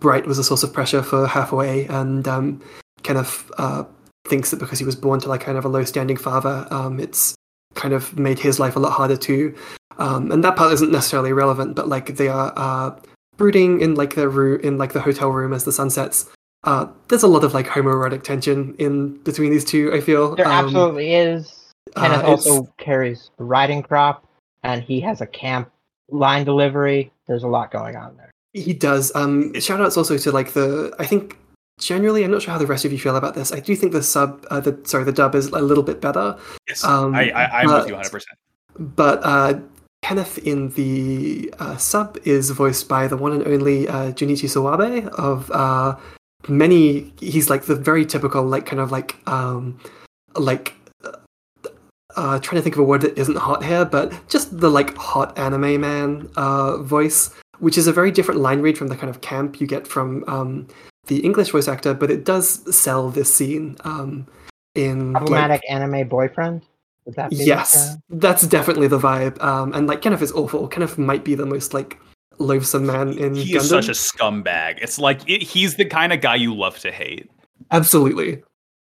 Bright 0.00 0.26
was 0.26 0.38
a 0.38 0.44
source 0.44 0.62
of 0.62 0.72
pressure 0.72 1.02
for 1.02 1.26
Hathaway, 1.26 1.86
and 1.86 2.26
um, 2.28 2.60
Kenneth 3.02 3.50
uh, 3.58 3.84
thinks 4.26 4.50
that 4.50 4.58
because 4.58 4.78
he 4.78 4.84
was 4.84 4.96
born 4.96 5.20
to 5.20 5.28
like 5.28 5.40
kind 5.40 5.58
of 5.58 5.64
a 5.64 5.68
low-standing 5.68 6.16
father, 6.16 6.66
um, 6.70 6.98
it's 6.98 7.34
kind 7.74 7.94
of 7.94 8.18
made 8.18 8.38
his 8.38 8.58
life 8.58 8.76
a 8.76 8.78
lot 8.78 8.92
harder 8.92 9.16
too. 9.16 9.54
Um, 9.98 10.32
and 10.32 10.42
that 10.42 10.56
part 10.56 10.72
isn't 10.72 10.90
necessarily 10.90 11.32
relevant, 11.32 11.76
but 11.76 11.88
like 11.88 12.16
they 12.16 12.28
are 12.28 12.52
uh, 12.56 12.98
brooding 13.36 13.80
in 13.80 13.94
like 13.94 14.14
their 14.14 14.28
room 14.28 14.60
in 14.62 14.78
like 14.78 14.92
the 14.92 15.00
hotel 15.00 15.30
room 15.30 15.52
as 15.52 15.64
the 15.64 15.72
sun 15.72 15.90
sets, 15.90 16.30
uh, 16.64 16.86
there's 17.08 17.22
a 17.22 17.28
lot 17.28 17.44
of 17.44 17.54
like 17.54 17.66
homoerotic 17.66 18.22
tension 18.22 18.74
in 18.78 19.16
between 19.18 19.50
these 19.50 19.64
two. 19.64 19.92
I 19.92 20.00
feel 20.00 20.34
There 20.34 20.46
Um, 20.46 20.66
absolutely 20.66 21.14
is. 21.14 21.70
Kenneth 21.96 22.24
uh, 22.24 22.26
also 22.26 22.72
carries 22.78 23.30
a 23.38 23.44
riding 23.44 23.82
crop, 23.82 24.26
and 24.62 24.82
he 24.82 25.00
has 25.00 25.20
a 25.20 25.26
camp 25.26 25.70
line 26.08 26.44
delivery. 26.44 27.12
There's 27.26 27.42
a 27.42 27.48
lot 27.48 27.70
going 27.70 27.96
on 27.96 28.16
there. 28.16 28.30
He 28.54 28.72
does. 28.72 29.14
Um, 29.14 29.58
shout 29.60 29.80
outs 29.80 29.96
also 29.96 30.16
to 30.16 30.32
like 30.32 30.52
the. 30.52 30.94
I 30.98 31.06
think 31.06 31.36
generally, 31.78 32.24
I'm 32.24 32.30
not 32.30 32.42
sure 32.42 32.52
how 32.52 32.58
the 32.58 32.66
rest 32.66 32.84
of 32.84 32.92
you 32.92 32.98
feel 32.98 33.16
about 33.16 33.34
this. 33.34 33.52
I 33.52 33.60
do 33.60 33.74
think 33.76 33.92
the 33.92 34.02
sub, 34.02 34.46
uh, 34.50 34.60
the 34.60 34.78
sorry, 34.84 35.04
the 35.04 35.12
dub 35.12 35.34
is 35.34 35.48
a 35.48 35.60
little 35.60 35.82
bit 35.84 36.00
better. 36.00 36.36
Yes, 36.68 36.84
Um, 36.84 37.14
I, 37.14 37.30
I, 37.30 37.60
I'm 37.60 37.66
with 37.66 37.88
you 37.88 37.94
100. 37.94 38.10
percent 38.10 38.38
But 38.78 39.20
uh, 39.24 39.60
Kenneth 40.02 40.38
in 40.38 40.70
the 40.70 41.52
uh, 41.58 41.76
sub 41.76 42.18
is 42.24 42.50
voiced 42.50 42.88
by 42.88 43.06
the 43.06 43.16
one 43.16 43.32
and 43.32 43.46
only 43.46 43.88
uh, 43.88 44.12
Junichi 44.12 44.48
Suwabe 44.48 45.08
of 45.08 45.50
uh, 45.50 45.96
many. 46.48 47.12
He's 47.20 47.50
like 47.50 47.64
the 47.64 47.74
very 47.76 48.04
typical, 48.06 48.44
like 48.44 48.66
kind 48.66 48.80
of 48.80 48.90
like 48.92 49.16
um, 49.26 49.78
like. 50.36 50.74
Uh, 52.16 52.38
trying 52.38 52.56
to 52.56 52.62
think 52.62 52.76
of 52.76 52.80
a 52.80 52.84
word 52.84 53.00
that 53.00 53.18
isn't 53.18 53.34
hot 53.36 53.64
here, 53.64 53.84
but 53.84 54.12
just 54.28 54.60
the 54.60 54.70
like 54.70 54.96
hot 54.96 55.36
anime 55.36 55.80
man 55.80 56.30
uh, 56.36 56.76
voice, 56.76 57.34
which 57.58 57.76
is 57.76 57.88
a 57.88 57.92
very 57.92 58.12
different 58.12 58.38
line 58.38 58.60
read 58.60 58.78
from 58.78 58.86
the 58.86 58.94
kind 58.94 59.10
of 59.10 59.20
camp 59.20 59.60
you 59.60 59.66
get 59.66 59.84
from 59.84 60.22
um, 60.28 60.68
the 61.06 61.18
English 61.24 61.50
voice 61.50 61.68
actor, 61.68 61.94
but 61.94 62.10
it 62.10 62.24
does 62.24 62.74
sell 62.76 63.10
this 63.10 63.34
scene 63.34 63.76
um, 63.84 64.26
in 64.74 65.12
like, 65.12 65.22
Problematic 65.22 65.62
anime 65.70 66.08
boyfriend. 66.08 66.62
Would 67.04 67.16
that 67.16 67.30
be? 67.30 67.36
Yes, 67.36 67.76
uh, 67.92 67.96
that's 68.10 68.46
definitely 68.46 68.88
the 68.88 68.98
vibe. 68.98 69.42
Um, 69.42 69.72
and 69.74 69.86
like 69.86 70.00
Kenneth 70.00 70.22
is 70.22 70.32
awful. 70.32 70.66
Kenneth 70.68 70.96
might 70.98 71.24
be 71.24 71.34
the 71.34 71.44
most 71.46 71.74
like 71.74 71.98
loathsome 72.38 72.86
man 72.86 73.18
in 73.18 73.34
He 73.34 73.52
Gundam. 73.54 73.56
is 73.56 73.68
such 73.68 73.88
a 73.88 73.92
scumbag. 73.92 74.78
It's 74.80 74.98
like 74.98 75.20
it, 75.28 75.42
he's 75.42 75.76
the 75.76 75.84
kind 75.84 76.12
of 76.12 76.20
guy 76.20 76.36
you 76.36 76.54
love 76.54 76.78
to 76.80 76.90
hate. 76.90 77.30
Absolutely. 77.70 78.42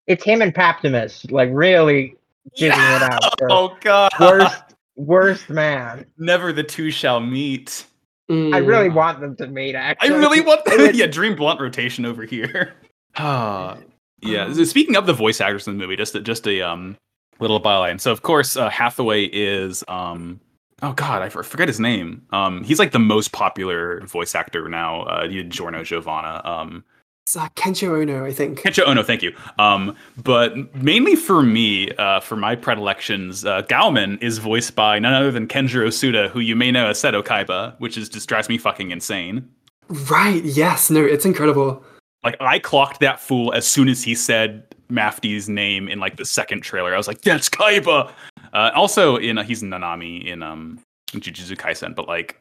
it's 0.06 0.22
him 0.24 0.42
and 0.42 0.54
Paptimus, 0.54 1.24
like 1.30 1.48
really 1.52 2.14
giving 2.56 2.78
it 2.78 3.02
out. 3.02 3.34
Oh 3.50 3.76
god. 3.80 4.12
worst, 4.20 4.62
worst 4.96 5.48
man. 5.50 6.04
Never 6.18 6.52
the 6.52 6.62
two 6.62 6.90
shall 6.90 7.20
meet. 7.20 7.86
Mm. 8.30 8.54
I 8.54 8.58
really 8.58 8.88
want 8.88 9.20
them 9.20 9.36
to 9.36 9.46
meet. 9.46 9.76
I 9.76 9.94
really 10.02 10.40
want 10.40 10.62
It 10.66 10.78
would- 10.80 10.96
yeah, 10.96 11.06
Dream 11.06 11.36
Blunt 11.36 11.60
rotation 11.60 12.06
over 12.06 12.24
here. 12.24 12.72
Ah, 13.16 13.76
yeah. 14.22 14.52
Speaking 14.64 14.96
of 14.96 15.06
the 15.06 15.12
voice 15.12 15.40
actors 15.40 15.66
in 15.68 15.76
the 15.76 15.82
movie, 15.82 15.96
just 15.96 16.14
a, 16.14 16.20
just 16.20 16.46
a 16.46 16.62
um 16.62 16.96
little 17.40 17.60
byline. 17.60 18.00
So 18.00 18.12
of 18.12 18.22
course, 18.22 18.56
uh, 18.56 18.70
Hathaway 18.70 19.24
is 19.24 19.84
um 19.88 20.40
oh 20.82 20.92
god, 20.92 21.22
I 21.22 21.28
forget 21.28 21.68
his 21.68 21.80
name. 21.80 22.22
Um, 22.30 22.64
he's 22.64 22.78
like 22.78 22.92
the 22.92 22.98
most 22.98 23.32
popular 23.32 24.00
voice 24.06 24.34
actor 24.34 24.68
now. 24.68 25.02
Uh, 25.02 25.28
he 25.28 25.36
did 25.36 25.50
Giorno 25.50 25.84
Giovanna. 25.84 26.40
Um, 26.44 26.84
It's 26.93 26.93
uh, 27.36 27.48
Kensho 27.56 28.00
Ono, 28.00 28.24
I 28.24 28.32
think. 28.32 28.60
Kensho 28.60 28.86
Ono, 28.86 29.02
thank 29.02 29.22
you. 29.22 29.34
Um, 29.58 29.96
but 30.22 30.74
mainly 30.74 31.16
for 31.16 31.42
me, 31.42 31.90
uh, 31.92 32.20
for 32.20 32.36
my 32.36 32.54
predilections, 32.54 33.44
uh, 33.44 33.62
Gauman 33.62 34.18
is 34.18 34.38
voiced 34.38 34.74
by 34.74 34.98
none 34.98 35.14
other 35.14 35.30
than 35.30 35.48
Kenjiro 35.48 35.88
Tsuda, 35.88 36.28
who 36.30 36.40
you 36.40 36.54
may 36.54 36.70
know 36.70 36.86
as 36.88 36.98
Seto 36.98 37.22
Kaiba, 37.22 37.74
which 37.80 37.96
is 37.96 38.08
just 38.08 38.28
drives 38.28 38.48
me 38.48 38.58
fucking 38.58 38.90
insane. 38.90 39.48
Right. 39.88 40.44
Yes. 40.44 40.90
No. 40.90 41.04
It's 41.04 41.24
incredible. 41.24 41.82
Like 42.22 42.36
I 42.40 42.58
clocked 42.58 43.00
that 43.00 43.20
fool 43.20 43.52
as 43.52 43.66
soon 43.66 43.88
as 43.88 44.02
he 44.02 44.14
said 44.14 44.64
Mafty's 44.90 45.48
name 45.48 45.88
in 45.88 46.00
like 46.00 46.16
the 46.16 46.24
second 46.24 46.62
trailer. 46.62 46.94
I 46.94 46.96
was 46.96 47.06
like, 47.08 47.20
"That's 47.22 47.48
Kaiba." 47.50 48.10
Uh, 48.52 48.70
also, 48.74 49.16
in 49.16 49.36
uh, 49.38 49.42
he's 49.42 49.62
Nanami 49.62 50.24
in 50.26 50.42
um 50.42 50.78
Jujutsu 51.12 51.56
Kaisen, 51.56 51.94
but 51.94 52.08
like 52.08 52.40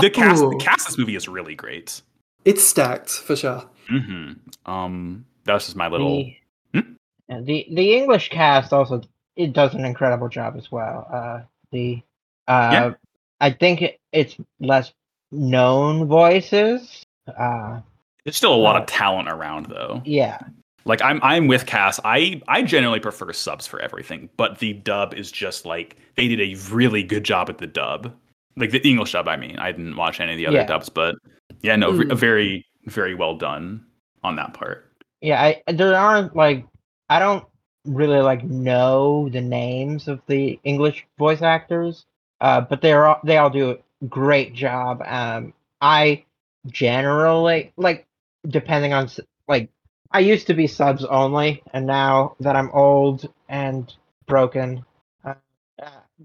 the 0.00 0.10
cast, 0.12 0.42
Oh, 0.42 0.50
the 0.50 0.56
cast 0.56 0.80
of 0.80 0.86
this 0.88 0.98
movie 0.98 1.16
is 1.16 1.28
really 1.28 1.54
great. 1.54 2.02
It's 2.44 2.62
stacked 2.62 3.10
for 3.10 3.36
sure. 3.36 3.64
Hmm 3.98 4.32
Um, 4.66 5.24
that 5.44 5.54
was 5.54 5.64
just 5.64 5.76
my 5.76 5.88
little. 5.88 6.16
The, 6.16 6.36
Hmm? 6.74 6.92
and 7.28 7.46
the 7.46 7.66
the 7.72 7.94
English 7.94 8.30
cast 8.30 8.72
also 8.72 9.02
it 9.36 9.52
does 9.52 9.74
an 9.74 9.84
incredible 9.84 10.28
job 10.28 10.54
as 10.56 10.70
well. 10.72 11.06
Uh, 11.12 11.40
the 11.70 12.02
uh, 12.48 12.70
Yeah. 12.72 12.92
I 13.40 13.50
think 13.50 13.82
it, 13.82 13.98
it's 14.12 14.36
less 14.60 14.92
known 15.32 16.06
voices. 16.06 17.02
Uh, 17.26 17.80
There's 18.24 18.36
still 18.36 18.54
a 18.54 18.56
lot 18.56 18.80
of 18.80 18.86
talent 18.86 19.28
around, 19.28 19.66
though. 19.66 20.00
yeah, 20.04 20.38
Like 20.84 21.00
I'm, 21.02 21.18
I'm 21.22 21.46
with 21.48 21.66
Cass. 21.66 21.98
I, 22.04 22.40
I 22.46 22.62
generally 22.62 23.00
prefer 23.00 23.32
subs 23.32 23.66
for 23.66 23.80
everything, 23.80 24.28
but 24.36 24.58
the 24.58 24.74
dub 24.74 25.14
is 25.14 25.32
just 25.32 25.64
like 25.66 25.96
they 26.16 26.28
did 26.28 26.40
a 26.40 26.54
really 26.72 27.02
good 27.02 27.24
job 27.24 27.48
at 27.50 27.58
the 27.58 27.66
dub, 27.66 28.14
like 28.56 28.70
the 28.70 28.86
English 28.88 29.12
dub. 29.12 29.26
I 29.26 29.36
mean, 29.36 29.58
I 29.58 29.72
didn't 29.72 29.96
watch 29.96 30.20
any 30.20 30.32
of 30.32 30.38
the 30.38 30.46
other 30.46 30.58
Yeah. 30.58 30.66
dubs, 30.66 30.88
but 30.88 31.16
yeah, 31.62 31.74
no, 31.76 31.92
Mm. 31.92 32.14
very, 32.16 32.64
very 32.84 33.14
well 33.14 33.36
done 33.36 33.84
on 34.22 34.36
that 34.36 34.54
part. 34.54 34.90
yeah. 35.20 35.42
I 35.42 35.62
there 35.72 35.94
aren't 35.96 36.34
like 36.36 36.66
I 37.08 37.18
don't 37.18 37.44
really 37.84 38.20
like 38.20 38.44
know 38.44 39.28
the 39.28 39.40
names 39.40 40.08
of 40.08 40.20
the 40.26 40.58
English 40.64 41.06
voice 41.18 41.42
actors, 41.42 42.06
uh, 42.40 42.60
but 42.60 42.80
they're 42.80 43.06
all, 43.06 43.20
they 43.24 43.36
all 43.38 43.50
do 43.50 43.70
a 43.72 44.06
great 44.06 44.54
job. 44.54 45.02
Um, 45.04 45.52
I 45.80 46.24
generally 46.66 47.72
like 47.76 48.06
depending 48.46 48.92
on 48.92 49.08
like 49.48 49.68
I 50.12 50.20
used 50.20 50.46
to 50.48 50.54
be 50.54 50.66
subs 50.66 51.04
only, 51.04 51.62
and 51.72 51.86
now 51.86 52.36
that 52.40 52.54
I'm 52.56 52.70
old 52.72 53.32
and 53.48 53.92
broken, 54.26 54.84
uh, 55.24 55.34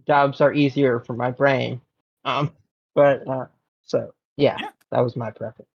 dubs 0.06 0.42
are 0.42 0.54
easier 0.54 1.00
for 1.00 1.14
my 1.14 1.32
brain. 1.32 1.82
Um, 2.26 2.52
but 2.94 3.28
uh, 3.28 3.46
so 3.86 4.14
yeah, 4.36 4.58
Yeah. 4.60 4.70
that 4.92 5.00
was 5.04 5.16
my 5.16 5.32
preference. 5.32 5.70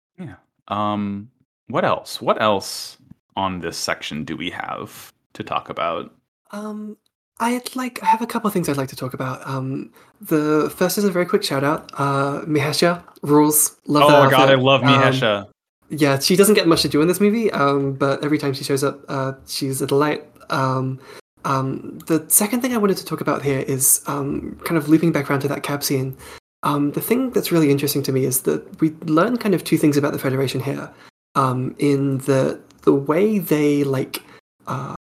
Um, 0.70 1.30
what 1.68 1.84
else? 1.84 2.20
What 2.20 2.40
else 2.40 2.96
on 3.36 3.60
this 3.60 3.76
section 3.76 4.24
do 4.24 4.36
we 4.36 4.50
have 4.50 5.12
to 5.34 5.42
talk 5.42 5.68
about? 5.68 6.12
Um, 6.52 6.96
I'd 7.38 7.74
like. 7.76 8.02
I 8.02 8.06
have 8.06 8.22
a 8.22 8.26
couple 8.26 8.48
of 8.48 8.54
things 8.54 8.68
I'd 8.68 8.76
like 8.76 8.88
to 8.88 8.96
talk 8.96 9.14
about. 9.14 9.46
Um, 9.46 9.92
the 10.20 10.72
first 10.76 10.98
is 10.98 11.04
a 11.04 11.10
very 11.10 11.26
quick 11.26 11.42
shout 11.42 11.64
out. 11.64 11.90
Uh, 11.94 12.42
Mihesha 12.42 13.02
rules. 13.22 13.76
Love 13.86 14.04
oh 14.04 14.24
my 14.24 14.30
god, 14.30 14.50
I 14.50 14.54
love 14.54 14.82
Um, 14.82 15.46
yeah, 15.90 16.18
she 16.18 16.36
doesn't 16.36 16.54
get 16.54 16.68
much 16.68 16.82
to 16.82 16.88
do 16.88 17.02
in 17.02 17.08
this 17.08 17.20
movie, 17.20 17.50
um, 17.50 17.94
but 17.94 18.24
every 18.24 18.38
time 18.38 18.52
she 18.52 18.62
shows 18.62 18.84
up, 18.84 19.00
uh, 19.08 19.32
she's 19.46 19.82
a 19.82 19.86
delight. 19.86 20.24
Um, 20.48 21.00
um, 21.44 21.98
the 22.06 22.24
second 22.28 22.60
thing 22.60 22.74
I 22.74 22.76
wanted 22.76 22.96
to 22.98 23.04
talk 23.04 23.20
about 23.20 23.42
here 23.42 23.60
is 23.60 24.02
um, 24.06 24.60
kind 24.64 24.76
of 24.76 24.88
looping 24.88 25.10
back 25.10 25.30
around 25.30 25.40
to 25.40 25.48
that 25.48 25.62
cab 25.62 25.82
scene. 25.82 26.16
Um, 26.62 26.92
the 26.92 27.00
thing 27.00 27.30
that's 27.30 27.50
really 27.50 27.70
interesting 27.70 28.02
to 28.04 28.12
me 28.12 28.24
is 28.24 28.42
that 28.42 28.80
we 28.80 28.90
learn 29.04 29.36
kind 29.38 29.54
of 29.54 29.64
two 29.64 29.78
things 29.78 29.96
about 29.96 30.12
the 30.12 30.18
Federation 30.18 30.60
here. 30.60 30.92
Um, 31.34 31.74
in 31.78 32.18
the 32.18 32.60
the 32.82 32.92
way 32.92 33.38
they 33.38 33.84
like 33.84 34.22
uh, 34.66 34.94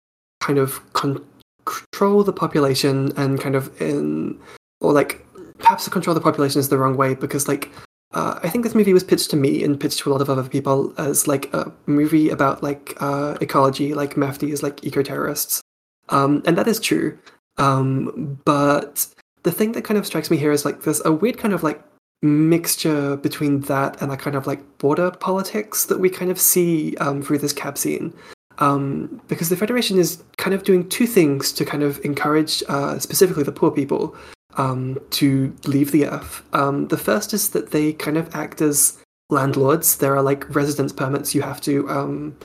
kind 0.41 0.59
of 0.59 0.81
con- 0.93 1.24
control 1.65 2.24
the 2.24 2.33
population 2.33 3.12
and 3.16 3.41
kind 3.41 3.55
of 3.55 3.81
in 3.81 4.39
or 4.81 4.93
like 4.93 5.24
perhaps 5.59 5.89
control 5.89 6.15
the 6.15 6.20
population 6.20 6.59
is 6.59 6.69
the 6.69 6.78
wrong 6.78 6.97
way 6.97 7.15
because 7.15 7.49
like 7.49 7.70
uh, 8.12 8.39
I 8.43 8.49
think 8.49 8.65
this 8.65 8.74
movie 8.74 8.93
was 8.93 9.05
pitched 9.05 9.31
to 9.31 9.37
me 9.37 9.62
and 9.62 9.78
pitched 9.78 9.99
to 10.01 10.11
a 10.11 10.12
lot 10.12 10.23
of 10.23 10.31
other 10.31 10.49
people 10.49 10.95
as 10.97 11.27
like 11.27 11.53
a 11.53 11.73
movie 11.87 12.31
about 12.31 12.62
like 12.62 12.97
uh, 13.01 13.37
ecology, 13.41 13.95
like 13.95 14.15
Mafty 14.15 14.53
is 14.53 14.62
like 14.62 14.85
eco 14.85 15.03
terrorists, 15.03 15.61
um, 16.09 16.43
and 16.47 16.57
that 16.57 16.69
is 16.69 16.81
true. 16.81 17.19
Um, 17.59 18.41
but 18.45 19.07
the 19.47 19.52
thing 19.52 19.70
that 19.70 19.85
kind 19.85 19.97
of 19.97 20.05
strikes 20.05 20.28
me 20.28 20.36
here 20.36 20.51
is 20.51 20.64
like 20.64 20.82
there's 20.82 21.01
a 21.05 21.12
weird 21.12 21.39
kind 21.39 21.55
of 21.55 21.62
like 21.62 21.81
mixture 22.20 23.16
between 23.16 23.60
that 23.60 24.02
and 24.02 24.10
a 24.10 24.16
kind 24.16 24.35
of 24.35 24.44
like 24.44 24.78
border 24.78 25.12
politics 25.12 25.86
that 25.86 26.01
we 26.01 26.10
kind 26.10 26.32
of 26.32 26.40
see 26.40 26.97
um, 26.97 27.23
through 27.23 27.39
this 27.39 27.52
cab 27.52 27.78
scene. 27.78 28.12
Um, 28.59 29.23
because 29.28 29.48
the 29.48 29.56
Federation 29.56 29.98
is 29.98 30.24
kind 30.36 30.52
of 30.52 30.64
doing 30.64 30.89
two 30.89 31.06
things 31.06 31.52
to 31.52 31.64
kind 31.64 31.85
of 31.85 32.05
encourage 32.05 32.64
uh, 32.68 32.98
specifically 32.98 33.44
the 33.44 33.52
poor 33.52 33.70
people 33.70 34.16
um, 34.56 34.98
to 35.10 35.55
leave 35.64 35.93
the 35.93 36.06
earth. 36.06 36.43
Um, 36.52 36.89
the 36.89 36.98
first 36.98 37.32
is 37.32 37.51
that 37.51 37.70
they 37.70 37.93
kind 37.93 38.16
of 38.16 38.35
act 38.35 38.60
as 38.60 38.98
landlords. 39.31 39.98
There 39.98 40.16
are 40.16 40.23
like 40.23 40.52
residence 40.56 40.93
permits 40.93 41.36
you 41.36 41.43
have 41.43 41.60
to 41.60 41.89
um, 41.89 42.36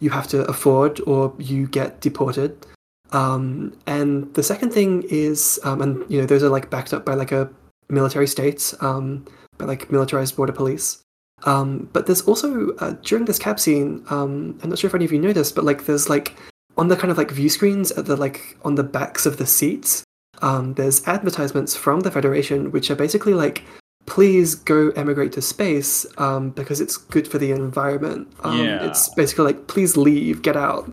you 0.00 0.08
have 0.08 0.28
to 0.28 0.46
afford, 0.46 1.00
or 1.06 1.34
you 1.38 1.66
get 1.66 2.00
deported. 2.00 2.64
Um, 3.16 3.72
and 3.86 4.32
the 4.34 4.42
second 4.42 4.70
thing 4.72 5.04
is, 5.08 5.58
um, 5.64 5.80
and 5.80 6.04
you 6.10 6.20
know, 6.20 6.26
those 6.26 6.42
are 6.42 6.50
like 6.50 6.68
backed 6.68 6.92
up 6.92 7.04
by 7.04 7.14
like 7.14 7.32
a 7.32 7.48
military 7.88 8.26
state, 8.26 8.74
um, 8.80 9.24
by 9.58 9.64
like 9.64 9.90
militarized 9.90 10.36
border 10.36 10.52
police. 10.52 11.02
Um, 11.44 11.88
but 11.92 12.06
there's 12.06 12.22
also 12.22 12.74
uh, 12.76 12.94
during 13.02 13.24
this 13.24 13.38
cab 13.38 13.58
scene, 13.58 14.04
um, 14.10 14.58
I'm 14.62 14.68
not 14.70 14.78
sure 14.78 14.88
if 14.88 14.94
any 14.94 15.04
of 15.06 15.12
you 15.12 15.18
know 15.18 15.32
this, 15.32 15.50
but 15.52 15.64
like 15.64 15.86
there's 15.86 16.08
like 16.08 16.36
on 16.76 16.88
the 16.88 16.96
kind 16.96 17.10
of 17.10 17.16
like 17.16 17.30
view 17.30 17.48
screens 17.48 17.90
at 17.92 18.04
the 18.06 18.16
like 18.16 18.58
on 18.64 18.74
the 18.74 18.82
backs 18.82 19.24
of 19.24 19.38
the 19.38 19.46
seats, 19.46 20.04
um, 20.42 20.74
there's 20.74 21.06
advertisements 21.06 21.74
from 21.74 22.00
the 22.00 22.10
Federation 22.10 22.70
which 22.70 22.90
are 22.90 22.96
basically 22.96 23.32
like, 23.34 23.62
please 24.04 24.54
go 24.54 24.90
emigrate 24.90 25.32
to 25.32 25.42
space 25.42 26.06
um, 26.18 26.50
because 26.50 26.80
it's 26.80 26.96
good 26.96 27.26
for 27.26 27.38
the 27.38 27.50
environment. 27.50 28.28
Um, 28.44 28.62
Yeah. 28.62 28.84
It's 28.86 29.08
basically 29.10 29.46
like, 29.46 29.68
please 29.68 29.96
leave, 29.96 30.42
get 30.42 30.56
out. 30.56 30.92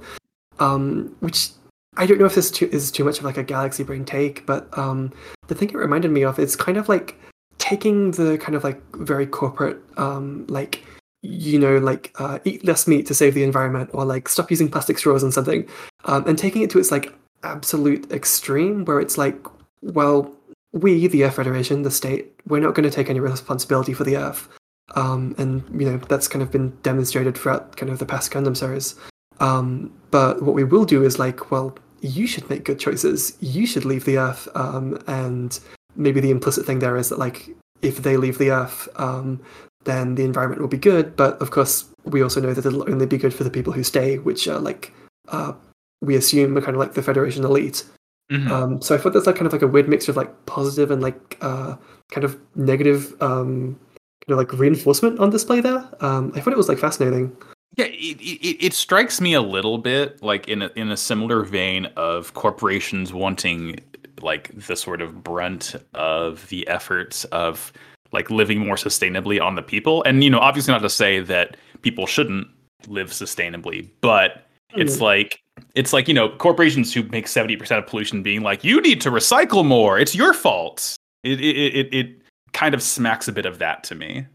Um, 0.60 1.16
which 1.20 1.50
I 1.98 2.06
don't 2.06 2.20
know 2.20 2.26
if 2.26 2.36
this 2.36 2.50
too, 2.50 2.70
is 2.72 2.92
too 2.92 3.04
much 3.04 3.20
of 3.20 3.26
like 3.26 3.38
a 3.38 3.44
galaxy 3.44 3.84
brain 3.84 4.06
take, 4.06 4.46
but 4.46 4.76
um, 4.78 5.14
the 5.48 5.56
thing 5.56 5.70
it 5.70 5.76
reminded 5.76 6.12
me 6.12 6.24
of 6.24 6.40
is 6.40 6.56
kind 6.56 6.78
of 6.78 6.90
like 6.90 7.20
taking 7.60 8.12
the 8.12 8.38
kind 8.40 8.56
of 8.56 8.64
like 8.64 8.82
very 8.96 9.26
corporate 9.26 9.78
um, 9.98 10.46
like 10.48 10.84
you 11.24 11.58
know, 11.58 11.78
like 11.78 12.14
uh, 12.20 12.40
eat 12.44 12.66
less 12.66 12.86
meat 12.86 13.06
to 13.08 13.14
save 13.14 13.34
the 13.34 13.44
environment, 13.44 13.90
or 13.94 14.04
like 14.04 14.28
stop 14.28 14.52
using 14.52 14.70
plastic 14.70 14.98
straws 14.98 15.24
and 15.24 15.34
something, 15.34 15.68
um, 16.06 16.28
and 16.28 16.38
taking 16.38 16.62
it 16.62 16.70
to 16.70 16.80
its 16.80 16.92
like 16.92 17.14
absolute 17.44 18.12
extreme, 18.12 18.84
where 18.84 19.00
it's 19.00 19.18
like, 19.18 19.38
well, 19.82 20.36
we, 20.74 21.08
the 21.08 21.24
Earth 21.24 21.36
Federation, 21.36 21.84
the 21.84 21.92
state, 21.92 22.34
we're 22.46 22.60
not 22.60 22.76
going 22.76 22.84
to 22.84 22.94
take 22.94 23.10
any 23.10 23.22
responsibility 23.22 23.94
for 23.94 24.04
the 24.04 24.18
Earth, 24.18 24.50
um, 24.96 25.34
and 25.38 25.64
you 25.82 25.90
know 25.90 25.98
that's 25.98 26.28
kind 26.28 26.44
of 26.44 26.52
been 26.52 26.78
demonstrated 26.84 27.38
throughout 27.38 27.78
kind 27.78 27.90
of 27.90 28.00
the 28.00 28.06
past 28.06 28.30
Gundam 28.32 28.56
series. 28.56 28.96
Um, 29.40 29.94
but 30.12 30.44
what 30.44 30.56
we 30.56 30.66
will 30.66 30.86
do 30.86 31.04
is 31.04 31.20
like, 31.20 31.52
well, 31.52 31.76
you 32.04 32.28
should 32.28 32.48
make 32.50 32.66
good 32.66 32.80
choices. 32.80 33.38
You 33.40 33.66
should 33.66 33.86
leave 33.86 34.04
the 34.04 34.18
Earth, 34.18 34.48
um, 34.56 35.02
and 35.08 35.58
maybe 35.96 36.20
the 36.20 36.32
implicit 36.32 36.66
thing 36.66 36.80
there 36.80 36.98
is 36.98 37.10
that 37.10 37.18
like 37.18 37.50
if 37.82 38.04
they 38.04 38.18
leave 38.18 38.38
the 38.38 38.52
Earth, 38.52 38.90
um, 38.98 39.42
then 39.86 40.16
the 40.16 40.26
environment 40.26 40.62
will 40.62 40.68
be 40.68 40.78
good. 40.78 41.16
But 41.16 41.42
of 41.42 41.52
course, 41.52 41.86
we 42.04 42.22
also 42.22 42.42
know 42.42 42.54
that 42.54 42.66
it'll 42.66 42.90
only 42.92 43.06
be 43.06 43.18
good 43.18 43.34
for 43.34 43.46
the 43.46 43.50
people 43.50 43.72
who 43.72 43.84
stay, 43.84 44.18
which 44.20 44.48
are 44.48 44.60
like 44.60 44.94
uh, 45.30 45.54
we 46.02 46.16
assume 46.16 46.58
are 46.58 46.62
kind 46.62 46.76
of 46.76 46.80
like 46.80 46.94
the 46.94 47.02
Federation 47.02 47.46
elite. 47.46 47.86
Mhm. 48.32 48.50
Um, 48.50 48.82
so 48.82 48.96
I 48.96 48.98
thought 48.98 49.14
that's 49.14 49.26
like 49.26 49.36
kind 49.36 49.48
of 49.48 49.54
like 49.54 49.62
a 49.62 49.68
weird 49.68 49.88
mixture 49.88 50.12
of 50.12 50.18
like 50.18 50.46
positive 50.46 50.92
and 50.92 51.02
like 51.02 51.38
uh, 51.42 51.76
kind 52.12 52.26
of 52.26 52.38
negative 52.56 53.16
um, 53.22 53.80
kind 54.28 54.32
of 54.32 54.38
like 54.38 54.52
reinforcement 54.54 55.20
on 55.20 55.30
display 55.30 55.62
there. 55.62 55.88
Um, 56.02 56.34
I 56.36 56.42
thought 56.42 56.54
it 56.54 56.58
was 56.58 56.70
like 56.70 56.80
fascinating. 56.80 57.36
Yeah, 57.76 57.86
it, 57.86 58.22
it, 58.22 58.66
it 58.66 58.74
strikes 58.74 59.20
me 59.20 59.34
a 59.34 59.42
little 59.42 59.80
bit 59.80 60.22
like 60.22 60.48
in 60.48 60.62
a, 60.62 60.72
in 60.76 60.92
a 60.92 60.98
similar 60.98 61.44
vein 61.44 61.88
of 61.96 62.34
corporations 62.36 63.14
wanting 63.14 63.80
like 64.22 64.52
the 64.68 64.76
sort 64.76 65.02
of 65.02 65.24
brunt 65.24 65.76
of 65.94 66.48
the 66.50 66.68
efforts 66.68 67.26
of 67.26 67.74
like 68.12 68.30
living 68.30 68.60
more 68.60 68.76
sustainably 68.76 69.42
on 69.42 69.56
the 69.56 69.62
people. 69.62 70.04
And 70.04 70.24
you 70.24 70.30
know, 70.30 70.40
obviously 70.40 70.72
not 70.72 70.82
to 70.84 70.90
say 70.90 71.20
that 71.22 71.58
people 71.82 72.06
shouldn't 72.06 72.48
live 72.88 73.10
sustainably, 73.10 73.90
but 74.02 74.48
it's 74.76 74.98
mm. 74.98 75.02
like 75.02 75.40
it's 75.76 75.94
like, 75.94 76.08
you 76.08 76.14
know, 76.14 76.30
corporations 76.30 76.94
who 76.94 77.04
make 77.04 77.26
70% 77.26 77.78
of 77.78 77.88
pollution 77.88 78.24
being 78.24 78.42
like, 78.42 78.64
you 78.64 78.82
need 78.82 79.02
to 79.02 79.12
recycle 79.12 79.66
more. 79.66 80.00
It's 80.00 80.16
your 80.16 80.34
fault. 80.34 80.96
It 81.24 81.40
it 81.40 81.76
it, 81.76 81.94
it 81.94 82.22
kind 82.54 82.74
of 82.74 82.82
smacks 82.84 83.28
a 83.28 83.32
bit 83.32 83.46
of 83.46 83.60
that 83.60 83.84
to 83.86 83.96
me. 83.96 84.26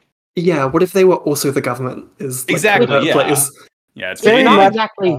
Yeah, 0.41 0.65
what 0.65 0.83
if 0.83 0.93
they 0.93 1.05
were 1.05 1.17
also 1.17 1.51
the 1.51 1.61
government? 1.61 2.09
Is 2.19 2.47
like, 2.47 2.53
Exactly, 2.57 2.87
kind 2.87 3.07
yeah. 3.07 3.13
plays- 3.13 3.53
Yeah, 3.95 4.13
it's 4.13 4.25
It's 4.25 4.45
not 4.45 4.67
exactly. 4.67 5.19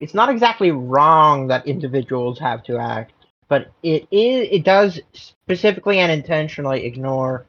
It's 0.00 0.14
not 0.14 0.28
exactly 0.28 0.70
wrong 0.70 1.48
that 1.48 1.66
individuals 1.66 2.38
have 2.38 2.62
to 2.64 2.78
act, 2.78 3.12
but 3.48 3.72
it 3.82 4.06
is. 4.10 4.48
It 4.50 4.64
does 4.64 5.00
specifically 5.12 5.98
and 5.98 6.12
intentionally 6.12 6.84
ignore 6.84 7.46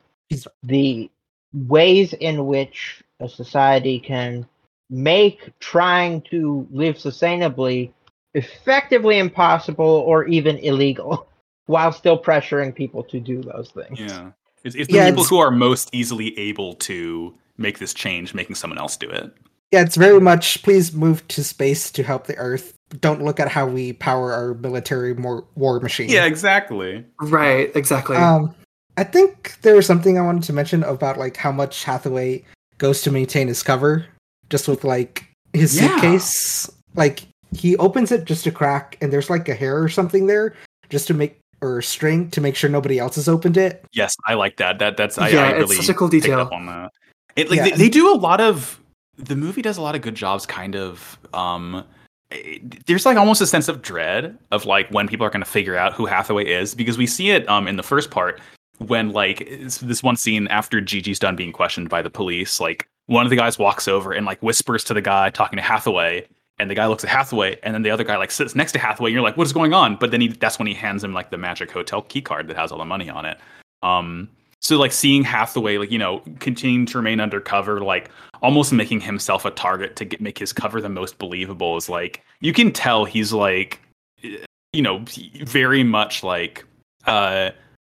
the 0.64 1.10
ways 1.54 2.14
in 2.14 2.46
which 2.48 3.04
a 3.20 3.30
society 3.30 4.00
can 4.00 4.48
make 4.90 5.52
trying 5.60 6.22
to 6.22 6.68
live 6.72 6.96
sustainably 6.96 7.92
effectively 8.34 9.20
impossible 9.20 9.86
or 9.86 10.26
even 10.26 10.58
illegal, 10.58 11.28
while 11.68 11.92
still 11.92 12.18
pressuring 12.22 12.74
people 12.74 13.04
to 13.04 13.20
do 13.20 13.42
those 13.42 13.70
things. 13.72 14.00
Yeah. 14.00 14.32
It's, 14.64 14.76
it's 14.76 14.88
the 14.88 14.96
Yeah, 14.96 15.06
people 15.06 15.22
it's- 15.24 15.30
who 15.30 15.38
are 15.40 15.52
most 15.52 15.90
easily 15.94 16.38
able 16.38 16.74
to 16.76 17.34
make 17.58 17.80
this 17.80 17.94
change, 17.94 18.34
making 18.34 18.56
someone 18.56 18.78
else 18.80 18.96
do 18.98 19.10
it. 19.10 19.34
Yeah, 19.72 19.82
it's 19.82 19.96
very 19.98 20.20
much 20.20 20.64
please 20.64 20.94
move 20.94 21.28
to 21.28 21.44
space 21.44 21.92
to 21.92 22.02
help 22.04 22.26
the 22.26 22.36
Earth. 22.38 22.74
Don't 23.02 23.22
look 23.24 23.40
at 23.40 23.48
how 23.50 23.68
we 23.68 23.94
power 23.94 24.34
our 24.34 24.56
military 24.56 25.14
war, 25.14 25.46
war 25.56 25.80
machine. 25.80 26.10
Yeah, 26.10 26.26
exactly. 26.26 27.06
Right, 27.22 27.72
exactly. 27.76 28.18
Um, 28.18 28.56
I 28.98 29.04
think 29.04 29.58
there 29.62 29.76
was 29.76 29.86
something 29.86 30.18
I 30.18 30.22
wanted 30.22 30.44
to 30.44 30.54
mention 30.54 30.84
about 30.84 31.18
like 31.18 31.38
how 31.38 31.52
much 31.52 31.84
Hathaway 31.84 32.44
goes 32.80 33.02
to 33.04 33.12
maintain 33.12 33.48
his 33.48 33.62
cover, 33.62 34.06
just 34.50 34.68
with 34.68 34.84
like 34.84 35.26
his 35.54 35.80
Yeah. 35.80 35.90
suitcase. 35.90 36.70
Like 36.96 37.22
he 37.56 37.78
opens 37.78 38.12
it 38.12 38.26
just 38.26 38.44
to 38.46 38.52
crack, 38.52 38.98
and 39.02 39.14
there's 39.14 39.30
like 39.30 39.48
a 39.50 39.54
hair 39.54 39.82
or 39.84 39.90
something 39.90 40.26
there, 40.26 40.56
just 40.90 41.06
to 41.08 41.14
make 41.14 41.39
or 41.62 41.82
string 41.82 42.30
to 42.32 42.42
make 42.42 42.56
sure 42.56 42.70
nobody 42.70 43.00
else 43.00 43.16
has 43.16 43.28
opened 43.28 43.58
it. 43.58 43.84
Yes, 43.92 44.16
I 44.28 44.34
like 44.36 44.58
that. 44.58 44.80
That 44.80 44.98
that's 44.98 45.18
I, 45.18 45.30
Yeah, 45.30 45.44
I 45.44 45.50
it's 45.52 45.60
really 45.70 45.76
such 45.76 45.90
a 45.90 45.94
cool 45.94 46.08
detail. 46.08 46.50
on 46.52 46.66
that. 46.68 46.92
It 47.36 47.50
like 47.50 47.58
Yeah. 47.58 47.64
they, 47.66 47.72
they 47.72 47.90
do 47.90 48.14
a 48.14 48.16
lot 48.18 48.42
of 48.42 48.80
the 49.18 49.36
movie 49.36 49.62
does 49.62 49.78
a 49.78 49.82
lot 49.82 49.96
of 49.96 50.02
good 50.02 50.16
jobs 50.16 50.46
kind 50.46 50.76
of 50.76 51.20
um 51.34 51.84
it- 52.32 52.86
there's 52.86 53.06
like 53.06 53.18
almost 53.18 53.42
a 53.42 53.48
sense 53.48 53.68
of 53.68 53.82
dread 53.82 54.38
of 54.52 54.66
like 54.66 54.90
when 54.92 55.08
people 55.08 55.26
are 55.26 55.30
going 55.30 55.44
to 55.44 55.50
figure 55.50 55.76
out 55.76 55.94
who 55.94 56.06
Hathaway 56.06 56.46
is 56.46 56.74
because 56.76 56.98
we 56.98 57.06
see 57.08 57.32
it 57.32 57.48
um 57.50 57.68
in 57.68 57.76
the 57.76 57.84
first 57.84 58.12
part 58.12 58.40
when 58.78 59.10
like 59.12 59.40
this 59.82 60.02
one 60.02 60.16
scene 60.16 60.48
after 60.48 60.80
Gigi's 60.80 61.20
done 61.20 61.36
being 61.36 61.52
questioned 61.52 61.90
by 61.90 62.02
the 62.02 62.10
police 62.10 62.60
like 62.62 62.88
one 63.08 63.26
of 63.26 63.30
the 63.30 63.36
guys 63.36 63.60
walks 63.60 63.88
over 63.90 64.14
and 64.14 64.26
like 64.26 64.40
whispers 64.42 64.84
to 64.86 64.94
the 64.94 65.02
guy 65.02 65.30
talking 65.30 65.58
to 65.58 65.64
Hathaway 65.64 66.26
and 66.60 66.70
the 66.70 66.76
guy 66.76 66.88
looks 66.88 67.04
at 67.04 67.10
Hathaway 67.10 67.58
and 67.64 67.74
then 67.74 67.82
the 67.82 67.90
other 67.90 68.04
guy 68.04 68.18
like 68.18 68.32
sits 68.32 68.56
next 68.56 68.74
to 68.74 68.80
Hathaway 68.80 69.10
and 69.10 69.14
you're 69.14 69.24
like 69.24 69.38
what 69.38 69.48
is 69.48 69.54
going 69.54 69.74
on? 69.74 69.96
But 69.96 70.12
then 70.12 70.22
he 70.22 70.28
that's 70.28 70.60
when 70.60 70.68
he 70.68 70.74
hands 70.74 71.04
him 71.04 71.14
like 71.14 71.32
the 71.32 71.38
magic 71.38 71.72
hotel 71.72 72.02
key 72.04 72.22
card 72.22 72.48
that 72.48 72.58
has 72.58 72.72
all 72.72 72.78
the 72.78 72.86
money 72.86 73.10
on 73.10 73.26
it. 73.26 73.38
Um 73.82 74.30
so 74.62 74.78
like 74.78 74.92
seeing 74.92 75.24
Hathaway 75.24 75.78
like 75.78 75.92
you 75.92 75.98
know 75.98 76.22
continuing 76.40 76.86
to 76.88 76.98
remain 76.98 77.20
undercover 77.20 77.80
like 77.80 78.12
almost 78.42 78.72
making 78.72 79.02
himself 79.02 79.46
a 79.46 79.52
target 79.52 79.96
to 79.98 80.06
get, 80.06 80.22
make 80.22 80.38
his 80.38 80.54
cover 80.54 80.82
the 80.82 80.90
most 80.90 81.18
believable 81.18 81.78
is 81.78 81.90
like 81.90 82.24
you 82.42 82.54
can 82.54 82.72
tell 82.72 83.06
he's 83.06 83.34
like 83.34 83.80
eh, 84.24 84.38
you 84.74 84.82
know 84.82 85.04
very 85.44 85.84
much 85.84 86.24
like 86.24 86.66
uh 87.06 87.50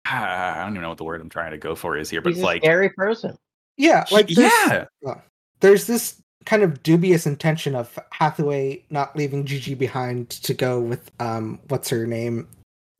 I 0.07 0.57
don't 0.63 0.73
even 0.73 0.83
know 0.83 0.91
what 0.91 0.99
the 0.99 1.05
word 1.05 1.21
I'm 1.21 1.31
trying 1.31 1.53
to 1.53 1.59
go 1.59 1.75
for 1.75 1.97
is 1.97 2.11
here 2.11 2.21
but 2.21 2.31
He's 2.31 2.39
it's 2.39 2.43
a 2.43 2.47
like 2.47 2.63
scary 2.63 2.91
person. 2.91 3.37
Yeah, 3.77 4.05
like 4.11 4.31
yeah. 4.31 4.85
there's 5.61 5.87
this 5.87 6.21
kind 6.45 6.63
of 6.63 6.83
dubious 6.83 7.27
intention 7.27 7.75
of 7.75 7.99
Hathaway 8.11 8.83
not 8.91 9.17
leaving 9.17 9.45
Gigi 9.45 9.75
behind 9.75 10.31
to 10.31 10.55
go 10.55 10.81
with 10.81 11.11
um 11.21 11.59
what's 11.69 11.89
her 11.89 12.07
name 12.07 12.47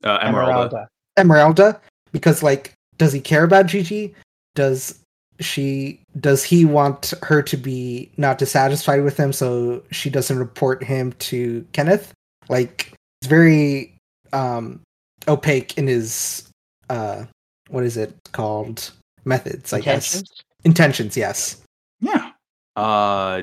uh, 0.03 0.19
Emeralda. 0.21 0.27
Emeralda. 0.27 0.87
Emeralda 1.17 1.81
because 2.11 2.43
like 2.43 2.73
does 2.97 3.13
he 3.13 3.19
care 3.19 3.43
about 3.43 3.67
Gigi? 3.67 4.15
Does 4.55 4.99
she 5.39 5.99
does 6.19 6.43
he 6.43 6.63
want 6.65 7.13
her 7.23 7.41
to 7.41 7.57
be 7.57 8.09
not 8.17 8.37
dissatisfied 8.37 9.03
with 9.03 9.17
him 9.17 9.33
so 9.33 9.83
she 9.91 10.09
doesn't 10.09 10.39
report 10.39 10.83
him 10.83 11.13
to 11.13 11.65
Kenneth? 11.73 12.13
Like 12.49 12.93
it's 13.21 13.27
very 13.27 13.93
um 14.33 14.81
opaque 15.27 15.77
in 15.77 15.87
his 15.87 16.49
uh 16.89 17.25
what 17.69 17.83
is 17.83 17.97
it 17.97 18.15
called? 18.31 18.91
Methods, 19.27 19.73
I 19.73 19.79
guess. 19.79 20.13
Intentions? 20.13 20.43
Intentions, 20.63 21.17
yes. 21.17 21.61
yeah 21.99 22.31
uh 22.75 23.41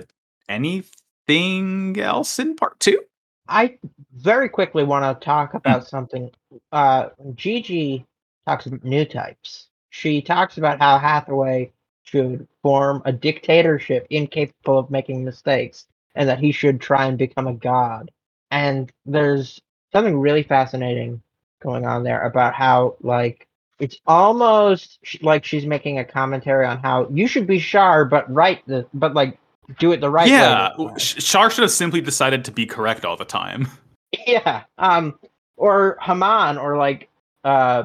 anything 0.48 1.98
else 1.98 2.38
in 2.38 2.54
part 2.54 2.78
two 2.80 3.00
I 3.48 3.78
very 4.14 4.48
quickly 4.48 4.84
want 4.84 5.20
to 5.20 5.24
talk 5.24 5.54
about 5.54 5.86
something. 5.86 6.30
Uh, 6.70 7.10
Gigi 7.34 8.06
talks 8.46 8.66
about 8.66 8.84
new 8.84 9.04
types. 9.04 9.68
She 9.90 10.22
talks 10.22 10.59
about 10.59 10.78
how 10.78 10.98
Hathaway 10.98 11.70
should 12.04 12.46
form 12.62 13.02
a 13.04 13.12
dictatorship 13.12 14.06
incapable 14.10 14.78
of 14.78 14.90
making 14.90 15.24
mistakes, 15.24 15.86
and 16.14 16.28
that 16.28 16.38
he 16.38 16.52
should 16.52 16.80
try 16.80 17.06
and 17.06 17.18
become 17.18 17.46
a 17.46 17.54
god. 17.54 18.10
And 18.50 18.90
there's 19.04 19.60
something 19.92 20.18
really 20.18 20.42
fascinating 20.42 21.22
going 21.62 21.84
on 21.86 22.04
there 22.04 22.22
about 22.22 22.54
how, 22.54 22.96
like, 23.00 23.46
it's 23.82 24.00
almost 24.06 25.00
like 25.22 25.44
she's 25.44 25.66
making 25.66 25.98
a 25.98 26.04
commentary 26.04 26.64
on 26.64 26.78
how 26.78 27.09
you 27.10 27.26
should 27.26 27.48
be 27.48 27.59
Char, 27.59 28.04
but 28.04 28.32
right 28.32 28.62
the, 28.68 28.86
but 28.94 29.12
like 29.12 29.36
do 29.80 29.90
it 29.90 30.00
the 30.00 30.09
right 30.09 30.26
way. 30.26 30.30
yeah 30.30 30.70
Char 30.98 31.50
should 31.50 31.62
have 31.62 31.70
simply 31.72 32.00
decided 32.00 32.44
to 32.44 32.52
be 32.52 32.64
correct 32.64 33.04
all 33.04 33.16
the 33.16 33.24
time 33.24 33.68
Yeah. 34.26 34.62
Um 34.78 35.18
or 35.56 35.98
Haman 36.00 36.59
or 36.59 36.76
like 36.76 37.09
uh 37.42 37.84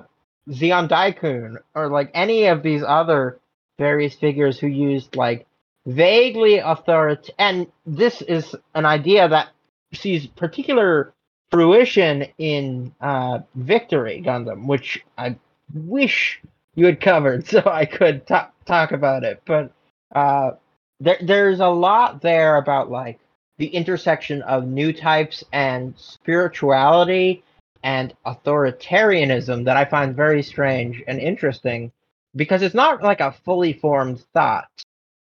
Zeon 0.50 0.88
Daikun 0.88 1.58
or 1.74 1.88
like 1.90 2.12
any 2.14 2.46
of 2.46 2.62
these 2.62 2.84
other 2.84 3.40
various 3.80 4.14
figures 4.14 4.60
who 4.60 4.68
used 4.68 5.16
like 5.16 5.48
vaguely 5.88 6.60
authority 6.60 7.34
and 7.40 7.66
this 7.88 8.22
is 8.22 8.54
an 8.76 8.86
idea 8.86 9.28
that 9.28 9.50
sees 9.94 10.28
particular 10.28 11.12
fruition 11.50 12.28
in 12.38 12.94
uh 13.02 13.40
Victory 13.56 14.22
Gundam, 14.24 14.68
which 14.68 15.04
I 15.18 15.38
wish 15.74 16.42
you 16.76 16.86
had 16.86 17.02
covered 17.02 17.48
so 17.54 17.62
I 17.66 17.86
could 17.86 18.26
ta- 18.28 18.52
talk 18.66 18.92
about 18.92 19.24
it. 19.24 19.42
But 19.46 19.72
uh 20.14 20.52
there 21.00 21.18
there's 21.22 21.60
a 21.60 21.68
lot 21.68 22.22
there 22.22 22.58
about 22.58 22.90
like 22.90 23.20
the 23.58 23.68
intersection 23.68 24.42
of 24.44 24.68
new 24.68 24.94
types 24.94 25.44
and 25.52 25.94
spirituality 25.98 27.44
and 27.84 28.14
authoritarianism 28.26 29.66
that 29.66 29.78
I 29.78 29.86
find 29.86 30.16
very 30.16 30.44
strange 30.44 31.04
and 31.08 31.20
interesting 31.20 31.92
because 32.36 32.62
it's 32.62 32.76
not 32.76 33.02
like 33.02 33.20
a 33.20 33.32
fully 33.46 33.74
formed 33.74 34.20
thought, 34.34 34.68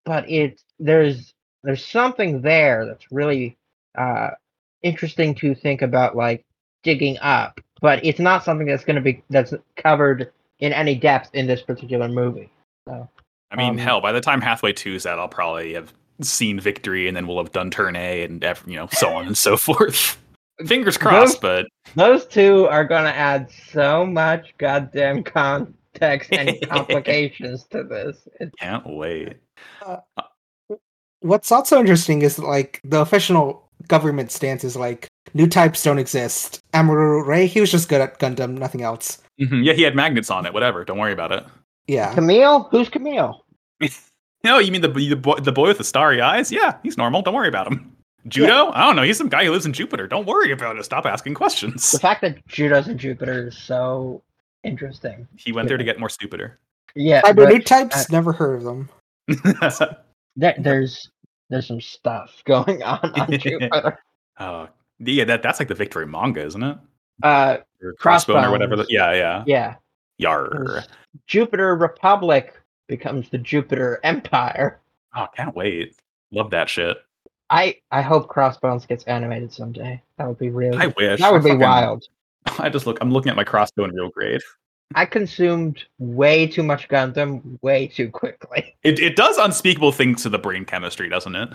but 0.06 0.30
it's 0.30 0.64
there's 0.80 1.34
there's 1.64 1.86
something 1.86 2.42
there 2.42 2.86
that's 2.86 3.12
really 3.12 3.58
uh, 3.98 4.32
interesting 4.82 5.34
to 5.36 5.56
think 5.56 5.82
about, 5.82 6.16
like 6.16 6.44
digging 6.84 7.18
up. 7.20 7.62
But 7.84 8.04
it's 8.04 8.20
not 8.20 8.46
something 8.46 8.66
that's 8.66 8.86
going 8.86 8.96
to 8.96 9.02
be 9.02 9.22
that's 9.30 9.54
covered 9.76 10.32
in 10.60 10.72
any 10.72 10.96
depth 10.96 11.30
in 11.34 11.48
this 11.48 11.62
particular 11.62 12.08
movie. 12.08 12.50
So 12.88 13.10
I 13.52 13.58
mean, 13.58 13.72
Um, 13.72 13.78
hell, 13.78 14.00
by 14.00 14.14
the 14.14 14.22
time 14.22 14.40
Hathaway 14.40 14.72
2 14.72 14.96
is 14.96 15.06
out, 15.06 15.20
I'll 15.20 15.28
probably 15.28 15.74
have 15.74 15.94
seen 16.22 16.62
victory, 16.62 17.10
and 17.10 17.18
then 17.18 17.28
we'll 17.28 17.38
have 17.38 17.52
done 17.52 17.70
turn 17.70 17.98
A, 17.98 18.24
and 18.24 18.42
you 18.66 18.78
know 18.78 18.88
so 18.94 19.14
on 19.14 19.28
and 19.28 19.38
so 19.38 19.58
forth. 19.68 20.18
Fingers 20.66 20.98
crossed, 20.98 21.42
but 21.42 21.68
Those 21.96 22.26
two 22.26 22.68
are 22.68 22.86
gonna 22.86 23.10
add 23.10 23.52
so 23.52 24.06
much 24.06 24.54
goddamn 24.60 25.24
context 25.24 26.32
and 26.32 26.58
complications 26.70 27.66
to 27.72 27.84
this. 27.84 28.30
It's 28.40 28.56
can't 28.60 28.88
wait. 28.88 29.34
What's 31.20 31.52
also 31.52 31.82
interesting 31.82 32.22
is 32.22 32.40
like 32.40 32.80
the 32.86 33.02
official 33.02 33.70
government 33.90 34.32
stance 34.32 34.64
is 34.64 34.78
like 34.78 35.08
new 35.34 35.48
types 35.48 35.84
don't 35.84 36.00
exist. 36.00 36.63
Amuro 36.74 37.26
Ray, 37.26 37.46
he 37.48 37.60
was 37.62 37.72
just 37.72 37.88
good 37.90 38.02
at 38.02 38.20
Gundam, 38.20 38.58
nothing 38.58 38.82
else. 38.82 39.20
Mhm, 39.40 39.64
Yeah, 39.64 39.74
he 39.74 39.82
had 39.84 39.96
magnets 39.96 40.30
on 40.32 40.46
it. 40.46 40.54
Whatever. 40.54 40.84
Don't 40.84 40.98
worry 40.98 41.14
about 41.14 41.32
it. 41.32 41.44
Yeah. 41.88 42.14
Kamille? 42.14 42.70
Who's 42.72 42.90
Kamille? 42.90 43.40
No, 44.46 44.60
you 44.60 44.74
mean 44.74 44.82
the 44.82 44.90
the 44.90 45.16
boy, 45.16 45.36
the 45.36 45.54
boy 45.54 45.68
with 45.70 45.78
the 45.78 45.86
starry 45.86 46.20
eyes? 46.20 46.52
Yeah, 46.52 46.76
he's 46.84 46.98
normal. 46.98 47.22
Don't 47.22 47.34
worry 47.34 47.48
about 47.48 47.66
him. 47.72 47.96
Judau? 48.28 48.72
I 48.74 48.86
don't 48.86 48.98
know. 48.98 49.02
He's 49.04 49.18
some 49.18 49.30
guy 49.30 49.46
who 49.46 49.52
lives 49.52 49.66
in 49.66 49.72
Jupiter. 49.72 50.06
Don't 50.06 50.28
worry 50.28 50.52
about 50.52 50.76
it. 50.76 50.84
Stop 50.84 51.06
asking 51.06 51.34
questions. 51.36 51.90
The 51.94 52.00
fact 52.00 52.20
that 52.24 52.46
Judau's 52.46 52.90
in 52.90 52.98
Jupiter 52.98 53.48
is 53.48 53.58
so 53.58 54.22
interesting. 54.66 55.30
He 55.38 55.54
went 55.54 55.70
there 55.70 55.78
to 55.78 55.84
get 55.86 55.98
more 55.98 56.10
stupider. 56.10 56.60
Yeah, 56.94 57.22
Cyber 57.22 57.36
but 57.38 57.50
new 57.54 57.62
types, 57.62 57.96
uh, 57.96 58.04
never 58.12 58.34
heard 58.34 58.56
of 58.58 58.64
them. 58.66 58.90
there, 60.36 60.56
there's 60.60 61.10
there's 61.50 61.68
some 61.68 61.80
stuff 61.82 62.42
going 62.46 62.84
on 62.84 63.00
on 63.18 63.32
Jupiter. 63.40 64.00
uh, 64.38 64.68
yeah, 65.06 65.24
that 65.26 65.44
that's 65.44 65.60
like 65.60 65.68
the 65.68 65.76
Victory 65.76 66.06
manga, 66.08 66.44
isn't 66.44 66.64
it? 66.64 66.78
Uh, 67.22 67.58
Or 67.82 67.94
Crossbone 67.94 68.46
or 68.48 68.52
whatever. 68.52 68.76
The, 68.76 68.86
yeah, 68.90 69.14
yeah. 69.14 69.44
yeah, 69.46 69.76
Yar. 70.18 70.84
Jupiter 71.28 71.76
Republic 71.76 72.60
becomes 72.88 73.30
the 73.30 73.38
Jupiter 73.38 74.00
Empire. 74.04 74.80
Oh, 75.16 75.28
can't 75.36 75.56
wait. 75.56 75.96
Love 76.32 76.50
that 76.52 76.70
shit. 76.70 76.98
I 77.50 77.78
I 77.92 78.02
hope 78.02 78.28
Crossbones 78.30 78.86
gets 78.86 79.04
animated 79.04 79.54
someday. 79.54 80.02
That 80.18 80.28
would 80.28 80.40
be 80.40 80.50
really 80.50 80.78
I 80.78 80.88
wish. 80.88 81.20
that 81.20 81.32
would 81.32 81.42
I 81.42 81.44
be 81.44 81.50
fucking- 81.52 81.60
wild. 81.62 82.06
I 82.60 82.70
just 82.70 82.86
look. 82.88 82.98
I'm 83.02 83.12
looking 83.12 83.30
at 83.30 83.36
my 83.36 83.44
crossbow 83.44 83.86
in 83.86 83.92
real 83.94 84.10
grade. 84.10 84.42
I 84.96 85.06
consumed 85.06 85.84
way 85.98 86.46
too 86.46 86.62
much 86.64 86.88
Gundam 86.90 87.58
way 87.64 87.88
too 87.88 88.10
quickly. 88.10 88.76
It 88.84 89.00
it 89.00 89.16
does 89.16 89.38
unspeakable 89.38 89.92
things 89.92 90.24
to 90.24 90.30
the 90.30 90.38
brain 90.40 90.66
chemistry, 90.66 91.10
doesn't 91.10 91.36
it? 91.36 91.50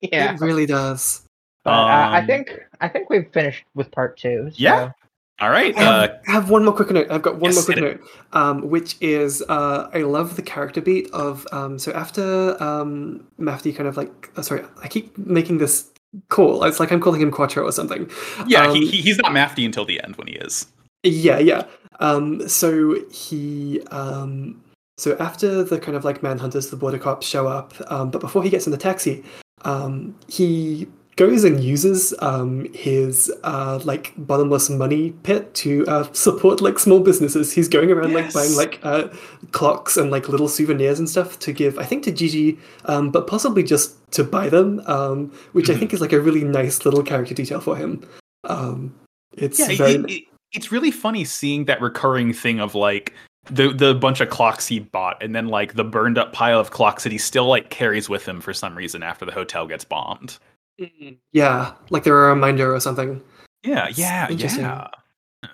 Yeah, 0.00 0.34
It 0.34 0.40
really 0.40 0.66
does. 0.66 1.23
But, 1.64 1.70
uh, 1.70 1.74
I 1.74 2.20
Um, 2.20 2.26
think 2.26 2.60
I 2.80 2.88
think 2.88 3.10
we've 3.10 3.28
finished 3.32 3.64
with 3.74 3.90
part 3.90 4.16
two. 4.16 4.50
So. 4.50 4.56
Yeah. 4.56 4.92
All 5.40 5.50
right. 5.50 5.76
I 5.76 5.82
have, 5.82 6.10
Uh, 6.10 6.14
I 6.28 6.30
have 6.30 6.50
one 6.50 6.64
more 6.64 6.74
quick 6.74 6.90
note. 6.92 7.08
I've 7.10 7.22
got 7.22 7.36
one 7.36 7.50
Yes, 7.50 7.56
more 7.56 7.64
quick 7.64 7.80
note, 7.80 8.00
um, 8.34 8.68
which 8.70 8.96
is 9.00 9.42
uh, 9.48 9.88
I 9.92 10.02
love 10.02 10.36
the 10.36 10.42
character 10.42 10.80
beat 10.80 11.10
of 11.12 11.46
um, 11.50 11.78
so 11.78 11.92
after 11.92 12.62
um, 12.62 13.26
Mafty 13.40 13.74
kind 13.74 13.88
of 13.88 13.96
like 13.96 14.30
uh, 14.36 14.42
sorry, 14.42 14.62
I 14.82 14.86
keep 14.88 15.16
making 15.18 15.58
this 15.58 15.90
call. 16.28 16.62
It's 16.64 16.78
like 16.78 16.92
I'm 16.92 17.00
calling 17.00 17.20
him 17.20 17.32
Quattro 17.32 17.64
or 17.64 17.72
something. 17.72 18.08
yeah, 18.46 18.66
um, 18.66 18.74
he, 18.74 18.86
he 18.86 19.00
he's 19.00 19.18
not 19.18 19.32
Mafty 19.32 19.64
until 19.64 19.84
the 19.84 20.00
end 20.04 20.14
when 20.16 20.28
he 20.28 20.34
is. 20.34 20.66
Yeah, 21.02 21.38
yeah. 21.38 21.64
Um, 22.00 22.48
so 22.48 22.96
he, 23.10 23.80
um, 23.90 24.62
so 24.98 25.16
after 25.18 25.62
the 25.64 25.78
kind 25.78 25.96
of 25.96 26.04
like 26.04 26.22
manhunters, 26.22 26.70
the 26.70 26.76
border 26.76 26.98
cops 26.98 27.26
show 27.26 27.46
up, 27.46 27.74
um, 27.90 28.10
but 28.10 28.20
before 28.20 28.42
he 28.42 28.50
gets 28.50 28.66
in 28.66 28.72
the 28.72 28.78
taxi, 28.78 29.24
um, 29.64 30.14
he 30.28 30.86
goes 31.16 31.44
and 31.44 31.62
uses 31.62 32.12
um, 32.20 32.66
his 32.74 33.32
uh, 33.44 33.80
like 33.84 34.12
bottomless 34.16 34.68
money 34.70 35.10
pit 35.22 35.54
to 35.54 35.86
uh, 35.86 36.10
support 36.12 36.60
like 36.60 36.78
small 36.78 37.00
businesses. 37.00 37.52
He's 37.52 37.68
going 37.68 37.90
around 37.90 38.12
like 38.12 38.32
buying 38.32 38.54
like 38.54 38.80
uh, 38.82 39.08
clocks 39.52 39.96
and 39.96 40.10
like 40.10 40.28
little 40.28 40.48
souvenirs 40.48 40.98
and 40.98 41.08
stuff 41.08 41.38
to 41.40 41.52
give, 41.52 41.78
I 41.78 41.84
think, 41.84 42.02
to 42.04 42.12
Gigi, 42.12 42.58
um, 42.86 43.10
but 43.10 43.26
possibly 43.26 43.62
just 43.62 43.96
to 44.12 44.24
buy 44.24 44.48
them, 44.48 44.82
um, 44.86 45.32
which 45.52 45.70
I 45.70 45.74
Mhm. 45.74 45.78
think 45.78 45.94
is 45.94 46.00
like 46.00 46.12
a 46.12 46.20
really 46.20 46.44
nice 46.44 46.84
little 46.84 47.02
character 47.02 47.34
detail 47.34 47.60
for 47.60 47.76
him. 47.76 48.02
Um, 48.44 48.94
it's 49.36 49.58
Yeah, 49.58 49.74
very. 49.76 49.94
it- 49.94 50.10
it- 50.10 50.24
it's 50.52 50.70
really 50.70 50.92
funny 50.92 51.24
seeing 51.24 51.64
that 51.64 51.80
recurring 51.80 52.32
thing 52.32 52.60
of 52.60 52.76
like 52.76 53.12
the 53.50 53.72
the 53.74 53.92
bunch 53.94 54.20
of 54.20 54.30
clocks 54.30 54.66
he 54.68 54.78
bought, 54.78 55.20
and 55.22 55.34
then 55.34 55.48
like 55.48 55.74
the 55.74 55.84
burned 55.84 56.16
up 56.16 56.32
pile 56.32 56.58
of 56.60 56.70
clocks 56.70 57.02
that 57.02 57.12
he 57.12 57.18
still 57.18 57.46
like 57.46 57.70
carries 57.70 58.08
with 58.08 58.24
him 58.26 58.40
for 58.40 58.52
some 58.54 58.74
reason 58.76 59.02
after 59.02 59.24
the 59.26 59.32
hotel 59.32 59.66
gets 59.66 59.84
bombed. 59.84 60.38
Yeah, 61.32 61.74
like 61.90 62.04
they're 62.04 62.26
a 62.26 62.30
reminder 62.34 62.74
or 62.74 62.80
something. 62.80 63.22
Yeah, 63.62 63.88
yeah, 63.94 64.28
yeah. 64.30 64.88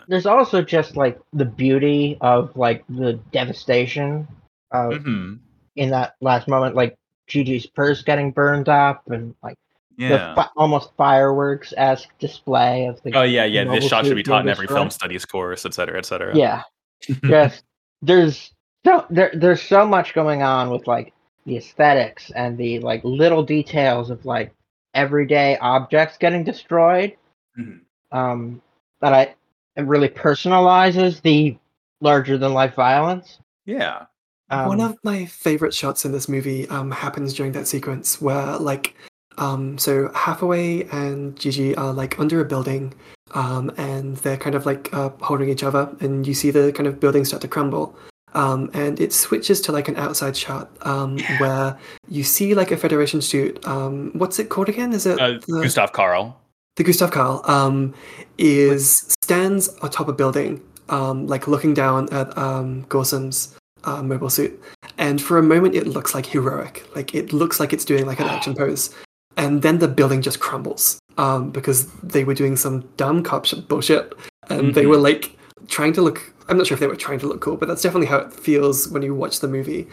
There's 0.08 0.26
also 0.26 0.62
just 0.62 0.96
like 0.96 1.18
the 1.32 1.44
beauty 1.44 2.16
of 2.20 2.56
like 2.56 2.84
the 2.88 3.14
devastation 3.32 4.26
of 4.72 5.02
hmm 5.02 5.34
in 5.76 5.90
that 5.90 6.16
last 6.20 6.48
moment, 6.48 6.74
like 6.74 6.96
Gigi's 7.28 7.64
purse 7.66 8.02
getting 8.02 8.32
burned 8.32 8.68
up 8.68 9.08
and 9.10 9.34
like 9.42 9.56
Yeah. 9.96 10.34
the 10.34 10.42
fi- 10.42 10.48
almost 10.56 10.90
fireworks 10.96 11.72
esque 11.76 12.08
display 12.18 12.86
of 12.86 13.00
the 13.02 13.12
Oh 13.14 13.22
yeah, 13.22 13.44
yeah. 13.44 13.64
This 13.64 13.86
shot 13.86 14.04
should 14.04 14.16
be 14.16 14.22
taught 14.24 14.42
in 14.42 14.48
every 14.48 14.64
destroyed. 14.66 14.78
film 14.78 14.90
studies 14.90 15.24
course, 15.24 15.64
et 15.64 15.72
cetera, 15.74 15.98
et 15.98 16.06
cetera. 16.06 16.36
yeah 16.36 16.62
just 17.24 17.64
there's 18.02 18.52
so 18.84 19.06
there, 19.10 19.30
there's 19.34 19.62
so 19.62 19.86
much 19.86 20.12
going 20.14 20.42
on 20.42 20.70
with 20.70 20.86
like 20.86 21.12
the 21.46 21.56
aesthetics 21.56 22.30
and 22.32 22.58
the 22.58 22.78
like 22.80 23.02
little 23.04 23.42
details 23.44 24.10
of 24.10 24.24
like 24.24 24.52
everyday 24.94 25.56
objects 25.58 26.16
getting 26.18 26.44
destroyed 26.44 27.16
Mhm. 27.58 27.80
um 28.12 28.60
that 29.00 29.12
i 29.12 29.34
it 29.76 29.82
really 29.86 30.08
personalizes 30.08 31.20
the 31.22 31.56
larger 32.00 32.36
than 32.38 32.52
life 32.54 32.74
violence 32.74 33.38
yeah. 33.66 34.06
um, 34.50 34.66
One 34.66 34.80
of 34.80 34.96
my 35.04 35.26
favorite 35.26 35.72
shots 35.74 36.04
in 36.04 36.12
this 36.12 36.28
movie 36.28 36.66
um, 36.68 36.90
happens 36.90 37.34
during 37.34 37.52
that 37.52 37.68
sequence 37.68 38.20
where, 38.20 38.56
like, 38.58 38.96
um, 39.38 39.78
so 39.78 40.10
Hathaway 40.12 40.88
and 40.90 41.38
Gigi 41.38 41.76
are 41.76 41.92
like 41.92 42.18
under 42.18 42.40
a 42.40 42.44
building, 42.44 42.92
um, 43.34 43.70
and 43.76 44.16
they're 44.18 44.36
kind 44.38 44.56
of 44.56 44.66
like 44.66 44.92
uh, 44.92 45.10
holding 45.20 45.48
each 45.50 45.62
other, 45.62 45.94
and 46.00 46.26
you 46.26 46.34
see 46.34 46.50
the 46.50 46.72
kind 46.72 46.88
of 46.88 46.98
building 46.98 47.24
start 47.24 47.42
to 47.42 47.48
crumble. 47.48 47.94
Um, 48.34 48.70
and 48.74 49.00
it 49.00 49.12
switches 49.12 49.60
to 49.62 49.72
like 49.72 49.88
an 49.88 49.96
outside 49.96 50.36
shot 50.36 50.70
um, 50.82 51.18
Yeah. 51.18 51.38
where 51.40 51.78
you 52.08 52.22
see 52.22 52.54
like 52.54 52.70
a 52.70 52.76
Federation 52.76 53.20
suit. 53.20 53.66
Um, 53.66 54.12
what's 54.14 54.38
it 54.38 54.48
called 54.48 54.68
again? 54.68 54.92
Is 54.92 55.04
it 55.06 55.18
Uh, 55.20 55.38
the- 55.48 55.62
Gustav 55.62 55.92
Karl. 55.92 56.36
the 56.76 56.84
Gustav 56.84 57.10
Karl 57.10 57.42
um, 57.46 57.92
is 58.38 59.14
stands 59.22 59.68
atop 59.82 60.08
a 60.08 60.12
building, 60.12 60.60
um, 60.88 61.26
like 61.26 61.48
looking 61.48 61.74
down 61.74 62.08
at 62.12 62.36
um, 62.38 62.84
Gorsum's 62.88 63.54
uh, 63.84 64.02
mobile 64.02 64.30
suit, 64.30 64.60
and 64.98 65.20
for 65.20 65.38
a 65.38 65.42
moment 65.42 65.74
it 65.74 65.86
looks 65.86 66.14
like 66.14 66.26
heroic, 66.26 66.84
like 66.94 67.14
it 67.14 67.32
looks 67.32 67.58
like 67.60 67.72
it's 67.72 67.84
doing 67.84 68.06
like 68.06 68.20
an 68.20 68.28
action 68.28 68.54
pose, 68.60 68.90
and 69.36 69.62
then 69.62 69.78
the 69.78 69.88
building 69.88 70.22
just 70.22 70.38
crumbles 70.40 70.98
um, 71.18 71.50
because 71.50 71.86
they 72.02 72.24
were 72.24 72.34
doing 72.34 72.56
some 72.56 72.80
dumb 72.96 73.22
cop 73.22 73.44
sh- 73.46 73.54
bullshit, 73.54 74.12
and 74.48 74.74
they 74.74 74.84
Mhm. 74.84 74.90
were 74.90 74.98
like 74.98 75.36
trying 75.70 75.94
to 75.94 76.02
look. 76.02 76.20
I'm 76.48 76.58
not 76.58 76.66
sure 76.66 76.74
if 76.74 76.80
they 76.80 76.86
were 76.86 76.96
trying 76.96 77.20
to 77.20 77.26
look 77.26 77.40
cool, 77.40 77.56
but 77.56 77.68
that's 77.68 77.80
definitely 77.80 78.08
how 78.08 78.18
it 78.18 78.32
feels 78.32 78.88
when 78.88 79.02
you 79.02 79.14
watch 79.14 79.40
the 79.40 79.48
movie. 79.48 79.86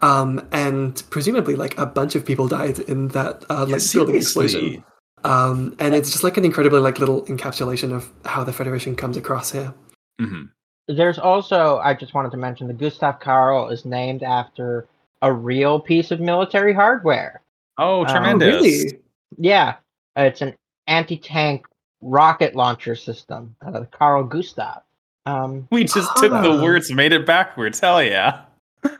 Um, 0.00 0.46
and 0.52 1.02
presumably, 1.10 1.56
like 1.56 1.76
a 1.78 1.86
bunch 1.86 2.14
of 2.14 2.24
people 2.24 2.46
died 2.48 2.78
in 2.80 3.08
that 3.08 3.44
uh, 3.50 3.66
like 3.66 3.82
building 3.92 4.16
explosion. 4.16 4.84
Um, 5.24 5.74
and 5.78 5.94
it's 5.94 6.10
just 6.10 6.24
like 6.24 6.36
an 6.36 6.44
incredibly 6.44 6.80
like 6.80 6.98
little 6.98 7.24
encapsulation 7.26 7.92
of 7.92 8.10
how 8.24 8.44
the 8.44 8.52
Federation 8.52 8.94
comes 8.96 9.16
across 9.16 9.52
here. 9.52 9.72
Mhm. 10.20 10.50
There's 10.88 11.18
also, 11.18 11.78
I 11.78 11.94
just 11.94 12.12
wanted 12.12 12.32
to 12.32 12.36
mention, 12.36 12.66
the 12.66 12.74
Gustav 12.74 13.20
Karl 13.20 13.68
is 13.68 13.84
named 13.84 14.24
after 14.24 14.88
a 15.22 15.32
real 15.32 15.78
piece 15.78 16.10
of 16.10 16.18
military 16.18 16.74
hardware. 16.74 17.40
Oh, 17.78 18.00
Oh, 18.00 18.04
tremendous. 18.04 18.62
really? 18.62 18.98
Yeah, 19.38 19.76
it's 20.16 20.42
an 20.42 20.54
anti-tank 20.88 21.64
rocket 22.00 22.56
launcher 22.56 22.96
system, 22.96 23.54
uh, 23.64 23.70
the 23.70 23.86
Carl 23.86 24.24
Gustav. 24.24 24.82
Um, 25.26 25.68
We 25.70 25.84
just 25.84 26.14
took 26.16 26.32
the 26.32 26.60
words, 26.62 26.90
made 26.92 27.12
it 27.12 27.26
backwards. 27.26 27.80
Hell 27.80 28.02
yeah. 28.02 28.42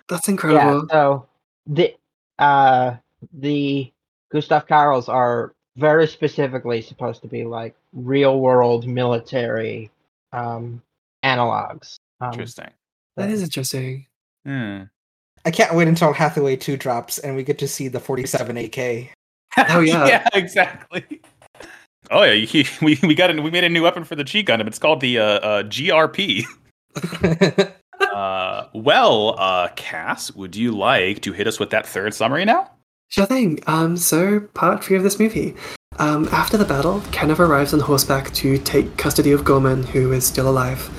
That's 0.08 0.28
yeah, 0.28 0.32
incredible. 0.32 0.86
so 0.90 1.26
the 1.66 1.94
uh, 2.38 2.96
the 3.32 3.92
Gustav 4.30 4.66
Karls 4.66 5.08
are 5.08 5.54
very 5.76 6.06
specifically 6.06 6.82
supposed 6.82 7.22
to 7.22 7.28
be 7.28 7.44
like 7.44 7.74
real-world 7.92 8.86
military 8.86 9.90
um, 10.32 10.82
analogs. 11.24 11.98
Um, 12.20 12.32
Interesting. 12.32 12.70
That 13.16 13.30
is 13.30 13.42
interesting. 13.42 14.06
Hmm. 14.46 14.82
I 15.44 15.50
can't 15.50 15.74
wait 15.74 15.88
until 15.88 16.12
Hathaway 16.12 16.56
2 16.56 16.76
drops 16.76 17.18
and 17.18 17.36
we 17.36 17.42
get 17.42 17.58
to 17.58 17.68
see 17.68 17.88
the 17.88 18.00
47 18.00 18.56
AK. 18.56 18.78
Oh, 19.68 19.80
yeah. 19.80 20.06
yeah, 20.06 20.28
exactly. 20.32 21.20
Oh 22.12 22.22
yeah, 22.22 22.34
he, 22.34 22.66
we 22.82 22.98
we 23.02 23.14
got 23.14 23.36
a, 23.36 23.40
we 23.40 23.50
made 23.50 23.64
a 23.64 23.68
new 23.68 23.82
weapon 23.82 24.04
for 24.04 24.14
the 24.14 24.24
G 24.24 24.44
Gundam. 24.44 24.66
It's 24.66 24.78
called 24.78 25.00
the 25.00 25.18
uh, 25.18 25.24
uh, 25.24 25.62
GRP. 25.64 26.44
Uh, 28.00 28.68
well, 28.74 29.36
uh, 29.38 29.68
Cass, 29.76 30.32
would 30.34 30.56
you 30.56 30.72
like 30.72 31.22
to 31.22 31.32
hit 31.32 31.46
us 31.46 31.58
with 31.58 31.70
that 31.70 31.86
third 31.86 32.12
summary 32.12 32.44
now? 32.44 32.70
Sure 33.08 33.26
thing. 33.26 33.60
Um, 33.66 33.96
so 33.96 34.40
part 34.54 34.84
three 34.84 34.96
of 34.96 35.02
this 35.02 35.18
movie. 35.18 35.54
Um, 35.98 36.28
after 36.32 36.56
the 36.56 36.64
battle, 36.64 37.02
Kenneth 37.12 37.40
arrives 37.40 37.72
on 37.72 37.80
horseback 37.80 38.32
to 38.34 38.58
take 38.58 38.96
custody 38.96 39.32
of 39.32 39.44
Gorman, 39.44 39.84
who 39.84 40.12
is 40.12 40.26
still 40.26 40.48
alive. 40.48 40.90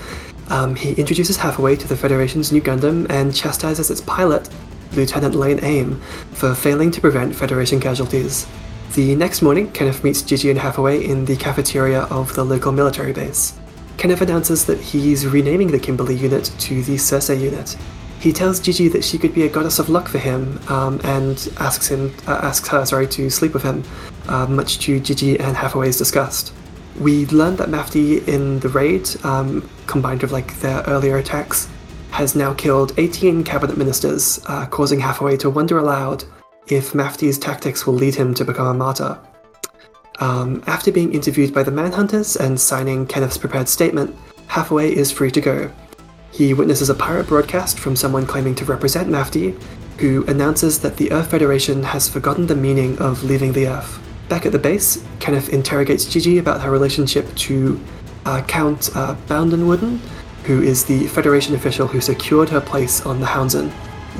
Um, 0.49 0.75
he 0.75 0.93
introduces 0.93 1.37
Hathaway 1.37 1.75
to 1.75 1.87
the 1.87 1.97
Federation's 1.97 2.51
new 2.51 2.61
Gundam 2.61 3.09
and 3.09 3.35
chastises 3.35 3.91
its 3.91 4.01
pilot, 4.01 4.49
Lieutenant 4.93 5.35
Lane 5.35 5.59
Aim, 5.63 5.99
for 6.31 6.55
failing 6.55 6.91
to 6.91 7.01
prevent 7.01 7.35
Federation 7.35 7.79
casualties. 7.79 8.47
The 8.93 9.15
next 9.15 9.41
morning, 9.41 9.71
Kenneth 9.71 10.03
meets 10.03 10.21
Gigi 10.21 10.51
and 10.51 10.59
Hathaway 10.59 11.03
in 11.03 11.25
the 11.25 11.35
cafeteria 11.35 12.01
of 12.11 12.35
the 12.35 12.43
local 12.43 12.71
military 12.71 13.11
base. 13.11 13.59
Kenneth 13.97 14.21
announces 14.21 14.65
that 14.65 14.79
he's 14.79 15.25
renaming 15.25 15.71
the 15.71 15.79
Kimberly 15.79 16.13
unit 16.13 16.51
to 16.59 16.83
the 16.83 16.99
Circe 16.99 17.29
unit. 17.29 17.75
He 18.19 18.31
tells 18.31 18.59
Gigi 18.59 18.89
that 18.89 19.03
she 19.03 19.17
could 19.17 19.33
be 19.33 19.45
a 19.45 19.49
goddess 19.49 19.79
of 19.79 19.89
luck 19.89 20.07
for 20.07 20.19
him, 20.19 20.59
um, 20.67 21.01
and 21.03 21.51
asks 21.57 21.87
him, 21.87 22.13
uh, 22.27 22.39
asks 22.43 22.67
her, 22.67 22.85
sorry, 22.85 23.07
to 23.07 23.31
sleep 23.31 23.55
with 23.55 23.63
him, 23.63 23.83
uh, 24.27 24.45
much 24.45 24.77
to 24.85 24.99
Gigi 24.99 25.39
and 25.39 25.57
Hathaway's 25.57 25.97
disgust. 25.97 26.53
We 26.99 27.25
learned 27.25 27.57
that 27.57 27.69
Mafty 27.69 28.27
in 28.27 28.59
the 28.59 28.69
raid, 28.69 29.09
um, 29.25 29.67
combined 29.87 30.21
with 30.21 30.31
like 30.31 30.59
their 30.59 30.83
earlier 30.83 31.17
attacks, 31.17 31.67
has 32.11 32.35
now 32.35 32.53
killed 32.53 32.93
18 32.97 33.43
cabinet 33.43 33.75
ministers, 33.75 34.39
uh, 34.45 34.67
causing 34.67 34.99
Hathaway 34.99 35.35
to 35.37 35.49
wonder 35.49 35.79
aloud 35.79 36.25
if 36.67 36.93
Mafty's 36.93 37.37
tactics 37.37 37.85
will 37.85 37.93
lead 37.93 38.15
him 38.15 38.33
to 38.33 38.45
become 38.45 38.67
a 38.67 38.73
martyr. 38.73 39.19
Um, 40.19 40.63
after 40.67 40.91
being 40.91 41.13
interviewed 41.13 41.53
by 41.53 41.63
the 41.63 41.71
Manhunters 41.71 42.39
and 42.39 42.59
signing 42.59 43.07
Kenneth's 43.07 43.37
prepared 43.37 43.67
statement, 43.67 44.15
Hathaway 44.47 44.93
is 44.93 45.11
free 45.11 45.31
to 45.31 45.41
go. 45.41 45.71
He 46.31 46.53
witnesses 46.53 46.89
a 46.89 46.95
pirate 46.95 47.27
broadcast 47.27 47.79
from 47.79 47.95
someone 47.95 48.25
claiming 48.25 48.55
to 48.55 48.65
represent 48.65 49.09
Mafti, 49.09 49.59
who 49.99 50.25
announces 50.25 50.79
that 50.79 50.97
the 50.97 51.11
Earth 51.11 51.31
Federation 51.31 51.83
has 51.83 52.09
forgotten 52.09 52.47
the 52.47 52.55
meaning 52.55 52.97
of 52.99 53.23
leaving 53.23 53.53
the 53.53 53.67
Earth. 53.67 53.99
Back 54.29 54.45
at 54.45 54.51
the 54.51 54.59
base, 54.59 55.03
Kenneth 55.19 55.49
interrogates 55.49 56.05
Gigi 56.05 56.37
about 56.37 56.61
her 56.61 56.71
relationship 56.71 57.33
to 57.35 57.79
uh, 58.25 58.41
Count 58.47 58.89
uh, 58.95 59.15
Boundenwooden, 59.27 59.99
who 60.45 60.61
is 60.61 60.85
the 60.85 61.07
Federation 61.07 61.55
official 61.55 61.87
who 61.87 62.01
secured 62.01 62.49
her 62.49 62.61
place 62.61 63.05
on 63.05 63.19
the 63.19 63.25
Houndsman. 63.25 63.71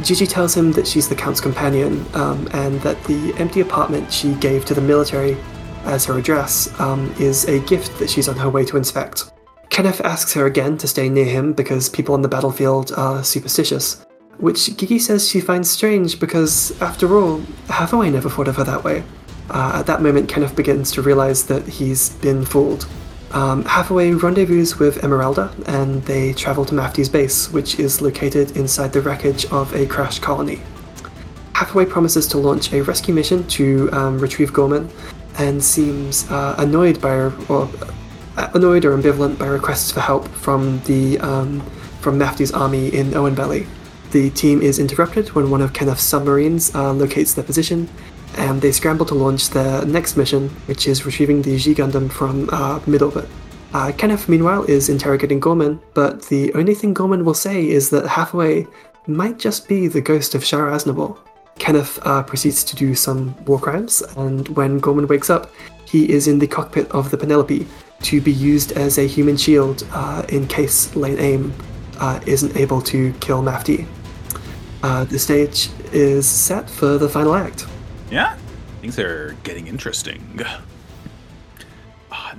Gigi 0.02 0.26
tells 0.26 0.56
him 0.56 0.72
that 0.74 0.88
she's 0.88 1.08
the 1.08 1.16
Count's 1.16 1.40
companion, 1.40 2.06
um, 2.16 2.48
and 2.54 2.82
that 2.82 3.02
the 3.04 3.34
empty 3.38 3.62
apartment 3.62 4.12
she 4.12 4.34
gave 4.36 4.66
to 4.66 4.74
the 4.74 4.82
military 4.82 5.38
as 5.86 6.06
her 6.06 6.18
address 6.18 6.78
um, 6.80 7.14
is 7.20 7.46
a 7.46 7.60
gift 7.60 8.00
that 8.00 8.10
she's 8.10 8.28
on 8.28 8.36
her 8.36 8.50
way 8.50 8.66
to 8.66 8.78
inspect. 8.78 9.32
Kenneth 9.70 10.02
asks 10.02 10.34
her 10.34 10.46
again 10.46 10.78
to 10.78 10.88
stay 10.88 11.10
near 11.10 11.26
him 11.26 11.54
because 11.54 11.90
people 11.90 12.14
on 12.14 12.22
the 12.22 12.28
battlefield 12.28 12.92
are 12.94 13.24
superstitious, 13.24 14.06
which 14.38 14.76
Gigi 14.78 15.00
says 15.00 15.30
she 15.30 15.42
finds 15.42 15.70
strange 15.70 16.20
because, 16.20 16.80
after 16.82 17.18
all, 17.18 17.42
Hathaway 17.70 18.10
never 18.10 18.30
thought 18.30 18.48
of 18.48 18.56
her 18.58 18.64
that 18.64 18.84
way. 18.84 19.04
Uh, 19.50 19.74
at 19.76 19.86
that 19.88 20.02
moment, 20.02 20.30
Kenneth 20.30 20.56
begins 20.56 20.92
to 20.92 21.02
realize 21.02 21.46
that 21.48 21.68
he's 21.68 22.10
been 22.18 22.46
fooled. 22.46 22.88
Um, 23.34 23.66
Hathaway 23.66 24.12
rendezvous 24.12 24.78
with 24.78 25.04
Emeralda, 25.04 25.52
and 25.66 26.04
they 26.04 26.34
travel 26.34 26.66
to 26.66 26.76
Mafty's 26.76 27.10
base, 27.10 27.52
which 27.52 27.80
is 27.80 28.00
located 28.00 28.56
inside 28.56 28.94
the 28.94 29.02
wreckage 29.02 29.46
of 29.46 29.74
a 29.74 29.88
crashed 29.88 30.22
colony. 30.22 30.62
Hathaway 31.56 31.86
promises 31.86 32.28
to 32.28 32.38
launch 32.38 32.72
a 32.74 32.82
rescue 32.84 33.14
mission 33.14 33.46
to 33.48 33.90
um, 33.92 34.20
retrieve 34.20 34.54
Gorman, 34.54 34.88
and 35.40 35.64
seems 35.64 36.30
uh, 36.30 36.54
annoyed 36.60 37.02
by 37.02 37.16
or 37.50 37.70
uh, 38.38 38.50
annoyed 38.54 38.86
or 38.86 38.96
ambivalent 38.96 39.40
by 39.40 39.48
requests 39.48 39.92
for 39.92 40.02
help 40.02 40.28
from 40.28 40.80
the 40.82 41.18
um, 41.20 41.62
from 42.02 42.20
Mafty's 42.20 42.52
army 42.52 42.94
in 42.94 43.12
Oenpelli. 43.12 43.66
The 44.12 44.30
team 44.30 44.62
is 44.62 44.78
interrupted 44.78 45.30
when 45.30 45.50
one 45.50 45.62
of 45.62 45.74
Kenneth's 45.74 46.04
submarines 46.04 46.76
uh, 46.76 46.94
locates 46.94 47.34
their 47.34 47.44
position, 47.44 47.90
and 48.38 48.62
they 48.62 48.72
scramble 48.72 49.06
to 49.08 49.16
launch 49.16 49.50
their 49.50 49.86
next 49.86 50.18
mission, 50.18 50.50
which 50.66 50.88
is 50.88 51.06
retrieving 51.06 51.42
the 51.42 51.58
G 51.58 51.74
Gundam 51.74 52.12
from 52.12 52.50
uh, 52.52 52.80
mid-orbit. 52.88 53.28
Uh, 53.74 53.92
Kenneth, 53.98 54.30
meanwhile, 54.30 54.64
is 54.64 54.90
interrogating 54.90 55.40
Gorman, 55.40 55.80
but 55.94 56.24
the 56.24 56.54
only 56.54 56.76
thing 56.76 56.94
Gorman 56.94 57.26
will 57.26 57.34
say 57.34 57.68
is 57.68 57.90
that 57.90 58.08
Hathaway 58.08 58.68
might 59.08 59.40
just 59.40 59.68
be 59.68 59.88
the 59.88 60.02
ghost 60.02 60.36
of 60.36 60.44
Char 60.44 60.70
Aznable. 60.70 61.18
Kenneth 61.58 62.00
uh, 62.04 62.24
proceeds 62.24 62.64
to 62.66 62.76
do 62.76 62.96
some 62.96 63.36
war 63.46 63.60
crimes, 63.60 64.02
and 64.18 64.48
when 64.50 64.80
Gorman 64.80 65.08
wakes 65.08 65.30
up, 65.30 65.52
he 65.88 66.10
is 66.12 66.28
in 66.28 66.40
the 66.40 66.48
cockpit 66.48 66.90
of 66.92 67.12
the 67.12 67.18
Penelope 67.18 67.68
to 68.02 68.22
be 68.22 68.32
used 68.32 68.74
as 68.74 68.98
a 68.98 69.08
human 69.08 69.38
shield 69.38 69.88
uh, 69.92 70.24
in 70.30 70.48
case 70.48 70.96
Lane 70.96 71.20
Aim 71.20 71.54
uh, 72.00 72.20
isn't 72.26 72.56
able 72.56 72.82
to 72.82 73.14
kill 73.14 73.42
Mafty. 73.42 73.88
Uh, 74.84 75.06
the 75.06 75.18
stage 75.18 75.70
is 75.92 76.28
set 76.28 76.70
for 76.70 76.98
the 76.98 77.08
final 77.08 77.34
act. 77.34 77.66
Yeah, 78.14 78.38
things 78.82 79.00
are 79.00 79.36
getting 79.44 79.66
interesting. 79.68 80.40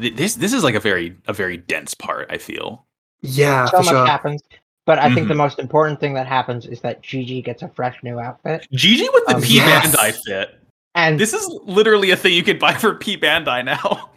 Th- 0.01 0.14
This 0.14 0.34
this 0.36 0.52
is 0.52 0.62
like 0.64 0.74
a 0.74 0.80
very 0.80 1.16
a 1.26 1.32
very 1.32 1.56
dense 1.56 1.94
part. 1.94 2.30
I 2.30 2.38
feel. 2.38 2.86
Yeah, 3.22 3.66
so 3.66 3.78
for 3.78 3.82
much 3.84 3.86
sure. 3.92 4.06
happens. 4.06 4.42
But 4.86 4.98
I 4.98 5.12
think 5.14 5.28
the 5.28 5.34
Mhm. 5.34 5.38
most 5.38 5.59
important 5.59 5.98
thing 5.98 6.12
that 6.14 6.26
happens 6.26 6.66
is 6.66 6.80
that 6.82 7.01
Gigi 7.02 7.40
gets 7.42 7.62
a 7.62 7.68
fresh 7.68 7.96
new 8.02 8.20
outfit. 8.20 8.66
Gigi 8.72 9.09
with 9.14 9.24
the 9.26 9.36
Um, 9.36 9.42
P 9.42 9.55
yes. 9.56 9.96
Bandai 9.96 10.12
fit. 10.24 10.60
And 10.94 11.18
This 11.18 11.32
is 11.32 11.46
literally 11.64 12.10
a 12.10 12.16
thing 12.16 12.34
you 12.34 12.42
could 12.42 12.59
buy 12.59 12.74
for 12.74 12.94
P 12.94 13.16
Bandai 13.16 13.64
now. 13.64 14.10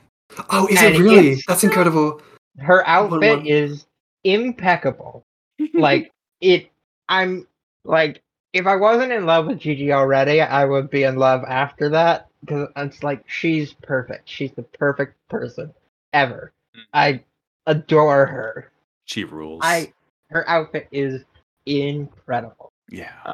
Oh, 0.52 0.68
is 0.68 0.78
And 0.80 0.94
it 0.96 1.00
really? 1.00 1.42
That's 1.48 1.64
incredible. 1.64 2.22
her 2.60 2.86
outfit 2.88 3.38
one. 3.38 3.48
is 3.48 3.88
impeccable. 4.26 5.24
like 5.74 6.12
it 6.42 6.70
I'm 7.10 7.48
like 7.86 8.22
if 8.58 8.66
I 8.66 8.76
wasn't 8.76 9.12
in 9.12 9.26
love 9.26 9.46
with 9.48 9.60
Gigi 9.60 9.92
already, 9.94 10.42
I 10.42 10.66
would 10.66 10.90
be 10.90 11.04
in 11.04 11.18
love 11.18 11.44
after 11.48 11.90
that 11.90 12.28
because 12.42 12.70
it's 12.76 13.04
like 13.04 13.24
she's 13.30 13.74
perfect. 13.74 14.28
She's 14.28 14.52
the 14.54 14.64
perfect 14.64 15.16
person 15.30 15.74
ever. 16.14 16.52
Mm. 16.76 16.82
I 16.94 17.24
adore 17.68 18.26
her. 18.26 18.72
She 19.06 19.24
rules. 19.24 19.62
I 19.64 19.94
her 20.30 20.48
outfit 20.50 20.88
is 20.92 21.24
incredible. 21.66 22.72
yeah. 22.90 23.34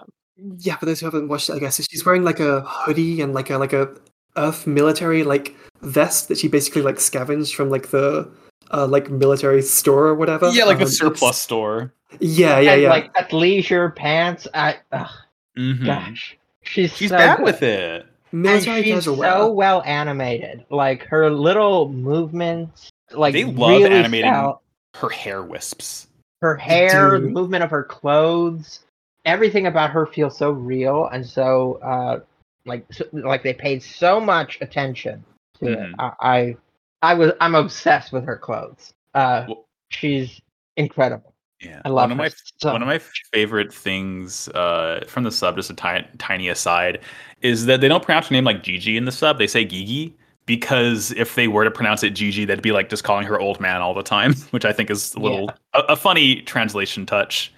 Yeah, 0.58 0.76
for 0.78 0.88
those 0.88 1.00
who 1.00 1.06
haven't 1.06 1.28
watched 1.28 1.50
it, 1.50 1.54
I 1.54 1.60
guess 1.60 1.80
she's 1.90 2.06
wearing 2.06 2.24
like 2.24 2.40
a 2.40 2.62
hoodie 2.62 3.22
and 3.22 3.34
like 3.34 3.50
a 3.50 3.58
like 3.58 3.72
a 3.72 3.96
Earth 4.36 4.66
military 4.66 5.24
like 5.24 5.56
vest 5.82 6.28
that 6.28 6.40
she 6.40 6.48
basically 6.48 6.82
like 6.82 7.00
scavenged 7.00 7.54
from 7.56 7.70
like 7.70 7.92
the 7.92 8.30
uh, 8.74 8.88
like 8.88 9.10
military 9.10 9.62
store 9.62 10.08
or 10.08 10.16
whatever. 10.16 10.50
Yeah, 10.50 10.66
like 10.66 10.78
Um, 10.78 10.84
a 10.84 10.88
surplus 10.88 11.38
store. 11.42 11.94
Yeah, 12.20 12.60
yeah, 12.60 12.74
and 12.74 12.82
yeah. 12.84 12.90
like 12.90 13.14
athleisure 13.14 13.96
pants. 13.96 14.48
I 14.54 14.78
ugh, 14.92 15.10
Mhm. 15.58 15.86
gosh, 15.86 16.38
she's 16.64 16.96
She's 16.96 17.10
so 17.10 17.18
bad 17.18 17.38
good. 17.38 17.46
with 17.46 17.64
it. 17.64 18.06
military 18.32 18.78
and 18.78 18.86
she's 18.86 19.04
so 19.06 19.14
wear. 19.14 19.48
well 19.52 19.84
animated. 19.86 20.66
Like 20.72 21.04
her 21.04 21.30
little 21.30 21.90
movements, 21.90 22.90
like 23.12 23.34
They 23.34 23.46
love 23.46 23.82
really 23.82 23.92
animating 23.92 24.32
sell. 24.32 24.62
Her 24.96 25.10
hair 25.10 25.44
wisps. 25.44 26.08
Her 26.42 26.56
hair, 26.56 27.18
do. 27.20 27.26
the 27.26 27.30
movement 27.32 27.64
of 27.64 27.70
her 27.70 27.84
clothes, 27.84 28.82
everything 29.26 29.68
about 29.68 29.92
her 29.92 30.06
feels 30.08 30.36
so 30.38 30.52
real 30.52 31.08
and 31.08 31.26
so 31.26 31.80
uh, 31.84 32.20
like 32.66 32.86
so, 32.92 33.06
like 33.12 33.44
they 33.44 33.54
paid 33.54 33.82
so 33.84 34.20
much 34.20 34.58
attention 34.62 35.24
to 35.60 35.68
it. 35.72 35.80
Mhm. 35.80 35.94
I, 36.00 36.12
I 36.22 36.58
I 37.04 37.14
was 37.14 37.32
I'm 37.40 37.54
obsessed 37.54 38.12
with 38.12 38.26
her 38.26 38.38
clothes. 38.38 38.94
Uh, 39.14 39.46
Well- 39.48 39.66
she's 39.90 40.42
incredible. 40.78 41.34
Yeah. 41.62 41.82
I 41.86 41.90
love 41.90 42.10
one 42.10 42.12
of 42.12 42.18
my 42.18 42.32
so 42.58 42.72
one 42.74 42.82
of 42.82 42.88
my 42.88 43.00
favorite 43.32 43.74
things 43.74 44.50
uh, 44.50 45.04
from 45.08 45.24
the 45.24 45.32
sub, 45.32 45.56
just 45.56 45.70
a 45.70 45.76
ti- 45.76 46.08
tiny 46.18 46.50
aside, 46.50 47.00
is 47.42 47.66
that 47.68 47.80
they 47.80 47.88
don't 47.88 48.04
pronounce 48.04 48.28
her 48.28 48.34
name 48.34 48.44
like 48.44 48.64
Gigi 48.64 48.98
in 48.98 49.06
the 49.06 49.12
sub. 49.14 49.38
They 49.38 49.48
say 49.48 49.64
Gigi 49.64 50.14
because 50.46 51.12
if 51.12 51.36
they 51.36 51.48
were 51.48 51.64
to 51.64 51.72
pronounce 51.72 52.04
it 52.04 52.10
Gigi, 52.12 52.44
that'd 52.44 52.62
be 52.64 52.74
like 52.74 52.90
just 52.90 53.06
calling 53.06 53.26
her 53.28 53.40
old 53.40 53.62
man 53.62 53.82
all 53.82 53.94
the 53.94 54.04
time, 54.04 54.34
which 54.52 54.66
I 54.66 54.74
think 54.74 54.90
is 54.90 55.14
a 55.16 55.20
little 55.20 55.52
a, 55.74 55.80
a 55.90 55.96
funny 55.96 56.42
translation 56.42 57.06
touch. 57.06 57.54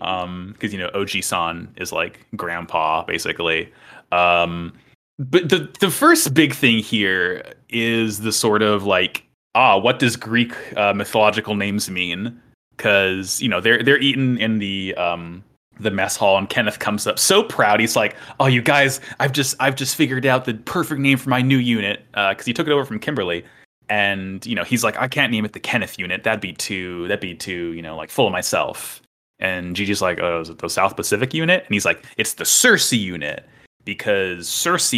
Um, 0.00 0.50
because 0.52 0.72
you 0.72 0.78
know 0.78 0.90
OG 0.92 1.22
San 1.22 1.72
is 1.76 1.92
like 1.92 2.26
grandpa 2.36 3.04
basically. 3.04 3.72
Um, 4.10 4.72
but 5.30 5.48
the 5.48 5.70
the 5.80 5.90
first 5.90 6.34
big 6.34 6.54
thing 6.54 6.78
here 6.78 7.44
is 7.68 8.20
the 8.20 8.32
sort 8.32 8.62
of 8.62 8.84
like 8.84 9.24
ah, 9.54 9.76
what 9.76 9.98
does 9.98 10.16
Greek 10.16 10.54
uh, 10.76 10.94
mythological 10.94 11.54
names 11.54 11.90
mean? 11.90 12.40
Because 12.76 13.40
you 13.40 13.48
know 13.48 13.60
they're 13.60 13.82
they're 13.82 14.00
eating 14.00 14.38
in 14.38 14.58
the 14.58 14.94
um 14.96 15.44
the 15.78 15.90
mess 15.90 16.16
hall, 16.16 16.38
and 16.38 16.48
Kenneth 16.48 16.78
comes 16.78 17.06
up 17.06 17.18
so 17.18 17.42
proud. 17.42 17.80
He's 17.80 17.96
like, 17.96 18.16
"Oh, 18.40 18.46
you 18.46 18.62
guys, 18.62 19.00
I've 19.20 19.32
just 19.32 19.54
I've 19.60 19.76
just 19.76 19.96
figured 19.96 20.26
out 20.26 20.44
the 20.44 20.54
perfect 20.54 21.00
name 21.00 21.18
for 21.18 21.30
my 21.30 21.42
new 21.42 21.58
unit 21.58 22.04
because 22.12 22.44
he 22.46 22.52
took 22.52 22.66
it 22.66 22.72
over 22.72 22.84
from 22.84 22.98
Kimberly." 22.98 23.44
And 23.88 24.44
you 24.46 24.54
know 24.54 24.64
he's 24.64 24.82
like, 24.84 24.96
"I 24.96 25.08
can't 25.08 25.30
name 25.30 25.44
it 25.44 25.52
the 25.52 25.60
Kenneth 25.60 25.98
unit. 25.98 26.24
That'd 26.24 26.40
be 26.40 26.52
too 26.54 27.06
that'd 27.08 27.20
be 27.20 27.34
too 27.34 27.72
you 27.72 27.82
know 27.82 27.96
like 27.96 28.10
full 28.10 28.26
of 28.26 28.32
myself." 28.32 29.02
And 29.38 29.76
Gigi's 29.76 30.02
like, 30.02 30.18
"Oh, 30.20 30.40
is 30.40 30.48
it 30.48 30.58
the 30.58 30.68
South 30.68 30.96
Pacific 30.96 31.34
unit?" 31.34 31.64
And 31.64 31.74
he's 31.74 31.84
like, 31.84 32.04
"It's 32.16 32.34
the 32.34 32.44
Circe 32.44 32.92
unit 32.92 33.46
because 33.84 34.48
Circe." 34.48 34.94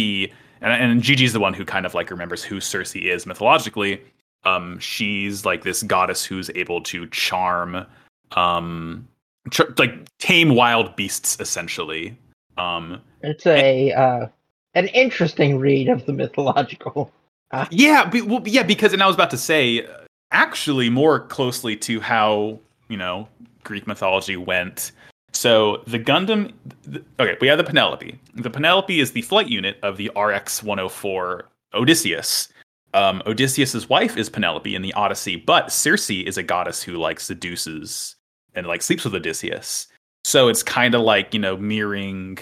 And, 0.61 0.91
and 0.91 1.01
Gigi's 1.01 1.33
the 1.33 1.39
one 1.39 1.53
who 1.53 1.65
kind 1.65 1.85
of 1.85 1.93
like 1.93 2.09
remembers 2.09 2.43
who 2.43 2.59
Circe 2.59 2.95
is 2.95 3.25
mythologically 3.25 4.01
um 4.45 4.79
she's 4.79 5.43
like 5.43 5.63
this 5.63 5.83
goddess 5.83 6.23
who's 6.23 6.49
able 6.55 6.81
to 6.81 7.07
charm 7.07 7.85
um 8.33 9.07
tr- 9.49 9.63
like 9.77 10.07
tame 10.19 10.55
wild 10.55 10.95
beasts 10.95 11.37
essentially 11.39 12.17
um 12.57 13.01
It's 13.21 13.45
a 13.45 13.91
uh, 13.91 14.27
an 14.75 14.87
interesting 14.89 15.57
read 15.59 15.89
of 15.89 16.05
the 16.05 16.13
mythological. 16.13 17.11
yeah 17.71 18.05
be, 18.05 18.21
well, 18.21 18.41
yeah 18.45 18.63
because 18.63 18.93
and 18.93 19.01
i 19.01 19.07
was 19.07 19.15
about 19.15 19.29
to 19.29 19.37
say 19.37 19.85
uh, 19.85 20.05
actually 20.31 20.89
more 20.89 21.21
closely 21.21 21.75
to 21.75 21.99
how 21.99 22.59
you 22.89 22.97
know 22.97 23.27
greek 23.63 23.87
mythology 23.87 24.35
went 24.35 24.91
So 25.35 25.83
the 25.85 25.99
Gundam, 25.99 26.53
th- 26.89 27.03
okay, 27.19 27.37
we 27.41 27.47
have 27.47 27.57
the 27.57 27.63
Penelope. 27.63 28.17
The 28.35 28.49
Penelope 28.49 28.99
is 28.99 29.11
the 29.11 29.21
flight 29.21 29.49
unit 29.49 29.77
of 29.83 29.97
the 29.97 30.09
RX 30.15 30.63
104 30.63 31.49
Odysseus. 31.73 32.47
Um, 32.93 33.21
Odysseus's 33.25 33.89
wife 33.89 34.15
is 34.15 34.29
Penelope 34.29 34.73
in 34.73 34.81
the 34.81 34.93
Odyssey, 34.93 35.35
but 35.35 35.71
Circe 35.71 36.09
is 36.09 36.37
a 36.37 36.43
goddess 36.43 36.81
who 36.81 36.93
like 36.93 37.19
seduces 37.19 38.15
and 38.53 38.65
like 38.65 38.81
sleeps 38.81 39.03
with 39.03 39.13
Odysseus. 39.13 39.87
So 40.23 40.47
it's 40.47 40.63
kind 40.63 40.95
of 40.95 41.01
like 41.01 41.33
you 41.33 41.39
know 41.39 41.57
mirroring 41.57 42.37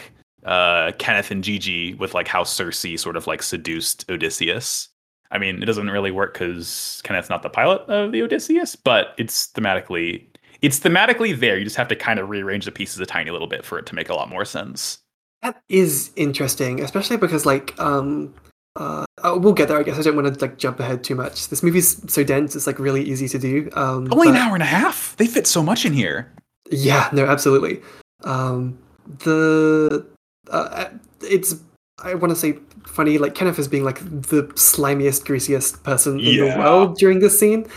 uh, 0.46 0.92
Kenneth 1.00 1.32
and 1.32 1.44
Gigi 1.44 1.96
with 1.96 2.14
like 2.14 2.28
how 2.28 2.44
Circe 2.44 2.86
sort 2.98 3.18
of 3.18 3.26
like 3.26 3.42
seduced 3.42 4.10
Odysseus. 4.10 4.90
I 5.32 5.40
mean, 5.40 5.64
it 5.64 5.66
doesn't 5.66 5.90
really 5.90 6.12
work 6.12 6.34
because 6.34 7.02
Kenneth's 7.04 7.30
not 7.30 7.42
the 7.42 7.50
pilot 7.50 7.82
of 7.90 8.12
the 8.12 8.22
Odysseus, 8.22 8.76
but 8.76 9.16
it's 9.18 9.48
thematically 9.48 10.28
it's 10.64 10.80
thematically 10.80 11.38
there. 11.38 11.58
You 11.58 11.66
just 11.66 11.76
have 11.76 11.90
to 11.90 11.96
kind 11.96 12.20
of 12.20 12.30
rearrange 12.30 12.66
the 12.66 12.72
pieces 12.72 13.00
a 13.00 13.06
tiny 13.06 13.30
little 13.30 13.48
bit 13.48 13.64
for 13.66 13.78
it 13.78 13.86
to 13.88 13.96
make 13.96 14.10
a 14.10 14.16
lot 14.16 14.30
more 14.30 14.46
sense. 14.46 15.00
That 15.44 15.62
is 15.68 16.12
interesting, 16.16 16.82
especially 16.82 17.18
because 17.18 17.46
like 17.46 17.78
um 17.80 18.34
uh 18.78 19.06
oh, 19.24 19.38
we'll 19.38 19.54
get 19.54 19.68
there. 19.68 19.78
I 19.78 19.84
guess 19.84 20.00
I 20.00 20.02
don't 20.02 20.16
want 20.16 20.34
to 20.34 20.42
like 20.42 20.58
jump 20.58 20.80
ahead 20.80 21.04
too 21.04 21.16
much. 21.16 21.50
This 21.50 21.62
movie's 21.62 22.02
so 22.12 22.24
dense; 22.24 22.56
it's 22.56 22.66
like 22.66 22.80
really 22.80 23.04
easy 23.04 23.28
to 23.28 23.38
do. 23.38 23.70
Um, 23.74 24.12
Only 24.12 24.30
an 24.30 24.36
hour 24.36 24.56
and 24.56 24.64
a 24.64 24.68
half. 24.68 25.16
They 25.18 25.28
fit 25.28 25.46
so 25.46 25.62
much 25.62 25.86
in 25.86 25.94
here. 25.94 26.32
Yeah, 26.72 27.10
no, 27.12 27.26
absolutely. 27.26 27.82
Um, 28.24 28.80
the 29.20 30.08
uh, 30.50 30.86
it's 31.22 31.56
I 32.02 32.16
want 32.16 32.32
to 32.32 32.36
say 32.36 32.58
funny, 32.88 33.18
like 33.18 33.36
Kenneth 33.36 33.60
as 33.60 33.68
being 33.68 33.84
like 33.84 34.00
the 34.00 34.50
slimiest, 34.56 35.26
greasiest 35.26 35.84
person 35.84 36.20
in 36.20 36.40
the 36.40 36.58
world 36.58 36.98
during 36.98 37.20
this 37.20 37.38
scene. 37.38 37.68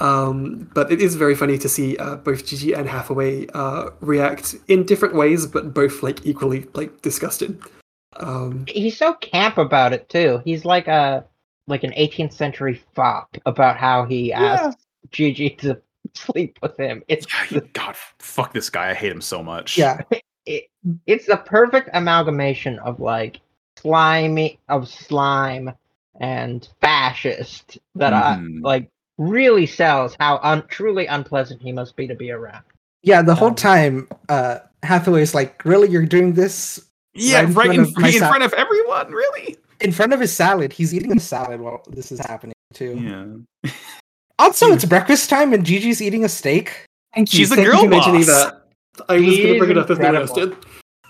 Um, 0.00 0.70
but 0.74 0.90
it 0.90 1.00
is 1.00 1.14
very 1.14 1.34
funny 1.34 1.58
to 1.58 1.68
see 1.68 1.96
uh, 1.98 2.16
both 2.16 2.46
Gigi 2.46 2.72
and 2.72 2.88
Hathaway 2.88 3.46
uh, 3.48 3.90
react 4.00 4.54
in 4.68 4.84
different 4.84 5.14
ways, 5.14 5.46
but 5.46 5.74
both 5.74 6.02
like 6.02 6.24
equally 6.24 6.66
like 6.74 7.02
disgusted. 7.02 7.60
Um, 8.16 8.64
He's 8.66 8.96
so 8.96 9.14
camp 9.14 9.58
about 9.58 9.92
it 9.92 10.08
too. 10.08 10.40
He's 10.44 10.64
like 10.64 10.88
a 10.88 11.24
like 11.66 11.84
an 11.84 11.92
18th 11.92 12.32
century 12.32 12.82
fop 12.94 13.36
about 13.46 13.76
how 13.76 14.04
he 14.04 14.32
asked 14.32 14.78
Gigi 15.10 15.50
to 15.50 15.80
sleep 16.14 16.58
with 16.62 16.76
him. 16.78 17.02
It's 17.08 17.26
Yeah, 17.50 17.60
God, 17.74 17.94
fuck 18.18 18.52
this 18.52 18.70
guy. 18.70 18.90
I 18.90 18.94
hate 18.94 19.12
him 19.12 19.20
so 19.20 19.42
much. 19.42 19.76
Yeah, 19.78 20.00
it, 20.46 20.64
it's 21.06 21.26
the 21.26 21.36
perfect 21.36 21.90
amalgamation 21.92 22.78
of 22.80 23.00
like 23.00 23.40
slimy 23.76 24.58
of 24.68 24.88
slime 24.88 25.72
and 26.20 26.66
fascist 26.80 27.78
that 27.94 28.12
Mhm. 28.12 28.58
I 28.58 28.60
like 28.68 28.90
really 29.20 29.66
sells 29.66 30.16
how 30.18 30.40
un- 30.42 30.64
truly 30.68 31.06
unpleasant 31.06 31.60
he 31.62 31.70
must 31.72 31.94
be 31.94 32.06
to 32.08 32.14
be 32.16 32.30
around. 32.32 32.64
yeah. 33.02 33.20
The 33.22 33.34
whole 33.34 33.48
Um, 33.50 33.54
time, 33.54 34.08
uh, 34.28 34.58
Hathaway's 34.82 35.34
like, 35.34 35.62
"Really, 35.64 35.88
you're 35.90 36.06
doing 36.06 36.32
this 36.32 36.80
Yeah, 37.14 37.40
Right 37.40 37.44
in 37.44 37.54
right 37.54 37.64
front 37.66 37.74
in, 37.74 37.80
of 37.80 38.14
in 38.14 38.20
sa- 38.20 38.28
front 38.28 38.42
of 38.44 38.52
everyone, 38.54 39.12
really? 39.12 39.56
in 39.80 39.92
front 39.92 40.12
of 40.14 40.20
his 40.20 40.32
salad? 40.32 40.72
He's 40.72 40.94
eating 40.94 41.14
a 41.16 41.20
salad 41.20 41.60
while 41.60 41.82
this 41.88 42.10
is 42.10 42.18
happening 42.20 42.54
too." 42.74 42.98
Yeah. 43.64 43.70
Also, 44.38 44.72
it's 44.72 44.86
breakfast 44.86 45.28
time 45.28 45.52
and 45.52 45.66
Gigi's 45.66 46.00
eating 46.00 46.24
a 46.24 46.28
steak. 46.30 46.86
thank 47.14 47.30
you, 47.30 47.36
She's 47.40 47.52
a 47.52 47.56
thank 47.56 47.66
you 47.66 47.72
girl 47.72 47.82
for 47.82 47.88
mentioning 47.90 48.20
boss. 48.22 48.44
that. 48.46 48.62
I 49.06 49.16
was 49.16 49.22
going 49.22 49.36
to 49.36 49.52
He 49.52 49.58
bring 49.58 49.70
it 49.72 49.76
is 49.76 49.82
up 49.84 49.90
if 49.90 49.98
the 49.98 50.02
rest 50.12 50.36
incredible. 50.38 50.56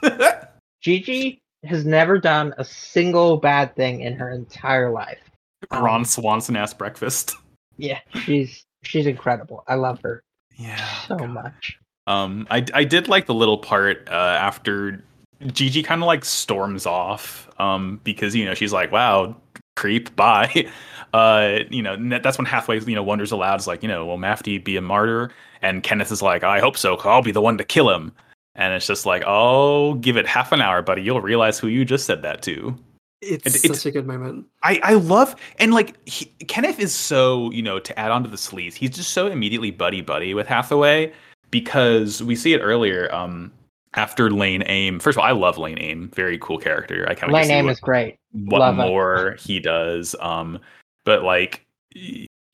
did. 0.03 0.49
Gigi 0.81 1.39
has 1.65 1.85
never 1.87 2.19
done 2.19 2.53
a 2.59 2.65
single 2.65 3.37
bad 3.37 3.77
thing 3.77 4.01
in 4.01 4.15
her 4.15 4.31
entire 4.33 4.91
life. 4.91 5.21
Um, 5.71 5.85
Ron 5.85 6.05
Swanson 6.05 6.57
ass 6.57 6.75
breakfast. 6.75 7.37
Yeah, 7.81 8.01
she's 8.25 8.65
she's 8.83 9.07
incredible. 9.07 9.65
I 9.67 9.75
love 9.77 10.01
her 10.03 10.23
Yeah. 10.57 10.85
so 11.07 11.17
much. 11.19 11.79
Um, 12.07 12.47
I 12.51 12.65
I 12.75 12.85
did 12.85 13.09
like 13.09 13.27
the 13.27 13.35
little 13.35 13.59
part 13.59 14.09
uh, 14.11 14.13
after 14.41 15.03
Gigi 15.53 15.83
kind 15.83 16.03
of 16.03 16.07
like 16.07 16.25
storms 16.25 16.87
off. 16.87 17.49
Um, 17.59 18.01
because 18.05 18.35
you 18.35 18.45
know 18.45 18.55
she's 18.55 18.73
like, 18.73 18.93
"Wow, 18.93 19.37
creep, 19.77 20.15
bye." 20.17 20.67
Uh, 21.13 21.65
you 21.71 21.83
know 21.83 21.97
that's 22.21 22.39
when 22.39 22.45
Hathaway 22.47 22.79
you 22.87 22.95
know 22.95 23.03
wonders 23.03 23.33
aloud, 23.33 23.59
is 23.59 23.67
like, 23.67 23.83
you 23.83 23.89
know, 23.89 24.07
will 24.07 24.17
Mafty 24.17 24.63
be 24.63 24.77
a 24.77 24.81
martyr? 24.81 25.33
And 25.61 25.83
Kenneth 25.83 26.13
is 26.13 26.23
like, 26.23 26.45
"I 26.45 26.61
hope 26.61 26.77
so. 26.77 26.97
'cause 26.97 27.07
I'll 27.07 27.21
be 27.21 27.33
the 27.33 27.41
one 27.41 27.59
to 27.59 27.65
kill 27.65 27.91
him." 27.91 28.13
And 28.55 28.73
it's 28.75 28.87
just 28.87 29.07
like, 29.07 29.25
"Oh, 29.27 29.95
give 29.95 30.17
it 30.17 30.25
half 30.29 30.53
an 30.53 30.61
hour, 30.63 30.83
buddy. 30.83 31.03
You'll 31.03 31.21
realize 31.21 31.59
who 31.59 31.67
you 31.67 31.85
just 31.85 32.07
said 32.07 32.23
that 32.23 32.43
to." 32.43 32.77
It's, 33.23 33.47
It- 33.47 33.65
it's- 33.65 33.83
such 33.83 33.87
a 33.87 33.91
good 33.93 34.07
moment. 34.07 34.47
I, 34.63 34.81
I 34.83 34.95
love 34.95 35.37
and 35.59 35.73
like 35.75 35.97
he, 36.09 36.27
Kenneth 36.49 36.79
is 36.81 36.95
so 36.95 37.51
you 37.51 37.63
know 37.63 37.79
to 37.79 37.99
add 37.99 38.11
on 38.11 38.23
to 38.25 38.31
the 38.31 38.37
sleaze 38.37 38.75
he's 38.75 38.91
just 38.91 39.11
so 39.11 39.27
immediately 39.27 39.71
buddy 39.71 40.01
buddy 40.01 40.33
with 40.35 40.47
Hathaway 40.47 41.13
because 41.51 42.23
we 42.23 42.35
see 42.37 42.53
it 42.55 42.61
earlier 42.61 43.13
um 43.15 43.53
after 43.95 44.31
Lane 44.31 44.63
Aim 44.67 45.01
first 45.01 45.17
of 45.19 45.23
all 45.23 45.29
I 45.29 45.33
love 45.33 45.59
Lane 45.59 45.79
Aim 45.81 46.11
very 46.15 46.39
cool 46.39 46.59
character 46.59 47.05
I 47.09 47.15
kind 47.15 47.25
of 47.31 47.33
My 47.33 47.43
name 47.45 47.69
is 47.69 47.81
great. 47.81 48.19
what 48.33 48.61
love 48.61 48.79
it. 48.79 48.83
more 48.83 49.37
he 49.39 49.61
does 49.61 50.15
um 50.21 50.59
but 51.05 51.23
like 51.23 51.67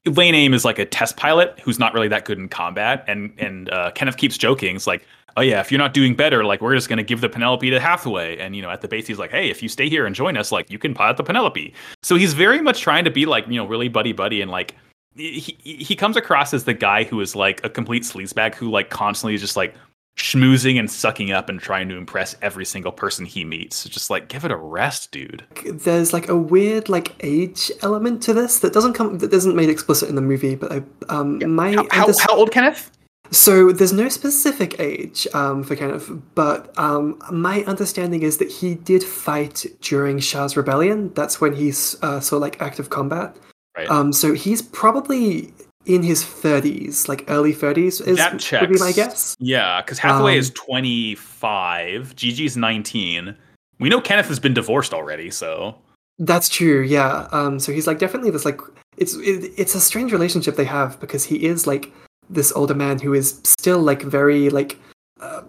Lane 0.07 0.35
Aim 0.35 0.55
is 0.55 0.65
like 0.65 0.79
a 0.79 0.85
test 0.87 1.17
pilot 1.17 1.59
who's 1.65 1.79
not 1.79 1.93
really 1.95 2.09
that 2.09 2.25
good 2.25 2.39
in 2.39 2.49
combat 2.49 3.05
and 3.09 3.33
and 3.39 3.69
uh, 3.71 3.91
Kenneth 3.93 4.17
keeps 4.17 4.39
joking 4.39 4.77
it's 4.77 4.87
like 4.87 5.05
oh 5.37 5.43
yeah 5.43 5.61
if 5.61 5.71
you're 5.71 5.79
not 5.79 5.95
doing 5.95 6.15
better 6.15 6.45
like 6.45 6.61
we're 6.61 6.75
just 6.75 6.89
going 6.89 6.97
to 6.97 7.03
give 7.03 7.21
the 7.21 7.29
Penelope 7.29 7.69
to 7.69 7.81
Hathaway. 7.81 8.39
And 8.39 8.57
you 8.57 8.63
know 8.63 8.71
at 8.71 8.81
the 8.81 8.89
base 8.89 9.07
he's 9.07 9.19
like 9.19 9.31
hey 9.31 9.51
if 9.51 9.63
you 9.63 9.69
stay 9.69 9.89
here 9.89 10.07
and 10.07 10.15
join 10.15 10.37
us 10.37 10.53
like 10.53 10.71
you 10.71 10.79
can 10.79 10.95
pilot 10.95 11.17
the 11.17 11.25
Penelope. 11.25 11.73
So 12.03 12.17
he's 12.17 12.35
very 12.35 12.61
much 12.61 12.81
trying 12.81 13.05
to 13.05 13.11
be 13.11 13.27
like 13.27 13.47
you 13.49 13.57
know 13.57 13.67
really 13.67 13.89
buddy 13.89 14.13
buddy 14.13 14.41
and 14.41 14.51
like 14.51 14.75
he 15.17 15.57
he 15.63 15.97
comes 15.97 16.17
across 16.17 16.53
as 16.53 16.65
the 16.65 16.75
guy 16.75 17.05
who 17.05 17.21
is 17.21 17.35
like 17.35 17.65
a 17.65 17.71
complete 17.71 18.03
sleazebag 18.03 18.55
who 18.55 18.71
like 18.71 18.91
constantly 18.91 19.35
is 19.35 19.41
just 19.41 19.57
like 19.57 19.75
schmoozing 20.17 20.79
and 20.79 20.91
sucking 20.91 21.31
up 21.31 21.51
and 21.51 21.61
trying 21.61 21.89
to 21.91 21.97
impress 21.97 22.35
every 22.41 22.65
single 22.65 22.91
person 22.91 23.27
he 23.27 23.45
meets. 23.45 23.85
It's 23.85 23.95
just 23.95 24.09
like 24.09 24.29
give 24.29 24.45
it 24.47 24.51
a 24.51 24.57
rest 24.57 25.11
dude. 25.13 25.45
There's 25.71 26.13
like 26.13 26.29
a 26.29 26.37
weird 26.37 26.89
like 26.89 27.15
age 27.21 27.71
element 27.83 28.23
to 28.25 28.33
this 28.33 28.61
that 28.61 28.73
doesn't 28.73 28.95
come 28.95 29.19
that 29.19 29.33
isn't 29.33 29.55
made 29.55 29.69
explicit 29.69 30.09
in 30.09 30.15
the 30.15 30.23
movie 30.23 30.55
but 30.55 30.73
I, 30.73 30.83
um 31.09 31.55
my 31.55 31.73
how, 31.73 31.87
how, 31.91 32.07
underst- 32.07 32.21
how 32.21 32.37
old 32.37 32.51
Kenneth 32.51 32.91
so 33.31 33.73
there's 33.73 33.93
no 33.93 34.09
specific 34.09 34.79
age 34.81 35.27
um 35.35 35.63
for 35.63 35.77
Kenneth 35.77 36.11
but 36.35 36.77
um 36.79 37.19
my 37.31 37.63
understanding 37.65 38.23
is 38.23 38.39
that 38.39 38.51
he 38.51 38.75
did 38.75 39.03
fight 39.03 39.65
during 39.81 40.19
Char's 40.21 40.57
rebellion 40.57 41.13
that's 41.15 41.41
when 41.41 41.55
he's 41.55 41.97
uh, 42.03 42.21
saw 42.21 42.37
like 42.37 42.61
active 42.61 42.91
combat 42.91 43.37
right 43.77 43.91
um 43.91 44.13
so 44.13 44.35
he's 44.35 44.63
probably 44.63 45.53
in 45.87 46.03
his 46.03 46.23
30s 46.25 47.09
like 47.09 47.25
early 47.29 47.55
30s 47.55 48.07
is 48.07 48.17
that 48.17 48.33
would 48.61 48.71
be 48.71 48.79
my 48.79 48.93
guess 48.93 49.37
Yeah, 49.39 49.81
because 49.81 49.99
Hathaway 49.99 50.33
Um, 50.33 50.39
is 50.39 50.51
25, 50.51 52.17
Gigi's 52.17 52.57
19. 52.57 53.37
We 53.79 53.89
know 53.89 54.01
Kenneth 54.01 54.27
has 54.29 54.41
been 54.41 54.55
divorced 54.55 54.93
already, 54.93 55.31
so 55.31 55.77
That's 56.19 56.49
true. 56.49 56.83
Yeah. 56.83 57.29
Um. 57.31 57.61
So 57.61 57.73
he's 57.73 57.87
like 57.87 57.99
definitely 57.99 58.31
this 58.31 58.45
like 58.45 58.61
it's 58.97 59.15
it, 59.17 59.53
it's 59.57 59.75
a 59.75 59.81
strange 59.81 60.13
relationship 60.13 60.57
they 60.57 60.65
have 60.65 60.99
because 60.99 61.25
he 61.25 61.45
is 61.47 61.67
like 61.67 61.93
this 62.29 62.53
older 62.53 62.75
man 62.75 62.99
who 62.99 63.15
is 63.15 63.41
still 63.45 63.79
like 63.79 64.03
very 64.03 64.51
like 64.51 64.79
uh, 65.21 65.43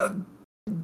uh, 0.00 0.14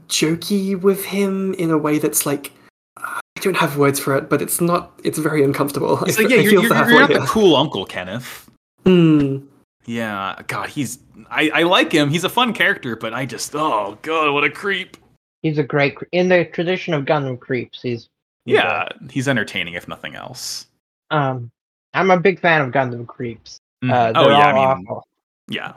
jokey 0.09 0.81
with 0.81 1.05
him 1.05 1.55
in 1.55 1.71
a 1.71 1.79
way 1.79 1.99
that's 1.99 2.27
like 2.27 2.53
I 2.97 3.21
don't 3.41 3.57
have 3.57 3.77
words 3.77 4.01
for 4.01 4.17
it, 4.17 4.29
but 4.29 4.43
it's 4.43 4.61
not. 4.61 4.99
It's 5.05 5.19
very 5.19 5.45
uncomfortable. 5.45 5.97
he's 6.05 6.19
I, 6.19 6.23
like, 6.23 6.33
f- 6.33 6.33
yeah, 6.33 6.39
I 6.39 6.41
you're, 6.43 6.53
you're, 6.55 6.63
you're 6.65 6.75
Hathaway 6.75 7.01
not 7.01 7.21
the 7.21 7.27
cool 7.29 7.55
uncle, 7.55 7.85
Kenneth. 7.85 8.51
Hmm. 8.85 9.39
Yeah, 9.87 10.43
God, 10.49 10.69
he's 10.69 10.99
I, 11.31 11.51
I 11.55 11.63
like 11.63 11.93
him. 11.93 12.11
He's 12.11 12.25
a 12.25 12.29
fun 12.29 12.53
character, 12.53 12.97
but 12.97 13.15
I 13.15 13.25
just 13.25 13.55
oh 13.55 13.97
god, 14.03 14.33
what 14.35 14.45
a 14.45 14.51
creep. 14.51 14.97
He's 15.43 15.59
a 15.59 15.63
great 15.63 15.97
in 16.13 16.29
the 16.29 16.45
tradition 16.47 16.95
of 16.95 17.05
Gundam 17.05 17.39
creeps. 17.39 17.81
He's 17.81 18.09
he's 18.45 18.57
Yeah, 18.57 18.89
he's 19.11 19.29
entertaining 19.29 19.75
if 19.75 19.89
nothing 19.89 20.15
else. 20.15 20.67
um, 21.11 21.51
I'm 21.95 22.11
a 22.11 22.21
big 22.21 22.41
fan 22.41 22.61
of 22.61 22.71
Gundam 22.73 23.07
creeps. 23.07 23.59
Mhm. 23.85 23.93
Uh, 23.93 24.13
oh 24.17 24.29
yeah, 24.29 24.35
all 24.35 24.43
I 24.43 24.53
mean, 24.53 24.87
awful. 24.87 25.05
Yeah. 25.49 25.73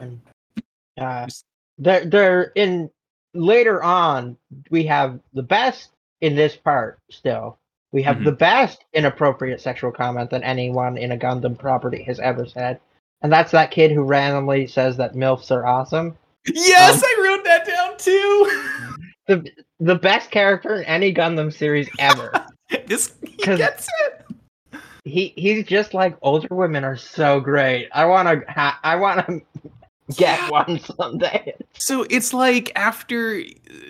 Uh, 1.00 1.28
they're 1.78 2.06
they're 2.06 2.44
in 2.56 2.90
later 3.34 3.82
on. 3.84 4.38
We 4.70 4.86
have 4.86 5.20
the 5.34 5.44
best 5.44 5.92
in 6.22 6.36
this 6.36 6.56
part. 6.56 7.00
Still, 7.10 7.58
we 7.92 8.04
have 8.04 8.18
Mhm. 8.18 8.26
the 8.26 8.32
best 8.34 8.84
inappropriate 8.94 9.62
sexual 9.62 9.92
comment 9.92 10.30
that 10.32 10.44
anyone 10.44 10.98
in 10.98 11.12
a 11.14 11.18
Gundam 11.18 11.58
property 11.58 12.04
has 12.04 12.20
ever 12.20 12.46
said, 12.46 12.80
and 13.22 13.32
that's 13.32 13.52
that 13.52 13.72
kid 13.72 13.92
who 13.92 14.04
randomly 14.04 14.68
says 14.68 14.98
that 14.98 15.14
milfs 15.16 15.50
are 15.52 15.66
awesome. 15.66 16.18
Yes, 16.48 16.96
Um, 16.96 17.04
I 17.06 17.24
wrote 17.24 17.44
that 17.46 17.66
down 17.66 17.98
too. 17.98 18.98
The 19.28 19.50
the 19.80 19.96
best 19.96 20.30
character 20.32 20.76
in 20.76 20.86
any 20.86 21.14
Gundam 21.14 21.54
series 21.54 21.90
ever. 22.00 22.32
this 22.88 23.14
he 23.24 23.38
gets 23.56 23.88
it. 24.06 24.21
He 25.04 25.34
he's 25.36 25.66
just 25.66 25.94
like 25.94 26.16
older 26.22 26.48
women 26.54 26.84
are 26.84 26.98
so 26.98 27.40
great. 27.40 27.90
I 27.94 28.06
want 28.06 28.28
to 28.28 28.52
ha- 28.52 28.80
I 28.84 28.96
want 28.96 29.26
to 29.28 29.42
get 30.16 30.40
Yeah. 30.40 30.50
one 30.50 30.80
someday. 30.80 31.54
So 31.74 32.06
it's 32.10 32.34
like 32.34 32.72
after 32.76 33.42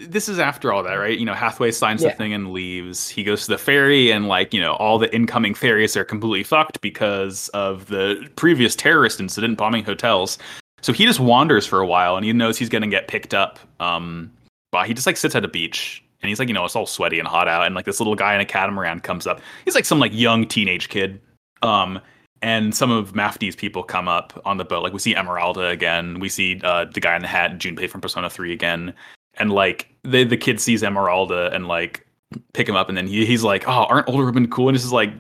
this 0.01 0.29
is 0.29 0.39
after 0.39 0.71
all 0.71 0.83
that, 0.83 0.93
right? 0.93 1.17
You 1.17 1.25
know, 1.25 1.33
Hathaway 1.33 1.71
signs 1.71 2.01
the 2.03 2.11
thing 2.11 2.33
and 2.33 2.51
leaves. 2.51 3.09
He 3.09 3.23
goes 3.23 3.43
to 3.45 3.49
the 3.49 3.57
ferry, 3.57 4.11
and 4.11 4.27
like 4.27 4.53
you 4.53 4.61
know, 4.61 4.73
all 4.73 4.97
the 4.99 5.13
incoming 5.13 5.53
ferries 5.55 5.97
are 5.97 6.05
completely 6.05 6.43
fucked 6.43 6.79
because 6.81 7.49
of 7.49 7.87
the 7.87 8.29
previous 8.35 8.75
terrorist 8.75 9.19
incident 9.19 9.57
bombing 9.57 9.83
hotels. 9.83 10.37
So 10.81 10.93
he 10.93 11.05
just 11.05 11.19
wanders 11.19 11.65
for 11.67 11.79
a 11.79 11.85
while, 11.87 12.15
and 12.15 12.25
he 12.25 12.33
knows 12.33 12.57
he's 12.57 12.69
going 12.69 12.81
to 12.81 12.87
get 12.87 13.07
picked 13.07 13.33
up 13.33 13.59
um, 13.79 14.31
but 14.71 14.87
he 14.87 14.93
just 14.93 15.05
like 15.05 15.17
sits 15.17 15.35
at 15.35 15.43
a 15.45 15.47
beach 15.47 16.03
and 16.21 16.29
he's 16.29 16.39
like, 16.39 16.47
you 16.47 16.53
know, 16.53 16.65
it's 16.65 16.75
all 16.75 16.85
sweaty 16.85 17.19
and 17.19 17.27
hot 17.27 17.47
out, 17.47 17.65
and 17.65 17.75
like 17.75 17.85
this 17.85 17.99
little 17.99 18.15
guy 18.15 18.35
in 18.35 18.41
a 18.41 18.45
catamaran 18.45 18.99
comes 18.99 19.27
up. 19.27 19.41
He's 19.65 19.75
like 19.75 19.85
some 19.85 19.99
like 19.99 20.13
young 20.13 20.47
teenage 20.47 20.89
kid. 20.89 21.19
Um, 21.61 21.99
and 22.41 22.75
some 22.75 22.89
of 22.89 23.13
Mafty's 23.13 23.55
people 23.55 23.83
come 23.83 24.07
up 24.07 24.39
on 24.45 24.57
the 24.57 24.65
boat. 24.65 24.83
Like 24.83 24.93
we 24.93 24.99
see 24.99 25.15
Emeralda 25.15 25.67
again. 25.67 26.19
We 26.19 26.29
see 26.29 26.59
uh, 26.63 26.85
the 26.85 26.99
guy 26.99 27.15
in 27.15 27.21
the 27.21 27.27
hat, 27.27 27.59
Junpei 27.59 27.89
from 27.89 28.01
Persona 28.01 28.29
Three 28.29 28.51
again. 28.51 28.93
And 29.35 29.51
like 29.51 29.93
the 30.03 30.23
the 30.23 30.37
kid 30.37 30.59
sees 30.59 30.83
Emeralda 30.83 31.51
and 31.53 31.67
like 31.67 32.05
pick 32.53 32.67
him 32.67 32.75
up, 32.75 32.89
and 32.89 32.97
then 32.97 33.07
he, 33.07 33.25
he's 33.25 33.43
like, 33.43 33.67
"Oh, 33.67 33.85
aren't 33.85 34.09
older 34.09 34.25
women 34.25 34.49
cool?" 34.49 34.69
And 34.69 34.75
this 34.75 34.83
is 34.83 34.91
like 34.91 35.13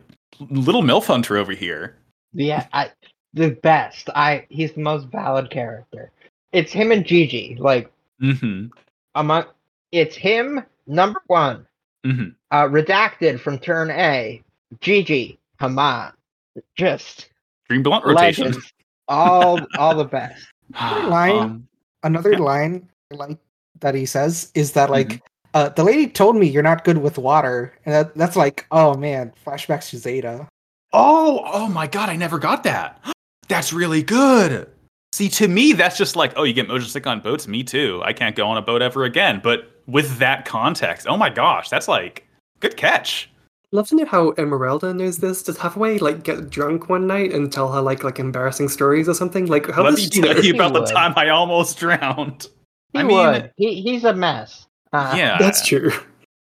little 0.49 0.81
milf 0.81 1.05
hunter 1.05 1.37
over 1.37 1.53
here. 1.53 1.95
Yeah, 2.33 2.67
I, 2.73 2.91
the 3.33 3.51
best. 3.51 4.09
I 4.15 4.45
he's 4.49 4.73
the 4.73 4.81
most 4.81 5.07
valid 5.07 5.49
character. 5.51 6.11
It's 6.51 6.71
him 6.71 6.91
and 6.91 7.05
Gigi. 7.05 7.55
Like 7.59 7.91
mm-hmm. 8.21 8.67
among, 9.15 9.45
it's 9.91 10.15
him 10.15 10.63
number 10.87 11.21
one. 11.27 11.65
hmm 12.05 12.29
Uh, 12.51 12.63
redacted 12.67 13.39
from 13.39 13.57
turn 13.59 13.89
A. 13.91 14.41
Gigi, 14.79 15.37
come 15.59 15.77
on, 15.79 16.13
just 16.75 17.29
Dream 17.69 17.83
blunt 17.83 18.05
rotation. 18.05 18.47
legends. 18.47 18.73
All 19.07 19.65
all 19.77 19.95
the 19.95 20.05
best. 20.05 20.45
line. 21.05 21.41
Um, 21.41 21.67
Another 22.03 22.31
Yeah. 22.33 22.39
line 22.39 22.89
like 23.11 23.37
that 23.81 23.93
he 23.93 24.05
says 24.05 24.51
is 24.55 24.71
that 24.73 24.89
like 24.89 25.07
Mhm. 25.09 25.21
uh, 25.53 25.69
the 25.69 25.83
lady 25.83 26.07
told 26.07 26.35
me 26.35 26.47
you're 26.47 26.63
not 26.63 26.83
good 26.83 26.97
with 26.97 27.17
water, 27.17 27.77
and 27.85 27.93
that, 27.93 28.15
that's 28.15 28.35
like 28.35 28.65
oh 28.71 28.95
man, 28.95 29.33
flashbacks 29.45 29.89
to 29.91 29.97
Zeta. 29.97 30.47
Oh, 30.93 31.41
oh 31.45 31.67
my 31.67 31.87
god, 31.87 32.09
I 32.09 32.15
never 32.15 32.39
got 32.39 32.63
that. 32.63 32.99
That's 33.47 33.71
really 33.73 34.01
good. 34.03 34.69
See, 35.13 35.27
to 35.29 35.47
me, 35.49 35.73
that's 35.73 35.97
just 35.97 36.15
like, 36.15 36.31
oh, 36.37 36.43
you 36.43 36.53
get 36.53 36.69
motion 36.69 36.87
sick 36.87 37.05
on 37.05 37.19
boats. 37.19 37.45
Me 37.47 37.63
too. 37.63 38.01
I 38.05 38.13
can't 38.13 38.33
go 38.35 38.47
on 38.47 38.57
a 38.57 38.61
boat 38.61 38.81
ever 38.81 39.03
again. 39.03 39.41
But 39.43 39.70
with 39.87 40.17
that 40.19 40.45
context, 40.45 41.07
oh 41.07 41.17
my 41.17 41.29
gosh, 41.29 41.69
that's 41.69 41.87
like 41.87 42.27
good 42.59 42.77
catch. 42.77 43.29
Love 43.73 43.87
to 43.87 43.95
know 43.95 44.05
how 44.05 44.31
Emeralda 44.31 44.93
knows 44.93 45.19
this. 45.19 45.43
Does 45.43 45.57
Hathaway 45.57 45.97
like 45.99 46.23
get 46.23 46.49
drunk 46.49 46.89
one 46.89 47.07
night 47.07 47.31
and 47.31 47.51
tell 47.51 47.71
her 47.71 47.81
like 47.81 48.03
like 48.03 48.19
embarrassing 48.19 48.67
stories 48.69 49.07
or 49.07 49.13
something? 49.13 49.45
Like 49.47 49.69
how 49.71 49.83
Let 49.83 49.91
does 49.95 49.99
me 50.05 50.09
she 50.11 50.19
know? 50.21 50.33
tell 50.33 50.43
you 50.43 50.53
about 50.55 50.73
the 50.73 50.81
would. 50.81 50.89
time 50.89 51.13
I 51.15 51.29
almost 51.29 51.77
drowned. 51.79 52.47
He 52.93 52.99
I 52.99 53.03
mean- 53.03 53.15
would. 53.17 53.51
He 53.55 53.81
he's 53.81 54.03
a 54.03 54.13
mess. 54.13 54.67
Uh, 54.93 55.13
yeah, 55.17 55.37
That's 55.37 55.65
true. 55.65 55.91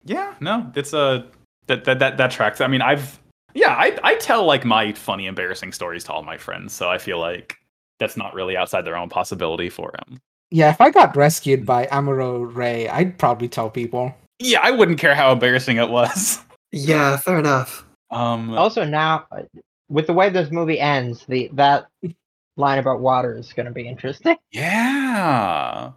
Yeah, 0.03 0.33
no, 0.41 0.69
it's 0.75 0.91
a 0.93 1.25
that 1.67 1.85
that 1.85 1.99
that 1.99 2.17
that 2.17 2.31
tracks. 2.31 2.59
I 2.59 2.67
mean, 2.67 2.81
I've 2.81 3.17
yeah, 3.53 3.75
I 3.75 3.97
I 4.03 4.15
tell 4.15 4.43
like 4.45 4.65
my 4.65 4.91
funny, 4.93 5.27
embarrassing 5.27 5.71
stories 5.71 6.03
to 6.05 6.11
all 6.11 6.23
my 6.23 6.37
friends, 6.37 6.73
so 6.73 6.89
I 6.89 6.97
feel 6.97 7.19
like 7.19 7.55
that's 7.99 8.17
not 8.17 8.33
really 8.33 8.57
outside 8.57 8.81
their 8.81 8.97
own 8.97 9.07
possibility 9.09 9.69
for 9.69 9.93
him. 10.07 10.19
Yeah, 10.51 10.69
if 10.69 10.81
I 10.81 10.91
got 10.91 11.15
rescued 11.15 11.65
by 11.65 11.87
Amuro 11.87 12.53
Ray, 12.53 12.87
I'd 12.89 13.17
probably 13.17 13.47
tell 13.47 13.69
people. 13.69 14.13
Yeah, 14.39 14.59
I 14.61 14.71
wouldn't 14.71 14.99
care 14.99 15.15
how 15.15 15.31
embarrassing 15.31 15.77
it 15.77 15.89
was. 15.89 16.39
Yeah, 16.71 17.17
fair 17.17 17.39
enough. 17.39 17.85
Um, 18.11 18.53
Also 18.53 18.83
now, 18.85 19.25
uh, 19.31 19.43
with 19.89 20.07
the 20.07 20.13
way 20.13 20.29
this 20.29 20.51
movie 20.51 20.79
ends, 20.79 21.25
the 21.27 21.49
that 21.53 21.87
line 22.57 22.79
about 22.79 22.99
water 22.99 23.37
is 23.37 23.53
going 23.53 23.65
to 23.65 23.71
be 23.71 23.87
interesting. 23.87 24.37
Yeah. 24.51 25.91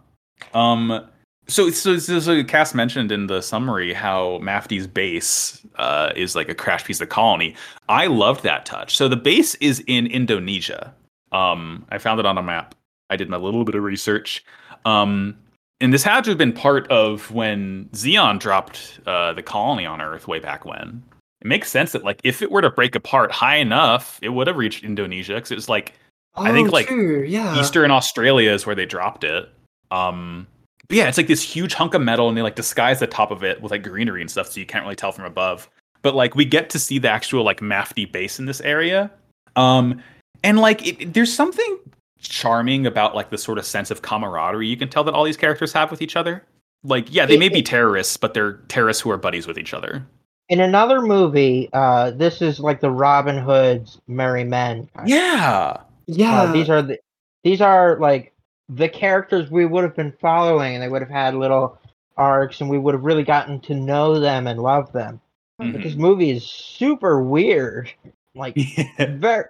Um. 0.53 1.07
So, 1.47 1.69
so, 1.69 1.97
so, 1.99 2.19
so 2.19 2.43
Cass 2.43 2.73
mentioned 2.73 3.11
in 3.11 3.27
the 3.27 3.41
summary 3.41 3.93
how 3.93 4.39
Mafty's 4.41 4.87
base 4.87 5.63
uh, 5.75 6.11
is 6.15 6.35
like 6.35 6.49
a 6.49 6.55
crash 6.55 6.83
piece 6.83 6.99
of 7.01 7.09
colony. 7.09 7.55
I 7.87 8.07
loved 8.07 8.41
that 8.43 8.65
touch. 8.65 8.97
So 8.97 9.07
the 9.07 9.15
base 9.15 9.53
is 9.55 9.83
in 9.85 10.07
Indonesia. 10.07 10.91
Um, 11.31 11.85
I 11.89 11.99
found 11.99 12.19
it 12.19 12.25
on 12.25 12.39
a 12.39 12.41
map. 12.41 12.73
I 13.09 13.15
did 13.15 13.29
my 13.29 13.37
little 13.37 13.63
bit 13.63 13.75
of 13.75 13.83
research. 13.83 14.43
Um, 14.85 15.37
and 15.81 15.93
this 15.93 16.03
had 16.03 16.23
to 16.23 16.31
have 16.31 16.37
been 16.37 16.53
part 16.53 16.87
of 16.89 17.31
when 17.31 17.89
Zeon 17.93 18.39
dropped 18.39 18.99
uh, 19.05 19.33
the 19.33 19.43
colony 19.43 19.85
on 19.85 20.01
Earth 20.01 20.27
way 20.27 20.39
back 20.39 20.65
when. 20.65 21.03
It 21.41 21.47
makes 21.47 21.69
sense 21.69 21.91
that 21.91 22.03
like 22.03 22.21
if 22.23 22.41
it 22.41 22.49
were 22.49 22.61
to 22.61 22.69
break 22.69 22.95
apart 22.95 23.31
high 23.31 23.57
enough, 23.57 24.19
it 24.21 24.29
would 24.29 24.47
have 24.47 24.55
reached 24.57 24.83
Indonesia 24.83 25.35
because 25.35 25.51
it 25.51 25.55
was 25.55 25.69
like 25.69 25.93
I 26.37 26.51
think, 26.51 26.69
Oh, 26.69 26.71
like, 26.71 26.87
true, 26.87 27.23
yeah. 27.23 27.59
Eastern 27.59 27.91
Australia 27.91 28.51
is 28.51 28.65
where 28.65 28.75
they 28.75 28.85
dropped 28.85 29.23
it. 29.23 29.49
Um, 29.91 30.47
but 30.87 30.97
yeah, 30.97 31.07
it's 31.07 31.17
like 31.17 31.27
this 31.27 31.41
huge 31.41 31.73
hunk 31.73 31.93
of 31.93 32.01
metal, 32.01 32.27
and 32.27 32.37
they 32.37 32.41
like 32.41 32.55
disguise 32.55 32.99
the 32.99 33.07
top 33.07 33.31
of 33.31 33.43
it 33.43 33.61
with 33.61 33.71
like 33.71 33.83
greenery 33.83 34.21
and 34.21 34.29
stuff, 34.29 34.51
so 34.51 34.59
you 34.59 34.65
can't 34.65 34.83
really 34.83 34.95
tell 34.95 35.11
from 35.11 35.25
above. 35.25 35.69
But 36.01 36.15
like 36.15 36.35
we 36.35 36.45
get 36.45 36.69
to 36.71 36.79
see 36.79 36.99
the 36.99 37.09
actual 37.09 37.43
like 37.43 37.61
Mafty 37.61 38.11
base 38.11 38.39
in 38.39 38.45
this 38.45 38.61
area, 38.61 39.11
um, 39.55 40.01
and 40.43 40.59
like 40.59 40.85
it, 40.85 41.13
there's 41.13 41.33
something 41.33 41.79
charming 42.27 42.85
about 42.85 43.15
like 43.15 43.29
the 43.29 43.37
sort 43.37 43.57
of 43.57 43.65
sense 43.65 43.91
of 43.91 44.01
camaraderie 44.01 44.67
you 44.67 44.77
can 44.77 44.89
tell 44.89 45.03
that 45.03 45.13
all 45.13 45.23
these 45.23 45.37
characters 45.37 45.73
have 45.73 45.91
with 45.91 46.01
each 46.01 46.15
other. 46.15 46.43
Like, 46.83 47.11
yeah, 47.13 47.25
they 47.25 47.37
may 47.37 47.49
be 47.49 47.63
terrorists, 47.63 48.15
but 48.17 48.33
they're 48.35 48.53
terrorists 48.67 49.01
who 49.01 49.09
are 49.09 49.17
buddies 49.17 49.47
with 49.47 49.57
each 49.57 49.73
other. 49.73 50.05
In 50.49 50.59
another 50.59 51.01
movie, 51.01 51.69
uh, 51.73 52.11
this 52.11 52.41
is 52.43 52.59
like 52.59 52.79
the 52.79 52.91
Robin 52.91 53.37
Hood's 53.39 53.99
Merry 54.07 54.43
Men. 54.43 54.87
kind 54.95 55.05
of. 55.05 55.09
Yeah, 55.09 55.77
yeah. 56.05 56.41
Uh, 56.43 56.51
these 56.53 56.69
are 56.69 56.81
the 56.83 56.99
these 57.43 57.61
are 57.61 57.97
like 57.99 58.33
the 58.69 58.87
characters 58.87 59.49
we 59.49 59.65
would 59.65 59.83
have 59.83 59.95
been 59.95 60.13
following, 60.21 60.75
and 60.75 60.83
they 60.83 60.87
would 60.87 61.01
have 61.01 61.09
had 61.09 61.33
little 61.33 61.79
arcs, 62.17 62.61
and 62.61 62.69
we 62.69 62.77
would 62.77 62.93
have 62.93 63.03
really 63.03 63.23
gotten 63.23 63.59
to 63.61 63.73
know 63.73 64.19
them 64.19 64.45
and 64.45 64.61
love 64.61 64.91
them. 64.91 65.19
But 65.57 65.67
Mhm. 65.67 65.83
this 65.83 65.95
movie 65.95 66.29
is 66.29 66.43
super 66.45 67.23
weird. 67.23 67.91
Like 68.35 68.55
very 68.99 69.45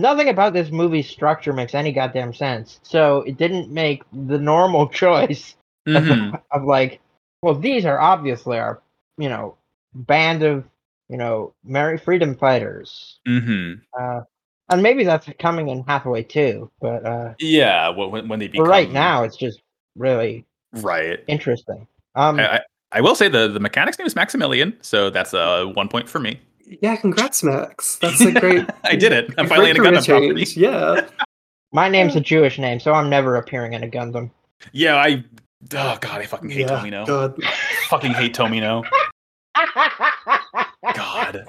nothing 0.00 0.28
about 0.28 0.52
this 0.52 0.70
movie's 0.70 1.08
structure 1.08 1.52
makes 1.52 1.74
any 1.74 1.92
goddamn 1.92 2.34
sense. 2.34 2.80
So 2.82 3.22
it 3.22 3.36
didn't 3.36 3.70
make 3.70 4.02
the 4.12 4.38
normal 4.38 4.88
choice 5.02 5.54
Mhm. 5.88 6.40
of 6.50 6.64
like, 6.64 7.00
well, 7.42 7.54
these 7.54 7.84
are 7.84 7.98
obviously 7.98 8.58
our, 8.58 8.80
you 9.16 9.28
know, 9.28 9.56
band 9.94 10.42
of, 10.42 10.64
you 11.08 11.16
know, 11.16 11.52
merry 11.64 11.98
freedom 11.98 12.36
fighters. 12.36 13.18
Mhm. 13.26 13.80
Uh, 13.98 14.20
and 14.68 14.82
maybe 14.82 15.04
that's 15.04 15.28
coming 15.38 15.68
in 15.68 15.82
Hathaway 15.84 16.22
too. 16.22 16.70
But 16.80 17.04
uh, 17.04 17.34
yeah. 17.38 17.88
When 17.88 18.28
when 18.28 18.38
they 18.38 18.48
become 18.48 18.68
right 18.68 18.90
now, 18.90 19.24
it's 19.24 19.36
just 19.36 19.60
really 19.96 20.44
right. 20.72 21.18
interesting. 21.26 21.86
Um, 22.14 22.38
I, 22.38 22.56
I, 22.56 22.60
I 22.92 23.00
will 23.00 23.14
say 23.14 23.28
the 23.28 23.48
the 23.48 23.60
mechanic's 23.60 23.98
name 23.98 24.06
is 24.06 24.14
Maximilian, 24.14 24.76
so 24.80 25.10
that's 25.10 25.34
uh 25.34 25.64
one 25.74 25.88
point 25.88 26.08
for 26.08 26.18
me. 26.20 26.40
Yeah, 26.82 26.96
congrats, 26.96 27.42
Max. 27.42 27.96
That's 27.96 28.20
a 28.20 28.32
great. 28.40 28.66
I 28.84 28.96
did 28.96 29.12
it. 29.12 29.30
I'm 29.38 29.48
finally 29.48 29.70
in 29.70 29.76
a 29.76 29.80
great 29.80 29.94
Gundam 29.94 30.06
career 30.06 30.34
property. 30.34 30.60
Yeah. 30.60 31.08
my 31.72 31.88
name's 31.88 32.16
a 32.16 32.20
Jewish 32.20 32.58
name, 32.58 32.80
so 32.80 32.92
I'm 32.92 33.10
never 33.10 33.36
appearing 33.36 33.72
in 33.72 33.82
a 33.82 33.88
Gundam. 33.88 34.30
Yeah, 34.72 34.96
I. 34.96 35.24
Oh 35.74 35.98
god, 36.00 36.20
I 36.20 36.26
fucking 36.26 36.50
hate 36.50 36.60
yeah. 36.60 36.80
Tomino. 36.80 37.06
God. 37.06 37.42
Fucking 37.88 38.12
hate 38.14 38.34
Tomino. 38.34 38.84
God. 40.94 41.44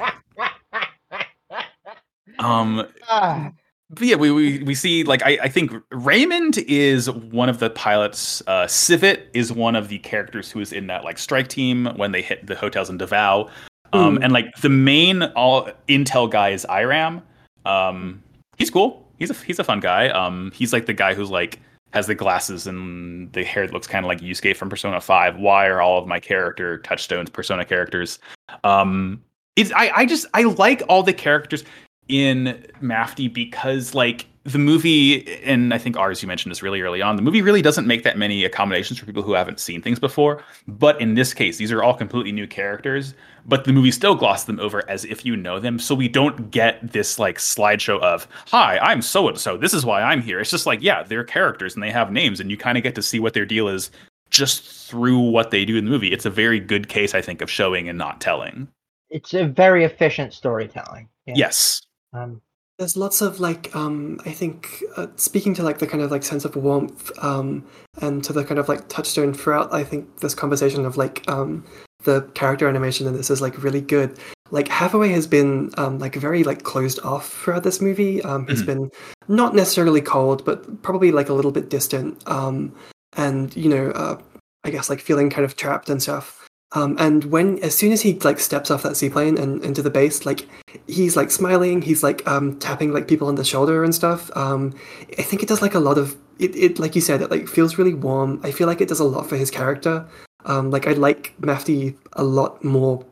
Um, 2.39 2.87
Ah, 3.07 3.51
but 3.89 4.03
yeah, 4.03 4.15
we, 4.15 4.31
we 4.31 4.63
we 4.63 4.73
see 4.75 5.03
like 5.03 5.21
I, 5.23 5.37
I 5.43 5.47
think 5.49 5.71
Raymond 5.91 6.57
is 6.59 7.09
one 7.09 7.49
of 7.49 7.59
the 7.59 7.69
pilots. 7.69 8.41
Uh, 8.47 8.65
Civet 8.67 9.29
is 9.33 9.51
one 9.53 9.75
of 9.75 9.89
the 9.89 9.99
characters 9.99 10.49
who 10.49 10.59
is 10.59 10.73
in 10.73 10.87
that 10.87 11.03
like 11.03 11.17
strike 11.17 11.47
team 11.49 11.87
when 11.97 12.11
they 12.11 12.21
hit 12.21 12.47
the 12.47 12.55
hotels 12.55 12.89
in 12.89 12.97
Davao. 12.97 13.49
Um, 13.93 14.15
Hmm. 14.17 14.23
and 14.23 14.33
like 14.33 14.53
the 14.61 14.69
main 14.69 15.23
all 15.23 15.69
intel 15.87 16.29
guy 16.29 16.49
is 16.49 16.65
Iram. 16.65 17.21
Um, 17.65 18.23
he's 18.57 18.69
cool. 18.69 19.05
He's 19.19 19.29
a 19.29 19.33
he's 19.33 19.59
a 19.59 19.63
fun 19.63 19.79
guy. 19.79 20.09
Um, 20.09 20.51
he's 20.55 20.73
like 20.73 20.85
the 20.85 20.93
guy 20.93 21.13
who's 21.13 21.29
like 21.29 21.59
has 21.93 22.07
the 22.07 22.15
glasses 22.15 22.67
and 22.67 23.31
the 23.33 23.43
hair 23.43 23.67
that 23.67 23.73
looks 23.73 23.85
kind 23.87 24.05
of 24.05 24.07
like 24.07 24.21
Yusuke 24.21 24.55
from 24.55 24.69
Persona 24.69 25.01
Five. 25.01 25.37
Why 25.37 25.67
are 25.67 25.81
all 25.81 25.97
of 25.99 26.07
my 26.07 26.19
character 26.19 26.77
touchstones 26.79 27.29
Persona 27.29 27.65
characters? 27.65 28.17
Um, 28.63 29.21
it's 29.57 29.71
I 29.73 29.91
I 29.93 30.05
just 30.05 30.25
I 30.33 30.43
like 30.43 30.83
all 30.87 31.03
the 31.03 31.13
characters 31.13 31.63
in 32.07 32.65
Mafty 32.81 33.31
because 33.31 33.93
like 33.93 34.25
the 34.43 34.57
movie 34.57 35.43
and 35.43 35.73
I 35.73 35.77
think 35.77 35.97
Ars 35.97 36.21
you 36.21 36.27
mentioned 36.27 36.51
this 36.51 36.63
really 36.63 36.81
early 36.81 37.01
on. 37.01 37.15
The 37.15 37.21
movie 37.21 37.41
really 37.41 37.61
doesn't 37.61 37.85
make 37.85 38.03
that 38.03 38.17
many 38.17 38.43
accommodations 38.43 38.99
for 38.99 39.05
people 39.05 39.21
who 39.21 39.33
haven't 39.33 39.59
seen 39.59 39.81
things 39.81 39.99
before. 39.99 40.43
But 40.67 40.99
in 40.99 41.13
this 41.13 41.33
case, 41.33 41.57
these 41.57 41.71
are 41.71 41.83
all 41.83 41.93
completely 41.93 42.31
new 42.31 42.47
characters. 42.47 43.13
But 43.45 43.65
the 43.65 43.73
movie 43.73 43.91
still 43.91 44.15
glosses 44.15 44.45
them 44.45 44.59
over 44.59 44.87
as 44.89 45.05
if 45.05 45.25
you 45.25 45.35
know 45.35 45.59
them, 45.59 45.79
so 45.79 45.95
we 45.95 46.07
don't 46.07 46.51
get 46.51 46.91
this 46.91 47.17
like 47.19 47.37
slideshow 47.37 47.99
of 48.01 48.27
"Hi, 48.47 48.77
I'm 48.79 49.01
so 49.01 49.27
and 49.27 49.37
so. 49.37 49.57
This 49.57 49.73
is 49.73 49.85
why 49.85 50.01
I'm 50.01 50.21
here." 50.21 50.39
It's 50.39 50.51
just 50.51 50.65
like, 50.67 50.81
yeah, 50.81 51.03
they're 51.03 51.23
characters 51.23 51.73
and 51.73 51.81
they 51.81 51.91
have 51.91 52.11
names, 52.11 52.39
and 52.39 52.51
you 52.51 52.57
kind 52.57 52.77
of 52.77 52.83
get 52.83 52.95
to 52.95 53.01
see 53.01 53.19
what 53.19 53.33
their 53.33 53.45
deal 53.45 53.67
is 53.67 53.89
just 54.29 54.87
through 54.89 55.19
what 55.19 55.51
they 55.51 55.65
do 55.65 55.75
in 55.77 55.85
the 55.85 55.91
movie. 55.91 56.11
It's 56.11 56.25
a 56.25 56.29
very 56.29 56.59
good 56.59 56.87
case, 56.87 57.13
I 57.15 57.21
think, 57.21 57.41
of 57.41 57.49
showing 57.49 57.89
and 57.89 57.97
not 57.97 58.21
telling. 58.21 58.67
it's 59.09 59.33
a 59.33 59.45
very 59.47 59.83
efficient 59.85 60.33
storytelling. 60.33 61.09
Yeah. 61.25 61.33
Yes. 61.35 61.81
Um, 62.13 62.41
There's 62.81 62.97
lots 62.97 63.21
of 63.21 63.39
like 63.39 63.75
um 63.75 64.19
I 64.25 64.31
think 64.31 64.83
uh, 64.97 65.05
speaking 65.15 65.53
to 65.53 65.61
like 65.61 65.77
the 65.77 65.85
kind 65.85 66.01
of 66.01 66.09
like 66.09 66.23
sense 66.23 66.45
of 66.45 66.55
warmth 66.55 67.11
um 67.23 67.63
and 68.01 68.23
to 68.23 68.33
the 68.33 68.43
kind 68.43 68.59
of 68.59 68.67
like 68.67 68.89
touchstone 68.89 69.35
throughout 69.35 69.71
I 69.71 69.83
think 69.83 70.21
this 70.21 70.33
conversation 70.33 70.83
of 70.83 70.97
like 70.97 71.23
um 71.29 71.63
the 72.05 72.23
character 72.33 72.67
animation 72.67 73.05
in 73.05 73.13
this 73.13 73.29
is 73.29 73.39
like 73.39 73.61
really 73.61 73.81
good. 73.81 74.17
Like 74.49 74.67
Hathaway 74.67 75.09
has 75.09 75.27
been 75.27 75.69
um 75.77 75.99
like 75.99 76.15
very 76.15 76.43
like 76.43 76.63
closed 76.63 76.99
off 77.01 77.31
throughout 77.43 77.61
this 77.61 77.81
movie. 77.81 78.19
Um 78.23 78.47
he's 78.47 78.63
Mhm. 78.63 78.65
been 78.65 78.89
not 79.27 79.53
necessarily 79.53 80.01
cold 80.01 80.43
but 80.43 80.81
probably 80.81 81.11
like 81.11 81.29
a 81.29 81.33
little 81.33 81.51
bit 81.51 81.69
distant. 81.69 82.27
Um 82.27 82.73
and 83.15 83.55
you 83.55 83.69
know 83.69 83.91
uh 83.91 84.19
I 84.63 84.71
guess 84.71 84.89
like 84.89 85.01
feeling 85.01 85.29
kind 85.29 85.45
of 85.45 85.55
trapped 85.55 85.87
and 85.87 86.01
stuff. 86.01 86.47
Um, 86.73 86.95
and 86.99 87.25
when 87.25 87.59
as 87.59 87.77
soon 87.77 87.91
as 87.91 88.01
he 88.01 88.13
like 88.19 88.39
steps 88.39 88.71
off 88.71 88.83
that 88.83 88.95
seaplane 88.95 89.37
and 89.37 89.63
into 89.63 89.81
the 89.81 89.89
base, 89.89 90.25
like 90.25 90.47
he's 90.87 91.17
like 91.17 91.29
smiling, 91.29 91.81
he's 91.81 92.01
like 92.01 92.25
um, 92.27 92.57
tapping 92.59 92.93
like 92.93 93.07
people 93.07 93.27
on 93.27 93.35
the 93.35 93.43
shoulder 93.43 93.83
and 93.83 93.93
stuff. 93.93 94.31
Um, 94.37 94.73
I 95.17 95.21
think 95.21 95.43
it 95.43 95.49
does 95.49 95.61
like 95.61 95.75
a 95.75 95.79
lot 95.79 95.97
of 95.97 96.15
it, 96.39 96.55
it. 96.55 96.79
Like 96.79 96.95
you 96.95 97.01
said, 97.01 97.21
it 97.21 97.29
like 97.29 97.47
feels 97.47 97.77
really 97.77 97.93
warm. 97.93 98.39
I 98.43 98.51
feel 98.51 98.67
like 98.67 98.79
it 98.79 98.87
does 98.87 99.01
a 99.01 99.05
lot 99.05 99.27
for 99.27 99.35
his 99.35 99.51
character. 99.51 100.07
Um, 100.45 100.71
like 100.71 100.87
I 100.87 100.93
like 100.93 101.35
Mafty 101.41 101.95
a 102.13 102.23
lot 102.23 102.63
more 102.63 103.05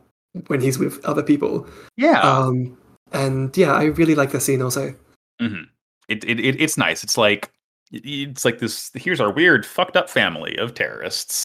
when 0.46 0.60
he's 0.60 0.78
with 0.78 1.04
other 1.04 1.22
people. 1.22 1.66
Yeah. 1.96 2.20
Um, 2.20 2.76
and 3.12 3.54
yeah, 3.56 3.72
I 3.72 3.84
really 3.84 4.14
like 4.14 4.30
the 4.30 4.40
scene 4.40 4.62
also. 4.62 4.94
Mm-hmm. 5.40 5.64
It, 6.08 6.24
it, 6.24 6.40
it 6.40 6.60
it's 6.60 6.78
nice. 6.78 7.04
It's 7.04 7.18
like 7.18 7.50
it's 7.92 8.44
like 8.44 8.58
this. 8.58 8.90
Here's 8.94 9.20
our 9.20 9.32
weird, 9.32 9.66
fucked 9.66 9.96
up 9.96 10.08
family 10.08 10.56
of 10.56 10.74
terrorists. 10.74 11.44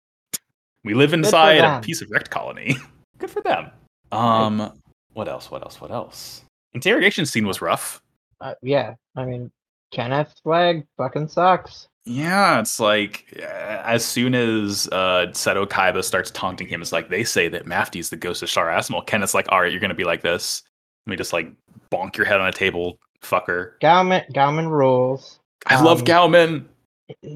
We 0.85 0.93
live 0.93 1.13
inside 1.13 1.57
a 1.57 1.81
piece 1.81 2.01
of 2.01 2.09
wrecked 2.11 2.29
colony. 2.29 2.77
Good 3.17 3.31
for 3.31 3.41
them. 3.41 3.71
Um, 4.11 4.71
what 5.13 5.27
else? 5.27 5.49
What 5.49 5.63
else? 5.63 5.81
What 5.81 5.91
else? 5.91 6.45
Interrogation 6.73 7.25
scene 7.25 7.47
was 7.47 7.61
rough. 7.61 8.01
Uh, 8.39 8.53
yeah, 8.61 8.93
I 9.15 9.25
mean, 9.25 9.51
Kenneth 9.91 10.33
Sleg 10.45 10.85
fucking 10.97 11.27
sucks. 11.29 11.87
Yeah, 12.05 12.59
it's 12.59 12.79
like 12.79 13.25
uh, 13.41 13.45
as 13.83 14.05
soon 14.05 14.35
as 14.35 14.87
uh, 14.91 15.27
Seto 15.31 15.65
Kaiba 15.65 16.03
starts 16.03 16.29
taunting 16.29 16.67
him, 16.67 16.81
it's 16.83 16.91
like 16.91 17.09
they 17.09 17.23
say 17.23 17.47
that 17.47 17.65
Mafty's 17.65 18.11
the 18.11 18.17
ghost 18.17 18.43
of 18.43 18.49
Char 18.49 18.67
Aznable. 18.67 19.05
Kenneth's 19.07 19.33
like, 19.33 19.47
all 19.51 19.61
right, 19.61 19.71
you're 19.71 19.81
gonna 19.81 19.95
be 19.95 20.03
like 20.03 20.21
this. 20.21 20.61
Let 21.07 21.11
me 21.11 21.17
just 21.17 21.33
like 21.33 21.51
bonk 21.91 22.15
your 22.15 22.27
head 22.27 22.39
on 22.39 22.47
a 22.47 22.51
table, 22.53 22.99
fucker. 23.23 23.79
Gauman, 23.81 24.23
Gauman 24.33 24.67
rules. 24.69 25.39
I 25.65 25.81
love 25.81 25.99
Um, 25.99 26.05
Gauman. 26.05 26.69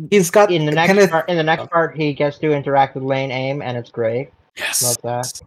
He's 0.09 0.31
got 0.31 0.51
In 0.51 0.65
the 0.65 0.71
next 0.71 0.87
Kenneth- 0.87 1.11
part, 1.11 1.29
in 1.29 1.37
the 1.37 1.43
next 1.43 1.69
part, 1.69 1.95
he 1.95 2.13
gets 2.13 2.37
to 2.39 2.51
interact 2.51 2.95
with 2.95 3.03
Lane 3.03 3.31
Aim, 3.31 3.61
and 3.61 3.77
it's 3.77 3.91
great. 3.91 4.31
Yes. 4.57 4.81
Love 4.83 4.97
that. 5.03 5.41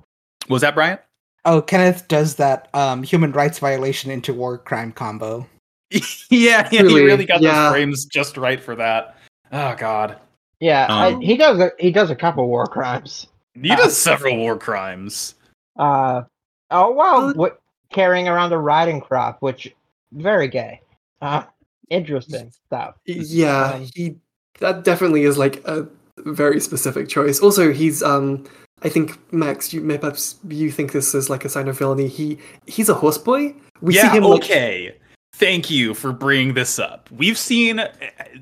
Was 0.49 0.63
that 0.63 0.75
Bryant? 0.75 1.01
Oh, 1.45 1.61
Kenneth 1.61 2.07
does 2.09 2.37
that 2.37 2.69
um, 2.73 3.03
human 3.03 3.33
rights 3.33 3.59
violation 3.59 4.11
into 4.11 4.33
war 4.33 4.59
crime 4.59 4.93
combo. 4.93 5.47
yeah, 5.91 6.01
yeah, 6.31 6.69
he 6.71 6.79
Really, 6.83 7.03
really 7.05 7.25
got 7.27 7.43
yeah. 7.43 7.65
those 7.65 7.73
frames 7.73 8.05
just 8.05 8.37
right 8.37 8.61
for 8.61 8.77
that. 8.77 9.17
Oh 9.51 9.75
god, 9.77 10.19
Yeah, 10.61 10.87
I, 10.89 11.13
Um, 11.13 11.21
he 11.21 11.37
does. 11.37 11.59
A, 11.59 11.71
he 11.79 11.91
does 11.91 12.11
a 12.11 12.17
couple 12.17 12.47
war 12.49 12.67
crimes. 12.67 13.27
he 13.61 13.71
Uh, 13.71 13.77
does 13.77 13.97
several 13.99 14.37
war 14.39 14.57
crimes. 14.57 15.35
Uh, 15.77 16.23
oh 16.71 16.91
wow, 16.93 17.19
Well- 17.27 17.35
what 17.35 17.59
carrying 17.91 18.29
around 18.29 18.53
a 18.53 18.59
riding 18.59 19.01
crop, 19.01 19.43
which 19.43 19.75
very 20.13 20.47
gay. 20.49 20.81
Uh, 21.21 21.43
interesting 21.91 22.53
stuff. 22.67 22.97
Yeah, 23.07 23.73
Um, 23.75 23.89
he 23.95 24.17
that 24.61 24.85
definitely 24.85 25.25
is 25.25 25.39
like 25.39 25.67
a 25.67 25.87
very 26.19 26.61
specific 26.61 27.09
choice. 27.09 27.41
Also, 27.41 27.73
he's 27.73 28.03
um 28.03 28.45
I 28.83 28.89
think 28.89 29.19
Max, 29.33 29.73
you 29.73 29.81
may 29.81 29.99
perhaps 29.99 30.37
you 30.49 30.71
think 30.71 30.93
this 30.93 31.15
is 31.15 31.31
like 31.31 31.45
a 31.45 31.49
sign 31.49 31.69
of 31.69 31.79
villainy. 31.79 32.09
He 32.09 32.39
he's 32.67 32.89
a 32.89 32.95
horseboy. 32.95 33.55
We 33.81 33.95
yeah, 33.95 34.03
see 34.11 34.19
him 34.19 34.25
like 34.25 34.45
okay. 34.45 34.97
Thank 35.35 35.71
you 35.71 35.95
for 35.95 36.13
bringing 36.13 36.55
this 36.55 36.79
up. 36.79 37.09
We've 37.11 37.39
seen 37.39 37.79
uh, 37.79 37.93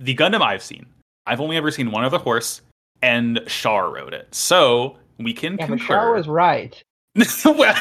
the 0.01 0.15
Gundam 0.17 0.43
I've 0.43 0.63
seen. 0.63 0.87
I've 1.27 1.41
only 1.41 1.57
ever 1.57 1.71
seen 1.71 1.93
one 1.93 2.05
other 2.05 2.19
horse, 2.19 2.63
and 3.03 3.41
Char 3.47 3.93
rode 3.93 4.13
it. 4.13 4.35
So 4.35 4.97
we 5.19 5.33
can 5.33 5.53
Yeah, 5.57 5.67
but 5.67 5.79
concur. 5.79 5.95
Char 5.95 6.15
was 6.15 6.27
right. 6.29 6.83
well, 7.45 7.77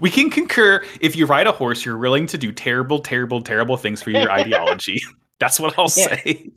we 0.00 0.10
can 0.10 0.30
concur. 0.30 0.84
If 1.00 1.16
you 1.16 1.26
ride 1.26 1.46
a 1.46 1.52
horse, 1.52 1.84
you're 1.84 1.98
willing 1.98 2.26
to 2.28 2.38
do 2.38 2.52
terrible, 2.52 2.98
terrible, 3.00 3.40
terrible 3.42 3.76
things 3.76 4.02
for 4.02 4.10
your 4.10 4.30
ideology. 4.30 5.00
That's 5.40 5.58
what 5.58 5.76
I'll 5.78 5.90
Yeah. 5.96 6.16
say. 6.16 6.50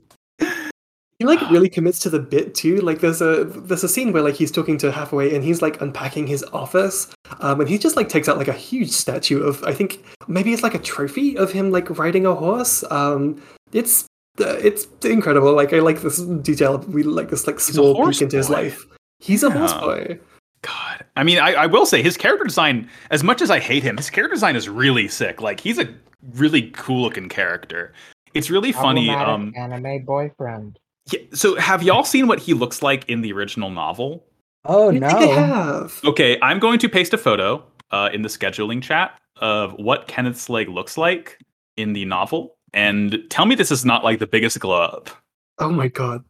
he 1.19 1.25
like 1.25 1.41
really 1.51 1.69
commits 1.69 1.99
to 1.99 2.09
the 2.09 2.19
bit 2.19 2.53
too. 2.55 2.77
Like 2.77 2.99
there's 2.99 3.21
a 3.21 3.45
there's 3.45 3.83
a 3.83 3.89
scene 3.89 4.11
where 4.13 4.21
like 4.21 4.35
he's 4.35 4.51
talking 4.51 4.77
to 4.79 4.91
Hathaway 4.91 5.33
and 5.33 5.43
he's 5.43 5.61
like 5.61 5.81
unpacking 5.81 6.27
his 6.27 6.43
office, 6.53 7.07
um, 7.39 7.59
and 7.61 7.69
he 7.69 7.77
just 7.77 7.95
like 7.95 8.09
takes 8.09 8.27
out 8.29 8.37
like 8.37 8.47
a 8.47 8.53
huge 8.53 8.91
statue 8.91 9.41
of 9.41 9.63
I 9.63 9.73
think 9.73 10.03
maybe 10.27 10.53
it's 10.53 10.63
like 10.63 10.75
a 10.75 10.79
trophy 10.79 11.37
of 11.37 11.51
him 11.51 11.71
like 11.71 11.89
riding 11.97 12.25
a 12.25 12.35
horse. 12.35 12.83
Um, 12.91 13.41
it's 13.71 14.05
uh, 14.39 14.57
it's 14.61 14.85
incredible. 15.05 15.53
Like 15.53 15.73
I 15.73 15.79
like 15.79 16.01
this 16.01 16.17
detail. 16.19 16.79
We 16.79 17.03
like 17.03 17.29
this 17.29 17.47
like 17.47 17.59
small 17.59 18.05
peek 18.07 18.21
into 18.21 18.37
his 18.37 18.49
life. 18.49 18.85
He's 19.19 19.43
a 19.43 19.47
Yeah. 19.47 19.55
horseboy. 19.55 20.19
God, 20.65 21.05
I 21.15 21.23
mean, 21.23 21.37
I, 21.37 21.53
I 21.53 21.65
will 21.67 21.85
say 21.85 22.01
his 22.01 22.17
character 22.17 22.43
design. 22.43 22.89
As 23.11 23.23
much 23.23 23.41
as 23.43 23.51
I 23.51 23.59
hate 23.59 23.83
him, 23.83 23.97
his 23.97 24.09
character 24.09 24.33
design 24.33 24.55
is 24.55 24.67
really 24.67 25.07
sick. 25.07 25.39
Like 25.39 25.59
he's 25.59 25.77
a 25.77 25.87
really 26.33 26.71
cool 26.71 27.03
looking 27.03 27.29
character. 27.29 27.93
It's 28.33 28.49
really 28.49 28.71
funny. 28.71 29.09
Um, 29.11 29.53
anime 29.55 30.03
boyfriend. 30.05 30.79
yeah, 31.11 31.19
so 31.33 31.55
have 31.57 31.83
y'all 31.83 32.03
seen 32.03 32.27
what 32.27 32.39
he 32.39 32.53
looks 32.53 32.81
like 32.81 33.07
in 33.07 33.21
the 33.21 33.31
original 33.31 33.69
novel? 33.69 34.25
Oh 34.65 34.89
I 34.89 34.97
no! 34.97 35.07
I 35.07 35.25
have. 35.27 36.01
Okay, 36.03 36.39
I'm 36.41 36.57
going 36.57 36.79
to 36.79 36.89
paste 36.89 37.13
a 37.13 37.17
photo 37.17 37.63
uh, 37.91 38.09
in 38.11 38.23
the 38.23 38.29
scheduling 38.29 38.81
chat 38.81 39.19
of 39.37 39.73
what 39.73 40.07
Kenneth 40.07 40.37
Sleg 40.37 40.67
looks 40.67 40.97
like 40.97 41.37
in 41.77 41.93
the 41.93 42.05
novel, 42.05 42.57
and 42.73 43.23
tell 43.29 43.45
me 43.45 43.53
this 43.53 43.71
is 43.71 43.85
not 43.85 44.03
like 44.03 44.17
the 44.17 44.27
biggest 44.27 44.59
glow 44.59 44.81
up. 44.81 45.11
Oh 45.59 45.69
my 45.69 45.89
god, 45.89 46.23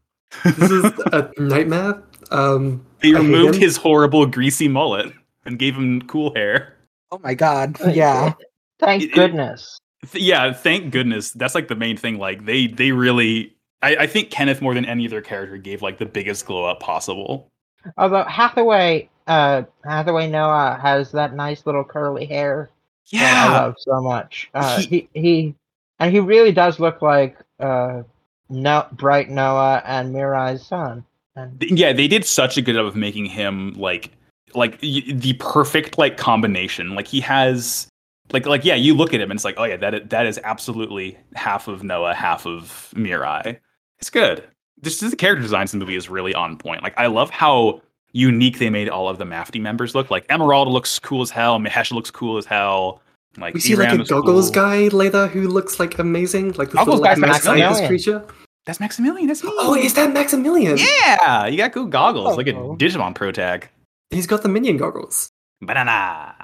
this 0.44 0.70
is 0.72 0.84
a 1.14 1.32
nightmare. 1.38 2.03
Um, 2.32 2.86
They 3.06 3.18
I 3.18 3.22
removed 3.22 3.56
his 3.56 3.77
horrible 3.77 4.26
greasy 4.26 4.68
mullet 4.68 5.14
and 5.45 5.60
gave 5.60 5.76
him 5.76 6.02
cool 6.03 6.34
hair. 6.34 6.76
Oh 7.11 7.19
my 7.19 7.34
god! 7.34 7.77
Yeah. 7.94 8.34
Thank 8.80 9.03
It- 9.03 9.10
it- 9.10 9.15
goodness. 9.15 9.80
Th- 10.11 10.23
Yeah, 10.23 10.53
thank 10.53 10.91
goodness. 10.91 11.32
That's 11.32 11.56
like 11.56 11.68
the 11.68 11.76
main 11.76 11.98
thing. 11.98 12.18
Like 12.18 12.45
they 12.45 12.68
they 12.68 12.91
really 12.91 13.56
I, 13.82 13.95
I 13.95 14.07
think 14.07 14.32
Kenneth 14.32 14.61
more 14.61 14.73
than 14.73 14.86
any 14.86 15.06
other 15.06 15.22
character 15.22 15.57
gave 15.57 15.82
like 15.82 15.99
the 15.99 16.06
biggest 16.06 16.45
glow 16.45 16.65
up 16.65 16.80
possible. 16.80 17.52
Although 17.98 18.23
Hathaway, 18.23 19.10
uh, 19.27 19.64
Hathaway 19.84 20.27
Noah 20.27 20.80
has 20.82 21.11
that 21.11 21.36
nice 21.36 21.65
little 21.68 21.84
curly 21.84 22.26
hair 22.26 22.72
that 23.11 23.49
I 23.49 23.53
love 23.53 23.76
so 23.77 24.02
much. 24.02 24.49
Uh, 24.56 24.82
he 24.82 25.07
he, 25.14 25.56
and 25.99 26.11
he 26.11 26.19
really 26.19 26.52
does 26.52 26.80
look 26.80 27.03
like 27.03 27.38
uh, 27.60 28.02
no, 28.49 28.88
Bright 28.94 29.30
Noah 29.30 29.84
and 29.86 30.14
Mirai's 30.14 30.65
son. 30.65 31.06
And 31.36 31.62
yeah, 31.80 31.94
they 31.94 32.07
did 32.07 32.26
such 32.26 32.57
a 32.57 32.62
good 32.62 32.76
job 32.76 32.86
of 32.86 32.95
making 32.95 33.26
him 33.26 33.74
like 33.74 34.12
like 34.53 34.80
y- 34.82 35.03
the 35.07 35.34
perfect 35.34 35.98
like 35.98 36.18
combination. 36.18 36.95
Like 36.95 37.07
he 37.07 37.20
has 37.22 37.88
like 38.32 38.45
like 38.45 38.64
yeah, 38.64 38.76
you 38.76 38.94
look 38.94 39.14
at 39.14 39.22
him 39.22 39.32
and 39.32 39.38
it's 39.38 39.45
like, 39.45 39.56
oh 39.57 39.66
yeah, 39.66 39.78
that 39.78 40.10
that 40.10 40.26
is 40.26 40.40
absolutely 40.44 41.18
half 41.36 41.68
of 41.68 41.84
Noah, 41.84 42.14
half 42.14 42.45
of 42.45 42.94
Mirai. 42.95 43.60
It's 43.99 44.10
good. 44.10 44.44
This 44.82 45.02
is 45.02 45.12
the 45.12 45.18
character 45.18 45.41
designs 45.41 45.74
in 45.74 45.80
the 45.80 45.86
movie 45.86 45.95
is 45.95 46.10
really 46.10 46.34
on 46.34 46.57
point. 46.57 46.84
Like 46.84 46.98
I 46.98 47.07
love 47.07 47.30
how 47.30 47.82
unique 48.14 48.60
they 48.60 48.70
made 48.70 48.88
all 48.88 49.10
of 49.10 49.18
the 49.18 49.26
Mafty 49.26 49.60
members 49.60 49.94
look. 49.94 50.10
Like 50.10 50.26
Emerald 50.30 50.70
looks 50.70 50.99
cool 50.99 51.22
as 51.22 51.30
hell, 51.30 51.60
Mahesh 51.60 51.91
looks 51.91 52.12
cool 52.12 52.38
as 52.38 52.45
hell. 52.45 53.02
Like 53.38 53.53
we 53.53 53.60
see 53.60 53.76
like 53.76 53.91
a 53.91 54.03
goggles 54.03 54.49
cool. 54.49 54.64
guy 54.64 54.88
later 54.88 55.28
who 55.28 55.48
looks 55.48 55.80
like 55.80 55.99
amazing, 55.99 56.53
like 56.53 56.70
this 56.70 56.76
Goggles 56.76 56.99
little 56.99 57.02
like, 57.02 57.12
guy's 57.12 57.20
mad 57.20 57.36
oh, 57.36 57.40
scientist 57.40 57.86
creature. 57.86 58.26
That's 58.66 58.80
Maximilian. 58.80 59.28
That's 59.28 59.44
me. 59.44 59.52
Oh, 59.54 59.76
is 59.76 59.94
that 59.94 60.12
Maximilian? 60.14 60.78
yeah, 60.78 61.46
you 61.48 61.58
got 61.58 61.72
cool 61.74 61.86
goggles, 61.86 62.36
like 62.38 62.48
a 62.48 62.56
Oh. 62.56 62.76
Digimon 62.76 63.14
Pro 63.14 63.32
Tag. 63.32 63.70
He's 64.10 64.28
got 64.28 64.42
the 64.44 64.50
minion 64.50 64.78
goggles. 64.78 65.30
Banana. 65.62 66.36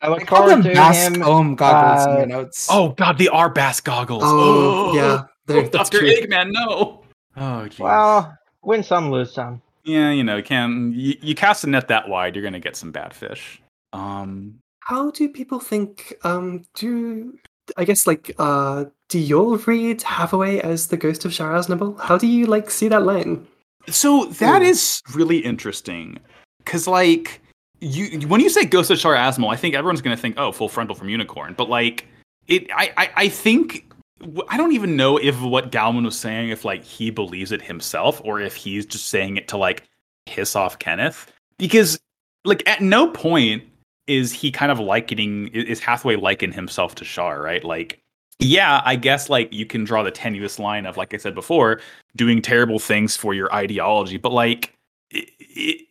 I 0.00 0.06
I 0.06 0.08
look 0.08 0.26
call 0.26 0.46
them 0.48 0.62
forward 0.62 0.74
to 0.74 0.80
mask 0.80 1.12
him. 1.14 1.22
ohm 1.22 1.54
goggles 1.54 2.06
in 2.06 2.12
uh, 2.12 2.20
the 2.20 2.26
notes. 2.26 2.68
Oh 2.70 2.90
god, 2.90 3.18
the 3.18 3.28
R 3.28 3.48
Bass 3.48 3.80
goggles. 3.80 4.22
Oh, 4.24 4.94
yeah, 4.94 5.22
there- 5.46 5.62
that's 5.68 5.90
Dr. 5.90 6.00
true. 6.00 6.08
Eggman, 6.10 6.50
no. 6.52 7.04
Oh, 7.36 7.66
geez. 7.68 7.78
Well, 7.78 8.36
win 8.62 8.82
some, 8.82 9.10
lose 9.10 9.32
some. 9.32 9.62
yeah, 9.84 10.10
you 10.10 10.24
know, 10.24 10.36
you 10.36 10.42
can 10.42 10.92
you, 10.94 11.14
you 11.22 11.34
cast 11.34 11.64
a 11.64 11.68
net 11.68 11.88
that 11.88 12.08
wide, 12.08 12.34
you're 12.34 12.44
gonna 12.44 12.60
get 12.60 12.76
some 12.76 12.92
bad 12.92 13.14
fish. 13.14 13.62
Um, 13.92 14.58
How 14.80 15.10
do 15.10 15.28
people 15.28 15.60
think? 15.60 16.14
Um, 16.24 16.64
do 16.74 17.38
I 17.76 17.84
guess 17.84 18.06
like 18.06 18.34
uh, 18.38 18.86
do 19.12 19.18
you 19.18 19.56
read 19.56 20.00
Hathaway 20.00 20.58
as 20.60 20.86
the 20.86 20.96
ghost 20.96 21.26
of 21.26 21.32
Char 21.34 21.52
Aznable? 21.52 22.00
How 22.00 22.16
do 22.16 22.26
you 22.26 22.46
like 22.46 22.70
see 22.70 22.88
that 22.88 23.02
line? 23.02 23.46
so 23.88 24.24
that 24.24 24.62
Ooh. 24.62 24.64
is 24.64 25.02
really 25.14 25.38
interesting, 25.38 26.18
because 26.58 26.86
like 26.86 27.42
you 27.80 28.26
when 28.26 28.40
you 28.40 28.48
say 28.48 28.64
Ghost 28.64 28.90
of 28.90 28.98
Char 28.98 29.14
Aznable, 29.14 29.52
I 29.52 29.56
think 29.56 29.74
everyone's 29.74 30.00
gonna 30.00 30.16
think, 30.16 30.36
oh, 30.38 30.50
full 30.50 30.70
frontal 30.70 30.96
from 30.96 31.10
Unicorn, 31.10 31.54
but 31.58 31.68
like 31.68 32.06
it, 32.48 32.70
I, 32.74 32.90
I, 32.96 33.10
I 33.16 33.28
think. 33.28 33.86
I 34.48 34.56
don't 34.56 34.70
even 34.70 34.94
know 34.94 35.16
if 35.16 35.40
what 35.42 35.72
Gauman 35.72 36.04
was 36.04 36.16
saying, 36.16 36.50
if 36.50 36.64
like 36.64 36.84
he 36.84 37.10
believes 37.10 37.50
it 37.50 37.60
himself, 37.60 38.20
or 38.24 38.40
if 38.40 38.54
he's 38.54 38.86
just 38.86 39.08
saying 39.08 39.36
it 39.36 39.48
to 39.48 39.56
like 39.56 39.82
piss 40.26 40.54
off 40.54 40.78
Kenneth. 40.78 41.30
Because 41.58 42.00
like 42.44 42.66
at 42.68 42.80
no 42.80 43.08
point 43.08 43.64
is 44.06 44.32
he 44.32 44.52
kind 44.52 44.70
of 44.70 44.78
likening 44.78 45.48
is 45.48 45.80
Hathaway 45.80 46.14
liken 46.14 46.52
himself 46.52 46.94
to 46.96 47.04
Char, 47.04 47.42
right? 47.42 47.64
Like, 47.64 48.00
yeah, 48.38 48.82
I 48.84 48.96
guess 48.96 49.30
like 49.30 49.52
you 49.52 49.66
can 49.66 49.84
draw 49.84 50.02
the 50.02 50.10
tenuous 50.10 50.58
line 50.58 50.86
of 50.86 50.96
like 50.96 51.14
I 51.14 51.16
said 51.16 51.34
before, 51.34 51.80
doing 52.16 52.42
terrible 52.42 52.78
things 52.78 53.16
for 53.16 53.34
your 53.34 53.52
ideology, 53.54 54.16
but 54.16 54.32
like 54.32 54.74
it, 55.10 55.30
it, 55.40 55.86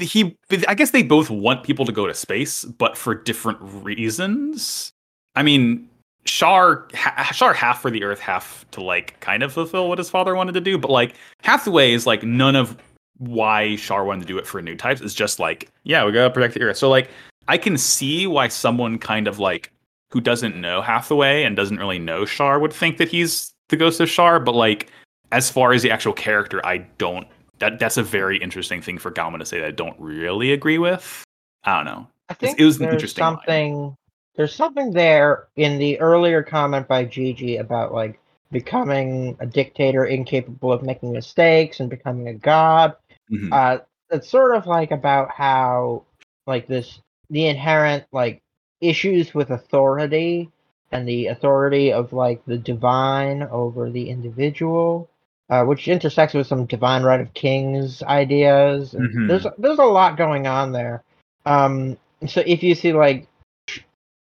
he, 0.00 0.36
I 0.66 0.74
guess 0.74 0.90
they 0.90 1.02
both 1.02 1.30
want 1.30 1.64
people 1.64 1.86
to 1.86 1.92
go 1.92 2.06
to 2.06 2.14
space, 2.14 2.64
but 2.64 2.96
for 2.96 3.14
different 3.14 3.58
reasons. 3.62 4.92
I 5.34 5.42
mean, 5.42 5.88
Char, 6.24 6.86
ha- 6.94 7.30
Char 7.32 7.54
half 7.54 7.80
for 7.80 7.90
the 7.90 8.04
Earth, 8.04 8.20
half 8.20 8.66
to 8.72 8.82
like 8.82 9.18
kind 9.20 9.42
of 9.42 9.52
fulfill 9.52 9.88
what 9.88 9.98
his 9.98 10.10
father 10.10 10.34
wanted 10.34 10.52
to 10.52 10.60
do, 10.60 10.76
but 10.76 10.90
like 10.90 11.14
Hathaway 11.42 11.92
is 11.92 12.06
like 12.06 12.22
none 12.22 12.56
of 12.56 12.76
why 13.16 13.76
Char 13.76 14.04
wanted 14.04 14.22
to 14.22 14.26
do 14.26 14.38
it 14.38 14.46
for 14.46 14.60
new 14.60 14.76
types 14.76 15.00
is 15.00 15.14
just 15.14 15.38
like, 15.38 15.70
yeah, 15.84 16.04
we 16.04 16.12
gotta 16.12 16.30
protect 16.30 16.54
the 16.54 16.62
Earth. 16.62 16.76
So 16.76 16.90
like, 16.90 17.08
I 17.48 17.56
can 17.56 17.78
see 17.78 18.26
why 18.26 18.48
someone 18.48 18.98
kind 18.98 19.26
of 19.26 19.38
like 19.38 19.72
who 20.10 20.20
doesn't 20.20 20.58
know 20.60 20.80
Hathaway 20.80 21.42
and 21.44 21.56
doesn't 21.56 21.78
really 21.78 21.98
know 21.98 22.24
Char 22.24 22.58
would 22.58 22.72
think 22.72 22.96
that 22.98 23.08
he's 23.08 23.52
the 23.68 23.76
ghost 23.76 24.00
of 24.00 24.08
Char. 24.08 24.40
But 24.40 24.54
like, 24.54 24.90
as 25.32 25.50
far 25.50 25.72
as 25.72 25.82
the 25.82 25.90
actual 25.90 26.12
character, 26.12 26.64
I 26.64 26.78
don't. 26.98 27.26
That 27.58 27.78
that's 27.78 27.96
a 27.96 28.02
very 28.02 28.38
interesting 28.38 28.80
thing 28.80 28.98
for 28.98 29.10
Gauman 29.10 29.40
to 29.40 29.46
say 29.46 29.58
that 29.58 29.66
I 29.66 29.72
don't 29.72 29.98
really 29.98 30.52
agree 30.52 30.78
with. 30.78 31.24
I 31.64 31.76
don't 31.76 31.86
know. 31.86 32.06
I 32.28 32.34
think 32.34 32.58
it 32.58 32.64
was 32.64 32.76
an 32.76 32.82
there's 32.82 32.94
interesting 32.94 33.24
line. 33.24 33.34
something. 33.36 33.96
There's 34.36 34.54
something 34.54 34.92
there 34.92 35.48
in 35.56 35.78
the 35.78 35.98
earlier 35.98 36.42
comment 36.42 36.86
by 36.86 37.04
Gigi 37.04 37.56
about 37.56 37.92
like 37.92 38.20
becoming 38.52 39.36
a 39.40 39.46
dictator 39.46 40.04
incapable 40.04 40.72
of 40.72 40.82
making 40.82 41.12
mistakes 41.12 41.80
and 41.80 41.90
becoming 41.90 42.28
a 42.28 42.34
god. 42.34 42.94
Mhm. 43.30 43.52
Uh, 43.52 43.82
it's 44.10 44.28
sort 44.28 44.54
of 44.54 44.66
like 44.66 44.90
about 44.90 45.30
how 45.30 46.04
like 46.46 46.66
this 46.66 47.00
the 47.30 47.46
inherent 47.46 48.04
like 48.12 48.40
issues 48.80 49.34
with 49.34 49.50
authority 49.50 50.50
and 50.90 51.06
the 51.06 51.26
authority 51.26 51.92
of 51.92 52.12
like 52.12 52.44
the 52.46 52.56
divine 52.58 53.42
over 53.42 53.90
the 53.90 54.08
individual, 54.08 55.08
uh, 55.50 55.64
which 55.64 55.88
intersects 55.88 56.34
with 56.34 56.46
some 56.46 56.66
divine 56.66 57.02
right 57.02 57.20
of 57.20 57.34
kings 57.34 58.02
ideas. 58.02 58.94
Mhm. 58.94 59.28
There's 59.28 59.46
there's 59.58 59.78
a 59.78 59.84
lot 59.84 60.16
going 60.16 60.46
on 60.46 60.72
there. 60.72 61.02
Um, 61.44 61.96
so 62.26 62.42
if 62.46 62.62
you 62.62 62.74
see 62.74 62.92
like 62.92 63.28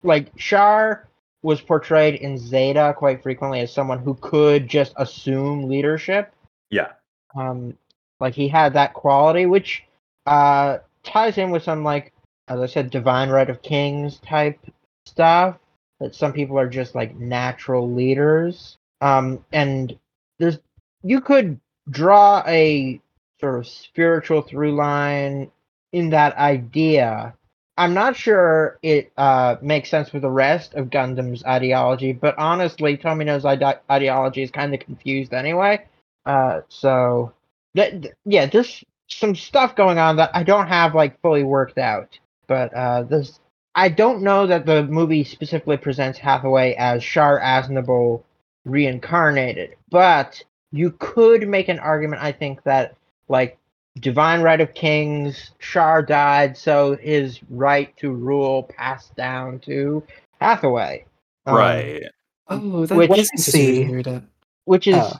like 0.03 0.35
Char 0.35 1.07
was 1.41 1.61
portrayed 1.61 2.15
in 2.15 2.37
Zeta 2.37 2.93
quite 2.97 3.23
frequently 3.23 3.61
as 3.61 3.71
someone 3.71 3.99
who 3.99 4.15
could 4.15 4.67
just 4.67 4.93
assume 4.97 5.69
leadership 5.69 6.33
yeah. 6.69 6.91
um 7.35 7.77
like 8.19 8.33
he 8.33 8.47
had 8.47 8.73
that 8.73 8.93
quality 8.93 9.45
which 9.45 9.83
uh 10.25 10.79
ties 11.03 11.37
in 11.37 11.51
with 11.51 11.63
some 11.63 11.83
like 11.83 12.13
as 12.47 12.59
i 12.59 12.65
said 12.65 12.89
divine 12.89 13.29
right 13.29 13.49
of 13.49 13.61
kings 13.61 14.19
type 14.19 14.59
stuff 15.05 15.57
that 15.99 16.15
some 16.15 16.33
people 16.33 16.59
are 16.59 16.69
just 16.69 16.95
like 16.95 17.15
natural 17.15 17.91
leaders. 17.91 18.77
Um 19.01 19.43
and 19.51 19.97
there's 20.39 20.59
you 21.03 21.21
could 21.21 21.59
draw 21.89 22.43
a 22.45 22.99
sort 23.39 23.59
of 23.59 23.67
spiritual 23.67 24.41
through 24.41 24.75
line 24.75 25.51
in 25.91 26.09
that 26.09 26.35
idea. 26.37 27.33
I'm 27.77 27.93
not 27.93 28.15
sure 28.15 28.79
it 28.81 29.11
uh 29.17 29.55
makes 29.61 29.89
sense 29.89 30.11
with 30.13 30.23
the 30.23 30.29
rest 30.29 30.73
of 30.73 30.89
gundam's 30.89 31.43
ideology 31.45 32.13
but 32.13 32.37
honestly 32.37 32.97
tomino's 32.97 33.45
ide- 33.45 33.79
ideology 33.89 34.43
is 34.43 34.51
kind 34.51 34.73
of 34.73 34.79
confused 34.79 35.33
anyway. 35.33 35.85
Uh 36.25 36.61
so 36.69 37.33
th- 37.75 38.01
th- 38.01 38.13
yeah, 38.25 38.45
there's 38.47 38.83
some 39.09 39.35
stuff 39.35 39.75
going 39.75 39.97
on 39.97 40.17
that 40.17 40.31
I 40.33 40.43
don't 40.43 40.67
have 40.67 40.93
like 40.95 41.21
fully 41.21 41.43
worked 41.43 41.77
out. 41.77 42.19
But 42.47 42.73
uh 42.73 43.03
there's 43.03 43.39
I 43.75 43.89
don't 43.89 44.21
know 44.23 44.47
that 44.47 44.65
the 44.65 44.83
movie 44.83 45.23
specifically 45.23 45.77
presents 45.77 46.17
Hathaway 46.17 46.73
as 46.75 47.03
Char 47.03 47.39
Aznable 47.39 48.23
reincarnated, 48.65 49.75
but 49.89 50.41
you 50.71 50.91
could 50.99 51.47
make 51.47 51.67
an 51.69 51.79
argument 51.79 52.21
I 52.21 52.31
think 52.31 52.63
that 52.63 52.95
like 53.29 53.57
divine 53.99 54.41
right 54.41 54.61
of 54.61 54.73
kings, 54.73 55.51
Char 55.59 56.01
died, 56.03 56.55
so 56.57 56.95
his 56.97 57.39
right 57.49 57.95
to 57.97 58.11
rule 58.11 58.63
passed 58.63 59.15
down 59.15 59.59
to 59.61 60.03
Hathaway. 60.39 61.05
Um, 61.45 61.55
right. 61.55 62.03
Oh, 62.49 62.85
that 62.85 62.95
Which- 62.95 63.11
is 63.11 63.29
interesting 63.33 63.51
See. 63.53 63.83
to 63.85 63.93
read 63.93 64.07
it. 64.07 64.23
which 64.65 64.87
is 64.87 64.95
Oh. 64.97 65.13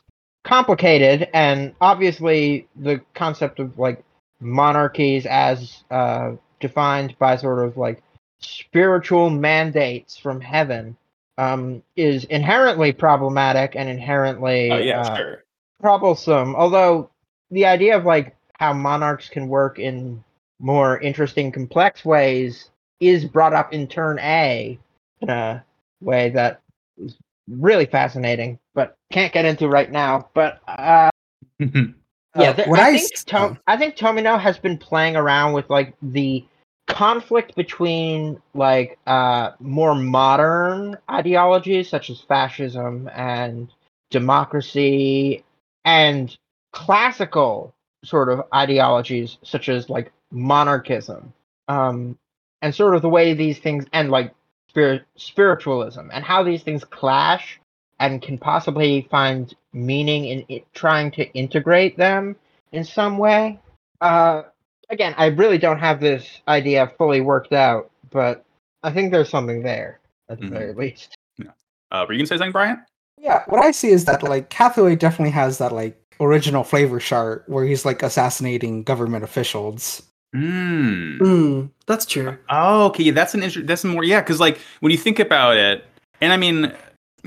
complicated 0.44 1.28
and 1.34 1.74
obviously 1.82 2.68
the 2.76 3.02
concept 3.16 3.60
of 3.60 3.78
like 3.80 4.04
monarchies 4.40 5.26
as 5.26 5.84
uh, 5.91 6.32
defined 6.59 7.15
by 7.19 7.35
sort 7.35 7.65
of 7.65 7.77
like 7.77 8.03
spiritual 8.39 9.29
mandates 9.29 10.17
from 10.17 10.41
heaven 10.41 10.95
um, 11.38 11.84
is 11.95 12.23
inherently 12.25 12.91
problematic 12.91 13.75
and 13.75 13.89
inherently 13.89 14.71
Oh 14.71 14.77
yeah, 14.77 15.01
uh, 15.01 15.17
sure. 15.17 15.43
troublesome 15.81 16.55
although 16.55 17.09
the 17.51 17.65
idea 17.65 17.97
of 17.97 18.05
like 18.05 18.35
how 18.59 18.73
monarchs 18.73 19.29
can 19.29 19.47
work 19.47 19.79
in 19.79 20.23
more 20.59 20.99
interesting 20.99 21.51
complex 21.51 22.03
ways 22.03 22.69
is 22.99 23.25
brought 23.25 23.53
up 23.53 23.73
in 23.73 23.88
turn 23.88 24.17
a 24.19 24.79
in 25.21 25.29
a 25.29 25.63
way 26.01 26.29
that 26.31 26.61
is 26.97 27.15
really 27.49 27.85
fascinating 27.85 28.59
but 28.73 28.95
can't 29.11 29.34
get 29.34 29.45
into 29.45 29.67
right 29.67 29.91
now 29.91 30.27
but 30.34 30.59
uh 30.67 31.09
yeah 32.38 32.49
Uh, 32.49 32.53
th- 32.53 32.68
what 32.68 32.80
I, 32.80 32.89
I 32.89 32.91
think 32.97 33.14
s- 33.14 33.23
to- 33.26 33.38
um, 33.38 33.59
I 33.68 33.77
think 33.77 33.95
tomino 33.95 34.39
has 34.39 34.57
been 34.57 34.77
playing 34.77 35.15
around 35.15 35.53
with 35.53 35.69
like 35.69 35.93
the 36.01 36.45
conflict 36.88 37.53
between 37.55 38.41
like 38.53 38.97
uh 39.07 39.51
more 39.59 39.93
modern 39.93 40.97
ideologies 41.11 41.89
such 41.89 42.09
as 42.09 42.22
fascism 42.22 43.09
and 43.14 43.69
democracy 44.09 45.43
and 45.84 46.38
classical 46.72 47.73
sort 48.05 48.30
of 48.30 48.41
ideologies 48.53 49.38
such 49.43 49.68
as 49.68 49.89
like 49.89 50.11
monarchism 50.31 51.34
um 51.68 52.18
and 52.61 52.73
sort 52.73 52.95
of 52.95 53.01
the 53.01 53.09
way 53.09 53.34
these 53.34 53.59
things 53.59 53.85
and 53.91 54.09
like 54.09 54.34
spirit 54.69 55.03
spiritualism 55.18 56.09
and 56.14 56.23
how 56.23 56.41
these 56.43 56.64
things 56.64 56.84
clash 56.85 57.59
and 57.99 58.22
can 58.22 58.38
possibly 58.38 59.07
find 59.10 59.56
meaning 59.74 60.26
in 60.26 60.45
it, 60.49 60.65
trying 60.74 61.11
to 61.11 61.26
integrate 61.34 61.98
them 61.98 62.36
in 62.72 62.84
some 62.84 63.18
way 63.18 63.60
uh 64.02 64.44
again 64.90 65.14
i 65.18 65.28
really 65.28 65.57
don't 65.57 65.80
have 65.80 65.99
this 65.99 66.41
idea 66.48 66.91
fully 66.98 67.22
worked 67.22 67.53
out 67.53 67.90
but 68.11 68.44
i 68.84 68.91
think 68.91 69.11
there's 69.11 69.30
something 69.30 69.64
there 69.64 69.99
at 70.30 70.40
the 70.40 70.45
Mhm. 70.45 70.49
very 70.49 70.74
least 70.74 71.15
Yeah. 71.38 71.52
Uh, 71.91 72.06
were 72.07 72.14
you 72.14 72.19
gonna 72.19 72.28
say 72.28 72.38
something, 72.38 72.52
Bryant? 72.52 72.80
Yeah, 73.19 73.44
what 73.48 73.64
I 73.64 73.72
see 73.72 73.90
is 73.90 74.06
that 74.06 74.22
like 74.22 74.52
Hathaway 74.53 74.95
definitely 74.95 75.32
has 75.32 75.57
that 75.57 75.72
like 75.72 75.98
original 76.19 76.64
flavor 76.64 76.99
chart 76.99 77.44
where 77.48 77.65
he's 77.65 77.84
like 77.86 78.03
assassinating 78.03 78.84
government 78.84 79.24
officials. 79.24 80.03
Hmm. 80.34 81.18
Mm, 81.19 81.69
that's 81.88 82.06
true. 82.06 82.38
Oh, 82.49 82.86
okay. 82.88 83.10
That's 83.10 83.34
an 83.34 83.41
interesting. 83.41 83.65
That's 83.65 83.84
more. 83.84 84.03
Yeah, 84.03 84.22
because 84.22 84.40
like 84.40 84.60
when 84.82 84.91
you 84.91 84.98
think 84.98 85.18
about 85.19 85.57
it, 85.57 85.84
and 86.22 86.32
I 86.34 86.38
mean, 86.38 86.72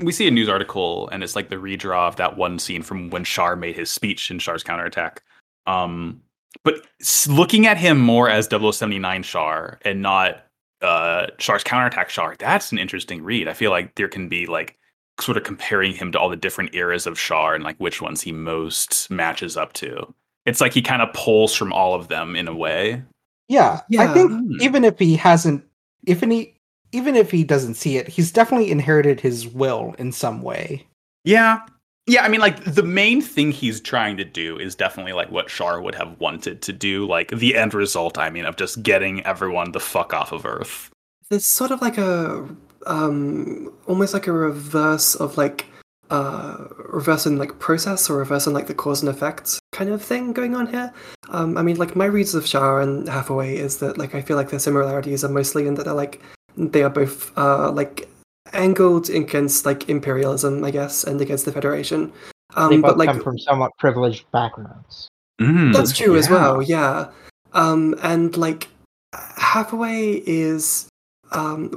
we 0.01 0.11
see 0.11 0.27
a 0.27 0.31
news 0.31 0.49
article, 0.49 1.07
and 1.09 1.23
it's 1.23 1.35
like 1.35 1.49
the 1.49 1.55
redraw 1.55 2.07
of 2.07 2.15
that 2.17 2.37
one 2.37 2.59
scene 2.59 2.83
from 2.83 3.09
when 3.09 3.23
Char 3.23 3.55
made 3.55 3.75
his 3.75 3.89
speech 3.89 4.29
in 4.31 4.39
Char's 4.39 4.63
counterattack. 4.63 5.23
Um, 5.67 6.21
but 6.63 6.81
looking 7.27 7.65
at 7.67 7.77
him 7.77 7.99
more 7.99 8.29
as 8.29 8.47
0079 8.49 9.23
Char 9.23 9.79
and 9.83 10.01
not 10.01 10.43
uh 10.81 11.27
Char's 11.37 11.63
counterattack 11.63 12.09
Char, 12.09 12.35
that's 12.39 12.71
an 12.71 12.77
interesting 12.77 13.23
read. 13.23 13.47
I 13.47 13.53
feel 13.53 13.71
like 13.71 13.95
there 13.95 14.07
can 14.09 14.27
be 14.29 14.45
like 14.47 14.77
sort 15.19 15.37
of 15.37 15.43
comparing 15.43 15.93
him 15.93 16.11
to 16.11 16.19
all 16.19 16.29
the 16.29 16.35
different 16.35 16.73
eras 16.73 17.05
of 17.05 17.17
Char 17.17 17.53
and 17.55 17.63
like 17.63 17.77
which 17.77 18.01
ones 18.01 18.21
he 18.21 18.31
most 18.31 19.09
matches 19.11 19.55
up 19.55 19.73
to. 19.73 20.13
It's 20.45 20.59
like 20.59 20.73
he 20.73 20.81
kind 20.81 21.01
of 21.03 21.13
pulls 21.13 21.53
from 21.55 21.71
all 21.71 21.93
of 21.93 22.07
them 22.07 22.35
in 22.35 22.47
a 22.47 22.55
way. 22.55 23.03
Yeah, 23.47 23.81
yeah. 23.89 24.03
I 24.03 24.13
think 24.13 24.31
Hmm. 24.31 24.61
even 24.61 24.83
if 24.83 24.97
he 24.97 25.15
hasn't, 25.15 25.63
if 26.07 26.23
any, 26.23 26.55
even 26.91 27.15
if 27.15 27.31
he 27.31 27.43
doesn't 27.43 27.75
see 27.75 27.97
it, 27.97 28.07
he's 28.07 28.31
definitely 28.31 28.71
inherited 28.71 29.19
his 29.19 29.47
will 29.47 29.95
in 29.97 30.11
some 30.11 30.41
way. 30.41 30.85
Yeah. 31.23 31.61
Yeah, 32.07 32.23
I 32.23 32.29
mean 32.29 32.41
like 32.41 32.63
the 32.63 32.83
main 32.83 33.21
thing 33.21 33.51
he's 33.51 33.79
trying 33.79 34.17
to 34.17 34.25
do 34.25 34.57
is 34.57 34.75
definitely 34.75 35.13
like 35.13 35.31
what 35.31 35.47
Char 35.47 35.81
would 35.81 35.95
have 35.95 36.19
wanted 36.19 36.61
to 36.63 36.73
do, 36.73 37.07
like 37.07 37.29
the 37.29 37.55
end 37.55 37.73
result, 37.73 38.17
I 38.17 38.29
mean, 38.29 38.45
of 38.45 38.55
just 38.55 38.81
getting 38.81 39.23
everyone 39.25 39.71
the 39.71 39.79
fuck 39.79 40.13
off 40.13 40.31
of 40.31 40.45
Earth. 40.45 40.89
There's 41.29 41.45
sort 41.45 41.71
of 41.71 41.81
like 41.81 41.97
a 41.97 42.47
um 42.87 43.71
almost 43.87 44.13
like 44.15 44.25
a 44.25 44.31
reverse 44.31 45.13
of 45.15 45.37
like 45.37 45.67
uh 46.09 46.57
reverse 46.89 47.27
in 47.27 47.37
like 47.37 47.59
process 47.59 48.09
or 48.09 48.17
reverse 48.17 48.47
in 48.47 48.53
like 48.53 48.65
the 48.67 48.73
cause 48.73 49.01
and 49.01 49.09
effect 49.09 49.59
kind 49.71 49.91
of 49.91 50.01
thing 50.01 50.33
going 50.33 50.55
on 50.55 50.65
here. 50.65 50.91
Um 51.29 51.55
I 51.55 51.61
mean 51.61 51.77
like 51.77 51.95
my 51.95 52.05
reads 52.05 52.33
of 52.33 52.47
Char 52.47 52.81
and 52.81 53.07
Hathaway 53.07 53.55
is 53.55 53.77
that 53.77 53.99
like 53.99 54.15
I 54.15 54.21
feel 54.21 54.37
like 54.37 54.49
their 54.49 54.59
similarities 54.59 55.23
are 55.23 55.29
mostly 55.29 55.67
in 55.67 55.75
that 55.75 55.85
they're 55.85 55.93
like 55.93 56.19
they 56.69 56.83
are 56.83 56.89
both 56.89 57.35
uh 57.37 57.71
like 57.71 58.09
angled 58.53 59.09
against 59.09 59.65
like 59.65 59.89
imperialism, 59.89 60.63
I 60.63 60.71
guess, 60.71 61.03
and 61.03 61.21
against 61.21 61.45
the 61.45 61.51
Federation. 61.51 62.11
they 62.55 62.61
Um 62.61 62.81
both 62.81 62.91
but 62.91 62.97
like 62.97 63.07
come 63.07 63.21
from 63.21 63.39
somewhat 63.39 63.71
privileged 63.79 64.29
backgrounds 64.31 65.07
Mm, 65.41 65.73
That's 65.73 65.97
true 65.97 66.15
as 66.15 66.29
well, 66.29 66.61
yeah. 66.61 67.09
Um, 67.53 67.95
and 68.03 68.37
like 68.37 68.67
Hathaway 69.13 70.21
is, 70.27 70.87
um, 71.31 71.71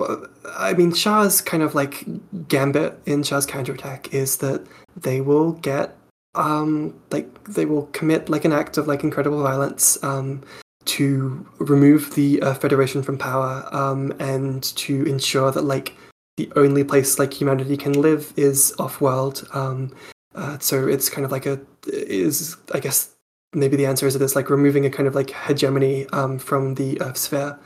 I 0.56 0.74
mean, 0.74 0.92
Char's 0.92 1.40
kind 1.40 1.62
of 1.62 1.74
like 1.74 2.04
gambit 2.48 2.98
in 3.06 3.22
Char's 3.22 3.46
counterattack 3.46 4.12
is 4.12 4.36
that 4.38 4.66
they 4.96 5.22
will 5.22 5.52
get, 5.52 5.96
um, 6.34 6.94
like 7.10 7.44
they 7.44 7.64
will 7.64 7.86
commit 7.92 8.28
like 8.28 8.44
an 8.44 8.52
act 8.52 8.76
of 8.76 8.86
like 8.86 9.02
incredible 9.02 9.42
violence, 9.42 10.02
um, 10.04 10.42
to 10.86 11.46
remove 11.58 12.14
the 12.14 12.40
uh, 12.42 12.54
Federation 12.54 13.02
from 13.02 13.18
power, 13.18 13.66
um, 13.72 14.12
and 14.18 14.62
to 14.76 15.04
ensure 15.04 15.50
that 15.50 15.62
like 15.62 15.96
the 16.36 16.50
only 16.56 16.84
place 16.84 17.18
like 17.18 17.32
humanity 17.32 17.76
can 17.76 17.92
live 17.92 18.32
is 18.36 18.74
off-world. 18.78 19.48
Um, 19.52 19.94
uh, 20.34 20.58
so 20.58 20.88
it's 20.88 21.08
kind 21.08 21.24
of 21.24 21.30
like 21.30 21.46
a 21.46 21.60
is 21.86 22.56
I 22.72 22.80
guess 22.80 23.14
maybe 23.54 23.76
the 23.76 23.86
answer 23.86 24.06
is 24.06 24.14
that 24.14 24.22
it's 24.22 24.36
like 24.36 24.50
removing 24.50 24.84
a 24.84 24.90
kind 24.90 25.06
of 25.06 25.14
like 25.14 25.30
hegemony 25.30 26.06
um, 26.08 26.38
from 26.38 26.74
the 26.74 27.00
Earth 27.00 27.16
sphere. 27.16 27.58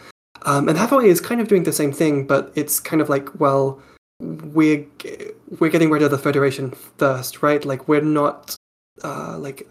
Um, 0.42 0.68
and 0.68 0.78
Hathaway 0.78 1.08
is 1.08 1.20
kind 1.20 1.40
of 1.40 1.48
doing 1.48 1.64
the 1.64 1.72
same 1.72 1.92
thing, 1.92 2.26
but 2.26 2.52
it's 2.54 2.78
kind 2.78 3.02
of 3.02 3.08
like, 3.08 3.40
well, 3.40 3.80
we're 4.20 4.84
we're 5.58 5.70
getting 5.70 5.90
rid 5.90 6.02
of 6.02 6.10
the 6.10 6.18
Federation 6.18 6.70
first, 6.98 7.42
right? 7.42 7.64
Like 7.64 7.88
we're 7.88 8.00
not 8.00 8.56
uh, 9.02 9.38
like 9.38 9.68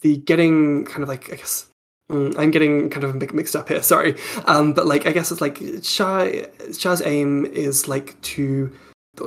the 0.00 0.18
getting 0.18 0.84
kind 0.84 1.02
of 1.02 1.08
like 1.08 1.32
I 1.32 1.36
guess 1.36 1.66
mm, 2.10 2.36
I'm 2.38 2.50
getting 2.50 2.90
kind 2.90 3.04
of 3.04 3.32
mixed 3.32 3.56
up 3.56 3.68
here. 3.68 3.82
Sorry, 3.82 4.16
um, 4.46 4.72
but 4.72 4.86
like 4.86 5.06
I 5.06 5.12
guess 5.12 5.30
it's 5.30 5.40
like 5.40 5.60
Char 5.82 6.30
Char's 6.76 7.02
aim 7.02 7.46
is 7.46 7.88
like 7.88 8.20
to 8.22 8.72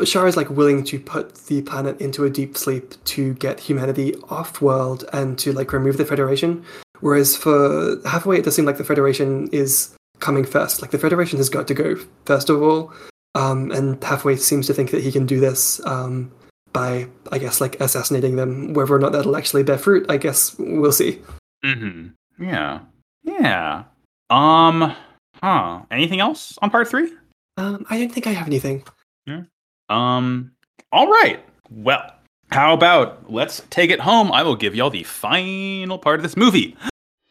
Char 0.06 0.28
is 0.28 0.38
like 0.38 0.50
willing 0.50 0.84
to 0.86 1.00
put 1.00 1.36
the 1.46 1.62
planet 1.64 2.00
into 2.00 2.24
a 2.26 2.30
deep 2.30 2.58
sleep 2.58 2.94
to 3.06 3.34
get 3.36 3.60
humanity 3.60 4.16
off 4.30 4.62
world 4.62 5.06
and 5.14 5.38
to 5.40 5.52
like 5.52 5.74
remove 5.74 5.98
the 5.98 6.06
Federation. 6.06 6.64
Whereas 7.02 7.36
for 7.36 8.00
Hathaway, 8.06 8.40
it 8.40 8.46
does 8.46 8.56
seem 8.56 8.66
like 8.66 8.78
the 8.78 8.84
Federation 8.84 9.48
is 9.52 9.96
coming 10.20 10.46
first. 10.46 10.82
Like 10.82 10.92
the 10.92 11.00
Federation 11.00 11.38
has 11.38 11.50
got 11.50 11.68
to 11.68 11.74
go 11.74 11.96
first 12.26 12.50
of 12.50 12.62
all. 12.62 12.94
Um, 13.34 13.72
and 13.72 14.02
Hathaway 14.04 14.36
seems 14.36 14.68
to 14.68 14.74
think 14.74 14.92
that 14.92 15.04
he 15.04 15.12
can 15.12 15.26
do 15.26 15.40
this 15.40 15.84
um, 15.86 16.32
by, 16.74 17.08
I 17.32 17.38
guess, 17.38 17.62
like 17.62 17.80
assassinating 17.80 18.36
them. 18.36 18.74
Whether 18.74 18.96
or 18.96 19.00
not 19.00 19.12
that'll 19.12 19.36
actually 19.36 19.64
bear 19.64 19.78
fruit, 19.78 20.06
I 20.10 20.18
guess 20.18 20.56
we'll 20.58 20.92
see. 20.92 21.22
Mm-hmm. 21.64 22.44
Yeah. 22.44 22.80
Yeah. 23.24 23.84
Um. 24.30 24.96
Huh. 25.42 25.82
Anything 25.92 26.20
else 26.20 26.58
on 26.62 26.70
part 26.70 26.88
three? 26.88 27.12
Um, 27.58 27.86
I 27.90 28.00
don't 28.00 28.12
think 28.12 28.28
I 28.28 28.32
have 28.32 28.48
anything. 28.48 28.84
Yeah. 29.26 29.44
Um. 29.90 30.52
All 30.92 31.08
right. 31.08 31.44
Well, 31.70 32.04
how 32.52 32.74
about 32.74 33.32
let's 33.32 33.62
take 33.70 33.92
it 33.92 34.00
home? 34.00 34.32
I 34.32 34.44
will 34.44 34.56
give 34.56 34.76
y'all 34.76 34.90
the 34.90 35.04
final 35.04 35.98
part 35.98 36.20
of 36.20 36.24
this 36.24 36.36
movie. 36.36 36.76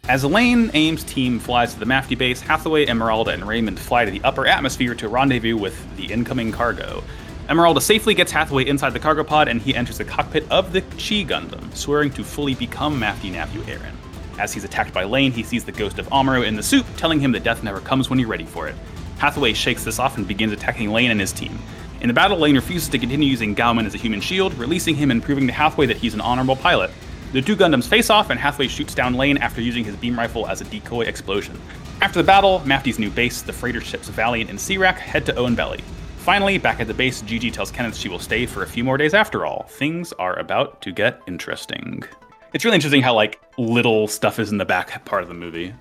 As 0.08 0.24
Lane 0.24 0.70
Aim's 0.74 1.04
team 1.04 1.38
flies 1.38 1.74
to 1.74 1.78
the 1.78 1.86
Mafty 1.86 2.16
base, 2.16 2.40
Hathaway, 2.40 2.86
Emeralda, 2.86 3.32
and 3.32 3.46
Raymond 3.46 3.78
fly 3.78 4.04
to 4.04 4.10
the 4.10 4.20
upper 4.24 4.46
atmosphere 4.46 4.94
to 4.94 5.08
rendezvous 5.08 5.56
with 5.56 5.96
the 5.96 6.06
incoming 6.06 6.50
cargo. 6.52 7.04
Emeralda 7.50 7.80
safely 7.80 8.14
gets 8.14 8.30
Hathaway 8.30 8.64
inside 8.66 8.90
the 8.90 9.00
cargo 9.00 9.24
pod, 9.24 9.48
and 9.48 9.60
he 9.60 9.74
enters 9.74 9.98
the 9.98 10.04
cockpit 10.04 10.48
of 10.52 10.72
the 10.72 10.82
Chi 10.82 11.24
Gundam, 11.26 11.74
swearing 11.74 12.12
to 12.12 12.22
fully 12.22 12.54
become 12.54 13.00
Mafty 13.00 13.32
Navue 13.32 13.66
Erin. 13.66 13.92
As 14.38 14.54
he's 14.54 14.62
attacked 14.62 14.94
by 14.94 15.02
Lane, 15.02 15.32
he 15.32 15.42
sees 15.42 15.64
the 15.64 15.72
ghost 15.72 15.98
of 15.98 16.06
Amuro 16.10 16.46
in 16.46 16.54
the 16.54 16.62
soup, 16.62 16.86
telling 16.96 17.18
him 17.18 17.32
that 17.32 17.42
death 17.42 17.64
never 17.64 17.80
comes 17.80 18.08
when 18.08 18.20
you're 18.20 18.28
ready 18.28 18.44
for 18.44 18.68
it. 18.68 18.76
Hathaway 19.18 19.52
shakes 19.52 19.82
this 19.82 19.98
off 19.98 20.16
and 20.16 20.28
begins 20.28 20.52
attacking 20.52 20.92
Lane 20.92 21.10
and 21.10 21.18
his 21.18 21.32
team. 21.32 21.58
In 22.00 22.06
the 22.06 22.14
battle, 22.14 22.38
Lane 22.38 22.54
refuses 22.54 22.88
to 22.90 23.00
continue 23.00 23.28
using 23.28 23.54
Gauman 23.54 23.84
as 23.84 23.96
a 23.96 23.98
human 23.98 24.20
shield, 24.20 24.54
releasing 24.54 24.94
him 24.94 25.10
and 25.10 25.20
proving 25.20 25.48
to 25.48 25.52
Hathaway 25.52 25.86
that 25.86 25.96
he's 25.96 26.14
an 26.14 26.20
honorable 26.20 26.54
pilot. 26.54 26.92
The 27.32 27.42
two 27.42 27.56
Gundams 27.56 27.88
face 27.88 28.10
off, 28.10 28.30
and 28.30 28.38
Hathaway 28.38 28.68
shoots 28.68 28.94
down 28.94 29.14
Lane 29.14 29.38
after 29.38 29.60
using 29.60 29.82
his 29.82 29.96
beam 29.96 30.16
rifle 30.16 30.46
as 30.46 30.60
a 30.60 30.64
decoy 30.64 31.02
explosion. 31.02 31.60
After 32.00 32.20
the 32.20 32.26
battle, 32.26 32.60
Mafty's 32.60 33.00
new 33.00 33.10
base, 33.10 33.42
the 33.42 33.52
freighter 33.52 33.80
ships 33.80 34.08
Valiant 34.08 34.50
and 34.50 34.60
Serac, 34.60 34.98
head 34.98 35.26
to 35.26 35.32
Oenpelli. 35.32 35.80
Finally, 36.20 36.58
back 36.58 36.80
at 36.80 36.86
the 36.86 36.92
base, 36.92 37.22
Gigi 37.22 37.50
tells 37.50 37.70
Kenneth 37.70 37.96
she 37.96 38.10
will 38.10 38.18
stay 38.18 38.44
for 38.44 38.62
a 38.62 38.66
few 38.66 38.84
more 38.84 38.98
days 38.98 39.14
after 39.14 39.46
all. 39.46 39.64
Things 39.70 40.12
are 40.18 40.38
about 40.38 40.82
to 40.82 40.92
get 40.92 41.18
interesting. 41.26 42.04
It's 42.52 42.62
really 42.62 42.74
interesting 42.74 43.00
how 43.00 43.14
like 43.14 43.40
little 43.56 44.06
stuff 44.06 44.38
is 44.38 44.52
in 44.52 44.58
the 44.58 44.66
back 44.66 45.02
part 45.06 45.22
of 45.22 45.28
the 45.28 45.34
movie. 45.34 45.74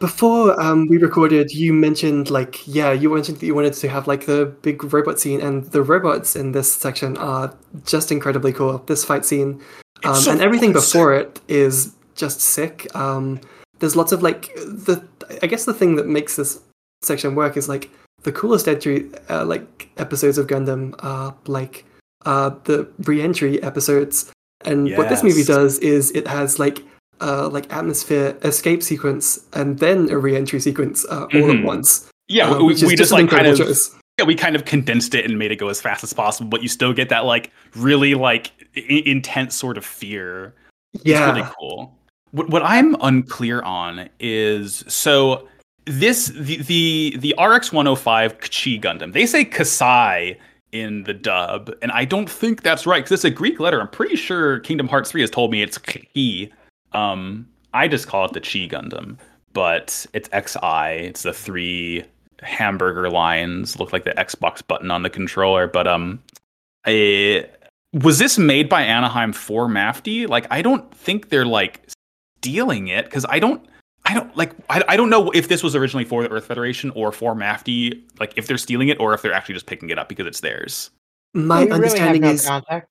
Before 0.00 0.58
um, 0.58 0.86
we 0.88 0.96
recorded, 0.96 1.52
you 1.52 1.74
mentioned 1.74 2.30
like 2.30 2.66
yeah, 2.66 2.92
you 2.92 3.12
mentioned 3.14 3.40
that 3.40 3.46
you 3.46 3.54
wanted 3.54 3.74
to 3.74 3.88
have 3.90 4.06
like 4.06 4.24
the 4.24 4.46
big 4.62 4.82
robot 4.94 5.20
scene, 5.20 5.42
and 5.42 5.64
the 5.72 5.82
robots 5.82 6.36
in 6.36 6.52
this 6.52 6.72
section 6.72 7.18
are 7.18 7.54
just 7.84 8.10
incredibly 8.10 8.52
cool. 8.54 8.78
This 8.86 9.04
fight 9.04 9.26
scene, 9.26 9.60
um, 10.04 10.14
so 10.14 10.32
and 10.32 10.40
everything 10.40 10.72
before 10.72 11.14
it 11.14 11.38
is 11.48 11.94
just 12.14 12.40
sick. 12.40 12.88
Um, 12.96 13.40
there's 13.80 13.94
lots 13.94 14.12
of 14.12 14.22
like 14.22 14.54
the 14.54 15.06
I 15.42 15.48
guess 15.48 15.66
the 15.66 15.74
thing 15.74 15.96
that 15.96 16.06
makes 16.06 16.36
this 16.36 16.60
section 17.02 17.34
work 17.34 17.58
is 17.58 17.68
like 17.68 17.90
the 18.22 18.32
coolest 18.32 18.68
entry 18.68 19.08
uh, 19.28 19.44
like 19.44 19.88
episodes 19.98 20.38
of 20.38 20.46
Gundam 20.46 20.94
are 21.00 21.34
like 21.46 21.84
uh, 22.26 22.50
the 22.64 22.88
re-entry 23.04 23.62
episodes. 23.62 24.30
And 24.64 24.96
what 24.96 25.08
this 25.08 25.22
movie 25.24 25.42
does 25.44 25.78
is 25.80 26.10
it 26.12 26.26
has 26.28 26.58
like 26.58 26.78
uh, 27.20 27.48
like 27.48 27.72
atmosphere 27.72 28.36
escape 28.42 28.82
sequence 28.82 29.40
and 29.52 29.78
then 29.78 30.08
a 30.10 30.18
re-entry 30.18 30.60
sequence 30.60 31.04
uh, 31.06 31.22
all 31.22 31.28
Mhm. 31.28 31.58
at 31.60 31.64
once. 31.64 32.08
Yeah, 32.28 32.50
uh, 32.50 32.58
we, 32.62 32.74
we 32.84 32.96
just 32.96 33.12
like 33.12 33.28
kind 33.28 33.46
of 33.46 33.58
choice. 33.58 33.94
yeah, 34.18 34.24
we 34.24 34.34
kind 34.34 34.54
of 34.56 34.64
condensed 34.64 35.14
it 35.14 35.24
and 35.24 35.38
made 35.38 35.50
it 35.52 35.56
go 35.56 35.68
as 35.68 35.80
fast 35.80 36.02
as 36.04 36.12
possible, 36.12 36.48
but 36.48 36.62
you 36.62 36.68
still 36.68 36.92
get 36.92 37.08
that 37.10 37.24
like 37.24 37.50
really 37.76 38.14
like 38.14 38.52
I- 38.76 39.02
intense 39.04 39.54
sort 39.54 39.76
of 39.76 39.84
fear. 39.84 40.54
Yeah, 41.04 41.28
It's 41.30 41.38
really 41.38 41.50
cool. 41.58 41.98
What, 42.30 42.48
what 42.50 42.62
I'm 42.64 42.94
unclear 43.02 43.62
on 43.62 44.08
is 44.20 44.84
so 44.88 45.48
this 45.84 46.28
the 46.28 46.62
the 46.62 47.16
the 47.18 47.34
RX 47.42 47.72
105 47.72 48.38
Chi 48.40 48.78
Gundam. 48.78 49.12
They 49.12 49.26
say 49.26 49.44
Kasai 49.44 50.38
in 50.72 51.04
the 51.04 51.14
dub, 51.14 51.72
and 51.82 51.92
I 51.92 52.04
don't 52.04 52.30
think 52.30 52.62
that's 52.62 52.86
right 52.86 53.04
because 53.04 53.12
it's 53.12 53.24
a 53.24 53.30
Greek 53.30 53.60
letter. 53.60 53.80
I'm 53.80 53.88
pretty 53.88 54.16
sure 54.16 54.60
Kingdom 54.60 54.88
Hearts 54.88 55.10
3 55.10 55.20
has 55.20 55.30
told 55.30 55.50
me 55.50 55.62
it's 55.62 55.78
Ki. 55.78 56.52
Um, 56.92 57.46
I 57.74 57.88
just 57.88 58.06
call 58.06 58.24
it 58.24 58.32
the 58.32 58.40
Chi 58.40 58.68
Gundam, 58.68 59.18
but 59.52 60.06
it's 60.12 60.28
XI. 60.28 61.06
It's 61.06 61.22
the 61.22 61.32
three 61.32 62.04
hamburger 62.40 63.10
lines, 63.10 63.78
look 63.78 63.92
like 63.92 64.04
the 64.04 64.12
Xbox 64.12 64.66
button 64.66 64.90
on 64.90 65.02
the 65.02 65.10
controller. 65.10 65.66
But 65.66 65.86
um, 65.86 66.22
I, 66.86 67.46
was 67.92 68.18
this 68.18 68.38
made 68.38 68.68
by 68.68 68.82
Anaheim 68.82 69.32
for 69.32 69.68
Mafty? 69.68 70.26
Like, 70.28 70.46
I 70.50 70.62
don't 70.62 70.92
think 70.94 71.28
they're 71.28 71.46
like 71.46 71.88
stealing 72.38 72.88
it 72.88 73.04
because 73.06 73.26
I 73.28 73.38
don't. 73.38 73.64
I 74.04 74.14
don't 74.14 74.36
like. 74.36 74.52
I, 74.68 74.82
I 74.88 74.96
don't 74.96 75.10
know 75.10 75.30
if 75.30 75.48
this 75.48 75.62
was 75.62 75.76
originally 75.76 76.04
for 76.04 76.22
the 76.22 76.30
Earth 76.30 76.46
Federation 76.46 76.90
or 76.94 77.12
for 77.12 77.34
Mafty. 77.34 78.02
Like, 78.18 78.34
if 78.36 78.46
they're 78.46 78.58
stealing 78.58 78.88
it 78.88 78.98
or 79.00 79.14
if 79.14 79.22
they're 79.22 79.32
actually 79.32 79.54
just 79.54 79.66
picking 79.66 79.90
it 79.90 79.98
up 79.98 80.08
because 80.08 80.26
it's 80.26 80.40
theirs. 80.40 80.90
my 81.34 81.60
We 81.60 81.64
really 81.66 81.72
understanding 81.72 82.22
no 82.22 82.30
is 82.30 82.44
contact. 82.46 82.88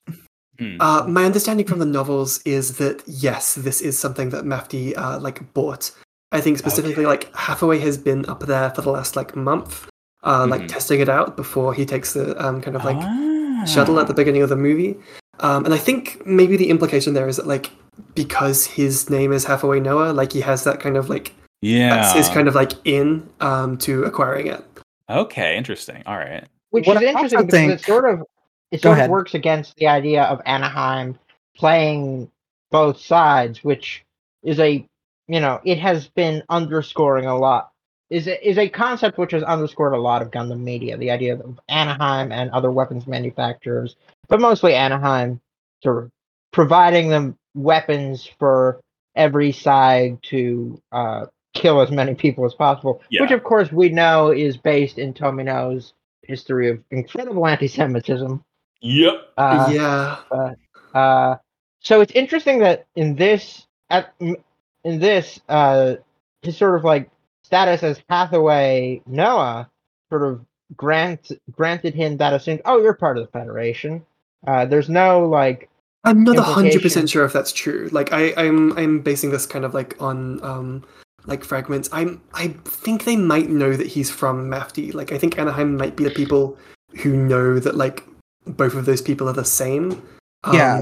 Hmm. 0.58 0.78
Uh, 0.80 1.06
my 1.08 1.26
understanding 1.26 1.66
from 1.66 1.80
the 1.80 1.86
novels 1.86 2.42
is 2.46 2.78
that 2.78 3.02
yes, 3.08 3.56
this 3.56 3.82
is 3.82 3.98
something 4.00 4.30
that 4.30 4.46
Mafty 4.46 4.96
uh, 4.98 5.20
like 5.20 5.54
bought. 5.54 5.92
I 6.32 6.40
think 6.40 6.58
specifically 6.58 7.06
like 7.06 7.34
Hathaway 7.36 7.80
has 7.80 7.98
been 7.98 8.26
up 8.28 8.40
there 8.42 8.70
for 8.70 8.82
the 8.82 8.92
last 8.92 9.16
like 9.18 9.36
month, 9.36 9.90
uh, 10.24 10.48
like 10.50 10.62
Mhm. 10.62 10.68
testing 10.70 11.02
it 11.02 11.10
out 11.10 11.36
before 11.36 11.74
he 11.74 11.86
takes 11.86 12.14
the 12.14 12.42
um, 12.44 12.62
kind 12.62 12.76
of 12.78 12.86
like 12.86 12.96
Ah. 13.00 13.66
shuttle 13.66 14.00
at 14.00 14.08
the 14.08 14.14
beginning 14.14 14.42
of 14.44 14.50
the 14.50 14.56
movie. 14.56 14.98
Um, 15.42 15.66
and 15.66 15.74
I 15.74 15.78
think 15.78 16.26
maybe 16.26 16.56
the 16.56 16.70
implication 16.70 17.14
there 17.14 17.28
is 17.28 17.38
that 17.38 17.48
like 17.48 17.72
because 18.16 18.66
his 18.66 19.10
name 19.10 19.34
is 19.34 19.44
Hathaway 19.46 19.80
Noah, 19.80 20.14
like 20.14 20.32
he 20.32 20.42
has 20.42 20.64
that 20.64 20.80
kind 20.80 20.96
of 20.98 21.10
like 21.10 21.34
yeah. 21.62 21.96
that's 21.96 22.14
his 22.14 22.30
kind 22.30 22.48
of 22.48 22.56
like 22.56 22.74
in 22.86 23.28
um, 23.42 23.78
to 23.80 24.04
acquiring 24.04 24.48
it. 24.48 24.64
Okay, 25.10 25.58
interesting. 25.58 26.04
All 26.06 26.18
right. 26.18 26.46
Which 26.70 26.88
What 26.88 27.02
is 27.02 27.04
I 27.04 27.12
interesting 27.12 27.46
because 27.46 27.52
think- 27.52 27.72
it 27.74 27.84
sort 27.84 28.12
of 28.12 28.26
it 28.72 28.82
Go 28.82 28.94
sort 28.94 29.00
of 29.00 29.10
works 29.10 29.34
against 29.34 29.76
the 29.76 29.88
idea 29.88 30.24
of 30.24 30.42
Anaheim 30.46 31.20
playing 31.58 32.32
both 32.70 33.00
sides, 33.00 33.64
which 33.64 34.06
is 34.44 34.60
a 34.60 34.88
you 35.28 35.40
know 35.40 35.60
it 35.66 35.80
has 35.80 36.08
been 36.08 36.44
underscoring 36.50 37.26
a 37.26 37.38
lot. 37.38 37.72
Is 38.10 38.28
a, 38.28 38.48
is 38.48 38.58
a 38.58 38.68
concept 38.68 39.18
which 39.18 39.32
has 39.32 39.42
underscored 39.44 39.94
a 39.94 39.98
lot 39.98 40.22
of 40.22 40.32
Gundam 40.32 40.60
media. 40.60 40.98
The 40.98 41.12
idea 41.12 41.34
of 41.34 41.60
Anaheim 41.70 42.34
and 42.34 42.52
other 42.52 42.70
weapons 42.70 43.08
manufacturers, 43.08 43.96
but 44.32 44.40
mostly 44.40 44.74
Anaheim, 44.74 45.42
sort 45.84 46.06
of 46.06 46.12
providing 46.52 47.10
them 47.10 47.38
weapons 47.54 48.28
for 48.40 48.80
every 49.14 49.52
side 49.52 50.20
to 50.24 50.82
uh, 50.94 51.26
kill 51.54 51.82
as 51.82 51.92
many 51.92 52.16
people 52.16 52.46
as 52.46 52.54
possible. 52.54 53.02
yeah. 53.10 53.22
Which, 53.22 53.32
of 53.32 53.44
course, 53.44 53.74
we 53.74 53.90
know 53.90 54.32
is 54.32 54.56
based 54.56 54.98
in 54.98 55.14
Tomino's 55.14 55.94
history 56.24 56.70
of 56.70 56.82
incredible 56.92 57.46
anti-Semitism. 57.46 58.42
Yep. 58.80 59.14
Uh, 59.38 59.70
yeah, 59.70 60.56
uh, 60.94 61.36
so 61.82 62.00
it's 62.00 62.14
interesting 62.14 62.60
that 62.60 62.86
in 62.96 63.16
this, 63.16 63.68
at, 63.90 64.14
in 64.20 65.00
this, 65.00 65.42
uh, 65.50 65.96
his 66.42 66.56
sort 66.56 66.78
of 66.78 66.86
like 66.86 67.10
status 67.44 67.84
as 67.84 68.02
Hathaway 68.08 69.02
Noah 69.06 69.70
sort 70.10 70.24
of 70.24 70.46
grant 70.78 71.34
granted 71.52 71.96
him 71.96 72.16
that 72.18 72.34
assumed, 72.34 72.62
oh, 72.64 72.82
you're 72.82 72.94
part 72.94 73.18
of 73.18 73.26
the 73.26 73.32
Federation. 73.32 74.06
Uh, 74.48 74.66
there's 74.66 74.90
no 74.90 75.28
like, 75.28 75.70
I'm 76.04 76.24
not 76.24 76.38
a 76.38 76.42
hundred 76.42 76.82
percent 76.82 77.10
sure 77.10 77.26
if 77.26 77.34
that's 77.34 77.52
true. 77.52 77.90
Like 77.92 78.12
I, 78.12 78.34
I'm 78.36 78.78
I'm 78.78 79.00
basing 79.02 79.32
this 79.32 79.46
kind 79.46 79.66
of 79.66 79.74
like 79.74 80.02
on 80.02 80.44
um 80.44 80.84
like 81.26 81.44
fragments. 81.44 81.90
I'm 81.92 82.22
I 82.34 82.50
think 82.66 83.04
they 83.04 83.16
might 83.16 83.50
know 83.50 83.76
that 83.76 83.88
he's 83.88 84.10
from 84.10 84.50
Mafty. 84.50 84.94
Like 84.94 85.12
I 85.12 85.18
think 85.18 85.38
Anaheim 85.38 85.78
might 85.78 85.96
be 85.96 86.04
the 86.04 86.10
people 86.12 86.58
who 86.98 87.16
know 87.16 87.60
that 87.60 87.76
like 87.76 88.04
both 88.46 88.74
of 88.74 88.86
those 88.86 89.02
people 89.02 89.30
are 89.30 89.34
the 89.34 89.46
same. 89.46 90.02
Um, 90.44 90.56
Yeah. 90.56 90.82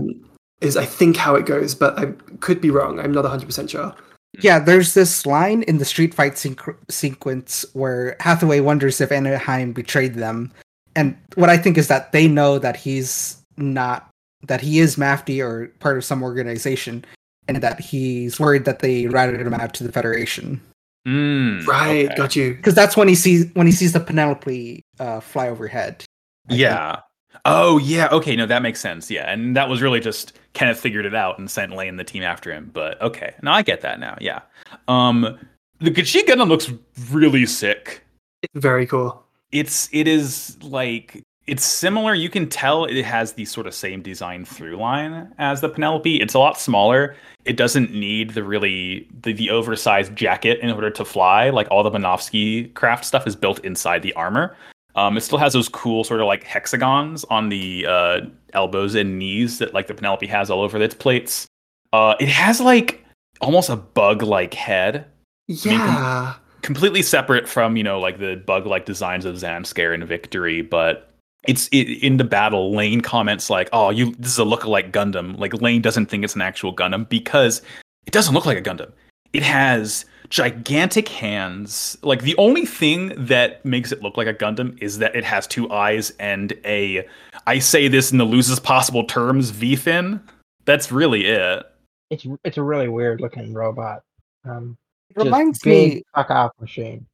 Is 0.62 0.76
I 0.76 0.86
think 0.86 1.16
how 1.16 1.36
it 1.36 1.46
goes, 1.46 1.74
but 1.74 1.98
I 1.98 2.08
could 2.42 2.60
be 2.60 2.70
wrong. 2.70 3.00
I'm 3.00 3.14
not 3.14 3.24
100% 3.24 3.70
sure. 3.70 3.96
Yeah, 4.42 4.60
there's 4.60 4.94
this 4.94 5.26
line 5.26 5.64
in 5.64 5.78
the 5.78 5.86
street 5.86 6.14
fight 6.14 6.34
sequ- 6.34 6.76
sequence 6.90 7.66
where 7.74 8.18
Hathaway 8.20 8.60
wonders 8.60 9.00
if 9.00 9.12
Anaheim 9.12 9.72
betrayed 9.72 10.16
them. 10.16 10.52
And 10.98 11.18
what 11.36 11.50
I 11.50 11.58
think 11.58 11.78
is 11.78 11.88
that 11.88 12.12
they 12.12 12.28
know 12.28 12.60
that 12.60 12.76
he's 12.76 13.39
not, 13.60 14.10
that 14.48 14.62
he 14.62 14.80
is 14.80 14.96
Mafty 14.96 15.42
or 15.42 15.68
part 15.80 15.98
of 15.98 16.04
some 16.06 16.24
organization. 16.24 17.06
and 17.48 17.62
that 17.64 17.80
he's 17.80 18.40
worried 18.40 18.66
that 18.66 18.80
they 18.80 19.08
routed 19.08 19.42
him 19.42 19.54
out 19.56 19.74
to 19.74 19.84
the 19.84 19.92
Federation. 19.92 20.62
Mm, 21.08 21.66
Right, 21.66 22.06
okay. 22.06 22.16
got 22.16 22.36
you. 22.36 22.54
Because 22.54 22.76
that's 22.76 22.96
when 22.96 23.08
he 23.08 23.16
sees 23.16 23.46
when 23.56 23.66
he 23.66 23.72
sees 23.74 23.94
the 23.94 24.00
Penelope 24.00 24.84
uh, 25.00 25.20
fly 25.20 25.48
overhead. 25.50 26.04
I 26.48 26.50
think. 26.50 26.62
Yeah. 26.62 27.00
Oh 27.46 27.80
yeah. 27.80 28.08
Okay. 28.12 28.36
No, 28.36 28.46
that 28.46 28.62
makes 28.62 28.80
sense. 28.80 29.10
Yeah, 29.10 29.32
and 29.32 29.56
that 29.56 29.68
was 29.70 29.82
really 29.82 30.00
just 30.00 30.34
Kenneth 30.54 30.80
figured 30.80 31.06
it 31.06 31.16
out 31.16 31.40
and 31.40 31.50
sent 31.50 31.74
Lane 31.76 31.90
and 31.90 32.00
the 32.00 32.04
team 32.04 32.22
after 32.22 32.52
him. 32.54 32.70
But 32.72 33.02
okay, 33.02 33.34
no, 33.42 33.52
I 33.52 33.62
get 33.64 33.82
that 33.82 34.00
now. 34.00 34.18
Yeah. 34.22 34.42
Um, 34.88 35.40
the 35.80 35.90
Gachi 35.90 36.22
Gundam 36.26 36.50
looks 36.50 36.72
really 37.10 37.46
sick. 37.48 38.04
It's 38.44 38.54
very 38.62 38.86
cool. 38.86 39.24
It's 39.52 39.90
it 39.92 40.08
is 40.08 40.62
like 40.62 41.24
it's 41.50 41.66
similar. 41.66 42.14
You 42.14 42.30
can 42.30 42.48
tell 42.48 42.86
it 42.86 43.04
has 43.04 43.34
the 43.34 43.46
sort 43.46 43.68
of 43.68 43.74
same 43.74 44.02
design 44.02 44.46
through 44.46 44.78
line 44.78 45.34
as 45.38 45.62
the 45.62 45.70
Penelope. 45.70 46.22
It's 46.22 46.34
a 46.34 46.40
lot 46.40 46.60
smaller. 46.60 47.16
It 47.46 47.58
doesn't 47.58 47.92
need 47.94 48.32
the 48.32 48.44
really 48.44 49.08
the, 49.22 49.34
the 49.34 49.50
oversized 49.50 50.16
jacket 50.16 50.60
in 50.60 50.70
order 50.72 50.90
to 50.92 51.04
fly. 51.06 51.50
Like 51.50 51.68
all 51.72 51.84
the 51.84 51.92
Minovsky 51.92 52.74
craft 52.74 53.06
stuff 53.06 53.26
is 53.28 53.36
built 53.36 53.60
inside 53.66 54.02
the 54.04 54.14
armor. 54.14 54.56
Um, 54.96 55.18
it 55.18 55.22
still 55.22 55.38
has 55.38 55.54
those 55.54 55.70
cool 55.70 56.04
sort 56.04 56.20
of 56.20 56.28
like 56.28 56.44
hexagons 56.44 57.24
on 57.30 57.50
the 57.50 57.86
uh, 57.88 58.22
elbows 58.54 58.96
and 58.96 59.18
knees 59.20 59.60
that 59.60 59.74
like 59.74 59.88
the 59.88 59.94
Penelope 59.94 60.26
has 60.28 60.50
all 60.50 60.62
over 60.62 60.82
its 60.82 60.96
plates. 60.96 61.48
Uh, 61.94 62.16
it 62.20 62.28
has 62.30 62.60
like 62.60 63.04
almost 63.42 63.70
a 63.70 63.76
bug-like 63.76 64.54
head 64.54 65.06
Yeah. 65.48 66.36
completely 66.62 67.02
separate 67.02 67.48
from 67.48 67.78
you 67.78 67.84
know 67.84 68.00
like 68.00 68.20
the 68.20 68.36
bug 68.46 68.66
like 68.68 68.86
designs 68.86 69.26
of 69.26 69.36
Zanscare 69.36 69.94
and 69.94 70.04
Victory, 70.04 70.62
but 70.62 71.09
it's 71.48 71.68
it, 71.70 72.04
in 72.04 72.18
the 72.18 72.24
battle. 72.24 72.76
Lane 72.76 73.02
comments 73.02 73.50
like, 73.50 73.70
"Oh, 73.74 73.90
you 73.90 74.16
this 74.20 74.32
is 74.32 74.38
a 74.38 74.44
look-alike 74.44 74.92
Gundam." 74.92 75.38
Like 75.38 75.62
Lane 75.62 75.82
doesn't 75.82 76.08
think 76.08 76.24
it's 76.24 76.36
an 76.36 76.42
actual 76.42 76.76
Gundam 76.76 77.08
because 77.08 77.62
it 78.06 78.12
doesn't 78.12 78.34
look 78.34 78.46
like 78.46 78.58
a 78.58 78.62
Gundam. 78.62 78.92
It 79.32 79.44
has 79.44 80.06
gigantic 80.30 81.08
hands. 81.08 81.98
Like 82.02 82.24
the 82.24 82.36
only 82.38 82.66
thing 82.66 83.14
that 83.16 83.64
makes 83.64 83.92
it 83.92 84.02
look 84.02 84.18
like 84.18 84.28
a 84.28 84.34
Gundam 84.34 84.82
is 84.82 84.98
that 85.00 85.16
it 85.16 85.24
has 85.24 85.48
two 85.48 85.70
eyes 85.72 86.12
and 86.20 86.54
a 86.66 87.08
I 87.48 87.60
say 87.60 87.88
this 87.88 88.12
in 88.12 88.18
the 88.18 88.26
loosest 88.26 88.64
possible 88.64 89.04
terms, 89.06 89.50
V 89.52 89.76
fin. 89.76 90.20
That's 90.66 90.92
really 90.92 91.26
it. 91.26 91.64
It's 92.10 92.26
it's 92.44 92.58
a 92.58 92.64
really 92.64 92.90
weird 92.90 93.22
looking 93.22 93.54
robot. 93.54 94.04
Um, 94.46 94.78
It 95.10 95.24
reminds 95.24 95.66
me. 95.66 96.04
fuck 96.16 96.30
off 96.32 96.52
machine. 96.60 97.06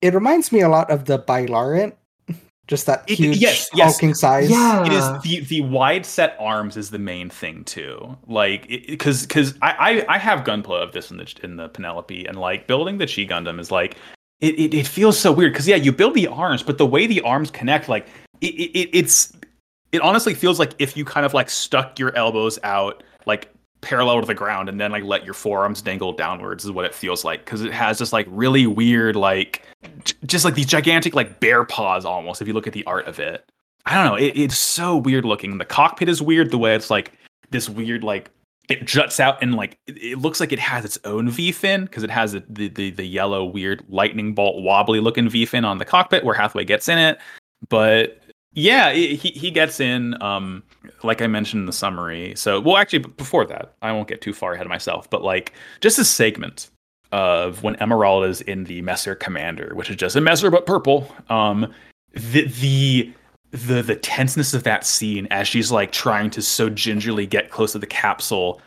It 0.00 0.14
reminds 0.14 0.52
me 0.52 0.60
a 0.60 0.68
lot 0.68 0.90
of 0.90 1.04
the 1.04 1.18
Byarlant. 1.18 1.94
Just 2.68 2.84
that 2.86 3.02
It- 3.08 3.16
huge 3.18 3.38
yes, 3.38 3.68
yes. 3.74 3.92
hulking 3.92 4.14
size. 4.14 4.50
Yeah. 4.50 4.84
it 4.86 4.92
is 4.92 5.04
the 5.22 5.40
the 5.40 5.62
wide 5.62 6.04
set 6.06 6.36
arms 6.38 6.76
is 6.76 6.90
the 6.90 6.98
main 6.98 7.30
thing 7.30 7.64
too 7.64 8.16
like 8.26 8.68
because 8.68 9.22
because 9.26 9.54
I, 9.62 10.04
I 10.08 10.14
i 10.16 10.18
have 10.18 10.44
gunpla 10.44 10.80
of 10.82 10.92
this 10.92 11.10
in 11.10 11.16
the 11.16 11.34
in 11.42 11.56
the 11.56 11.68
penelope 11.70 12.26
and 12.26 12.38
like 12.38 12.66
building 12.66 12.98
the 12.98 13.06
chi 13.06 13.24
gundam 13.24 13.58
is 13.58 13.70
like 13.70 13.96
it, 14.40 14.54
it, 14.58 14.74
it 14.74 14.86
feels 14.86 15.18
so 15.18 15.32
weird 15.32 15.52
because 15.54 15.66
yeah 15.66 15.76
you 15.76 15.90
build 15.92 16.12
the 16.14 16.26
arms 16.28 16.62
but 16.62 16.76
the 16.78 16.86
way 16.86 17.06
the 17.06 17.20
arms 17.22 17.50
connect 17.50 17.88
like 17.88 18.06
it, 18.42 18.54
it 18.54 18.90
it's 18.92 19.32
it 19.92 20.02
honestly 20.02 20.34
feels 20.34 20.58
like 20.58 20.74
if 20.78 20.96
you 20.96 21.04
kind 21.04 21.24
of 21.24 21.32
like 21.32 21.48
stuck 21.48 21.98
your 21.98 22.14
elbows 22.14 22.58
out 22.62 23.02
like 23.24 23.48
parallel 23.80 24.20
to 24.20 24.26
the 24.26 24.34
ground 24.34 24.68
and 24.68 24.80
then 24.80 24.90
like 24.90 25.04
let 25.04 25.24
your 25.24 25.34
forearms 25.34 25.80
dangle 25.80 26.12
downwards 26.12 26.64
is 26.64 26.70
what 26.70 26.84
it 26.84 26.94
feels 26.94 27.24
like 27.24 27.44
because 27.44 27.62
it 27.62 27.72
has 27.72 27.98
this 27.98 28.12
like 28.12 28.26
really 28.28 28.66
weird 28.66 29.14
like 29.14 29.62
j- 30.04 30.14
just 30.26 30.44
like 30.44 30.54
these 30.54 30.66
gigantic 30.66 31.14
like 31.14 31.38
bear 31.38 31.64
paws 31.64 32.04
almost 32.04 32.42
if 32.42 32.48
you 32.48 32.54
look 32.54 32.66
at 32.66 32.72
the 32.72 32.84
art 32.86 33.06
of 33.06 33.20
it 33.20 33.48
I 33.88 33.94
don't 33.94 34.04
know. 34.04 34.16
It, 34.16 34.36
it's 34.36 34.58
so 34.58 34.98
weird 34.98 35.24
looking. 35.24 35.56
The 35.56 35.64
cockpit 35.64 36.10
is 36.10 36.20
weird. 36.20 36.50
The 36.50 36.58
way 36.58 36.74
it's 36.74 36.90
like 36.90 37.12
this 37.50 37.70
weird, 37.70 38.04
like 38.04 38.30
it 38.68 38.84
juts 38.84 39.18
out 39.18 39.42
and 39.42 39.54
like 39.54 39.78
it, 39.86 39.96
it 39.96 40.18
looks 40.18 40.40
like 40.40 40.52
it 40.52 40.58
has 40.58 40.84
its 40.84 40.98
own 41.04 41.30
V 41.30 41.52
fin 41.52 41.84
because 41.84 42.02
it 42.02 42.10
has 42.10 42.32
the, 42.32 42.44
the 42.50 42.68
the 42.68 42.90
the 42.90 43.04
yellow 43.04 43.46
weird 43.46 43.82
lightning 43.88 44.34
bolt 44.34 44.62
wobbly 44.62 45.00
looking 45.00 45.28
V 45.30 45.46
fin 45.46 45.64
on 45.64 45.78
the 45.78 45.86
cockpit 45.86 46.22
where 46.22 46.34
Hathaway 46.34 46.66
gets 46.66 46.86
in 46.86 46.98
it. 46.98 47.18
But 47.70 48.20
yeah, 48.52 48.92
he 48.92 49.16
he 49.16 49.50
gets 49.50 49.80
in. 49.80 50.20
Um, 50.22 50.62
like 51.02 51.22
I 51.22 51.26
mentioned 51.26 51.60
in 51.60 51.66
the 51.66 51.72
summary. 51.72 52.34
So 52.36 52.60
well, 52.60 52.76
actually, 52.76 53.00
before 53.00 53.44
that, 53.46 53.74
I 53.82 53.92
won't 53.92 54.08
get 54.08 54.20
too 54.20 54.32
far 54.32 54.54
ahead 54.54 54.66
of 54.66 54.70
myself. 54.70 55.08
But 55.08 55.22
like 55.22 55.52
just 55.80 55.98
a 55.98 56.04
segment 56.04 56.70
of 57.12 57.62
when 57.62 57.76
Emerald 57.76 58.24
is 58.24 58.40
in 58.42 58.64
the 58.64 58.82
Messer 58.82 59.14
Commander, 59.14 59.72
which 59.74 59.90
is 59.90 59.96
just 59.96 60.16
a 60.16 60.20
Messer 60.20 60.50
but 60.50 60.66
purple. 60.66 61.14
Um, 61.28 61.72
the 62.12 62.46
the 62.46 63.12
the 63.50 63.82
the 63.82 63.96
tenseness 63.96 64.54
of 64.54 64.62
that 64.64 64.84
scene 64.84 65.26
as 65.30 65.48
she's 65.48 65.72
like 65.72 65.92
trying 65.92 66.30
to 66.30 66.42
so 66.42 66.68
gingerly 66.68 67.26
get 67.26 67.50
close 67.50 67.72
to 67.72 67.78
the 67.78 67.86
capsule 67.86 68.60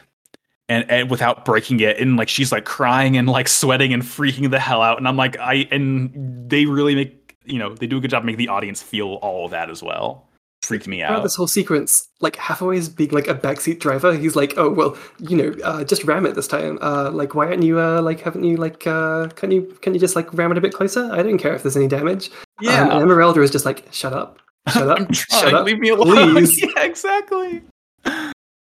and 0.69 0.89
and 0.89 1.09
without 1.11 1.45
breaking 1.45 1.79
it 1.81 1.99
and 1.99 2.17
like 2.17 2.29
she's 2.29 2.51
like 2.51 2.65
crying 2.65 3.15
and 3.15 3.29
like 3.29 3.47
sweating 3.47 3.93
and 3.93 4.01
freaking 4.01 4.49
the 4.49 4.59
hell 4.59 4.81
out 4.81 4.97
and 4.97 5.07
I'm 5.07 5.17
like 5.17 5.37
I 5.37 5.67
and 5.69 6.49
they 6.49 6.65
really 6.65 6.95
make 6.95 7.20
you 7.45 7.57
know 7.57 7.73
they 7.73 7.87
do 7.87 7.97
a 7.97 8.01
good 8.01 8.11
job 8.11 8.23
making 8.23 8.37
the 8.37 8.47
audience 8.47 8.81
feel 8.81 9.15
all 9.15 9.45
of 9.45 9.51
that 9.51 9.69
as 9.69 9.81
well 9.81 10.27
freaked 10.61 10.87
me 10.87 10.99
Throughout 10.99 11.19
out 11.19 11.23
this 11.23 11.35
whole 11.35 11.47
sequence, 11.47 12.07
like 12.19 12.35
Hathaway's 12.35 12.87
being 12.87 13.09
like 13.09 13.27
a 13.27 13.35
backseat 13.35 13.79
driver. 13.79 14.15
He's 14.15 14.35
like, 14.35 14.53
"Oh 14.57 14.69
well, 14.69 14.97
you 15.19 15.35
know, 15.35 15.55
uh, 15.63 15.83
just 15.83 16.03
ram 16.03 16.25
it 16.25 16.35
this 16.35 16.47
time. 16.47 16.77
Uh, 16.81 17.09
like, 17.11 17.35
why 17.35 17.47
aren't 17.47 17.63
you 17.63 17.79
uh, 17.79 18.01
like, 18.01 18.21
haven't 18.21 18.43
you 18.43 18.57
like, 18.57 18.85
uh, 18.87 19.27
can 19.29 19.51
you 19.51 19.63
can 19.81 19.93
you 19.93 19.99
just 19.99 20.15
like 20.15 20.31
ram 20.33 20.51
it 20.51 20.57
a 20.57 20.61
bit 20.61 20.73
closer? 20.73 21.09
I 21.11 21.23
don't 21.23 21.37
care 21.37 21.53
if 21.53 21.63
there's 21.63 21.77
any 21.77 21.87
damage." 21.87 22.29
yeah 22.61 22.83
Um, 22.83 22.91
and 22.91 23.01
Emeralda 23.03 23.41
is 23.41 23.51
just 23.51 23.65
like, 23.65 23.85
"Shut 23.91 24.13
up, 24.13 24.39
shut 24.69 24.87
up, 24.87 24.99
I'm 25.01 25.11
shut 25.13 25.53
up." 25.53 25.65
leave 25.65 25.79
me 25.79 25.89
alone 25.89 26.33
please. 26.33 26.61
yeah 26.75 26.83
exactly 26.83 27.63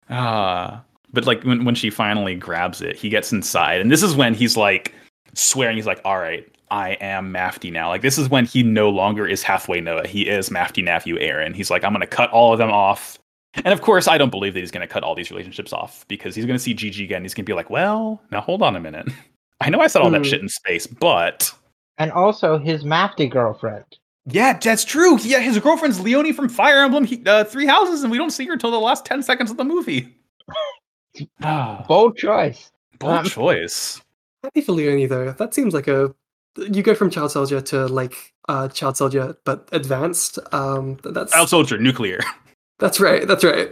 ah 0.10 0.84
but 1.12 1.26
like 1.28 1.44
when, 1.44 1.66
when 1.66 1.76
she 1.76 1.90
finally 1.90 2.34
grabs 2.36 2.82
it 2.82 2.96
he 2.96 3.10
gets 3.10 3.32
inside 3.32 3.80
and 3.80 3.92
this 3.92 4.02
is 4.02 4.16
when 4.16 4.34
he's 4.34 4.58
like 4.58 4.94
swearing 5.36 5.76
he's 5.76 5.86
like 5.86 6.02
all 6.04 6.18
right 6.18 6.52
i 6.72 6.92
am 7.02 7.34
mafty 7.34 7.72
now 7.72 7.90
like 7.90 8.02
this 8.02 8.18
is 8.18 8.30
when 8.30 8.46
he 8.46 8.64
no 8.64 8.90
longer 8.90 9.26
is 9.28 9.44
Hathaway 9.44 9.82
Noah 9.82 10.08
he 10.08 10.28
is 10.30 10.50
Mafty 10.50 10.84
Navue 10.84 11.18
Erin 11.22 11.54
he's 11.54 11.70
like 11.72 11.84
i'm 11.84 11.92
gonna 11.94 12.06
cut 12.08 12.30
all 12.32 12.54
of 12.54 12.60
them 12.60 12.72
off 12.72 13.18
and 13.56 13.68
of 13.68 13.82
course 13.82 14.08
i 14.08 14.18
don't 14.18 14.30
believe 14.30 14.54
that 14.54 14.60
he's 14.60 14.72
gonna 14.72 14.88
cut 14.88 15.04
all 15.04 15.16
these 15.16 15.32
relationships 15.32 15.74
off 15.74 16.06
because 16.08 16.36
he's 16.36 16.46
gonna 16.46 16.60
see 16.60 16.74
Gigi 16.74 17.04
again 17.04 17.24
he's 17.24 17.34
gonna 17.34 17.46
be 17.46 17.54
like 17.54 17.70
well 17.70 18.22
now 18.32 18.42
hold 18.42 18.62
on 18.62 18.76
a 18.76 18.80
minute 18.80 19.08
i 19.62 19.70
know 19.70 19.80
i 19.80 19.88
said 19.88 20.02
all 20.02 20.10
that 20.12 20.18
Hmm. 20.20 20.24
shit 20.24 20.42
in 20.42 20.50
space 20.50 20.86
but 20.88 21.52
And 21.98 22.12
also 22.12 22.58
his 22.58 22.84
Mafty 22.84 23.30
girlfriend. 23.30 23.84
yeah, 24.26 24.58
that's 24.58 24.86
true. 24.86 25.18
Yeah, 25.22 25.40
his 25.40 25.58
girlfriend's 25.60 26.00
Leonie 26.00 26.32
from 26.34 26.48
Fire 26.50 26.84
Emblem 26.84 27.04
he, 27.04 27.22
uh, 27.26 27.44
Three 27.46 27.66
Houses, 27.66 28.04
and 28.04 28.12
we 28.12 28.18
don't 28.18 28.30
see 28.32 28.46
her 28.46 28.54
until 28.54 28.70
the 28.72 28.80
last 28.80 29.04
ten 29.06 29.22
seconds 29.24 29.50
of 29.52 29.58
the 29.58 29.64
movie. 29.66 30.16
Ah, 31.42 31.84
Bold 31.88 32.16
choice. 32.18 32.72
bold 33.00 33.18
Um, 33.20 33.26
choice. 33.26 34.02
Happy 34.44 34.62
for 34.62 34.74
Leonie 34.74 35.08
though. 35.08 35.32
That 35.32 35.54
seems 35.54 35.74
like 35.74 35.88
a 35.88 36.14
you 36.72 36.84
go 36.84 36.94
from 36.96 37.10
child 37.10 37.32
soldier 37.32 37.62
to 37.62 37.88
like 37.88 38.34
uh, 38.48 38.68
child 38.70 38.98
soldier, 38.98 39.36
but 39.46 39.68
advanced. 39.72 40.40
Um, 40.52 40.98
that's 41.04 41.32
Child 41.32 41.50
soldier, 41.50 41.78
nuclear. 41.78 42.20
that's 42.80 43.00
right. 43.00 43.28
That's 43.28 43.44
right. 43.44 43.70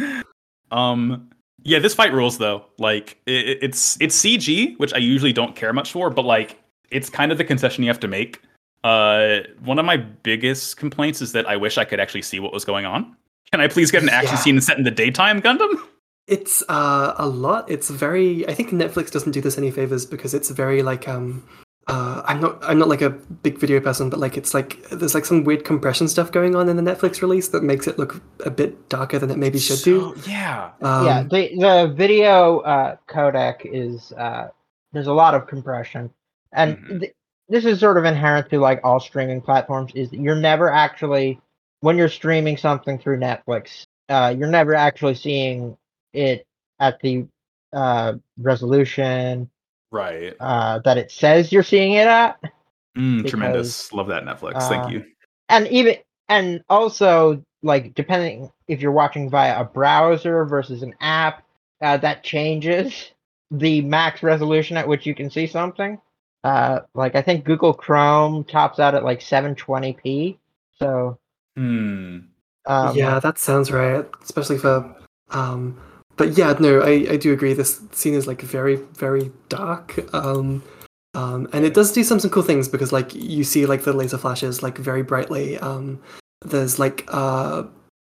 um, 0.70 1.30
yeah, 1.62 1.78
this 1.78 1.94
fight 1.94 2.12
rules 2.12 2.38
though. 2.38 2.64
Like, 2.78 3.18
it, 3.26 3.48
it- 3.48 3.58
it's 3.62 3.96
it's 4.00 4.16
CG, 4.20 4.78
which 4.78 4.92
I 4.94 4.98
usually 4.98 5.32
don't 5.32 5.54
care 5.56 5.72
much 5.72 5.92
for, 5.92 6.10
but 6.10 6.24
like, 6.24 6.58
it's 6.90 7.08
kind 7.10 7.32
of 7.32 7.38
the 7.38 7.44
concession 7.44 7.84
you 7.84 7.90
have 7.90 8.00
to 8.00 8.08
make. 8.08 8.40
Uh, 8.82 9.40
one 9.64 9.78
of 9.78 9.84
my 9.84 9.98
biggest 9.98 10.78
complaints 10.78 11.20
is 11.20 11.32
that 11.32 11.46
I 11.46 11.56
wish 11.56 11.76
I 11.76 11.84
could 11.84 12.00
actually 12.00 12.22
see 12.22 12.40
what 12.40 12.52
was 12.52 12.64
going 12.64 12.86
on. 12.86 13.14
Can 13.52 13.60
I 13.60 13.68
please 13.68 13.90
get 13.90 14.02
an 14.02 14.08
action 14.08 14.34
Yeah. 14.36 14.40
scene 14.40 14.60
set 14.60 14.78
in 14.78 14.84
the 14.84 14.90
daytime, 14.90 15.42
Gundam? 15.42 15.74
It's 16.26 16.62
uh, 16.68 17.14
a 17.18 17.26
lot. 17.26 17.68
It's 17.70 17.90
very. 17.90 18.48
I 18.48 18.54
think 18.54 18.70
Netflix 18.70 19.10
doesn't 19.10 19.32
do 19.32 19.40
this 19.40 19.58
any 19.58 19.70
favors 19.70 20.06
because 20.06 20.32
it's 20.34 20.50
very 20.50 20.82
like 20.82 21.08
um. 21.08 21.42
Uh, 21.90 22.22
I'm 22.24 22.40
not. 22.40 22.58
I'm 22.62 22.78
not 22.78 22.88
like 22.88 23.02
a 23.02 23.10
big 23.10 23.58
video 23.58 23.80
person, 23.80 24.10
but 24.10 24.20
like 24.20 24.36
it's 24.36 24.54
like 24.54 24.88
there's 24.90 25.14
like 25.14 25.24
some 25.24 25.42
weird 25.42 25.64
compression 25.64 26.06
stuff 26.06 26.30
going 26.30 26.54
on 26.54 26.68
in 26.68 26.76
the 26.76 26.82
Netflix 26.82 27.20
release 27.20 27.48
that 27.48 27.64
makes 27.64 27.88
it 27.88 27.98
look 27.98 28.22
a 28.44 28.50
bit 28.50 28.88
darker 28.88 29.18
than 29.18 29.30
it 29.30 29.38
maybe 29.38 29.58
should 29.58 29.82
do. 29.82 30.14
Yeah. 30.26 30.70
Um, 30.82 31.06
yeah, 31.06 31.22
the 31.24 31.50
the 31.58 31.92
video 31.96 32.60
uh, 32.60 32.96
codec 33.08 33.62
is 33.64 34.12
uh, 34.12 34.48
there's 34.92 35.08
a 35.08 35.12
lot 35.12 35.34
of 35.34 35.48
compression, 35.48 36.10
and 36.52 36.78
Mhm. 36.78 37.00
th- 37.00 37.14
this 37.48 37.64
is 37.64 37.80
sort 37.80 37.98
of 37.98 38.04
inherent 38.04 38.48
to 38.50 38.60
like 38.60 38.80
all 38.84 39.00
streaming 39.00 39.40
platforms. 39.40 39.90
Is 39.96 40.10
that 40.10 40.20
you're 40.20 40.36
never 40.36 40.70
actually 40.70 41.40
when 41.80 41.96
you're 41.98 42.08
streaming 42.08 42.56
something 42.56 42.98
through 42.98 43.18
Netflix, 43.18 43.86
uh, 44.08 44.32
you're 44.38 44.48
never 44.48 44.74
actually 44.76 45.14
seeing 45.16 45.76
it 46.12 46.46
at 46.78 47.00
the 47.00 47.26
uh, 47.72 48.14
resolution 48.38 49.50
Right. 49.90 50.34
uh, 50.40 50.78
that 50.84 50.98
it 50.98 51.10
says 51.10 51.52
you're 51.52 51.62
seeing 51.62 51.92
it 51.94 52.06
at. 52.06 52.40
Mm, 52.96 53.18
because, 53.18 53.30
tremendous. 53.30 53.92
Love 53.92 54.08
that 54.08 54.24
Netflix. 54.24 54.54
uh, 54.56 54.68
Thank 54.68 54.90
you. 54.92 55.04
and 55.48 55.66
even 55.68 55.96
and 56.28 56.62
also 56.68 57.44
like 57.62 57.94
depending 57.94 58.50
if 58.68 58.80
you're 58.80 58.92
watching 58.92 59.28
via 59.28 59.60
a 59.60 59.64
browser 59.64 60.44
versus 60.44 60.82
an 60.82 60.94
app 61.00 61.44
uh, 61.82 61.96
that 61.98 62.22
changes 62.24 63.10
the 63.50 63.80
max 63.82 64.22
resolution 64.22 64.76
at 64.76 64.86
which 64.86 65.04
you 65.06 65.14
can 65.14 65.28
see 65.28 65.46
something 65.46 66.00
uh 66.44 66.80
like 66.94 67.16
i 67.16 67.20
think 67.20 67.44
google 67.44 67.74
chrome 67.74 68.44
tops 68.44 68.78
out 68.78 68.94
at 68.94 69.02
like 69.04 69.20
720p 69.20 70.38
so 70.78 71.18
Hmm. 71.56 72.18
um 72.66 72.96
yeah, 72.96 73.18
that 73.18 73.38
sounds 73.38 73.70
right. 73.72 74.06
Especially 74.22 74.56
for 74.56 74.94
um, 75.30 75.78
but 76.20 76.36
yeah, 76.36 76.52
no, 76.60 76.82
I, 76.82 77.06
I 77.12 77.16
do 77.16 77.32
agree. 77.32 77.54
This 77.54 77.80
scene 77.92 78.12
is 78.12 78.26
like 78.26 78.42
very 78.42 78.76
very 78.76 79.32
dark. 79.48 79.98
Um, 80.14 80.62
um, 81.14 81.48
and 81.54 81.64
it 81.64 81.72
does 81.72 81.92
do 81.92 82.04
some 82.04 82.20
some 82.20 82.28
cool 82.28 82.42
things 82.42 82.68
because 82.68 82.92
like 82.92 83.14
you 83.14 83.42
see 83.42 83.64
like 83.64 83.84
the 83.84 83.94
laser 83.94 84.18
flashes 84.18 84.62
like 84.62 84.76
very 84.76 85.02
brightly. 85.02 85.58
Um, 85.60 85.98
there's 86.42 86.78
like 86.78 87.08
uh, 87.08 87.62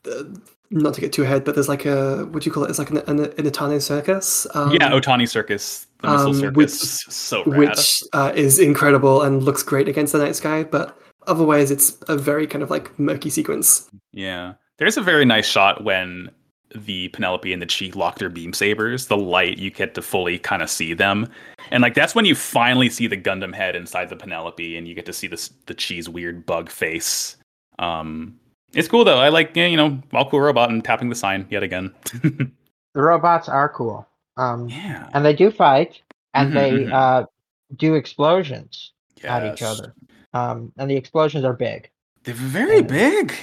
uh, 0.06 0.24
not 0.70 0.94
to 0.94 1.02
get 1.02 1.12
too 1.12 1.24
ahead, 1.24 1.44
but 1.44 1.56
there's 1.56 1.68
like 1.68 1.88
a 1.88 2.26
what 2.26 2.44
do 2.44 2.48
you 2.48 2.54
call 2.54 2.66
it? 2.66 2.70
It's 2.70 2.78
like 2.78 2.92
an 2.92 2.98
an, 3.08 3.34
an 3.36 3.82
circus. 3.82 4.46
Um, 4.54 4.72
yeah, 4.74 4.92
Itano 4.92 5.28
Circus, 5.28 5.88
the 6.02 6.12
missile 6.12 6.28
um, 6.28 6.34
circus, 6.36 6.56
which- 6.56 6.72
so 6.72 7.44
rad. 7.46 7.58
which 7.58 8.04
uh, 8.14 8.32
is 8.36 8.60
incredible 8.60 9.24
and 9.24 9.42
looks 9.42 9.64
great 9.64 9.88
against 9.88 10.14
the 10.14 10.20
night 10.20 10.36
sky. 10.36 10.64
But 10.64 10.96
otherwise, 11.26 11.72
it's 11.72 11.98
a 12.08 12.16
very 12.16 12.46
kind 12.46 12.62
of 12.62 12.70
like 12.70 12.98
murky 13.00 13.32
sequence. 13.32 13.90
Yeah. 14.12 14.54
There's 14.78 14.98
a 14.98 15.02
very 15.02 15.26
nice 15.26 15.48
shot 15.48 15.84
when 15.84 16.30
the 16.76 17.08
Penelope 17.10 17.52
and 17.52 17.62
the 17.62 17.66
Chi 17.66 17.92
lock 17.98 18.20
their 18.20 18.30
beam 18.30 18.54
sabers. 18.54 19.08
The 19.08 19.18
light, 19.18 19.58
you 19.58 19.70
get 19.72 19.94
to 19.96 20.02
fully 20.02 20.40
kind 20.40 20.62
of 20.62 20.70
see 20.70 20.94
them. 20.94 21.28
And 21.72 21.82
like 21.82 21.94
that's 21.94 22.16
when 22.16 22.26
you 22.26 22.36
finally 22.36 22.90
see 22.90 23.08
the 23.08 23.18
Gundam 23.18 23.54
head 23.54 23.76
inside 23.76 24.10
the 24.10 24.16
Penelope 24.16 24.78
and 24.78 24.88
you 24.88 24.94
get 24.96 25.06
to 25.08 25.14
see 25.14 25.28
this 25.28 25.50
the 25.66 25.74
Chi's 25.74 26.08
weird 26.10 26.46
bug 26.46 26.70
face. 26.70 27.38
Um 27.80 28.40
it's 28.74 28.88
cool 28.88 29.04
though. 29.06 29.20
I 29.20 29.30
like 29.30 29.56
yeah, 29.56 29.68
you 29.68 29.78
know, 29.78 30.02
all 30.14 30.30
cool 30.30 30.42
robot 30.42 30.70
and 30.70 30.84
tapping 30.84 31.10
the 31.10 31.16
sign 31.16 31.46
yet 31.50 31.64
again. 31.64 31.94
The 32.96 33.02
robots 33.02 33.50
are 33.50 33.70
cool. 33.70 34.08
Um, 34.38 34.70
yeah. 34.70 35.10
and 35.16 35.26
they 35.26 35.34
do 35.34 35.50
fight, 35.50 36.00
and 36.36 36.52
Mhm, 36.52 36.54
they 36.54 36.72
mhm. 36.72 36.94
uh, 36.94 37.26
do 37.76 37.96
explosions 37.96 38.92
at 39.24 39.52
each 39.52 39.64
other. 39.64 39.96
Um, 40.36 40.72
and 40.78 40.92
the 40.92 40.96
explosions 40.96 41.44
are 41.44 41.54
big. 41.54 41.90
They're 42.24 42.36
very 42.36 42.84
big. 42.84 43.34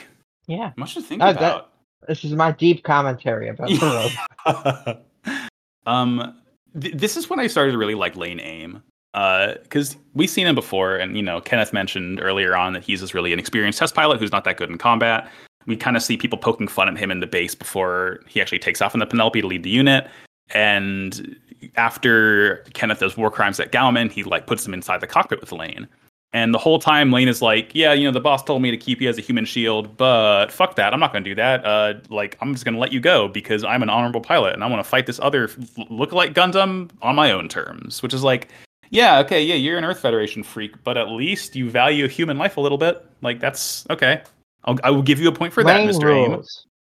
Yeah, 0.46 0.70
Much 0.76 0.94
to 0.94 1.02
think 1.02 1.20
Uh, 1.20 1.32
that- 1.32 1.36
about. 1.38 1.72
This 2.08 2.24
is 2.24 2.32
my 2.32 2.52
deep 2.52 2.82
commentary 2.84 3.48
about 3.48 3.68
the 3.68 4.14
robot. 4.46 5.04
um, 5.86 6.40
th- 6.80 6.94
this 6.94 7.16
is 7.16 7.28
when 7.28 7.38
I 7.38 7.46
started 7.46 7.72
to 7.72 7.78
really 7.78 7.94
like 7.94 8.16
Lane 8.16 8.40
Aim. 8.40 8.82
Because 9.12 9.96
we've 10.14 10.30
seen 10.30 10.46
him 10.46 10.54
before, 10.54 10.96
and 10.96 11.16
you 11.16 11.22
know, 11.22 11.40
Kenneth 11.40 11.72
mentioned 11.72 12.20
earlier 12.20 12.56
on 12.56 12.74
that 12.74 12.84
he's 12.84 13.00
this 13.00 13.12
really 13.12 13.32
inexperienced 13.32 13.78
test 13.78 13.94
pilot 13.94 14.20
who's 14.20 14.32
not 14.32 14.44
that 14.44 14.56
good 14.56 14.70
in 14.70 14.78
combat. 14.78 15.28
We 15.66 15.76
kind 15.76 15.96
of 15.96 16.02
see 16.02 16.16
people 16.16 16.38
poking 16.38 16.68
fun 16.68 16.88
at 16.88 16.96
him 16.96 17.10
in 17.10 17.20
the 17.20 17.26
base 17.26 17.54
before 17.54 18.20
he 18.26 18.40
actually 18.40 18.60
takes 18.60 18.80
off 18.80 18.94
in 18.94 19.00
the 19.00 19.06
Penelope 19.06 19.40
to 19.40 19.46
lead 19.46 19.62
the 19.62 19.70
unit. 19.70 20.08
And 20.54 21.36
after 21.76 22.64
Kenneth 22.72 23.00
does 23.00 23.16
war 23.16 23.30
crimes 23.30 23.60
at 23.60 23.72
Gauman, 23.72 24.10
he 24.10 24.22
like 24.22 24.46
puts 24.46 24.66
him 24.66 24.74
inside 24.74 25.00
the 25.00 25.06
cockpit 25.06 25.40
with 25.40 25.52
Lane. 25.52 25.88
And 26.32 26.54
the 26.54 26.58
whole 26.58 26.78
time, 26.78 27.10
Lane 27.10 27.26
is 27.26 27.42
like, 27.42 27.72
"Yeah, 27.74 27.92
you 27.92 28.04
know, 28.04 28.12
the 28.12 28.20
boss 28.20 28.44
told 28.44 28.62
me 28.62 28.70
to 28.70 28.76
keep 28.76 29.00
you 29.00 29.08
as 29.08 29.18
a 29.18 29.20
human 29.20 29.44
shield, 29.44 29.96
but 29.96 30.52
fuck 30.52 30.76
that. 30.76 30.94
I'm 30.94 31.00
not 31.00 31.12
going 31.12 31.24
to 31.24 31.30
do 31.30 31.34
that. 31.34 31.64
Uh, 31.64 31.94
like, 32.08 32.38
I'm 32.40 32.52
just 32.52 32.64
going 32.64 32.74
to 32.74 32.80
let 32.80 32.92
you 32.92 33.00
go 33.00 33.26
because 33.26 33.64
I'm 33.64 33.82
an 33.82 33.90
honorable 33.90 34.20
pilot 34.20 34.54
and 34.54 34.62
I 34.62 34.68
want 34.68 34.78
to 34.78 34.88
fight 34.88 35.06
this 35.06 35.18
other 35.20 35.44
f- 35.44 35.56
lookalike 35.90 36.32
Gundam 36.34 36.90
on 37.02 37.16
my 37.16 37.32
own 37.32 37.48
terms." 37.48 38.00
Which 38.02 38.14
is 38.14 38.22
like, 38.22 38.48
yeah, 38.90 39.18
okay, 39.20 39.42
yeah, 39.42 39.54
you're 39.54 39.78
an 39.78 39.84
Earth 39.84 40.00
Federation 40.00 40.42
freak, 40.42 40.82
but 40.84 40.96
at 40.96 41.08
least 41.08 41.56
you 41.56 41.70
value 41.70 42.06
human 42.08 42.38
life 42.38 42.56
a 42.56 42.60
little 42.60 42.78
bit. 42.78 43.04
Like, 43.22 43.40
that's 43.40 43.84
okay. 43.90 44.22
I'll, 44.64 44.78
I 44.84 44.90
will 44.90 45.02
give 45.02 45.20
you 45.20 45.28
a 45.28 45.32
point 45.32 45.52
for 45.52 45.64
Lane 45.64 45.86
that, 45.86 45.94
Mr. 45.96 46.14
Aim. 46.14 46.42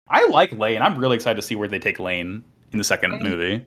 I 0.09 0.27
like 0.29 0.53
Lane. 0.53 0.81
I'm 0.83 0.97
really 0.97 1.17
excited 1.17 1.37
to 1.37 1.43
see 1.47 1.57
where 1.57 1.69
they 1.69 1.79
take 1.79 1.99
Lane 1.99 2.45
in 2.73 2.79
the 2.79 2.85
second 2.85 3.13
Lane- 3.13 3.23
movie. 3.23 3.67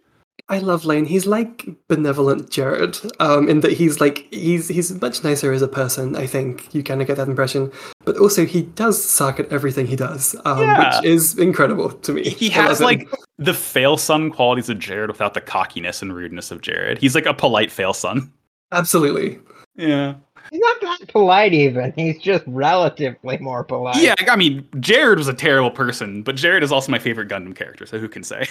I 0.49 0.59
love 0.59 0.85
Lane. 0.85 1.05
He's 1.05 1.25
like 1.25 1.67
benevolent 1.89 2.49
Jerid, 2.49 3.11
um, 3.19 3.49
in 3.49 3.59
that 3.61 3.73
he's 3.73 3.99
like 3.99 4.27
he's 4.31 4.67
he's 4.69 4.91
much 5.01 5.23
nicer 5.23 5.51
as 5.51 5.61
a 5.61 5.67
person. 5.67 6.15
I 6.15 6.25
think 6.25 6.73
you 6.73 6.83
kind 6.83 7.01
of 7.01 7.07
get 7.07 7.17
that 7.17 7.27
impression, 7.27 7.71
but 8.05 8.17
also 8.17 8.45
he 8.45 8.61
does 8.61 9.03
suck 9.03 9.39
at 9.41 9.51
everything 9.51 9.87
he 9.87 9.95
does, 9.97 10.35
um, 10.45 10.59
Yeah. 10.61 10.95
which 11.01 11.05
is 11.05 11.37
incredible 11.37 11.89
to 11.91 12.13
me. 12.13 12.29
He 12.29 12.49
has 12.49 12.79
like 12.79 13.09
the 13.37 13.53
fail 13.53 13.97
son 13.97 14.31
qualities 14.31 14.69
of 14.69 14.77
Jerid 14.77 15.07
without 15.09 15.33
the 15.33 15.41
cockiness 15.41 16.01
and 16.01 16.15
rudeness 16.15 16.49
of 16.51 16.61
Jerid. 16.61 16.97
He's 16.99 17.13
like 17.15 17.25
a 17.25 17.33
polite 17.33 17.71
fail 17.71 17.93
son. 17.93 18.31
absolutely. 18.71 19.39
Yeah. 19.75 20.15
He's 20.49 20.61
not 20.61 20.79
that 20.81 21.07
polite 21.09 21.53
even. 21.53 21.91
He's 21.97 22.17
just 22.19 22.43
relatively 22.47 23.37
more 23.39 23.65
polite. 23.65 23.97
Yeah, 24.01 24.15
I 24.29 24.37
mean, 24.37 24.63
Jerid 24.77 25.17
was 25.17 25.27
a 25.27 25.33
terrible 25.33 25.71
person, 25.71 26.23
but 26.23 26.37
Jerid 26.37 26.63
is 26.63 26.71
also 26.71 26.89
my 26.89 26.99
favorite 26.99 27.27
Gundam 27.27 27.53
character, 27.53 27.85
so 27.85 27.99
who 27.99 28.07
can 28.07 28.23
say? 28.23 28.47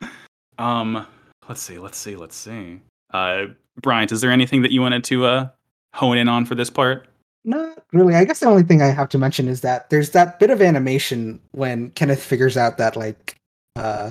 um, 0.58 1.04
let's 1.52 1.60
see, 1.60 1.78
let's 1.78 1.98
see, 1.98 2.16
let's 2.16 2.34
see. 2.34 2.80
Uh, 3.12 3.44
Bryant, 3.82 4.10
is 4.10 4.22
there 4.22 4.30
anything 4.30 4.62
that 4.62 4.72
you 4.72 4.80
wanted 4.80 5.04
to 5.04 5.26
uh 5.26 5.48
hone 5.92 6.16
in 6.16 6.26
on 6.26 6.46
for 6.46 6.54
this 6.54 6.70
part? 6.70 7.06
Not 7.44 7.84
really. 7.92 8.14
I 8.14 8.24
guess 8.24 8.40
the 8.40 8.46
only 8.46 8.62
thing 8.62 8.80
I 8.80 8.86
have 8.86 9.10
to 9.10 9.18
mention 9.18 9.48
is 9.48 9.60
that 9.60 9.90
there's 9.90 10.10
that 10.10 10.38
bit 10.38 10.48
of 10.48 10.62
animation 10.62 11.38
when 11.50 11.90
Kenneth 11.90 12.22
figures 12.22 12.56
out 12.56 12.78
that 12.78 12.96
like 12.96 13.36
uh, 13.76 14.10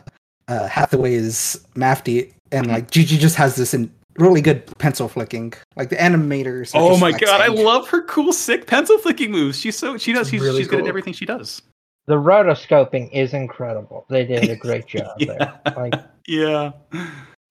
uh 0.50 0.68
Hathaway 0.68 1.16
is 1.16 1.66
Mafty 1.74 2.32
and 2.52 2.68
Mhm. 2.68 2.74
like 2.74 2.92
Gigi 2.92 3.18
just 3.18 3.36
has 3.38 3.56
this 3.56 3.74
in 3.74 3.92
really 4.20 4.42
good 4.42 4.64
pencil 4.78 5.08
flicking. 5.08 5.54
Like 5.76 5.90
the 5.90 5.96
animators. 5.96 6.74
Oh 6.76 6.90
just 6.90 7.02
my 7.02 7.12
god, 7.12 7.42
I 7.42 7.48
love 7.48 7.90
her 7.90 8.04
cool 8.04 8.34
sick 8.34 8.68
pencil 8.68 9.00
flicking 9.00 9.32
moves. 9.32 9.60
She's 9.60 9.76
so 9.76 9.98
she 9.98 10.14
does 10.14 10.30
she's, 10.30 10.42
really 10.42 10.60
she's 10.60 10.68
good 10.68 10.82
at 10.82 10.88
everything 10.88 11.14
she 11.14 11.26
does. 11.26 11.64
The 12.06 12.16
rotoscoping 12.16 13.12
is 13.12 13.34
incredible. 13.34 14.06
They 14.10 14.26
did 14.28 14.48
a 14.48 14.56
great 14.56 14.86
job 14.96 15.16
yeah. 15.18 15.56
there. 15.66 15.74
Like 15.76 15.94
yeah. 16.28 16.72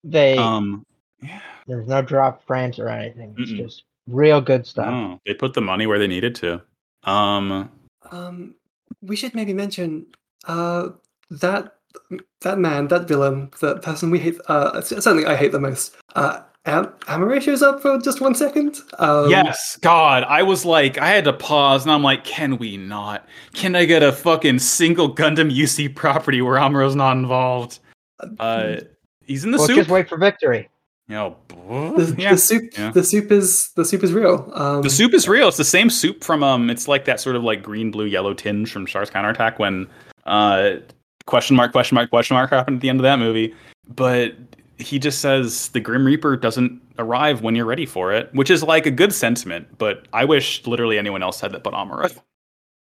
They 0.04 0.36
Um 0.38 0.84
yeah. 1.22 1.40
there's 1.66 1.86
no 1.86 2.02
drop 2.02 2.44
frames 2.46 2.78
or 2.78 2.88
anything. 2.88 3.34
It's 3.38 3.50
Mm-mm. 3.52 3.58
just 3.58 3.84
real 4.08 4.40
good 4.40 4.66
stuff. 4.66 4.88
Oh, 4.88 5.20
they 5.26 5.34
put 5.34 5.54
the 5.54 5.60
money 5.60 5.86
where 5.86 5.98
they 5.98 6.08
needed 6.08 6.34
to. 6.36 6.62
Um 7.04 7.70
Um, 8.10 8.54
we 9.02 9.16
should 9.16 9.34
maybe 9.34 9.52
mention 9.52 10.06
uh, 10.46 10.88
that 11.30 11.74
that 12.40 12.58
man, 12.58 12.88
that 12.88 13.06
villain, 13.08 13.50
that 13.60 13.82
person 13.82 14.10
we 14.10 14.18
hate. 14.18 14.38
Uh, 14.46 14.80
certainly, 14.80 15.26
I 15.26 15.36
hate 15.36 15.52
the 15.52 15.60
most. 15.60 15.96
Uh, 16.14 16.40
Am- 16.66 16.92
Amuro 17.06 17.40
shows 17.40 17.62
up 17.62 17.80
for 17.80 17.98
just 17.98 18.20
one 18.20 18.34
second. 18.34 18.78
Um, 18.98 19.30
yes, 19.30 19.78
God, 19.80 20.24
I 20.24 20.42
was 20.42 20.64
like, 20.64 20.98
I 20.98 21.08
had 21.08 21.24
to 21.24 21.32
pause, 21.32 21.82
and 21.84 21.92
I'm 21.92 22.02
like, 22.02 22.24
can 22.24 22.58
we 22.58 22.76
not? 22.76 23.26
Can 23.54 23.74
I 23.74 23.86
get 23.86 24.02
a 24.02 24.12
fucking 24.12 24.58
single 24.58 25.14
Gundam 25.14 25.50
UC 25.54 25.94
property 25.94 26.42
where 26.42 26.58
Amuro's 26.58 26.94
not 26.96 27.16
involved? 27.16 27.78
Uh, 28.38 28.76
he's 29.24 29.44
in 29.44 29.50
the 29.50 29.58
well, 29.58 29.66
soup. 29.66 29.76
just 29.76 29.90
wait 29.90 30.08
for 30.08 30.18
victory. 30.18 30.68
You 31.08 31.16
know, 31.16 31.36
The, 31.48 32.14
yeah. 32.16 32.32
the 32.32 32.38
soup, 32.38 32.70
yeah. 32.78 32.92
the 32.92 33.02
soup 33.02 33.32
is 33.32 33.70
the 33.74 33.84
soup 33.84 34.04
is 34.04 34.12
real. 34.12 34.48
Um, 34.54 34.82
The 34.82 34.90
soup 34.90 35.12
is 35.12 35.28
real. 35.28 35.48
It's 35.48 35.56
the 35.56 35.64
same 35.64 35.90
soup 35.90 36.22
from 36.22 36.42
um. 36.44 36.70
It's 36.70 36.86
like 36.86 37.04
that 37.06 37.20
sort 37.20 37.34
of 37.36 37.42
like 37.42 37.62
green, 37.62 37.90
blue, 37.90 38.06
yellow 38.06 38.32
tinge 38.32 38.70
from 38.70 38.86
Char's 38.86 39.10
Counterattack 39.10 39.58
when 39.58 39.88
uh 40.26 40.76
question 41.26 41.56
mark 41.56 41.72
question 41.72 41.94
mark 41.96 42.10
question 42.10 42.34
mark 42.34 42.50
happened 42.50 42.76
at 42.76 42.80
the 42.80 42.88
end 42.88 43.00
of 43.00 43.02
that 43.02 43.18
movie. 43.18 43.54
But 43.88 44.34
he 44.78 44.98
just 44.98 45.20
says 45.20 45.68
the 45.70 45.80
Grim 45.80 46.04
Reaper 46.04 46.36
doesn't 46.36 46.80
arrive 46.98 47.42
when 47.42 47.54
you're 47.54 47.66
ready 47.66 47.86
for 47.86 48.12
it, 48.12 48.32
which 48.34 48.50
is 48.50 48.62
like 48.62 48.86
a 48.86 48.90
good 48.90 49.12
sentiment. 49.12 49.66
But 49.78 50.06
I 50.12 50.24
wish 50.24 50.64
literally 50.66 50.96
anyone 50.96 51.22
else 51.22 51.40
had 51.40 51.52
that 51.52 51.62
but 51.64 51.74
Amuro. 51.74 52.16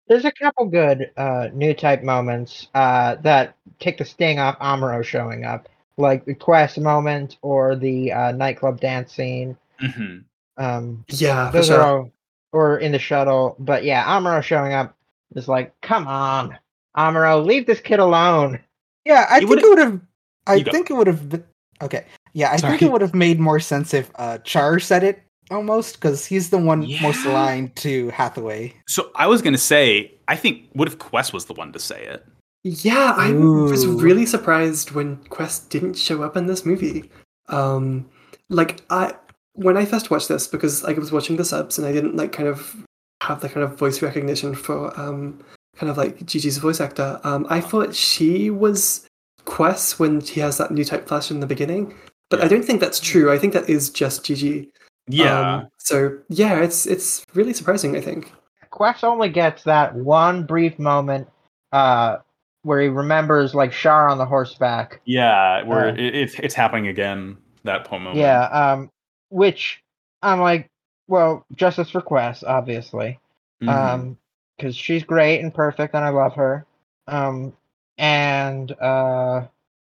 There's 0.08 0.26
a 0.26 0.32
couple 0.32 0.66
good 0.66 1.10
uh, 1.18 1.50
new 1.54 1.74
type 1.74 2.04
moments 2.04 2.68
uh, 2.76 3.16
that 3.24 3.56
take 3.80 3.98
the 3.98 4.06
sting 4.06 4.40
off 4.40 4.60
Amuro 4.60 5.04
showing 5.04 5.46
up, 5.46 5.70
like 5.98 6.26
the 6.26 6.34
Quess 6.36 6.78
moment 6.78 7.38
or 7.42 7.76
the 7.76 8.12
uh, 8.12 8.32
nightclub 8.32 8.80
dance 8.80 9.14
scene. 9.14 9.58
hmm 9.80 10.20
Um, 10.58 11.06
yeah, 11.10 11.50
for 11.52 11.58
those 11.58 11.68
sure. 11.68 11.80
are 11.82 11.98
all, 12.00 12.12
or 12.52 12.78
in 12.80 12.92
the 12.92 13.00
shuttle. 13.00 13.56
But 13.60 13.84
yeah, 13.84 14.04
Amuro 14.06 14.42
showing 14.44 14.74
up 14.74 14.96
is 15.36 15.48
like, 15.48 15.74
come 15.82 16.08
on, 16.08 16.58
Amuro, 16.98 17.46
leave 17.46 17.66
this 17.66 17.80
kid 17.80 18.00
alone. 18.00 18.60
Yeah, 19.06 19.26
I 19.30 19.40
He 19.40 19.46
think 19.46 19.62
it 19.64 19.70
would 19.70 19.80
have. 19.80 20.02
I 20.48 20.56
You 20.56 20.64
go. 20.64 20.72
think 20.72 20.90
it 20.90 20.94
would 20.94 21.08
have. 21.08 21.30
been 21.30 21.44
Okay. 21.82 22.06
Yeah, 22.34 22.52
I 22.52 22.58
think 22.58 22.82
it 22.82 22.92
would 22.92 23.02
have 23.02 23.16
made 23.16 23.40
more 23.40 23.60
sense 23.60 23.94
if 23.94 24.12
uh, 24.16 24.38
Char 24.40 24.80
said 24.80 25.04
it 25.04 25.22
almost 25.50 25.96
because 25.96 26.26
he's 26.26 26.50
the 26.50 26.58
one 26.58 26.88
most 27.02 27.26
aligned 27.26 27.76
to 27.78 28.10
Hathaway. 28.12 28.74
So 28.88 29.12
I 29.16 29.28
was 29.28 29.42
gonna 29.42 29.58
say, 29.58 30.14
I 30.28 30.36
think 30.36 30.70
what 30.74 30.88
if 30.88 30.98
Quess 30.98 31.34
was 31.34 31.46
the 31.46 31.54
one 31.54 31.74
to 31.74 31.80
say 31.80 32.06
it? 32.06 32.26
Yeah, 32.64 33.16
I 33.18 33.32
was 33.32 33.88
really 33.88 34.26
surprised 34.26 34.92
when 34.92 35.18
Quess 35.30 35.60
didn't 35.60 35.96
show 35.96 36.22
up 36.22 36.38
in 36.38 36.46
this 36.46 36.66
movie. 36.66 37.10
Um, 37.48 38.08
like 38.50 38.82
I 38.90 39.16
when 39.54 39.78
I 39.78 39.86
first 39.86 40.12
watched 40.12 40.28
this 40.28 40.48
because 40.48 40.84
I 40.84 40.94
was 40.94 41.12
watching 41.12 41.38
the 41.38 41.46
subs 41.46 41.78
and 41.78 41.88
I 41.88 41.92
didn't 41.92 42.16
like 42.16 42.32
kind 42.32 42.48
of 42.48 42.76
have 43.24 43.42
the 43.42 43.50
kind 43.50 43.64
of 43.64 43.78
voice 43.78 44.02
recognition 44.02 44.54
for 44.56 44.98
um 45.00 45.40
kind 45.76 45.90
of 45.90 45.98
like 45.98 46.26
Gigi's 46.26 46.58
voice 46.58 46.80
actor. 46.80 47.20
Um, 47.24 47.48
I 47.50 47.62
thought 47.62 47.96
she 47.96 48.50
was 48.50 49.08
Quess 49.46 49.98
when 49.98 50.22
he 50.22 50.40
has 50.42 50.58
that 50.58 50.72
new 50.72 50.86
type 50.86 51.08
flash 51.08 51.32
in 51.32 51.40
the 51.40 51.48
beginning, 51.48 51.96
but 52.30 52.42
I 52.42 52.48
don't 52.48 52.64
think 52.64 52.80
that's 52.80 53.00
true. 53.00 53.32
I 53.32 53.40
think 53.40 53.54
that 53.54 53.70
is 53.70 53.90
just 53.90 54.24
Gigi. 54.24 54.70
Yeah. 55.08 55.56
Um, 55.56 55.68
so 55.80 56.18
yeah, 56.30 56.62
it's 56.62 56.86
it's 56.86 57.26
really 57.34 57.54
surprising. 57.54 57.96
I 57.96 58.02
think. 58.02 58.32
Quess 58.70 59.04
only 59.04 59.30
gets 59.30 59.64
that 59.64 59.96
one 59.96 60.46
brief 60.46 60.78
moment 60.80 61.28
uh, 61.72 62.18
where 62.64 62.80
he 62.82 62.88
remembers 62.88 63.54
like 63.56 63.72
Char 63.72 64.08
on 64.10 64.18
the 64.18 64.26
horseback. 64.26 65.02
yeah, 65.06 65.64
where 65.64 65.90
Uh, 65.90 65.94
it, 65.94 66.16
it's 66.16 66.36
it's 66.40 66.54
happening 66.56 66.88
again. 66.88 67.38
That 67.64 67.86
point 67.86 68.04
moment. 68.04 68.20
Yeah, 68.20 68.44
um, 68.46 68.90
which 69.30 69.82
I'm 70.24 70.40
like, 70.40 70.70
well, 71.08 71.46
justice 71.56 71.90
for 71.90 72.02
Quess, 72.02 72.44
obviously. 72.44 73.20
Mhm. 73.64 73.70
um 73.70 74.18
because 74.58 74.76
she's 74.76 75.04
great 75.04 75.40
and 75.40 75.54
perfect 75.54 75.94
and 75.96 76.04
i 76.06 76.10
love 76.10 76.34
her 76.36 76.66
um 77.08 77.52
and 77.98 78.72
uh 78.80 79.42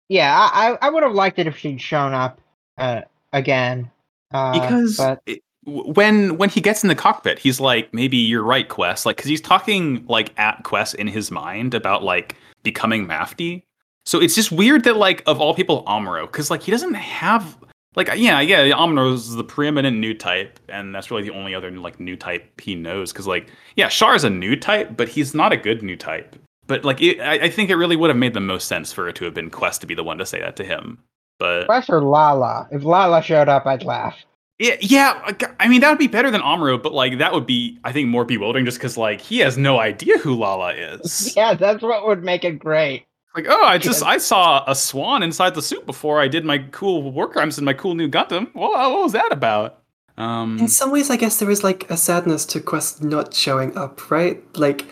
Yeah, 0.10 0.34
I, 0.52 0.78
I 0.82 0.90
would 0.90 1.04
have 1.04 1.14
liked 1.14 1.38
it 1.40 1.48
if 1.48 1.58
she'd 1.58 1.82
shown 1.82 2.14
up 2.14 2.40
uh, 2.78 3.02
again. 3.34 3.90
Uh, 4.34 4.54
because 4.60 4.98
but 4.98 5.22
it- 5.26 5.42
when 5.66 6.38
when 6.38 6.50
he 6.50 6.62
gets 6.62 6.84
in 6.84 6.88
the 6.88 6.96
cockpit, 6.96 7.38
he's 7.40 7.60
like, 7.60 7.94
maybe 7.94 8.18
you're 8.18 8.44
right, 8.44 8.68
Quess. 8.68 9.06
Like, 9.06 9.18
because 9.18 9.30
he's 9.30 9.42
talking 9.42 10.04
like 10.08 10.34
at 10.40 10.64
Quess 10.64 10.94
in 10.96 11.08
his 11.08 11.30
mind 11.30 11.74
about 11.74 12.02
like 12.04 12.36
becoming 12.64 13.08
Mafty. 13.08 13.64
So 14.06 14.22
it's 14.22 14.36
just 14.36 14.52
weird 14.52 14.84
that 14.86 14.98
like 14.98 15.24
of 15.28 15.40
all 15.40 15.54
people, 15.54 15.84
Amuro, 15.86 16.26
because 16.26 16.50
like 16.50 16.64
he 16.64 16.72
doesn't 16.72 16.96
have 16.96 17.58
like 17.96 18.08
yeah 18.16 18.40
yeah 18.40 18.66
Amuro 18.70 19.14
is 19.14 19.36
the 19.36 19.44
preeminent 19.44 19.98
new 19.98 20.14
type, 20.14 20.60
and 20.70 20.94
that's 20.94 21.12
really 21.12 21.24
the 21.24 21.34
only 21.34 21.54
other 21.54 21.72
like 21.72 22.00
new 22.00 22.16
type 22.16 22.60
he 22.60 22.76
knows. 22.76 23.12
Because 23.12 23.28
like 23.28 23.50
yeah, 23.76 23.90
Char 23.90 24.16
is 24.16 24.24
a 24.24 24.30
new 24.30 24.56
type, 24.56 24.96
but 24.98 25.10
he's 25.10 25.34
not 25.34 25.54
a 25.54 25.58
good 25.58 25.84
new 25.84 25.96
type. 25.96 26.36
But 26.68 26.86
like 26.86 27.02
it, 27.02 27.20
I, 27.20 27.46
I 27.46 27.50
think 27.50 27.70
it 27.70 27.76
really 27.76 27.96
would 27.96 28.10
have 28.10 28.18
made 28.18 28.34
the 28.34 28.40
most 28.40 28.68
sense 28.68 28.94
for 28.94 29.08
it 29.10 29.16
to 29.18 29.26
have 29.26 29.34
been 29.34 29.50
Quess 29.50 29.78
to 29.80 29.88
be 29.88 29.96
the 29.96 30.04
one 30.04 30.18
to 30.20 30.26
say 30.26 30.40
that 30.40 30.56
to 30.58 30.64
him. 30.64 31.00
But 31.40 31.66
Quess 31.66 31.90
or 31.90 32.02
Lalah. 32.02 32.68
If 32.72 32.84
Lalah 32.84 33.24
showed 33.24 33.50
up, 33.50 33.66
I'd 33.66 33.84
laugh. 33.84 34.18
Yeah, 34.60 34.76
yeah. 34.82 35.32
I 35.60 35.70
mean, 35.70 35.80
that 35.82 35.90
would 35.90 36.00
be 36.00 36.08
better 36.08 36.30
than 36.30 36.42
Amuro, 36.42 36.82
but 36.82 36.94
like 36.94 37.18
that 37.18 37.34
would 37.34 37.46
be, 37.46 37.80
I 37.86 37.94
think, 37.94 38.10
more 38.10 38.26
bewildering 38.26 38.66
just 38.66 38.78
because 38.78 38.98
like 38.98 39.22
he 39.22 39.40
has 39.40 39.58
no 39.58 39.80
idea 39.80 40.18
who 40.18 40.36
Lalah 40.38 41.00
is. 41.00 41.34
Yeah, 41.40 41.54
that's 41.54 41.82
what 41.82 42.06
would 42.06 42.24
make 42.24 42.44
it 42.44 42.60
great. 42.60 43.06
Like, 43.36 43.46
oh, 43.48 43.64
I 43.64 43.78
just 43.78 44.04
I 44.04 44.18
saw 44.18 44.64
a 44.68 44.76
swan 44.76 45.24
inside 45.24 45.56
the 45.56 45.62
suit 45.62 45.86
before 45.86 46.20
I 46.20 46.28
did 46.28 46.44
my 46.44 46.58
cool 46.72 47.10
work 47.12 47.32
crimes 47.32 47.58
and 47.58 47.66
my 47.66 47.74
cool 47.74 47.96
new 47.96 48.10
Gundam. 48.10 48.54
Well, 48.54 48.72
what 48.72 49.04
was 49.04 49.14
that 49.14 49.32
about? 49.32 49.80
Um, 50.18 50.60
In 50.60 50.68
some 50.68 50.92
ways, 50.92 51.10
I 51.10 51.16
guess 51.16 51.40
there 51.40 51.50
is 51.50 51.64
like 51.64 51.90
a 51.90 51.96
sadness 51.96 52.46
to 52.48 52.60
Quess 52.60 53.02
not 53.02 53.34
showing 53.34 53.78
up, 53.78 54.12
right? 54.12 54.44
Like, 54.58 54.86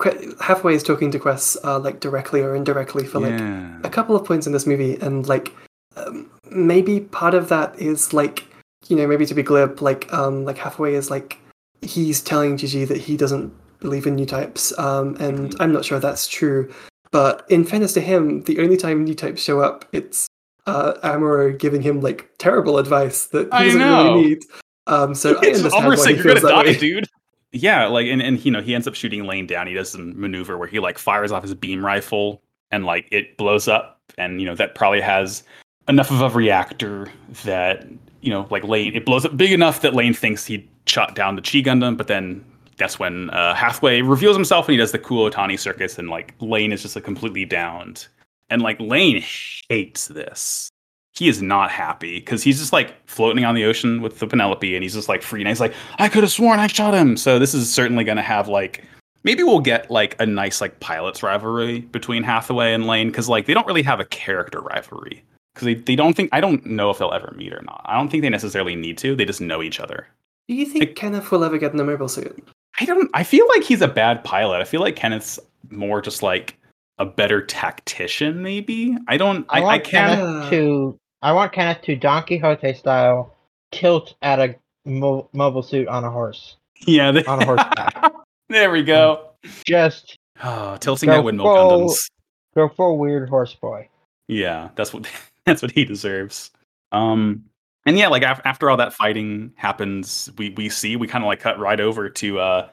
Que- 0.00 0.34
Hathaway 0.40 0.74
is 0.74 0.82
talking 0.82 1.10
to 1.10 1.18
Quess 1.18 1.58
uh, 1.64 1.78
like 1.78 2.00
directly 2.00 2.40
or 2.40 2.54
indirectly 2.54 3.04
for 3.04 3.20
like 3.20 3.38
yeah. 3.38 3.76
a 3.84 3.90
couple 3.90 4.16
of 4.16 4.24
points 4.24 4.46
in 4.46 4.54
this 4.54 4.66
movie, 4.66 4.94
and 5.02 5.26
like 5.28 5.52
um, 5.96 6.30
maybe 6.50 7.00
part 7.00 7.34
of 7.34 7.50
that 7.50 7.78
is 7.78 8.14
like 8.14 8.46
you 8.88 8.96
know 8.96 9.06
maybe 9.06 9.26
to 9.26 9.34
be 9.34 9.42
glib, 9.42 9.80
like 9.80 10.12
um 10.12 10.44
like 10.44 10.58
Hathaway 10.58 10.94
is 10.94 11.10
like 11.10 11.38
he's 11.82 12.20
telling 12.20 12.56
Gigi 12.56 12.84
that 12.84 12.98
he 12.98 13.16
doesn't 13.16 13.52
believe 13.80 14.06
in 14.06 14.14
new 14.14 14.26
types, 14.26 14.76
um, 14.78 15.16
and 15.20 15.54
I'm 15.60 15.72
not 15.72 15.84
sure 15.84 15.98
that's 15.98 16.26
true. 16.28 16.72
But 17.10 17.44
in 17.50 17.64
fairness 17.64 17.92
to 17.94 18.00
him, 18.00 18.42
the 18.42 18.58
only 18.60 18.76
time 18.76 19.04
new 19.04 19.14
types 19.14 19.42
show 19.42 19.60
up, 19.60 19.84
it's 19.92 20.26
uh, 20.66 20.94
Amuro 21.04 21.58
giving 21.58 21.82
him 21.82 22.00
like 22.00 22.30
terrible 22.38 22.78
advice 22.78 23.26
that 23.26 23.46
he 23.46 23.50
I 23.52 23.64
doesn't 23.64 23.80
know. 23.80 24.14
really 24.14 24.24
need. 24.28 24.38
Um, 24.86 25.14
so 25.14 25.30
I 25.36 25.40
It's 25.46 25.58
understand 25.58 25.84
almost 25.84 25.98
why 26.00 26.04
like 26.04 26.16
he 26.16 26.22
you're 26.22 26.32
feels 26.34 26.40
gonna 26.42 26.54
that 26.56 26.64
die, 26.64 26.72
way. 26.72 26.78
dude. 26.78 27.06
Yeah, 27.52 27.86
like 27.86 28.06
and, 28.06 28.22
and 28.22 28.42
you 28.44 28.50
know 28.50 28.62
he 28.62 28.74
ends 28.74 28.86
up 28.88 28.94
shooting 28.94 29.24
Lane 29.24 29.46
down. 29.46 29.66
He 29.66 29.74
does 29.74 29.90
some 29.90 30.18
maneuver 30.18 30.56
where 30.56 30.68
he 30.68 30.78
like 30.80 30.96
fires 30.98 31.30
off 31.32 31.42
his 31.42 31.54
beam 31.54 31.84
rifle 31.84 32.42
and 32.70 32.86
like 32.86 33.06
it 33.12 33.36
blows 33.36 33.68
up, 33.68 34.00
and 34.16 34.40
you 34.40 34.46
know 34.46 34.54
that 34.54 34.74
probably 34.74 35.00
has 35.02 35.42
enough 35.88 36.10
of 36.10 36.22
a 36.22 36.30
reactor 36.30 37.08
that 37.44 37.86
you 38.22 38.30
know 38.30 38.46
like 38.50 38.64
Lane 38.64 38.94
it 38.94 39.04
blows 39.04 39.26
up 39.26 39.36
big 39.36 39.52
enough 39.52 39.82
that 39.82 39.94
Lane 39.94 40.14
thinks 40.14 40.46
he 40.46 40.68
shot 40.86 41.14
down 41.14 41.36
the 41.36 41.42
Chi 41.42 41.60
Gundam, 41.60 41.96
but 41.96 42.06
then 42.06 42.44
that's 42.78 42.98
when 42.98 43.30
uh, 43.30 43.54
Hathaway 43.54 44.00
reveals 44.00 44.36
himself 44.36 44.66
and 44.66 44.72
he 44.72 44.78
does 44.78 44.92
the 44.92 44.98
cool 44.98 45.30
Itano 45.30 45.58
circus, 45.58 45.98
and 45.98 46.08
like 46.08 46.34
Lane 46.40 46.72
is 46.72 46.82
just 46.82 46.96
like 46.96 47.04
completely 47.04 47.44
downed, 47.44 48.06
and 48.48 48.62
like 48.62 48.80
Lane 48.80 49.22
hates 49.68 50.08
this. 50.08 50.70
He 51.14 51.28
is 51.28 51.42
not 51.42 51.70
happy 51.70 52.20
because 52.20 52.42
he's 52.42 52.58
just 52.58 52.72
like 52.72 52.94
floating 53.06 53.44
on 53.44 53.54
the 53.54 53.64
ocean 53.64 54.00
with 54.00 54.18
the 54.18 54.26
Penelope 54.26 54.74
and 54.74 54.82
he's 54.82 54.94
just 54.94 55.10
like 55.10 55.20
free 55.20 55.42
and 55.42 55.48
he's 55.48 55.60
like, 55.60 55.74
I 55.98 56.08
could 56.08 56.22
have 56.22 56.32
sworn 56.32 56.58
I 56.58 56.68
shot 56.68 56.94
him. 56.94 57.18
So 57.18 57.38
this 57.38 57.52
is 57.52 57.70
certainly 57.70 58.02
going 58.02 58.16
to 58.16 58.22
have 58.22 58.48
like, 58.48 58.82
maybe 59.22 59.42
we'll 59.42 59.60
get 59.60 59.90
like 59.90 60.18
a 60.22 60.24
nice 60.24 60.62
like 60.62 60.80
pilots 60.80 61.22
rivalry 61.22 61.80
between 61.80 62.22
Hathaway 62.22 62.72
and 62.72 62.86
Lane 62.86 63.08
because 63.08 63.28
like 63.28 63.44
they 63.44 63.52
don't 63.52 63.66
really 63.66 63.82
have 63.82 64.00
a 64.00 64.06
character 64.06 64.62
rivalry 64.62 65.22
because 65.54 65.66
they, 65.66 65.74
they 65.74 65.96
don't 65.96 66.14
think, 66.14 66.30
I 66.32 66.40
don't 66.40 66.64
know 66.66 66.90
if 66.90 66.98
they'll 66.98 67.12
ever 67.12 67.32
meet 67.36 67.52
or 67.52 67.62
not. 67.62 67.82
I 67.84 67.96
don't 67.96 68.08
think 68.10 68.22
they 68.22 68.28
necessarily 68.30 68.74
need 68.76 68.98
to. 68.98 69.14
They 69.14 69.24
just 69.24 69.40
know 69.40 69.62
each 69.62 69.80
other. 69.80 70.06
Do 70.48 70.54
you 70.54 70.66
think 70.66 70.96
Kenneth 70.96 71.30
will 71.30 71.44
ever 71.44 71.58
get 71.58 71.72
in 71.72 71.80
a 71.80 71.84
mobile 71.84 72.08
suit? 72.08 72.42
I 72.80 72.84
don't, 72.84 73.10
I 73.14 73.22
feel 73.22 73.46
like 73.48 73.62
he's 73.62 73.82
a 73.82 73.88
bad 73.88 74.24
pilot. 74.24 74.60
I 74.60 74.64
feel 74.64 74.80
like 74.80 74.96
Kenneth's 74.96 75.38
more 75.70 76.00
just 76.00 76.22
like 76.22 76.58
a 76.98 77.04
better 77.06 77.42
tactician 77.44 78.42
maybe. 78.42 78.96
I 79.08 79.16
don't, 79.16 79.46
I 79.48 79.58
I, 79.58 79.60
I, 79.60 79.64
want 79.64 79.84
can't. 79.84 80.20
Kenneth 80.20 80.50
to. 80.50 80.98
I 81.22 81.32
want 81.32 81.52
Kenneth 81.52 81.82
to 81.82 81.96
Don 81.96 82.24
Quixote 82.24 82.74
style 82.74 83.34
tilt 83.70 84.14
at 84.22 84.40
a 84.40 84.56
mo- 84.84 85.28
mobile 85.32 85.62
suit 85.62 85.86
on 85.88 86.04
a 86.04 86.10
horse. 86.10 86.56
Yeah, 86.86 87.12
they, 87.12 87.24
On 87.26 87.40
a 87.40 87.44
horseback. 87.46 88.12
there 88.48 88.70
we 88.70 88.82
go. 88.82 89.28
Just 89.66 90.16
Oh, 90.42 90.76
tilting 90.80 91.10
at 91.10 91.22
windmill 91.22 91.46
full- 91.46 91.88
Gundams. 91.90 92.10
go 92.56 92.68
full 92.68 92.98
weird 92.98 93.28
horse 93.28 93.54
boy. 93.54 93.88
Yeah, 94.28 94.70
that's 94.74 94.92
what 94.92 95.08
that's 95.46 95.62
what 95.62 95.70
he 95.70 95.84
deserves. 95.84 96.50
Um, 96.92 97.44
and 97.86 97.98
yeah, 97.98 98.08
like 98.08 98.22
af- 98.22 98.42
after 98.44 98.70
all 98.70 98.76
that 98.76 98.92
fighting 98.92 99.52
happens, 99.56 100.30
we 100.38 100.50
we 100.50 100.68
see 100.68 100.96
we 100.96 101.06
kind 101.06 101.24
of 101.24 101.28
like 101.28 101.40
cut 101.40 101.58
right 101.58 101.80
over 101.80 102.08
to 102.08 102.38
uh 102.38 102.68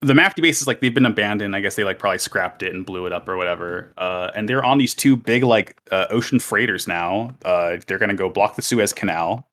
the 0.00 0.12
Mafty 0.12 0.42
base 0.42 0.60
is 0.60 0.66
like 0.66 0.80
they've 0.80 0.94
been 0.94 1.06
abandoned. 1.06 1.56
I 1.56 1.60
guess 1.60 1.74
they 1.74 1.82
like 1.84 1.98
probably 1.98 2.18
scrapped 2.18 2.62
it 2.62 2.72
and 2.74 2.86
blew 2.86 3.06
it 3.06 3.12
up 3.12 3.28
or 3.28 3.36
whatever. 3.36 3.92
Uh, 3.96 4.30
and 4.34 4.48
they're 4.48 4.64
on 4.64 4.78
these 4.78 4.94
two 4.94 5.16
big 5.16 5.42
like 5.42 5.76
uh, 5.90 6.06
ocean 6.10 6.38
freighters 6.38 6.86
now. 6.86 7.34
Uh, 7.44 7.78
they're 7.86 7.98
gonna 7.98 8.14
go 8.14 8.28
block 8.28 8.56
the 8.56 8.62
Suez 8.62 8.92
Canal. 8.92 9.48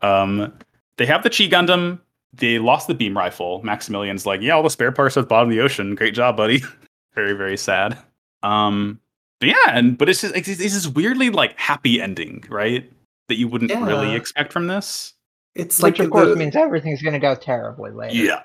Um, 0.00 0.52
they 0.96 1.06
have 1.06 1.22
the 1.22 1.30
Chi 1.30 1.44
Gundam. 1.44 2.00
They 2.32 2.58
lost 2.58 2.86
the 2.86 2.94
beam 2.94 3.16
rifle. 3.16 3.62
Maximilian's 3.62 4.24
like, 4.24 4.40
yeah, 4.40 4.54
all 4.54 4.62
the 4.62 4.70
spare 4.70 4.92
parts 4.92 5.16
are 5.16 5.20
at 5.20 5.24
the 5.24 5.28
bottom 5.28 5.50
of 5.50 5.54
the 5.54 5.60
ocean. 5.60 5.94
Great 5.94 6.14
job, 6.14 6.36
buddy. 6.36 6.62
very 7.14 7.34
very 7.34 7.58
sad. 7.58 7.98
Um, 8.42 8.98
yeah, 9.48 9.56
and 9.68 9.96
but 9.96 10.08
it's 10.08 10.20
just 10.20 10.34
it's, 10.34 10.48
it's 10.48 10.60
this 10.60 10.86
weirdly 10.86 11.30
like 11.30 11.58
happy 11.58 12.00
ending, 12.00 12.44
right? 12.48 12.90
That 13.28 13.36
you 13.36 13.48
wouldn't 13.48 13.72
really 13.72 14.14
expect 14.14 14.52
from 14.52 14.66
this. 14.66 15.14
It's 15.54 15.82
Which 15.82 15.98
like 15.98 16.06
of 16.06 16.10
course 16.10 16.28
the- 16.28 16.36
means 16.36 16.56
everything's 16.56 17.02
gonna 17.02 17.18
go 17.18 17.34
terribly 17.34 17.90
later. 17.90 18.14
Yeah. 18.14 18.42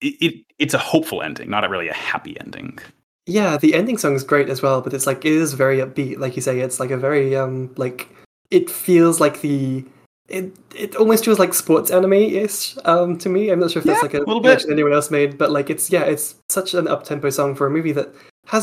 It, 0.00 0.14
it 0.20 0.44
it's 0.58 0.74
a 0.74 0.78
hopeful 0.78 1.22
ending, 1.22 1.50
not 1.50 1.64
a 1.64 1.68
really 1.68 1.88
a 1.88 1.94
happy 1.94 2.38
ending. 2.40 2.78
Yeah, 3.26 3.56
the 3.58 3.74
ending 3.74 3.98
song 3.98 4.14
is 4.14 4.24
great 4.24 4.48
as 4.48 4.62
well, 4.62 4.80
but 4.80 4.94
it's 4.94 5.06
like 5.06 5.24
it 5.24 5.32
is 5.32 5.52
very 5.54 5.78
upbeat. 5.78 6.18
Like 6.18 6.36
you 6.36 6.42
say, 6.42 6.60
it's 6.60 6.80
like 6.80 6.90
a 6.90 6.96
very 6.96 7.36
um 7.36 7.74
like 7.76 8.08
it 8.50 8.70
feels 8.70 9.20
like 9.20 9.40
the 9.40 9.84
it 10.28 10.52
it 10.74 10.94
almost 10.96 11.24
feels 11.24 11.38
like 11.38 11.52
sports 11.54 11.90
anime 11.90 12.12
ish 12.12 12.76
um 12.84 13.18
to 13.18 13.28
me. 13.28 13.50
I'm 13.50 13.58
not 13.60 13.70
sure 13.70 13.80
if 13.80 13.86
that's 13.86 14.02
like 14.02 14.14
a 14.14 14.18
little 14.18 14.40
bit. 14.40 14.64
anyone 14.70 14.92
else 14.92 15.10
made, 15.10 15.36
but 15.36 15.50
like 15.50 15.68
it's 15.68 15.90
yeah, 15.90 16.02
it's 16.02 16.36
such 16.48 16.74
an 16.74 16.86
up 16.86 17.04
tempo 17.04 17.30
song 17.30 17.54
for 17.54 17.66
a 17.66 17.70
movie 17.70 17.92
that 17.92 18.14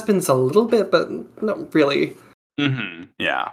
been 0.06 0.20
a 0.28 0.34
little 0.34 0.66
bit, 0.66 0.92
but 0.92 1.10
not 1.42 1.74
really. 1.74 2.16
Mm-hmm. 2.60 3.04
Yeah. 3.20 3.52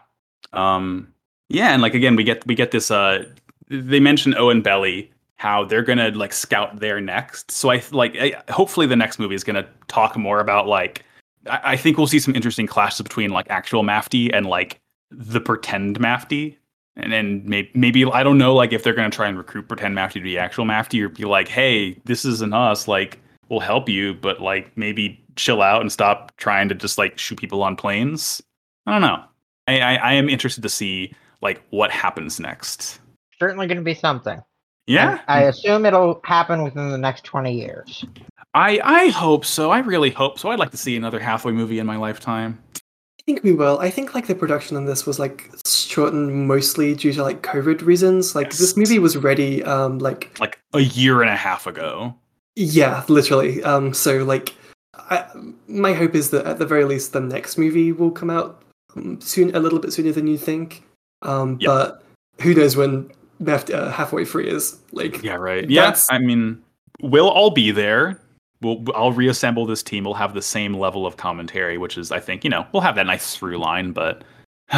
Um. 0.52 1.12
Yeah, 1.48 1.72
and 1.72 1.82
like 1.82 1.94
again, 1.94 2.16
we 2.16 2.24
get 2.24 2.46
we 2.46 2.54
get 2.54 2.70
this. 2.70 2.90
Uh, 2.90 3.24
they 3.68 4.00
mention 4.00 4.32
Oenpelli 4.32 5.08
how 5.36 5.64
they're 5.64 5.82
gonna 5.82 6.10
like 6.10 6.32
scout 6.32 6.78
there 6.78 7.00
next. 7.00 7.50
So 7.50 7.70
I 7.70 7.82
like 7.90 8.16
I, 8.16 8.40
hopefully 8.50 8.86
the 8.86 8.96
next 8.96 9.18
movie 9.18 9.34
is 9.34 9.44
gonna 9.44 9.66
talk 9.88 10.16
more 10.16 10.40
about 10.40 10.68
like 10.68 11.04
I, 11.46 11.60
I 11.72 11.76
think 11.76 11.98
we'll 11.98 12.06
see 12.06 12.20
some 12.20 12.36
interesting 12.36 12.66
clashes 12.66 13.02
between 13.02 13.30
like 13.30 13.46
actual 13.50 13.82
Mafty 13.82 14.32
and 14.32 14.46
like 14.46 14.80
the 15.10 15.40
pretend 15.40 15.98
Mafty. 15.98 16.56
And 16.94 17.12
then 17.12 17.42
maybe, 17.44 17.70
maybe 17.74 18.04
I 18.04 18.22
don't 18.22 18.38
know, 18.38 18.54
like 18.54 18.72
if 18.72 18.84
they're 18.84 18.94
gonna 18.94 19.10
try 19.10 19.26
and 19.26 19.36
recruit 19.36 19.66
pretend 19.66 19.96
Mafty 19.96 20.14
to 20.14 20.20
be 20.20 20.38
actual 20.38 20.64
Mafty, 20.64 21.02
or 21.02 21.08
be 21.08 21.24
like, 21.24 21.48
"Hey, 21.48 21.98
this 22.04 22.24
isn't 22.24 22.52
us. 22.52 22.86
Like, 22.86 23.18
we'll 23.48 23.60
help 23.60 23.88
you, 23.88 24.14
but 24.14 24.40
like 24.40 24.76
maybe 24.76 25.21
chill 25.36 25.62
out 25.62 25.80
and 25.80 25.90
stop 25.90 26.36
trying 26.36 26.68
to 26.68 26.74
just 26.74 26.98
like 26.98 27.18
shoot 27.18 27.38
people 27.38 27.62
on 27.62 27.76
planes." 27.76 28.42
I 28.86 28.92
don't 28.92 29.02
know. 29.02 29.22
I, 29.68 29.80
I, 29.80 29.94
I 29.94 30.12
am 30.14 30.28
interested 30.28 30.62
to 30.62 30.68
see 30.68 31.14
like 31.40 31.62
what 31.70 31.90
happens 31.90 32.40
next. 32.40 33.00
Certainly 33.38 33.66
gonna 33.68 33.82
be 33.82 33.94
something. 33.94 34.40
Yeah, 34.86 35.20
I, 35.28 35.38
I 35.38 35.42
assume 35.44 35.86
it'll 35.86 36.20
happen 36.24 36.62
within 36.64 36.90
the 36.90 36.98
next 36.98 37.24
twenty 37.24 37.54
years. 37.54 38.04
I 38.54 38.80
I 38.82 39.08
hope 39.08 39.44
so. 39.44 39.70
I 39.70 39.78
really 39.78 40.10
hope 40.10 40.38
so. 40.38 40.50
I'd 40.50 40.58
like 40.58 40.72
to 40.72 40.76
see 40.76 40.96
another 40.96 41.20
Hathaway 41.20 41.52
movie 41.52 41.78
in 41.78 41.86
my 41.86 41.96
lifetime. 41.96 42.58
I 42.76 43.22
think 43.24 43.44
we 43.44 43.52
will. 43.52 43.78
I 43.78 43.88
think 43.88 44.14
like 44.16 44.26
the 44.26 44.34
production 44.34 44.76
on 44.76 44.84
this 44.84 45.06
was 45.06 45.20
like 45.20 45.48
shortened 45.64 46.48
mostly 46.48 46.96
due 46.96 47.12
to 47.12 47.22
like 47.22 47.42
COVID 47.42 47.82
reasons. 47.82 48.34
Like 48.34 48.48
Yes. 48.48 48.58
this 48.58 48.76
movie 48.76 48.98
was 48.98 49.16
ready 49.16 49.62
um 49.62 50.00
like 50.00 50.36
Like 50.40 50.58
a 50.72 50.80
year 50.80 51.22
and 51.22 51.30
a 51.30 51.36
half 51.36 51.68
ago. 51.68 52.16
Yeah, 52.56 53.04
literally. 53.08 53.62
Um, 53.62 53.94
so 53.94 54.24
like, 54.24 54.54
I, 54.94 55.26
my 55.68 55.92
hope 55.92 56.14
is 56.14 56.30
that 56.30 56.46
at 56.46 56.58
the 56.58 56.66
very 56.66 56.84
least 56.84 57.12
the 57.12 57.20
next 57.20 57.56
movie 57.58 57.92
will 57.92 58.10
come 58.10 58.30
out 58.30 58.62
um, 58.96 59.20
soon, 59.20 59.54
a 59.54 59.60
little 59.60 59.78
bit 59.78 59.92
sooner 59.92 60.12
than 60.12 60.26
you 60.26 60.36
think. 60.38 60.84
Um, 61.22 61.56
Yep. 61.60 61.68
but 61.68 62.02
who 62.42 62.54
knows 62.54 62.76
when 62.76 63.10
left 63.40 63.70
uh, 63.70 63.90
halfway 63.90 64.24
free 64.24 64.48
is? 64.48 64.78
Like, 64.92 65.22
Yeah, 65.22 65.34
right. 65.36 65.68
Yeah, 65.68 65.96
I 66.10 66.18
mean, 66.18 66.62
we'll 67.00 67.28
all 67.30 67.50
be 67.50 67.70
there. 67.70 68.20
We'll 68.60 68.84
I'll 68.94 69.12
reassemble 69.12 69.66
this 69.66 69.82
team. 69.82 70.04
We'll 70.04 70.14
have 70.14 70.34
the 70.34 70.42
same 70.42 70.74
level 70.74 71.04
of 71.04 71.16
commentary, 71.16 71.78
which 71.78 71.98
is 71.98 72.12
I 72.12 72.20
think 72.20 72.44
you 72.44 72.50
know 72.50 72.64
we'll 72.72 72.82
have 72.82 72.94
that 72.94 73.06
nice 73.06 73.34
through 73.36 73.58
line. 73.58 73.90
But 73.92 74.22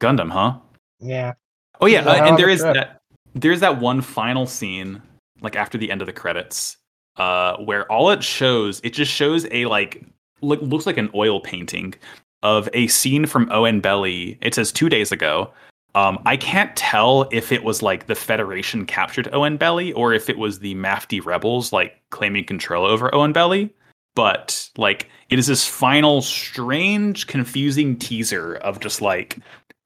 Gundam, 0.00 0.30
huh? 0.30 0.58
Yeah. 1.00 1.32
Oh 1.80 1.86
yeah, 1.86 2.00
uh, 2.00 2.14
and 2.16 2.30
of 2.32 2.36
there 2.36 2.48
a 2.48 2.52
is 2.52 2.60
trip. 2.60 2.74
that 2.74 3.00
there's 3.34 3.60
that 3.60 3.80
one 3.80 4.02
final 4.02 4.46
scene 4.46 5.00
like 5.40 5.56
after 5.56 5.78
the 5.78 5.90
end 5.90 6.02
of 6.02 6.06
the 6.06 6.12
credits 6.12 6.76
uh 7.18 7.56
where 7.58 7.90
all 7.90 8.10
it 8.10 8.22
shows 8.22 8.80
it 8.84 8.90
just 8.90 9.12
shows 9.12 9.46
a 9.50 9.66
like 9.66 10.04
look, 10.40 10.60
looks 10.62 10.86
like 10.86 10.98
an 10.98 11.10
oil 11.14 11.40
painting 11.40 11.94
of 12.42 12.68
a 12.72 12.86
scene 12.88 13.26
from 13.26 13.46
Oenpelli. 13.46 14.38
It 14.40 14.54
says 14.54 14.72
two 14.72 14.88
days 14.88 15.12
ago. 15.12 15.52
Um, 15.94 16.20
I 16.26 16.36
can't 16.36 16.74
tell 16.76 17.28
if 17.32 17.50
it 17.50 17.64
was 17.64 17.82
like 17.82 18.06
the 18.06 18.14
Federation 18.14 18.86
captured 18.86 19.26
Oenpelli 19.32 19.92
or 19.96 20.12
if 20.12 20.28
it 20.28 20.38
was 20.38 20.58
the 20.60 20.74
Mafty 20.74 21.24
rebels 21.24 21.72
like 21.72 22.00
claiming 22.10 22.44
control 22.44 22.84
over 22.86 23.10
Oenpelli. 23.10 23.70
But 24.14 24.68
like, 24.76 25.08
it 25.30 25.38
is 25.38 25.46
this 25.46 25.66
final, 25.66 26.22
strange, 26.22 27.26
confusing 27.26 27.96
teaser 27.96 28.56
of 28.56 28.80
just 28.80 29.00
like 29.00 29.38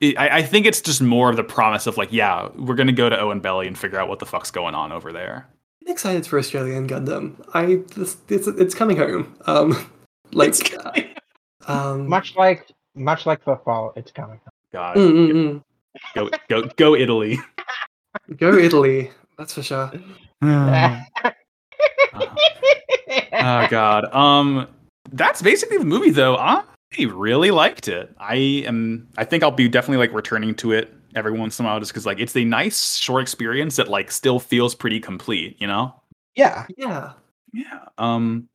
I, 0.02 0.38
I, 0.38 0.42
think 0.42 0.66
it's 0.66 0.80
just 0.80 1.00
more 1.00 1.30
of 1.30 1.36
the 1.36 1.44
promise 1.44 1.86
of 1.86 1.96
like, 1.96 2.12
yeah, 2.12 2.48
we're 2.56 2.74
gonna 2.74 2.92
go 2.92 3.09
to 3.09 3.16
Oenpelli 3.16 3.68
and 3.68 3.78
figure 3.78 4.00
out 4.00 4.09
what 4.09 4.18
the 4.18 4.26
fuck's 4.26 4.50
going 4.50 4.74
on 4.74 4.90
over 4.90 5.12
there. 5.12 5.48
I'm 5.84 5.90
excited 5.92 6.26
for 6.26 6.38
Australian 6.38 6.88
Gundam. 6.88 7.44
I 7.54 7.82
this, 7.96 8.16
it's 8.28 8.46
it's 8.46 8.74
coming 8.74 8.96
home. 8.96 9.36
Um, 9.46 9.90
like, 10.32 10.74
uh, 10.74 10.92
um, 11.66 12.09
much 12.09 12.36
like 12.36 12.68
much 12.94 13.26
like 13.26 13.42
football, 13.42 13.92
it's 13.96 14.12
coming. 14.12 14.38
Home. 14.44 14.52
God, 14.72 14.96
mm, 14.96 15.62
go 16.14 16.30
go 16.48 16.62
go 16.76 16.94
Italy. 16.94 17.38
go 18.36 18.54
Italy. 18.54 19.10
That's 19.36 19.54
for 19.54 19.62
sure. 19.62 19.90
oh 20.42 21.02
God. 23.70 24.04
Um, 24.14 24.68
that's 25.12 25.42
basically 25.42 25.78
the 25.78 25.84
movie, 25.84 26.10
though. 26.10 26.36
I 26.36 26.62
really 26.96 27.50
liked 27.50 27.88
it. 27.88 28.14
I 28.20 28.36
am. 28.66 29.09
I 29.18 29.24
think 29.24 29.42
I'll 29.42 29.50
be 29.50 29.68
definitely 29.68 29.98
like 30.06 30.14
returning 30.14 30.54
to 30.56 30.70
it 30.72 30.94
every 31.14 31.32
once 31.32 31.59
in 31.59 31.64
a 31.64 31.68
while, 31.68 31.80
just 31.80 31.93
because 31.93 32.06
like 32.06 32.20
it's 32.20 32.36
a 32.36 32.44
nice 32.44 32.97
short 32.97 33.22
experience 33.22 33.76
that 33.76 33.89
like 33.89 34.10
still 34.10 34.39
feels 34.40 34.74
pretty 34.74 35.01
complete. 35.01 35.56
You 35.60 35.66
know? 35.66 35.94
Yeah. 36.34 36.66
Yeah. 36.76 37.12
Yeah. 37.52 37.84
Um. 37.98 38.48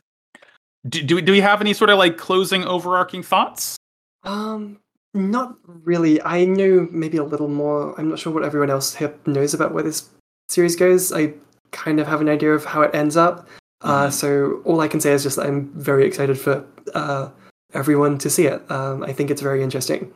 Do 0.88 1.02
do, 1.04 1.22
do 1.22 1.32
we 1.32 1.42
have 1.42 1.62
any 1.62 1.74
sort 1.74 1.90
of 1.90 1.98
like 1.98 2.18
closing 2.18 2.64
overarching 2.64 3.24
thoughts? 3.24 3.76
Um. 4.24 4.80
Not 5.14 5.56
really. 5.66 6.22
I 6.22 6.46
know 6.46 6.88
maybe 6.92 7.18
a 7.18 7.24
little 7.24 7.48
more. 7.48 8.00
I'm 8.00 8.10
not 8.10 8.20
sure 8.20 8.32
what 8.32 8.44
everyone 8.44 8.70
else 8.70 8.94
here 8.94 9.14
knows 9.26 9.54
about 9.54 9.74
where 9.74 9.84
this 9.84 10.10
series 10.50 10.76
goes. 10.76 11.12
I 11.12 11.34
kind 11.72 12.00
of 12.00 12.08
have 12.08 12.22
an 12.22 12.30
idea 12.30 12.54
of 12.54 12.66
how 12.66 12.82
it 12.82 12.94
ends 12.94 13.18
up. 13.18 13.48
Uh, 13.82 14.04
mm-hmm. 14.04 14.12
so 14.12 14.62
all 14.66 14.82
I 14.82 14.88
can 14.88 15.00
say 15.00 15.12
is 15.12 15.24
just 15.24 15.40
I'm 15.40 15.72
very 15.74 16.06
excited 16.06 16.40
for 16.40 16.66
uh, 16.94 17.30
everyone 17.74 18.18
to 18.20 18.30
see 18.30 18.46
it. 18.48 18.70
Um, 18.72 19.04
I 19.04 19.14
think 19.14 19.30
it's 19.30 19.42
very 19.42 19.64
interesting. 19.64 20.12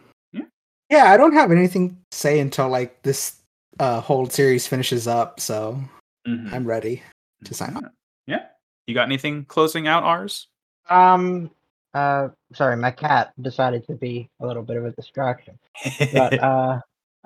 Yeah, 0.91 1.05
I 1.05 1.15
don't 1.17 1.33
have 1.33 1.51
anything 1.51 1.89
to 1.91 1.95
say 2.17 2.39
until 2.41 2.67
like 2.67 3.01
this 3.01 3.37
uh, 3.79 4.01
whole 4.01 4.27
series 4.27 4.67
finishes 4.67 5.07
up, 5.07 5.39
so 5.39 5.81
mm-hmm. 6.27 6.53
I'm 6.53 6.65
ready 6.65 7.01
to 7.45 7.53
sign 7.53 7.77
off. 7.77 7.85
Yeah. 8.27 8.45
You 8.85 8.93
got 8.93 9.07
anything 9.07 9.45
closing 9.45 9.87
out 9.87 10.03
Ars? 10.03 10.47
Um 10.89 11.49
uh 11.93 12.29
sorry, 12.53 12.75
my 12.75 12.91
cat 12.91 13.33
decided 13.41 13.87
to 13.87 13.93
be 13.93 14.29
a 14.41 14.45
little 14.45 14.63
bit 14.63 14.77
of 14.77 14.85
a 14.85 14.91
distraction. 14.91 15.57
but 16.13 16.39
uh 16.43 16.79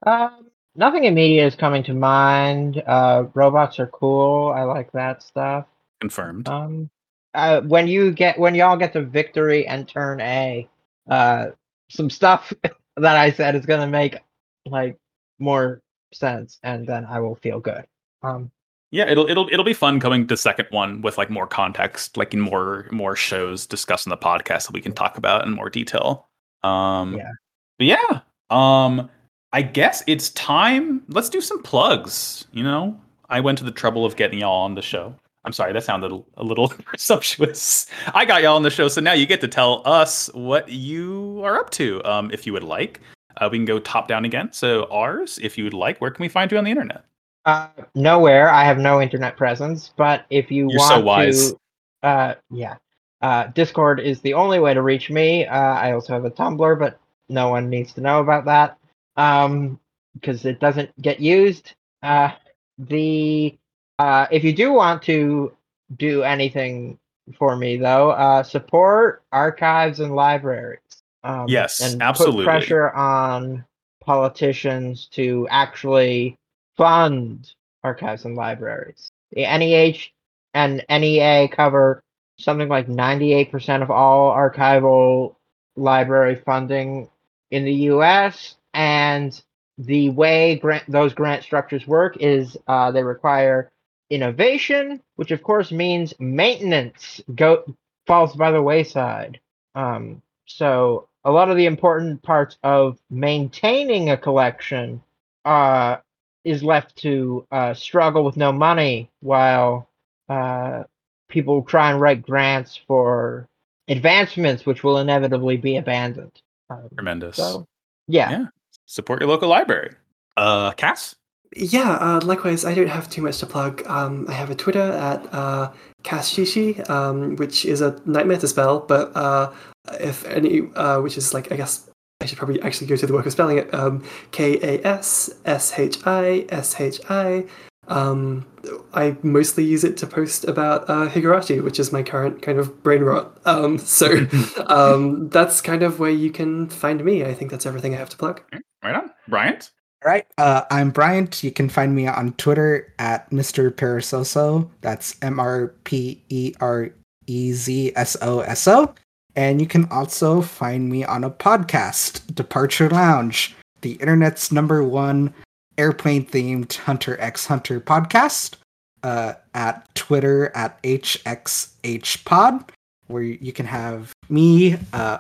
um 0.05 0.47
nothing 0.75 1.05
immediate 1.05 1.47
is 1.47 1.55
coming 1.55 1.83
to 1.83 1.93
mind. 1.93 2.83
Uh 2.85 3.25
robots 3.33 3.79
are 3.79 3.87
cool. 3.87 4.53
I 4.55 4.61
like 4.61 4.91
that 4.91 5.23
stuff. 5.23 5.65
Confirmed. 6.01 6.47
Um 6.47 6.89
uh, 7.33 7.61
when 7.61 7.87
you 7.87 8.11
get 8.11 8.39
when 8.39 8.55
y'all 8.55 8.77
get 8.77 8.93
to 8.93 9.01
victory 9.01 9.67
and 9.67 9.87
turn 9.87 10.21
A, 10.21 10.69
uh, 11.09 11.47
some 11.89 12.09
stuff 12.09 12.53
that 12.97 13.15
I 13.15 13.31
said 13.31 13.55
is 13.55 13.65
gonna 13.65 13.87
make 13.87 14.17
like 14.65 14.97
more 15.39 15.81
sense, 16.13 16.59
and 16.63 16.87
then 16.87 17.05
I 17.05 17.19
will 17.19 17.35
feel 17.35 17.59
good. 17.59 17.85
Um, 18.23 18.51
yeah, 18.91 19.09
it'll 19.09 19.29
it'll 19.29 19.49
it'll 19.51 19.65
be 19.65 19.73
fun 19.73 19.99
coming 19.99 20.27
to 20.27 20.37
second 20.37 20.67
one 20.69 21.01
with 21.01 21.17
like 21.17 21.29
more 21.29 21.47
context, 21.47 22.17
like 22.17 22.33
in 22.33 22.39
more 22.39 22.87
more 22.91 23.15
shows 23.15 23.65
discussed 23.67 24.05
in 24.05 24.09
the 24.09 24.17
podcast 24.17 24.67
that 24.67 24.73
we 24.73 24.81
can 24.81 24.93
talk 24.93 25.17
about 25.17 25.45
in 25.45 25.51
more 25.51 25.69
detail. 25.69 26.27
Um, 26.63 27.17
yeah, 27.17 27.31
but 27.77 27.87
yeah, 27.87 28.19
um, 28.49 29.09
I 29.51 29.61
guess 29.61 30.03
it's 30.07 30.29
time. 30.31 31.03
Let's 31.09 31.29
do 31.29 31.41
some 31.41 31.61
plugs. 31.61 32.45
You 32.53 32.63
know, 32.63 32.99
I 33.29 33.41
went 33.41 33.57
to 33.57 33.63
the 33.63 33.71
trouble 33.71 34.05
of 34.05 34.15
getting 34.15 34.39
y'all 34.39 34.63
on 34.63 34.75
the 34.75 34.81
show. 34.81 35.15
I'm 35.45 35.53
sorry, 35.53 35.73
that 35.73 35.83
sounded 35.83 36.11
a 36.37 36.43
little 36.43 36.69
presumptuous. 36.85 37.87
I 38.13 38.25
got 38.25 38.41
y'all 38.41 38.55
on 38.55 38.63
the 38.63 38.71
show, 38.71 38.87
so 38.87 38.99
now 38.99 39.13
you 39.13 39.25
get 39.25 39.41
to 39.41 39.47
tell 39.47 39.83
us 39.85 40.29
what 40.33 40.67
you 40.69 41.41
are 41.43 41.57
up 41.59 41.69
to. 41.71 42.03
Um, 42.03 42.31
if 42.31 42.47
you 42.47 42.53
would 42.53 42.63
like, 42.63 42.99
uh, 43.37 43.47
we 43.51 43.59
can 43.59 43.65
go 43.65 43.79
top 43.79 44.07
down 44.07 44.25
again. 44.25 44.51
So 44.51 44.85
Ars, 44.89 45.39
if 45.41 45.57
you 45.57 45.63
would 45.63 45.73
like, 45.73 45.99
where 45.99 46.09
can 46.09 46.23
we 46.23 46.29
find 46.29 46.51
you 46.51 46.57
on 46.57 46.63
the 46.63 46.71
internet? 46.71 47.05
Uh, 47.45 47.67
nowhere. 47.93 48.49
I 48.49 48.63
have 48.63 48.79
no 48.79 48.99
internet 49.01 49.37
presence. 49.37 49.93
But 49.95 50.25
if 50.31 50.49
you 50.49 50.67
You're 50.69 50.79
want 50.79 50.89
so 50.89 50.99
wise. 51.01 51.51
to, 51.51 51.59
uh, 52.01 52.35
yeah, 52.49 52.77
uh, 53.21 53.47
Discord 53.47 53.99
is 53.99 54.21
the 54.21 54.33
only 54.33 54.59
way 54.59 54.73
to 54.73 54.81
reach 54.81 55.11
me. 55.11 55.45
Uh, 55.45 55.55
I 55.55 55.91
also 55.91 56.13
have 56.13 56.25
a 56.25 56.31
Tumblr, 56.31 56.79
but 56.79 56.99
no 57.29 57.49
one 57.49 57.69
needs 57.69 57.93
to 57.93 58.01
know 58.01 58.19
about 58.19 58.45
that 58.45 58.77
um, 59.15 59.79
because 60.15 60.45
it 60.45 60.59
doesn't 60.59 60.89
get 61.01 61.19
used. 61.19 61.73
Uh, 62.01 62.31
the 62.77 63.57
uh, 63.99 64.27
if 64.31 64.43
you 64.43 64.53
do 64.53 64.73
want 64.73 65.01
to 65.03 65.53
do 65.95 66.23
anything 66.23 66.99
for 67.37 67.55
me, 67.55 67.77
though, 67.77 68.11
uh, 68.11 68.43
support 68.43 69.23
archives 69.31 69.99
and 69.99 70.15
libraries. 70.15 70.79
Um, 71.23 71.45
yes, 71.47 71.81
and 71.81 72.01
absolutely. 72.01 72.43
Put 72.43 72.45
pressure 72.45 72.91
on 72.91 73.65
politicians 74.01 75.07
to 75.13 75.47
actually 75.49 76.37
fund 76.77 77.51
archives 77.83 78.25
and 78.25 78.35
libraries. 78.35 79.09
The 79.31 79.41
NEH 79.41 80.11
and 80.53 80.85
NEA 80.89 81.47
cover 81.49 82.03
something 82.37 82.67
like 82.67 82.87
98% 82.87 83.81
of 83.81 83.89
all 83.89 84.31
archival 84.31 85.35
library 85.75 86.35
funding 86.35 87.09
in 87.51 87.63
the 87.65 87.73
US. 87.73 88.55
And 88.73 89.39
the 89.77 90.09
way 90.09 90.55
grant, 90.55 90.83
those 90.89 91.13
grant 91.13 91.43
structures 91.43 91.87
work 91.87 92.17
is 92.17 92.57
uh, 92.67 92.91
they 92.91 93.03
require 93.03 93.71
innovation, 94.09 95.01
which 95.15 95.31
of 95.31 95.43
course 95.43 95.71
means 95.71 96.13
maintenance 96.19 97.21
go 97.33 97.63
falls 98.05 98.35
by 98.35 98.51
the 98.51 98.61
wayside. 98.61 99.39
Um, 99.73 100.21
so 100.45 101.07
a 101.23 101.31
lot 101.31 101.49
of 101.49 101.57
the 101.57 101.65
important 101.65 102.21
parts 102.21 102.57
of 102.63 102.99
maintaining 103.09 104.09
a 104.09 104.17
collection 104.17 105.01
uh, 105.43 105.97
is 106.43 106.63
left 106.63 106.95
to 106.97 107.45
uh, 107.51 107.73
struggle 107.73 108.23
with 108.23 108.37
no 108.37 108.51
money 108.51 109.09
while 109.21 109.89
uh, 110.29 110.83
people 111.27 111.63
try 111.63 111.91
and 111.91 111.99
write 111.99 112.21
grants 112.21 112.79
for 112.87 113.47
advancements, 113.87 114.65
which 114.65 114.83
will 114.83 114.99
inevitably 114.99 115.57
be 115.57 115.77
abandoned. 115.77 116.31
Um, 116.69 116.89
Tremendous. 116.95 117.37
So, 117.37 117.67
yeah. 118.07 118.29
yeah. 118.29 118.45
Support 118.85 119.21
your 119.21 119.29
local 119.29 119.49
library. 119.49 119.95
Uh, 120.37 120.71
Cass? 120.71 121.15
Yeah, 121.55 121.93
uh, 121.93 122.19
likewise, 122.21 122.65
I 122.65 122.73
don't 122.73 122.87
have 122.87 123.09
too 123.09 123.21
much 123.21 123.37
to 123.39 123.45
plug. 123.45 123.81
Um, 123.87 124.25
I 124.27 124.33
have 124.33 124.49
a 124.49 124.55
Twitter 124.55 124.91
at 124.91 125.33
uh, 125.33 125.71
Kasshishi, 126.03 126.87
um, 126.89 127.37
which 127.37 127.65
is 127.65 127.79
a 127.79 127.99
nightmare 128.05 128.37
to 128.39 128.47
spell, 128.47 128.81
but 128.81 129.15
uh, 129.15 129.53
if 130.01 130.25
any, 130.25 130.69
uh, 130.75 130.99
which 130.99 131.17
is 131.17 131.33
like, 131.33 131.53
I 131.53 131.55
guess 131.55 131.89
I 132.19 132.25
should 132.25 132.37
probably 132.37 132.61
actually 132.61 132.87
go 132.87 132.97
to 132.97 133.07
the 133.07 133.13
work 133.13 133.25
of 133.25 133.31
spelling 133.31 133.57
it. 133.57 133.73
Um, 133.73 134.03
K 134.31 134.59
A 134.61 134.85
S 134.85 135.29
S 135.45 135.79
H 135.79 135.99
I 136.05 136.45
S 136.49 136.79
H 136.79 136.99
I. 137.09 137.45
Um, 137.87 138.45
I 138.93 139.15
mostly 139.21 139.63
use 139.63 139.83
it 139.83 139.95
to 139.97 140.07
post 140.07 140.43
about 140.45 140.89
uh, 140.89 141.07
Higurashi, 141.07 141.63
which 141.63 141.79
is 141.79 141.93
my 141.93 142.03
current 142.03 142.41
kind 142.41 142.57
of 142.57 142.83
brain 142.83 143.03
rot. 143.03 143.37
Um, 143.45 143.77
so 143.77 144.25
um, 144.67 145.29
that's 145.29 145.61
kind 145.61 145.83
of 145.83 145.99
where 145.99 146.11
you 146.11 146.31
can 146.31 146.67
find 146.67 147.03
me. 147.05 147.23
I 147.23 147.33
think 147.33 147.51
that's 147.51 147.65
everything 147.65 147.93
I 147.93 147.97
have 147.97 148.09
to 148.09 148.17
plug. 148.17 148.41
Right 148.83 148.95
on. 148.95 149.11
Bryant? 149.27 149.71
All 150.03 150.11
right. 150.11 150.25
Uh, 150.37 150.63
I'm 150.69 150.91
Bryant. 150.91 151.43
You 151.43 151.51
can 151.51 151.67
find 151.69 151.95
me 151.95 152.07
on 152.07 152.33
Twitter 152.33 152.93
at 152.99 153.29
Mr. 153.31 153.71
Perezoso. 153.71 154.69
That's 154.81 155.15
M 155.21 155.39
R 155.39 155.69
P 155.83 156.21
E 156.29 156.53
R 156.59 156.91
E 157.27 157.53
Z 157.53 157.91
S 157.95 158.15
O 158.21 158.41
S 158.41 158.67
O. 158.67 158.93
And 159.35 159.59
you 159.59 159.67
can 159.67 159.85
also 159.91 160.41
find 160.41 160.89
me 160.89 161.03
on 161.03 161.23
a 161.23 161.29
podcast, 161.29 162.33
Departure 162.33 162.89
Lounge, 162.89 163.55
the 163.81 163.93
internet's 163.93 164.51
number 164.51 164.83
one 164.83 165.33
airplane 165.77 166.25
themed 166.25 166.73
Hunter 166.77 167.19
x 167.19 167.47
Hunter 167.47 167.81
podcast, 167.81 168.55
uh, 169.03 169.33
at 169.53 169.93
Twitter 169.95 170.55
at 170.55 170.81
HXHPod, 170.83 172.69
where 173.07 173.23
you 173.23 173.51
can 173.51 173.65
have 173.65 174.13
me, 174.29 174.77
uh, 174.93 175.17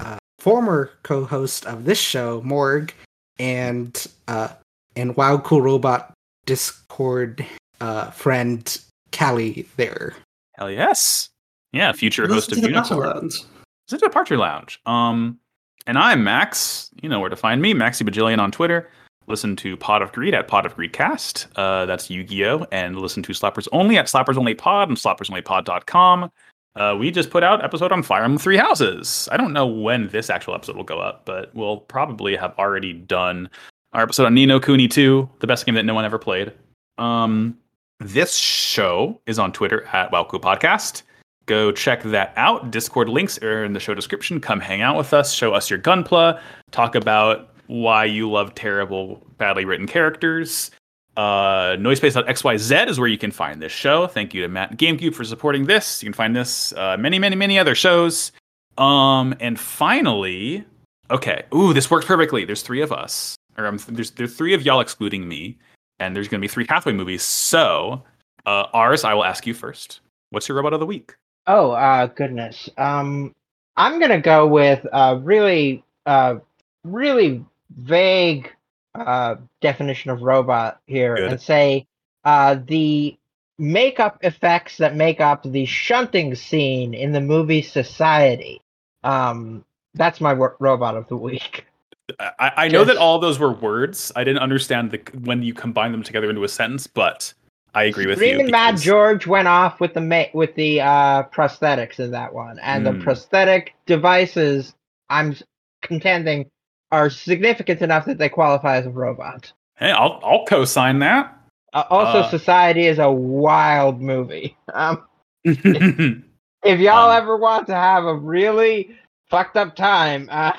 uh, 0.00 0.16
former 0.38 0.92
co 1.02 1.24
host 1.24 1.66
of 1.66 1.84
this 1.84 1.98
show, 1.98 2.40
Morg, 2.42 2.94
and 3.38 4.06
uh 4.28 4.48
and 4.96 5.16
Wow 5.16 5.38
Cool 5.38 5.62
Robot 5.62 6.12
Discord 6.46 7.44
uh 7.80 8.10
friend 8.10 8.80
Callie 9.12 9.66
there. 9.76 10.14
Hell 10.54 10.70
yes. 10.70 11.28
Yeah, 11.72 11.92
future 11.92 12.26
host 12.28 12.52
of 12.52 12.58
Unicorn. 12.58 13.26
It's 13.26 13.92
a 13.92 13.98
departure 13.98 14.36
lounge. 14.36 14.80
Um 14.86 15.38
and 15.86 15.98
I'm 15.98 16.22
Max. 16.22 16.90
You 17.02 17.08
know 17.08 17.18
where 17.18 17.30
to 17.30 17.36
find 17.36 17.62
me, 17.62 17.72
Maxi 17.74 18.06
Bajillion 18.08 18.38
on 18.38 18.52
Twitter. 18.52 18.90
Listen 19.26 19.56
to 19.56 19.76
Pod 19.76 20.00
of 20.02 20.10
Greed 20.12 20.34
at 20.34 20.48
Pod 20.48 20.64
of 20.64 20.74
Greed 20.74 20.92
Cast. 20.94 21.48
Uh, 21.56 21.84
that's 21.84 22.08
Yu-Gi-Oh! 22.08 22.66
And 22.72 22.98
listen 22.98 23.22
to 23.24 23.32
Slappers 23.32 23.68
Only 23.72 23.98
at 23.98 24.06
Slappers 24.06 24.38
Only 24.38 24.54
Pod 24.54 24.88
and 24.88 24.96
slappersonlypod.com. 24.96 26.30
uh, 26.76 26.96
we 26.98 27.10
just 27.10 27.28
put 27.28 27.44
out 27.44 27.62
episode 27.62 27.92
on 27.92 28.02
Fire 28.02 28.24
Emblem 28.24 28.38
Three 28.38 28.56
Houses. 28.56 29.28
I 29.30 29.36
don't 29.36 29.52
know 29.52 29.66
when 29.66 30.08
this 30.08 30.30
actual 30.30 30.54
episode 30.54 30.76
will 30.76 30.84
go 30.84 30.98
up, 31.00 31.26
but 31.26 31.54
we'll 31.54 31.76
probably 31.76 32.36
have 32.36 32.54
already 32.58 32.94
done 32.94 33.50
our 33.92 34.02
episode 34.02 34.26
on 34.26 34.34
Ni 34.34 34.46
no 34.46 34.60
Kuni 34.60 34.88
2, 34.88 35.28
the 35.40 35.46
best 35.46 35.66
game 35.66 35.74
that 35.74 35.84
no 35.84 35.94
one 35.94 36.04
ever 36.04 36.18
played. 36.18 36.52
Um, 36.98 37.56
this 38.00 38.36
show 38.36 39.20
is 39.26 39.38
on 39.38 39.52
Twitter 39.52 39.84
at 39.86 40.10
Wowco 40.12 40.40
Podcast. 40.40 41.02
Go 41.46 41.72
check 41.72 42.02
that 42.02 42.32
out. 42.36 42.70
Discord 42.70 43.08
links 43.08 43.38
are 43.42 43.64
in 43.64 43.72
the 43.72 43.80
show 43.80 43.94
description. 43.94 44.40
Come 44.40 44.60
hang 44.60 44.82
out 44.82 44.96
with 44.96 45.14
us, 45.14 45.32
show 45.32 45.54
us 45.54 45.70
your 45.70 45.78
gunpla, 45.78 46.40
talk 46.70 46.94
about 46.94 47.54
why 47.68 48.04
you 48.04 48.30
love 48.30 48.54
terrible, 48.54 49.22
badly 49.38 49.64
written 49.64 49.86
characters. 49.86 50.70
Uh, 51.16 51.76
Noisepace.xyz 51.76 52.88
is 52.88 53.00
where 53.00 53.08
you 53.08 53.18
can 53.18 53.32
find 53.32 53.60
this 53.60 53.72
show. 53.72 54.06
Thank 54.06 54.34
you 54.34 54.42
to 54.42 54.48
Matt 54.48 54.76
GameCube 54.76 55.14
for 55.14 55.24
supporting 55.24 55.66
this. 55.66 56.02
You 56.02 56.06
can 56.06 56.12
find 56.12 56.36
this, 56.36 56.72
uh, 56.74 56.96
many, 56.96 57.18
many, 57.18 57.34
many 57.34 57.58
other 57.58 57.74
shows. 57.74 58.30
Um, 58.76 59.34
and 59.40 59.58
finally, 59.58 60.64
okay, 61.10 61.44
ooh, 61.52 61.72
this 61.72 61.90
works 61.90 62.06
perfectly. 62.06 62.44
There's 62.44 62.62
three 62.62 62.82
of 62.82 62.92
us, 62.92 63.34
or 63.58 63.66
um, 63.66 63.78
there's 63.88 64.12
there's 64.12 64.34
three 64.34 64.54
of 64.54 64.62
y'all 64.62 64.80
excluding 64.80 65.28
me, 65.28 65.58
and 65.98 66.14
there's 66.14 66.28
going 66.28 66.40
to 66.40 66.44
be 66.44 66.48
three 66.48 66.66
Hathaway 66.68 66.94
movies. 66.94 67.22
So, 67.22 68.04
uh, 68.46 68.66
Ars, 68.72 69.04
I 69.04 69.12
will 69.14 69.24
ask 69.24 69.46
you 69.46 69.52
first. 69.52 70.00
What's 70.30 70.48
your 70.48 70.56
robot 70.56 70.72
of 70.72 70.80
the 70.80 70.86
week? 70.86 71.16
Oh, 71.46 71.72
uh, 71.72 72.06
goodness. 72.06 72.70
Um, 72.78 73.34
I'm 73.76 74.00
gonna 74.00 74.20
go 74.20 74.46
with 74.46 74.86
a 74.92 75.16
really, 75.16 75.84
uh, 76.06 76.36
really 76.84 77.44
vague 77.76 78.52
uh, 78.94 79.36
definition 79.60 80.10
of 80.10 80.22
robot 80.22 80.80
here 80.86 81.16
Good. 81.16 81.32
and 81.32 81.40
say 81.40 81.86
uh, 82.24 82.56
the 82.66 83.16
makeup 83.58 84.18
effects 84.22 84.76
that 84.78 84.94
make 84.94 85.20
up 85.20 85.42
the 85.42 85.64
shunting 85.64 86.34
scene 86.34 86.94
in 86.94 87.12
the 87.12 87.20
movie 87.20 87.62
Society. 87.62 88.60
Um, 89.02 89.64
that's 89.94 90.20
my 90.20 90.34
wo- 90.34 90.54
robot 90.58 90.96
of 90.96 91.08
the 91.08 91.16
week. 91.16 91.64
I, 92.18 92.52
I 92.56 92.68
know 92.68 92.84
that 92.84 92.96
all 92.96 93.18
those 93.18 93.38
were 93.38 93.52
words. 93.52 94.10
I 94.16 94.24
didn't 94.24 94.40
understand 94.40 94.90
the 94.90 94.98
when 95.20 95.42
you 95.42 95.54
combine 95.54 95.92
them 95.92 96.02
together 96.02 96.30
into 96.30 96.44
a 96.44 96.48
sentence, 96.48 96.86
but 96.86 97.32
I 97.74 97.84
agree 97.84 98.06
with 98.06 98.18
you. 98.18 98.24
Screaming 98.24 98.50
Mad 98.50 98.78
George 98.78 99.26
went 99.26 99.46
off 99.48 99.78
with 99.80 99.94
the 99.94 100.00
ma- 100.00 100.24
with 100.32 100.54
the 100.54 100.80
uh, 100.80 101.24
prosthetics 101.24 102.00
in 102.00 102.10
that 102.12 102.32
one, 102.32 102.58
and 102.60 102.86
Hmm. 102.86 102.98
the 102.98 103.04
prosthetic 103.04 103.74
devices. 103.86 104.74
I'm 105.10 105.36
contending 105.82 106.50
are 106.92 107.10
significant 107.10 107.82
enough 107.82 108.06
that 108.06 108.18
they 108.18 108.28
qualify 108.28 108.76
as 108.76 108.86
a 108.86 108.90
robot. 108.90 109.52
Hey, 109.76 109.90
I'll 109.90 110.20
I'll 110.22 110.44
co-sign 110.46 110.98
that. 111.00 111.34
Uh, 111.74 111.84
also, 111.90 112.20
Uh, 112.20 112.30
Society 112.30 112.86
is 112.86 112.98
a 112.98 113.10
wild 113.10 114.00
movie. 114.00 114.56
Um, 114.72 115.04
if 115.44 116.80
y'all 116.80 117.10
Um, 117.10 117.16
ever 117.22 117.36
want 117.36 117.66
to 117.68 117.74
have 117.74 118.04
a 118.04 118.14
really 118.14 118.96
fucked 119.30 119.56
up 119.58 119.76
time, 119.76 120.28
uh, 120.32 120.52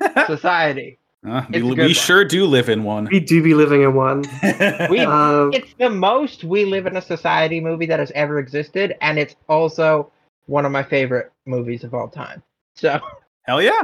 Society. 0.26 0.98
Uh, 1.26 1.42
we 1.50 1.56
It's 1.56 1.64
a 1.70 1.74
good 1.74 1.86
we 1.86 1.92
sure 1.94 2.24
do 2.24 2.44
live 2.46 2.68
in 2.68 2.84
one. 2.84 3.08
We 3.10 3.18
do 3.20 3.42
be 3.42 3.54
living 3.54 3.82
in 3.82 3.94
one. 3.94 4.24
We- 4.90 5.00
Uh, 5.00 5.48
It's 5.52 5.72
the 5.78 5.88
most 5.90 6.44
We 6.44 6.64
Live 6.66 6.86
in 6.86 6.96
a 6.96 7.02
Society 7.02 7.60
movie 7.60 7.86
that 7.86 7.98
has 7.98 8.10
ever 8.14 8.38
existed, 8.38 8.94
and 9.00 9.18
it's 9.18 9.34
also 9.48 10.10
one 10.46 10.66
of 10.66 10.72
my 10.72 10.82
favorite 10.82 11.32
movies 11.46 11.82
of 11.84 11.94
all 11.94 12.08
time. 12.08 12.42
So, 12.74 13.00
Hell 13.44 13.62
yeah. 13.62 13.82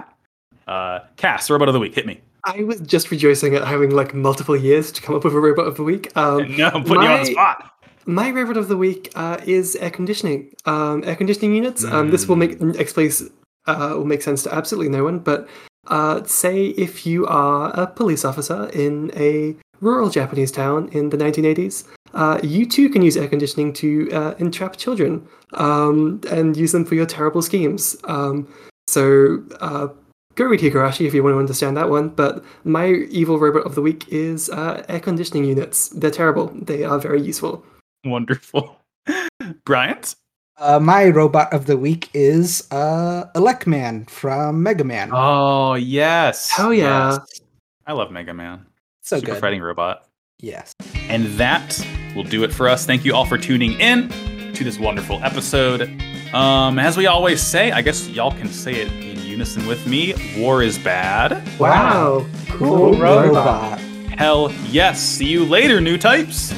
Uh, 0.69 1.01
Cass, 1.16 1.49
robot 1.51 1.69
of 1.69 1.74
the 1.74 1.81
week, 1.81 1.95
hit 1.95 2.07
me. 2.07 2.21
I 2.45 2.63
was 2.64 2.80
just 2.80 3.11
rejoicing 3.11 3.55
at 3.55 3.66
having 3.66 3.90
like 3.90 4.14
multiple 4.14 4.56
years 4.56 4.93
to 4.93 5.03
come 5.03 5.14
up 5.14 5.24
with 5.24 5.35
a 5.35 5.40
robot 5.40 5.66
of 5.66 5.77
the 5.77 5.82
week. 5.82 6.14
Um, 6.16 6.56
no, 6.56 6.69
I'm 6.69 6.85
putting 6.85 7.03
you 7.05 7.09
on 7.09 7.19
my- 7.19 7.24
the 7.24 7.32
spot. 7.32 7.72
My 8.06 8.30
robot 8.30 8.56
of 8.56 8.69
the 8.69 8.77
week 8.79 9.13
uh, 9.14 9.39
is 9.47 9.77
air 9.77 9.90
conditioning. 9.90 10.53
Um, 10.64 11.05
air 11.05 11.16
conditioning 11.16 11.55
units. 11.55 11.85
Um, 11.85 12.11
this 12.11 12.27
will 12.27 12.37
make 12.37 12.61
explain 12.79 13.11
uh, 13.66 13.90
will 13.93 14.06
make 14.06 14.22
sense 14.22 14.43
to 14.45 14.55
absolutely 14.55 14.89
no 14.89 15.05
one. 15.05 15.19
But 15.19 15.48
uh, 15.87 16.23
say 16.25 16.67
if 16.67 17.07
you 17.07 17.27
are 17.27 17.71
a 17.71 17.87
police 17.87 18.25
officer 18.25 18.69
in 18.73 19.11
a 19.17 19.57
rural 19.81 20.11
Japanese 20.11 20.53
town 20.53 20.89
in 20.93 21.11
the 21.11 21.17
1980s, 21.17 21.85
uh, 22.13 22.39
you 22.43 22.67
too 22.67 22.89
can 22.89 23.03
use 23.03 23.17
air 23.17 23.29
conditioning 23.29 23.73
to 23.73 24.11
uh, 24.13 24.35
entrap 24.39 24.77
children 24.77 25.27
um, 25.55 26.21
and 26.31 26.57
use 26.57 26.73
them 26.73 26.85
for 26.85 26.95
your 26.95 27.07
terrible 27.07 27.43
schemes. 27.43 27.97
Um, 28.05 28.49
so 28.89 29.43
uh, 29.61 29.89
go 30.35 30.45
read 30.45 30.61
Higurashi 30.61 31.07
if 31.07 31.15
you 31.15 31.23
want 31.23 31.35
to 31.35 31.39
understand 31.39 31.77
that 31.77 31.89
one. 31.89 32.09
But 32.09 32.45
my 32.65 32.89
evil 32.89 33.39
robot 33.39 33.65
of 33.65 33.75
the 33.75 33.83
week 33.83 34.09
is 34.09 34.51
uh, 34.51 34.85
air 34.89 35.01
conditioning 35.01 35.45
units. 35.45 35.89
They're 35.89 36.11
terrible. 36.11 36.49
They 36.55 36.85
are 36.85 36.99
very 36.99 37.23
useful. 37.23 37.65
Wonderful. 38.05 38.77
Bryant? 39.65 40.15
Uh, 40.61 40.79
my 40.79 41.09
robot 41.09 41.51
of 41.55 41.64
the 41.64 41.77
week 41.77 42.11
is 42.13 42.69
uh, 42.71 43.24
Elecman 43.35 44.09
from 44.11 44.63
Mega 44.63 44.85
Man. 44.85 45.09
Oh, 45.11 45.72
yes. 45.74 46.53
Oh 46.59 46.71
yeah. 46.71 47.13
Yes. 47.13 47.40
I 47.87 47.93
love 47.95 48.11
Mega 48.13 48.35
Man. 48.35 48.66
so 49.01 49.16
Super 49.19 49.32
good. 49.32 49.40
fighting 49.40 49.63
robot. 49.63 50.06
Yes. 50.39 50.74
And 51.09 51.24
that 51.39 51.82
will 52.14 52.24
do 52.24 52.45
it 52.45 52.53
for 52.53 52.69
us. 52.69 52.85
Thank 52.85 53.06
you 53.06 53.14
all 53.14 53.24
for 53.24 53.39
tuning 53.39 53.80
in 53.80 54.11
to 54.53 54.63
this 54.63 54.79
wonderful 54.79 55.19
episode. 55.24 55.82
Um, 56.35 56.79
as 56.79 56.95
we 56.97 57.06
always 57.06 57.40
say, 57.40 57.72
I 57.72 57.80
guess 57.80 58.06
y'all 58.09 58.30
can 58.30 58.48
say 58.48 58.74
it 58.82 58.93
in 58.93 59.19
unison 59.27 59.66
with 59.66 59.87
me. 59.87 60.13
War 60.37 60.63
is 60.63 60.79
bad. 60.79 61.43
Wow. 61.59 62.27
Cool 62.51 62.98
robot. 62.98 63.79
Hell 64.19 64.53
yes. 64.69 65.01
See 65.03 65.27
you 65.27 65.47
later, 65.47 65.80
new 65.80 65.97
types. 65.97 66.53